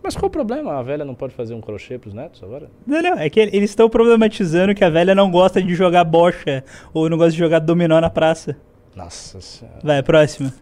Mas 0.04 0.16
qual 0.16 0.28
o 0.28 0.32
problema? 0.32 0.74
A 0.74 0.82
velha 0.82 1.06
não 1.06 1.14
pode 1.14 1.36
fazer 1.36 1.54
um 1.54 1.62
crochê 1.62 2.00
pros 2.00 2.14
netos 2.14 2.42
agora? 2.42 2.72
Não, 2.88 3.02
não, 3.04 3.20
é 3.20 3.30
que 3.30 3.40
eles 3.40 3.70
estão 3.70 3.88
problematizando 3.88 4.74
que 4.74 4.84
a 4.84 4.90
velha 4.90 5.14
não 5.14 5.30
gosta 5.30 5.62
de 5.62 5.76
jogar 5.76 6.04
bocha 6.04 6.64
ou 6.92 7.08
não 7.08 7.18
gosta 7.18 7.34
de 7.34 7.38
jogar 7.38 7.60
dominó 7.60 8.02
na 8.02 8.10
praça. 8.10 8.58
Nossa 8.96 9.40
senhora. 9.42 9.80
Vai, 9.84 10.04
próxima. 10.04 10.54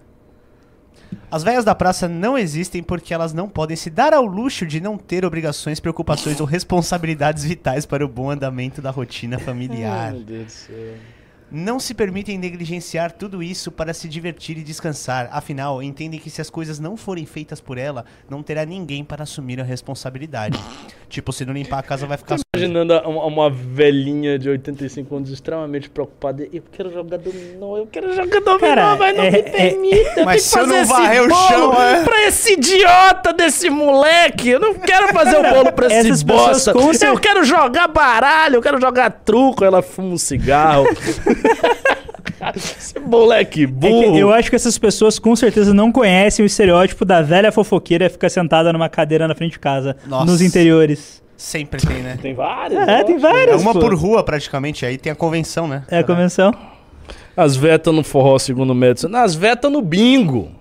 As 1.32 1.44
velhas 1.44 1.66
da 1.66 1.74
praça 1.74 2.08
não 2.08 2.38
existem 2.38 2.84
porque 2.84 3.14
elas 3.14 3.34
não 3.34 3.50
podem 3.50 3.76
se 3.76 3.90
dar 3.90 4.14
ao 4.14 4.26
luxo 4.26 4.66
de 4.66 4.80
não 4.80 4.98
ter 4.98 5.26
obrigações, 5.26 5.80
preocupações 5.80 6.40
ou 6.40 6.46
responsabilidades 6.46 7.44
vitais 7.44 7.86
para 7.86 8.06
o 8.06 8.08
bom 8.08 8.30
andamento 8.30 8.82
da 8.82 8.92
rotina 8.92 9.40
familiar. 9.40 10.10
Ai, 10.14 10.14
meu 10.14 10.24
Deus 10.24 10.46
do 10.46 10.52
céu. 10.52 10.96
Não 11.52 11.80
se 11.80 11.94
permitem 11.94 12.38
negligenciar 12.38 13.12
tudo 13.12 13.42
isso 13.42 13.72
para 13.72 13.94
se 13.94 14.08
divertir 14.08 14.58
e 14.58 14.64
descansar. 14.64 15.30
Afinal, 15.32 15.82
entendem 15.82 16.20
que 16.20 16.30
se 16.30 16.42
as 16.42 16.50
coisas 16.50 16.80
não 16.80 16.96
forem 16.96 17.26
feitas 17.26 17.60
por 17.60 17.78
ela, 17.78 18.06
não 18.30 18.44
terá 18.44 18.66
ninguém 18.66 19.04
para 19.04 19.24
assumir 19.24 19.60
a 19.60 19.64
responsabilidade. 19.64 20.60
tipo, 21.10 21.34
se 21.34 21.44
não 21.44 21.54
limpar 21.54 21.80
a 21.80 21.84
casa 21.84 22.06
vai 22.06 22.18
ficar 22.18 22.36
suja. 22.38 22.44
Imaginando 22.56 22.94
uma, 23.10 23.26
uma 23.26 23.50
velhinha 23.50 24.38
de 24.38 24.48
85 24.50 25.16
anos 25.16 25.30
extremamente 25.32 25.90
preocupada. 25.90 26.48
Eu 26.54 26.62
quero 26.72 26.92
jogar 26.94 27.18
dominó, 27.18 27.78
eu 27.78 27.88
quero 27.88 28.14
jogar 28.14 28.40
dominó, 28.42 28.60
Cara, 28.60 28.96
mas 28.96 29.18
não 29.18 29.24
é- 29.24 29.32
me 29.32 29.40
é- 29.40 29.42
permita. 29.42 30.20
eu 30.20 30.26
Mas 30.26 30.52
tenho 30.52 30.66
que 30.66 30.70
se 30.70 30.76
eu 30.76 30.80
não 30.82 30.86
varrer 30.86 31.24
o 31.24 31.30
chão, 31.48 31.82
é? 31.82 32.04
pra 32.04 32.28
esse 32.28 32.54
idiota 32.54 33.34
desse 33.34 33.70
moleque. 33.72 34.50
Eu 34.50 34.60
não 34.60 34.76
quero 34.76 35.08
fazer 35.08 35.38
o 35.38 35.50
bolo 35.50 35.72
pra 35.74 35.88
esse 35.88 36.24
bosta. 36.24 36.74
Eu 37.06 37.18
quero 37.20 37.44
jogar 37.44 37.88
baralho, 37.88 38.58
eu 38.58 38.62
quero 38.62 38.80
jogar 38.80 39.10
truco. 39.10 39.66
Ela 39.66 39.82
fuma 39.82 40.14
um 40.14 40.18
cigarro. 40.18 40.86
esse 42.56 43.00
moleque 43.00 43.64
É 43.64 43.68
burro. 43.68 44.14
que 44.14 44.20
eu 44.20 44.34
acho 44.34 44.50
que 44.50 44.56
essas 44.56 44.78
pessoas 44.78 45.20
com 45.20 45.36
certeza 45.36 45.74
não 45.74 45.92
conhecem 45.92 46.44
o 46.44 46.48
estereótipo 46.48 47.06
da 47.06 47.22
velha 47.22 47.52
fofoqueira 47.52 48.10
ficar 48.10 48.30
sentada 48.30 48.72
numa 48.74 48.90
cadeira 48.90 49.28
na 49.28 49.36
frente 49.36 49.54
de 49.54 49.60
casa, 49.60 49.96
Nossa. 50.08 50.26
nos 50.26 50.42
interiores. 50.42 51.22
Sempre 51.36 51.80
tem, 51.86 52.02
né? 52.02 52.18
Tem 52.22 52.34
várias. 52.34 52.86
É, 52.88 53.04
tem 53.04 53.16
acho. 53.16 53.26
É 53.26 53.30
várias. 53.32 53.62
uma 53.62 53.74
pô. 53.74 53.80
por 53.80 53.94
rua, 53.94 54.24
praticamente. 54.24 54.86
Aí 54.86 54.98
tem 54.98 55.10
a 55.12 55.16
convenção, 55.16 55.68
né? 55.68 55.84
É 55.90 56.00
a 56.00 56.04
convenção. 56.04 56.54
As 57.36 57.56
vetas 57.56 57.94
no 57.96 58.04
forró, 58.04 58.38
segundo 58.38 58.72
o 58.72 58.76
médico. 58.76 59.16
As 59.16 59.36
vetas 59.36 59.72
no 59.72 59.82
bingo. 59.82 60.52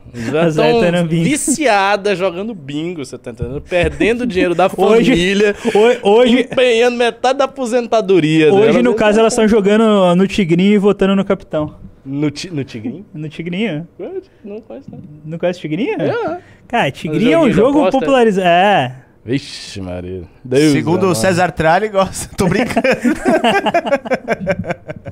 Bingo. 1.09 1.25
viciadas 1.25 2.19
jogando 2.19 2.55
bingo, 2.55 3.05
você 3.05 3.17
tá 3.19 3.31
entendendo? 3.31 3.61
Perdendo 3.61 4.27
dinheiro 4.27 4.55
da 4.55 4.69
família, 4.71 5.55
Hoje, 5.75 5.99
hoje, 6.03 6.41
empenhando 6.41 6.97
metade 6.97 7.39
da 7.39 7.45
aposentadoria. 7.45 8.53
hoje 8.53 8.67
dela. 8.73 8.83
no 8.83 8.95
caso, 8.95 9.21
elas 9.21 9.33
estão 9.33 9.47
jogando 9.49 10.15
no 10.15 10.27
Tigrinho 10.27 10.75
e 10.75 10.79
votando 10.79 11.15
no 11.17 11.25
Capitão. 11.25 11.75
No, 12.05 12.31
ti, 12.31 12.49
no 12.51 12.65
Tigrinho? 12.65 13.05
No 13.13 13.29
Tigrinho? 13.29 13.87
Não 14.45 14.61
conheço 14.63 14.91
não. 14.91 15.01
Não 15.27 15.39
conhece 15.39 15.61
Tigrinho? 15.61 16.01
É. 16.01 16.41
Cara, 16.67 16.91
Tigrinho 16.91 17.33
é 17.33 17.39
um 17.39 17.51
jogo 17.51 17.91
popularizado. 17.91 18.47
É. 18.47 19.05
Vixe, 19.29 19.83
Maria. 19.83 20.23
Deus 20.43 20.73
Segundo 20.73 21.07
o. 21.07 21.15
César 21.15 21.53
Tralli, 21.53 21.91
gosta. 21.91 22.35
Tô 22.35 22.47
brincando. 22.47 22.81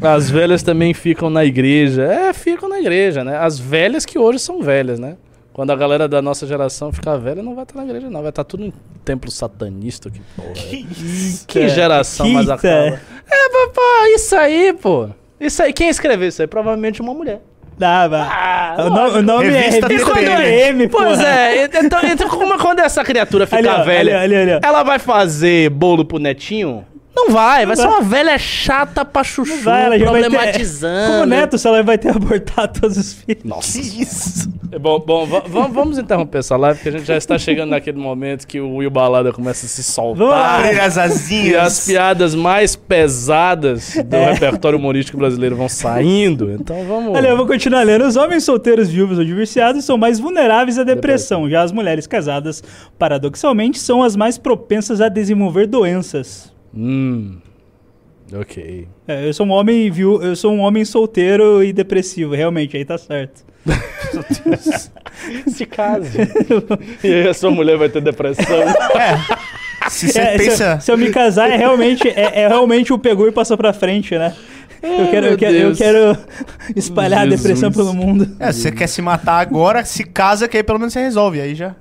As 0.00 0.30
velhas 0.30 0.62
também 0.62 0.94
ficam 0.94 1.28
na 1.28 1.44
igreja. 1.44 2.04
É, 2.04 2.32
ficam 2.32 2.66
na 2.66 2.80
igreja, 2.80 3.22
né? 3.22 3.36
As 3.36 3.58
velhas 3.58 4.06
que 4.06 4.18
hoje 4.18 4.38
são 4.38 4.62
velhas, 4.62 4.98
né? 4.98 5.18
Quando 5.52 5.70
a 5.70 5.76
galera 5.76 6.08
da 6.08 6.22
nossa 6.22 6.46
geração 6.46 6.90
ficar 6.90 7.18
velha, 7.18 7.42
não 7.42 7.54
vai 7.54 7.64
estar 7.64 7.76
na 7.76 7.84
igreja, 7.84 8.08
não. 8.08 8.22
Vai 8.22 8.30
estar 8.30 8.44
tudo 8.44 8.64
em 8.64 8.72
templo 9.04 9.30
satanista. 9.30 10.10
Que 10.10 10.22
porra. 10.34 10.48
é. 10.50 11.44
Que 11.46 11.68
geração 11.68 12.26
mais 12.30 12.48
acaba. 12.48 12.98
É, 13.30 13.48
papai, 13.50 14.14
isso 14.14 14.34
aí, 14.34 14.72
pô. 14.72 15.10
Isso 15.38 15.62
aí, 15.62 15.74
quem 15.74 15.90
escreveu 15.90 16.28
isso 16.28 16.40
aí? 16.40 16.48
Provavelmente 16.48 17.02
uma 17.02 17.12
mulher. 17.12 17.42
Dá, 17.78 18.08
vai. 18.08 18.20
Ah, 18.20 18.74
o, 18.78 18.90
no- 18.90 19.18
o 19.18 19.22
nome 19.22 19.50
Revista 19.50 19.86
é 19.86 19.88
Revista 19.88 20.14
TPM. 20.14 20.36
TPM, 20.36 20.88
Pois 20.88 21.20
é, 21.20 21.64
então, 21.64 22.00
então 22.04 22.28
como, 22.28 22.58
quando 22.58 22.78
essa 22.80 23.04
criatura 23.04 23.46
ficar 23.46 23.58
Ali, 23.80 23.84
velha, 23.84 24.20
ali, 24.20 24.34
ali, 24.34 24.60
ela 24.62 24.82
vai 24.82 24.98
fazer 24.98 25.68
bolo 25.70 26.04
pro 26.04 26.18
netinho? 26.18 26.86
Não 27.16 27.30
vai, 27.30 27.64
vai 27.64 27.74
ser 27.76 27.82
vai. 27.86 27.92
uma 27.92 28.02
velha 28.02 28.36
chata 28.38 29.04
pra 29.04 29.24
chuchu, 29.24 29.56
Vai, 29.62 29.86
ela 29.86 29.98
já 29.98 30.04
vai 30.10 30.22
ter... 30.22 30.30
problematizando. 30.30 31.12
Como 31.12 31.26
neto, 31.26 31.56
se 31.58 31.66
ela 31.66 31.82
vai 31.82 31.96
ter 31.96 32.10
abortado 32.14 32.80
todos 32.80 32.96
os 32.98 33.14
filhos. 33.14 33.42
Nossa. 33.42 33.78
que 33.80 34.02
isso? 34.02 34.50
É 34.70 34.78
Bom, 34.78 34.98
bom 35.00 35.24
va- 35.24 35.40
va- 35.46 35.66
vamos 35.68 35.96
interromper 35.96 36.38
essa 36.38 36.56
live, 36.56 36.76
porque 36.78 36.88
a 36.90 36.92
gente 36.98 37.06
já 37.06 37.16
está 37.16 37.38
chegando 37.38 37.70
naquele 37.70 37.96
momento 37.98 38.46
que 38.46 38.60
o 38.60 38.76
Will 38.76 38.90
Balada 38.90 39.32
começa 39.32 39.64
a 39.64 39.68
se 39.68 39.94
Vamos 39.96 40.18
lá. 40.20 40.26
soltar. 40.26 40.64
Abrir 40.66 40.80
as 40.80 40.96
E 40.96 41.00
as 41.00 41.10
asinhas. 41.12 41.86
piadas 41.86 42.34
mais 42.34 42.76
pesadas 42.76 43.94
do 44.04 44.14
É. 44.16 44.32
repertório 44.32 44.78
humorístico 44.78 45.16
brasileiro 45.16 45.56
vão 45.56 45.68
saindo. 45.68 46.50
Então 46.52 46.84
vamos. 46.84 47.16
Olha, 47.16 47.28
eu 47.28 47.36
vou 47.36 47.46
continuar 47.46 47.82
lendo. 47.84 48.04
Os 48.04 48.16
homens 48.16 48.44
solteiros, 48.44 48.88
viúvos 48.88 49.18
ou 49.18 49.24
divorciados 49.24 49.84
são 49.84 49.96
mais 49.96 50.18
vulneráveis 50.20 50.78
à 50.78 50.84
depressão. 50.84 51.48
Já 51.48 51.62
as 51.62 51.72
mulheres 51.72 52.06
casadas, 52.06 52.62
paradoxalmente, 52.98 53.78
são 53.78 54.02
as 54.02 54.14
mais 54.16 54.36
propensas 54.36 55.00
a 55.00 55.08
desenvolver 55.08 55.66
doenças. 55.66 56.54
Hum. 56.74 57.38
Ok. 58.32 58.88
É, 59.06 59.28
eu 59.28 59.32
sou 59.32 59.46
um 59.46 59.50
homem 59.50 59.90
viu, 59.90 60.20
eu 60.22 60.34
sou 60.34 60.52
um 60.52 60.60
homem 60.60 60.84
solteiro 60.84 61.62
e 61.62 61.72
depressivo, 61.72 62.34
realmente, 62.34 62.76
aí 62.76 62.84
tá 62.84 62.98
certo. 62.98 63.44
Se 65.48 65.66
case. 65.66 66.18
e 67.04 67.06
aí 67.12 67.28
a 67.28 67.34
sua 67.34 67.50
mulher 67.50 67.76
vai 67.76 67.88
ter 67.88 68.00
depressão. 68.02 68.44
Se 69.88 70.08
você 70.08 70.18
É, 70.18 70.32
se, 70.38 70.44
pensa. 70.44 70.64
eu, 70.74 70.80
se 70.80 70.90
eu 70.92 70.98
me 70.98 71.10
casar, 71.10 71.48
é 71.48 71.56
realmente, 71.56 72.08
é, 72.08 72.40
é 72.42 72.48
realmente 72.48 72.92
o 72.92 72.98
pegou 72.98 73.28
e 73.28 73.32
passou 73.32 73.56
pra 73.56 73.72
frente, 73.72 74.18
né? 74.18 74.34
Eu 74.82 75.06
quero, 75.10 75.26
eu 75.26 75.30
meu 75.30 75.38
quero, 75.38 75.54
eu 75.56 75.66
Deus. 75.66 75.78
quero 75.78 76.18
espalhar 76.74 77.20
a 77.20 77.24
depressão 77.26 77.70
Jesus. 77.70 77.76
pelo 77.76 77.94
mundo. 77.94 78.28
É, 78.40 78.50
se 78.50 78.62
você 78.62 78.72
quer 78.72 78.88
se 78.88 79.00
matar 79.00 79.38
agora, 79.38 79.84
se 79.84 80.02
casa, 80.02 80.48
que 80.48 80.56
aí 80.56 80.64
pelo 80.64 80.80
menos 80.80 80.92
você 80.92 81.00
resolve. 81.00 81.40
Aí 81.40 81.54
já. 81.54 81.76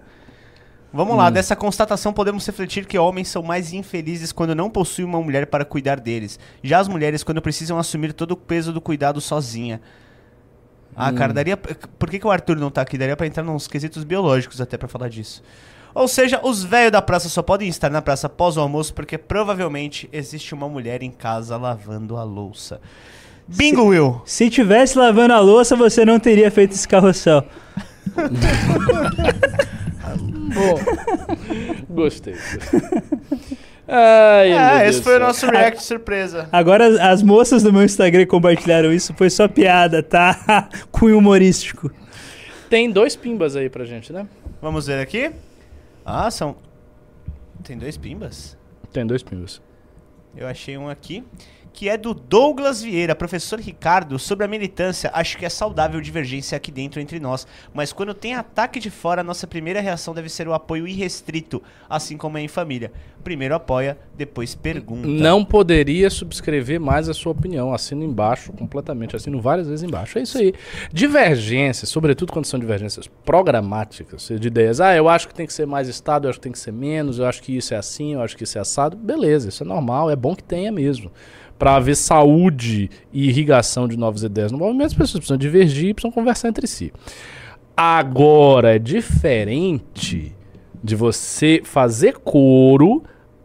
Vamos 0.96 1.18
lá, 1.18 1.30
dessa 1.30 1.58
constatação 1.58 2.14
podemos 2.14 2.46
refletir 2.46 2.86
que 2.86 2.98
homens 2.98 3.28
são 3.28 3.44
mais 3.44 3.74
infelizes 3.74 4.32
quando 4.32 4.56
não 4.56 4.70
possuem 4.70 5.06
uma 5.06 5.22
mulher 5.22 5.48
para 5.48 5.66
cuidar 5.66 6.00
deles. 6.00 6.40
Já 6.64 6.80
as 6.80 6.88
mulheres 6.88 7.22
quando 7.22 7.42
precisam 7.42 7.78
assumir 7.78 8.14
todo 8.14 8.32
o 8.32 8.38
peso 8.38 8.72
do 8.72 8.80
cuidado 8.80 9.20
sozinha. 9.20 9.82
Ah, 10.96 11.12
cara, 11.12 11.34
daria. 11.34 11.58
Por 11.58 12.10
que, 12.10 12.18
que 12.18 12.26
o 12.26 12.32
Arthur 12.32 12.56
não 12.56 12.72
tá 12.72 12.82
aqui? 12.82 12.98
Daria 12.98 13.18
pra 13.18 13.28
entrar 13.28 13.44
nos 13.44 13.68
quesitos 13.68 14.06
biológicos 14.06 14.62
até 14.62 14.78
pra 14.78 14.88
falar 14.88 15.10
disso. 15.10 15.44
Ou 15.94 16.08
seja, 16.08 16.40
os 16.42 16.64
velhos 16.64 16.94
da 16.94 17.02
praça 17.02 17.28
só 17.28 17.42
podem 17.44 17.68
estar 17.68 17.90
na 17.90 18.02
praça 18.02 18.28
após 18.28 18.56
o 18.56 18.62
almoço 18.62 18.94
porque 18.94 19.18
provavelmente 19.18 20.08
existe 20.14 20.54
uma 20.54 20.70
mulher 20.70 21.04
em 21.04 21.12
casa 21.12 21.58
lavando 21.58 22.16
a 22.16 22.24
louça. 22.24 22.80
Bingo, 23.46 23.88
Will! 23.88 24.22
Se 24.24 24.50
tivesse 24.50 24.98
lavando 24.98 25.34
a 25.34 25.42
louça, 25.42 25.76
você 25.76 26.06
não 26.06 26.22
teria 26.22 26.50
feito 26.50 26.72
esse 26.72 26.88
carrossel. 26.88 27.44
Gostei. 31.90 32.34
gostei. 32.34 32.92
Ai, 33.88 34.52
É, 34.52 34.84
Deus 34.86 34.96
esse 34.96 35.04
foi 35.04 35.18
o 35.18 35.20
nosso 35.20 35.46
react 35.46 35.84
surpresa. 35.84 36.50
Agora, 36.52 36.88
as- 36.88 37.00
as 37.00 37.24
moças 37.24 37.62
do 37.62 37.72
meu 37.72 37.84
Instagram 37.84 38.26
compartilharam 38.26 38.92
isso, 38.92 39.14
foi 39.14 39.30
só 39.30 39.48
piada, 39.48 40.02
tá? 40.02 40.70
Cunho 40.92 41.18
humorístico. 41.20 41.92
Tem 42.70 42.90
dois 42.90 43.16
pimbas 43.16 43.56
aí 43.56 43.70
pra 43.70 43.86
gente, 43.86 44.12
né? 44.12 44.28
Vamos 44.62 44.88
ver 44.88 45.00
aqui. 45.00 45.32
Ah, 46.04 46.32
são. 46.32 46.56
Tem 47.64 47.78
dois 47.78 47.96
pimbas? 47.96 48.58
Tem 48.92 49.06
dois 49.06 49.22
pimbas. 49.22 49.62
Eu 50.36 50.48
achei 50.48 50.78
um 50.78 50.90
aqui. 50.90 51.24
Que 51.76 51.90
é 51.90 51.98
do 51.98 52.14
Douglas 52.14 52.82
Vieira, 52.82 53.14
professor 53.14 53.60
Ricardo, 53.60 54.18
sobre 54.18 54.46
a 54.46 54.48
militância. 54.48 55.12
Acho 55.14 55.38
que 55.38 55.46
é 55.46 55.50
saudável 55.50 56.00
divergência 56.00 56.56
aqui 56.56 56.72
dentro 56.72 57.02
entre 57.02 57.20
nós. 57.20 57.46
Mas 57.74 57.92
quando 57.92 58.14
tem 58.14 58.34
ataque 58.34 58.80
de 58.80 58.90
fora, 58.90 59.22
nossa 59.22 59.46
primeira 59.46 59.82
reação 59.82 60.14
deve 60.14 60.30
ser 60.30 60.48
o 60.48 60.54
apoio 60.54 60.88
irrestrito, 60.88 61.62
assim 61.90 62.16
como 62.16 62.38
é 62.38 62.42
em 62.42 62.48
família. 62.48 62.94
Primeiro 63.26 63.56
apoia, 63.56 63.98
depois 64.16 64.56
pergunta. 64.56 65.06
Não 65.06 65.44
poderia 65.44 66.10
subscrever 66.10 66.80
mais 66.80 67.10
a 67.10 67.14
sua 67.14 67.34
opinião. 67.34 67.74
Assino 67.74 68.04
embaixo 68.04 68.54
completamente. 68.54 69.16
Assino 69.16 69.42
várias 69.42 69.68
vezes 69.68 69.84
embaixo. 69.84 70.18
É 70.18 70.22
isso 70.22 70.38
aí. 70.38 70.54
Divergências, 70.94 71.90
sobretudo 71.90 72.32
quando 72.32 72.46
são 72.46 72.58
divergências 72.58 73.06
programáticas, 73.26 74.30
de 74.40 74.48
ideias. 74.48 74.80
Ah, 74.80 74.96
eu 74.96 75.10
acho 75.10 75.28
que 75.28 75.34
tem 75.34 75.46
que 75.46 75.54
ser 75.54 75.66
mais 75.66 75.90
Estado, 75.90 76.26
eu 76.26 76.30
acho 76.30 76.40
que 76.40 76.44
tem 76.44 76.52
que 76.54 76.60
ser 76.60 76.72
menos, 76.72 77.20
eu 77.20 77.26
acho 77.26 77.44
que 77.44 77.58
isso 77.58 77.74
é 77.74 77.78
assim, 77.78 78.14
eu 78.14 78.22
acho 78.22 78.38
que 78.38 78.46
isso 78.46 78.58
é 78.58 78.62
assado. 78.62 78.96
Beleza, 78.96 79.50
isso 79.50 79.62
é 79.62 79.66
normal, 79.66 80.10
é 80.10 80.16
bom 80.16 80.34
que 80.34 80.44
tenha 80.44 80.72
mesmo. 80.72 81.12
Para 81.58 81.76
haver 81.76 81.96
saúde 81.96 82.90
e 83.14 83.30
irrigação 83.30 83.88
de 83.88 83.98
novas 83.98 84.24
ideias 84.24 84.52
no 84.52 84.58
movimento, 84.58 84.88
as 84.88 84.94
pessoas 84.94 85.20
precisam 85.20 85.38
divergir 85.38 85.90
e 85.90 85.94
precisam 85.94 86.12
conversar 86.12 86.50
entre 86.50 86.68
si. 86.68 86.92
Agora, 87.76 88.76
é 88.76 88.80
diferente 88.80 90.36
de 90.84 90.96
você 90.96 91.62
fazer 91.64 92.18
coro 92.20 93.04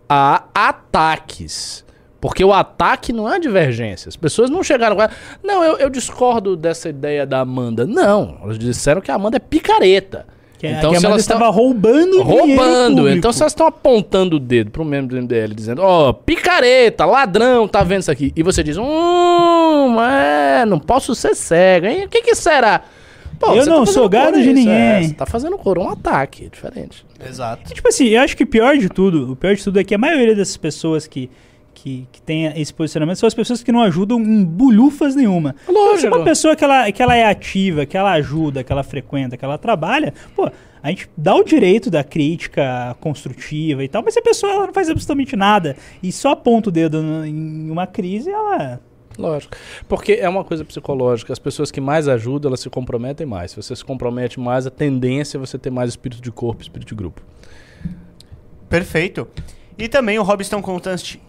a 0.08 0.44
ataques. 0.54 1.84
Porque 2.20 2.44
o 2.44 2.52
ataque 2.52 3.12
não 3.12 3.32
é 3.32 3.38
divergência. 3.38 4.08
As 4.08 4.16
pessoas 4.16 4.50
não 4.50 4.62
chegaram 4.62 4.94
com. 4.94 5.02
Não, 5.42 5.64
eu, 5.64 5.78
eu 5.78 5.88
discordo 5.88 6.54
dessa 6.54 6.88
ideia 6.88 7.24
da 7.24 7.40
Amanda. 7.40 7.86
Não, 7.86 8.38
elas 8.42 8.58
disseram 8.58 9.00
que 9.00 9.10
a 9.10 9.14
Amanda 9.14 9.38
é 9.38 9.40
picareta. 9.40 10.26
Que, 10.60 10.66
então, 10.66 10.90
que 10.90 10.96
a 10.98 11.00
se 11.00 11.06
Amanda 11.06 11.14
elas 11.14 11.22
estava 11.22 11.48
roubando 11.48 12.22
dinheiro 12.22 12.22
roubando. 12.22 13.08
Então, 13.08 13.32
se 13.32 13.40
elas 13.40 13.52
estão 13.52 13.66
apontando 13.66 14.36
o 14.36 14.38
dedo 14.38 14.70
pro 14.70 14.84
membro 14.84 15.16
do 15.16 15.22
MDL, 15.22 15.54
dizendo, 15.54 15.80
ó, 15.80 16.12
picareta, 16.12 17.06
ladrão, 17.06 17.66
tá 17.66 17.82
vendo 17.82 18.02
isso 18.02 18.10
aqui? 18.10 18.30
E 18.36 18.42
você 18.42 18.62
diz, 18.62 18.76
hum, 18.76 19.96
é, 19.98 20.66
não 20.66 20.78
posso 20.78 21.14
ser 21.14 21.34
cego, 21.34 21.86
hein? 21.86 22.04
O 22.04 22.08
que 22.10 22.20
que 22.20 22.34
será? 22.34 22.82
Pô, 23.38 23.54
Eu 23.54 23.64
você 23.64 23.70
não 23.70 23.78
fazendo 23.78 23.94
sou 23.94 24.08
gado 24.10 24.36
de 24.36 24.42
isso, 24.42 24.52
ninguém. 24.52 24.74
É, 24.74 25.02
você 25.02 25.14
tá 25.14 25.24
fazendo 25.24 25.56
coro, 25.56 25.80
um 25.80 25.88
ataque, 25.88 26.44
é 26.44 26.48
diferente. 26.50 27.06
Exato. 27.26 27.72
Tipo 27.72 27.88
assim, 27.88 28.08
eu 28.08 28.20
acho 28.20 28.36
que 28.36 28.44
o 28.44 28.46
pior 28.46 28.76
de 28.76 28.90
tudo, 28.90 29.32
o 29.32 29.36
pior 29.36 29.54
de 29.54 29.64
tudo 29.64 29.80
é 29.80 29.84
que 29.84 29.94
a 29.94 29.98
maioria 29.98 30.36
dessas 30.36 30.58
pessoas 30.58 31.06
que, 31.06 31.30
que, 31.82 32.06
que 32.12 32.20
tem 32.22 32.46
esse 32.60 32.72
posicionamento 32.74 33.16
são 33.16 33.26
as 33.26 33.34
pessoas 33.34 33.62
que 33.62 33.72
não 33.72 33.80
ajudam 33.82 34.20
em 34.20 34.44
bulhufas 34.44 35.14
nenhuma. 35.16 35.54
Então, 35.62 35.74
se 35.74 35.90
Lógico. 36.06 36.16
uma 36.16 36.24
pessoa 36.24 36.54
que 36.54 36.62
ela, 36.64 36.90
que 36.92 37.02
ela 37.02 37.16
é 37.16 37.24
ativa, 37.24 37.86
que 37.86 37.96
ela 37.96 38.12
ajuda, 38.12 38.62
que 38.62 38.70
ela 38.72 38.82
frequenta, 38.82 39.36
que 39.36 39.44
ela 39.44 39.56
trabalha, 39.58 40.12
pô, 40.36 40.50
a 40.82 40.88
gente 40.88 41.08
dá 41.16 41.34
o 41.34 41.42
direito 41.44 41.90
da 41.90 42.02
crítica 42.04 42.96
construtiva 43.00 43.82
e 43.84 43.88
tal, 43.88 44.02
mas 44.02 44.14
se 44.14 44.20
a 44.20 44.22
pessoa 44.22 44.52
ela 44.52 44.66
não 44.66 44.72
faz 44.74 44.88
absolutamente 44.90 45.36
nada 45.36 45.76
e 46.02 46.10
só 46.12 46.30
aponta 46.30 46.68
o 46.68 46.72
dedo 46.72 47.02
no- 47.02 47.24
em 47.26 47.70
uma 47.70 47.86
crise, 47.86 48.30
ela. 48.30 48.80
Lógico. 49.18 49.54
Porque 49.88 50.12
é 50.14 50.28
uma 50.28 50.44
coisa 50.44 50.64
psicológica. 50.64 51.32
As 51.32 51.38
pessoas 51.38 51.70
que 51.70 51.80
mais 51.80 52.08
ajudam, 52.08 52.48
elas 52.48 52.60
se 52.60 52.70
comprometem 52.70 53.26
mais. 53.26 53.50
Se 53.50 53.56
você 53.56 53.76
se 53.76 53.84
compromete 53.84 54.40
mais, 54.40 54.66
a 54.66 54.70
tendência 54.70 55.36
é 55.36 55.40
você 55.40 55.58
ter 55.58 55.68
mais 55.70 55.90
espírito 55.90 56.22
de 56.22 56.30
corpo, 56.30 56.62
espírito 56.62 56.88
de 56.88 56.94
grupo. 56.94 57.20
Perfeito. 58.68 59.26
E 59.76 59.88
também 59.88 60.18
o 60.18 60.22
Robson 60.22 60.62
Constantino. 60.62 61.22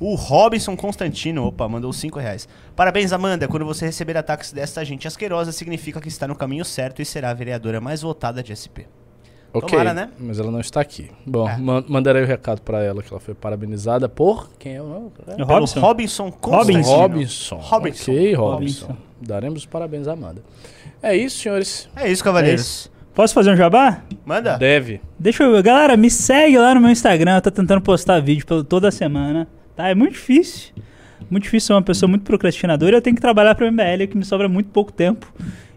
O 0.00 0.14
Robson 0.14 0.76
Constantino, 0.76 1.44
opa, 1.46 1.68
mandou 1.68 1.92
5 1.92 2.18
reais. 2.18 2.48
Parabéns, 2.76 3.12
Amanda. 3.12 3.48
Quando 3.48 3.64
você 3.66 3.86
receber 3.86 4.16
ataques 4.16 4.52
desta 4.52 4.84
gente 4.84 5.08
asquerosa, 5.08 5.50
significa 5.52 6.00
que 6.00 6.08
está 6.08 6.28
no 6.28 6.36
caminho 6.36 6.64
certo 6.64 7.02
e 7.02 7.04
será 7.04 7.30
a 7.30 7.34
vereadora 7.34 7.80
mais 7.80 8.02
votada 8.02 8.42
de 8.42 8.54
SP. 8.54 8.86
Ok, 9.52 9.70
Tomara, 9.70 9.94
né? 9.94 10.10
mas 10.18 10.38
ela 10.38 10.50
não 10.52 10.60
está 10.60 10.80
aqui. 10.80 11.10
Bom, 11.26 11.48
É. 11.48 11.56
man- 11.56 11.82
mandarei 11.88 12.22
o 12.22 12.26
recado 12.26 12.60
pra 12.60 12.82
ela 12.82 13.02
que 13.02 13.10
ela 13.12 13.18
foi 13.18 13.34
parabenizada 13.34 14.06
por 14.08 14.50
quem 14.58 14.76
é 14.76 14.82
o 14.82 14.86
nome? 14.86 15.10
É 15.38 15.42
Robson. 15.42 15.80
Robson 15.80 16.30
Constantino. 16.30 16.82
Robinson. 16.84 17.56
Robinson. 17.56 18.12
Ok, 18.12 18.34
Robinson. 18.34 18.86
Robinson. 18.86 18.96
Daremos 19.20 19.60
os 19.60 19.66
parabéns 19.66 20.06
à 20.06 20.12
Amanda. 20.12 20.42
É 21.02 21.16
isso, 21.16 21.38
senhores. 21.38 21.88
É 21.96 22.08
isso, 22.10 22.22
É 22.22 22.24
cavaleiros. 22.24 22.60
isso. 22.60 22.92
Posso 23.14 23.32
fazer 23.34 23.50
um 23.50 23.56
jabá? 23.56 24.02
Manda. 24.24 24.56
Deve. 24.58 25.00
Deixa 25.18 25.42
eu. 25.42 25.60
Galera, 25.62 25.96
me 25.96 26.10
segue 26.10 26.56
lá 26.58 26.74
no 26.74 26.80
meu 26.82 26.90
Instagram. 26.90 27.36
Eu 27.36 27.42
tô 27.42 27.50
tentando 27.50 27.80
postar 27.80 28.20
vídeo 28.20 28.46
pelo- 28.46 28.62
toda 28.62 28.90
semana. 28.92 29.48
Tá? 29.78 29.88
É 29.88 29.94
muito 29.94 30.14
difícil. 30.14 30.72
Muito 31.30 31.44
difícil 31.44 31.68
ser 31.68 31.72
uma 31.74 31.82
pessoa 31.82 32.08
muito 32.10 32.24
procrastinadora. 32.24 32.96
Eu 32.96 33.00
tenho 33.00 33.14
que 33.14 33.22
trabalhar 33.22 33.54
pra 33.54 33.68
MBL, 33.70 34.08
que 34.08 34.16
me 34.18 34.24
sobra 34.24 34.48
muito 34.48 34.70
pouco 34.70 34.90
tempo. 34.90 35.32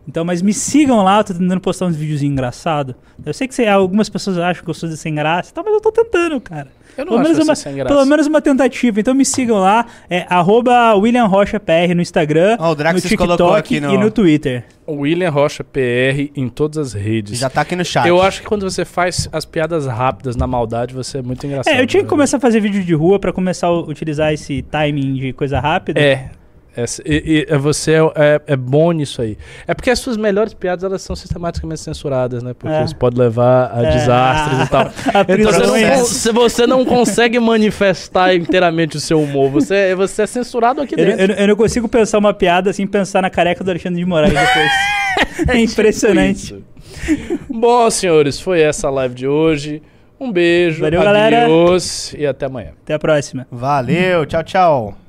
Então, 0.08 0.26
mas 0.26 0.42
me 0.42 0.52
sigam 0.56 1.04
lá, 1.04 1.20
eu 1.20 1.24
tô 1.24 1.34
tentando 1.36 1.62
postar 1.62 1.86
uns 1.86 1.96
videozinhos 1.96 2.34
engraçados. 2.34 2.96
Eu 3.24 3.32
sei 3.32 3.48
que 3.48 3.54
você- 3.54 3.68
algumas 3.68 4.10
pessoas 4.10 4.40
acham 4.40 4.64
que 4.64 4.70
eu 4.72 4.74
sou 4.74 4.90
de 4.90 4.98
sem 4.98 5.14
graça 5.14 5.54
tal, 5.54 5.64
mas 5.64 5.72
eu 5.76 5.80
tô 5.80 5.92
tentando, 5.92 6.42
cara. 6.42 6.70
Eu 6.98 7.06
não 7.06 7.14
Pelo 7.14 7.24
menos, 7.24 7.40
uma, 7.48 7.56
sem 7.56 7.76
graça. 7.76 7.94
pelo 7.94 8.06
menos 8.06 8.28
uma 8.28 8.42
tentativa. 8.42 9.00
Então 9.00 9.14
me 9.14 9.24
sigam 9.26 9.58
lá. 9.60 9.86
É 10.10 10.26
arroba 10.30 10.94
William 10.96 11.26
Rocha 11.26 11.60
PR 11.60 11.94
no 11.96 12.02
Instagram, 12.02 12.58
Ó, 12.60 12.72
o 12.72 12.76
Draxis 12.76 13.04
no 13.04 13.10
TikTok 13.10 13.38
colocou 13.38 13.56
aqui 13.56 13.80
no- 13.80 13.94
e 13.94 13.98
no 13.98 14.12
Twitter. 14.12 14.66
William 14.88 15.30
Rocha 15.30 15.64
PR 15.64 16.32
em 16.36 16.50
todas 16.50 16.78
as 16.78 16.94
redes. 16.94 17.40
Já 17.40 17.50
tá 17.50 17.62
aqui 17.62 17.76
no 17.76 17.86
chat. 17.86 18.08
Eu 18.08 18.22
acho 18.22 18.42
que 18.42 18.48
quando 18.48 18.70
você 18.70 18.84
faz 18.84 19.30
as 19.32 19.46
piadas 19.46 19.86
rápidas 19.86 20.36
na 20.36 20.46
maldade, 20.46 20.94
você 20.94 21.20
é 21.20 21.22
muito 21.22 21.46
engraçado. 21.46 21.74
É, 21.74 21.82
eu 21.82 21.88
tinha 21.88 22.02
que 22.02 22.08
né? 22.08 22.10
começar 22.10 22.38
a 22.38 22.40
fazer 22.40 22.60
vídeo 22.60 22.84
de 22.84 22.94
rua 22.94 23.20
pra 23.20 23.32
começar 23.32 23.68
a 23.68 23.80
utilizar 23.80 24.34
esse 24.34 24.62
timing 24.64 25.14
de 25.14 25.34
coisa 25.34 25.60
rápida. 25.60 26.00
É. 26.00 26.30
Essa- 26.76 27.02
e- 27.06 27.46
e- 27.50 27.58
você 27.58 27.94
é, 27.94 27.98
é- 28.16 28.42
é 28.48 28.56
bom 28.56 28.92
nisso 28.94 29.22
aí. 29.22 29.38
É 29.68 29.74
porque 29.74 29.90
as 29.90 30.00
suas 30.00 30.16
melhores 30.16 30.54
piadas 30.54 30.84
elas 30.86 31.02
são 31.02 31.16
sistematicamente 31.16 31.82
censuradas, 31.82 32.42
né? 32.42 32.54
Porque 32.58 32.74
É. 32.74 32.84
isso 32.86 32.96
pode 32.96 33.18
levar 33.20 33.72
a 33.78 33.84
É. 33.84 33.92
desastres 33.92 34.68
e 34.68 34.70
tal. 34.70 34.82
A 35.14 35.22
Então 35.28 35.52
você 35.52 35.66
não, 35.66 35.98
con- 36.00 36.06
se 36.06 36.32
você 36.32 36.68
não 36.68 36.86
consegue 36.86 37.40
manifestar 37.40 38.34
inteiramente 38.36 38.96
o 38.96 39.00
seu 39.02 39.22
humor, 39.22 39.50
você, 39.52 39.94
você 39.96 40.22
é 40.22 40.28
censurado 40.28 40.82
aqui 40.82 40.96
Eu, 40.98 41.06
dentro. 41.06 41.34
eu- 41.34 41.38
eu 41.40 41.48
não 41.50 41.56
consigo 41.58 41.90
pensar 41.90 42.18
uma 42.20 42.34
piada 42.34 42.72
sem 42.72 42.88
pensar 42.88 43.22
na 43.22 43.30
careca 43.30 43.64
do 43.64 43.70
Alexandre 43.70 44.00
de 44.00 44.06
Moraes 44.06 44.32
depois. 44.34 44.72
é 45.50 45.60
impressionante. 45.60 46.44
Isso. 46.46 46.64
Bom, 47.50 47.90
senhores, 47.90 48.40
foi 48.40 48.62
essa 48.62 48.88
a 48.88 48.92
live 48.92 49.14
de 49.16 49.28
hoje. 49.28 49.82
Um 50.20 50.32
beijo, 50.32 50.82
Valeu, 50.82 51.02
galera. 51.04 51.48
e 52.18 52.26
até 52.28 52.46
amanhã. 52.46 52.70
Até 52.84 52.94
a 52.94 53.00
próxima. 53.00 53.46
Valeu, 53.52 54.26
tchau, 54.26 54.44
tchau. 54.44 55.01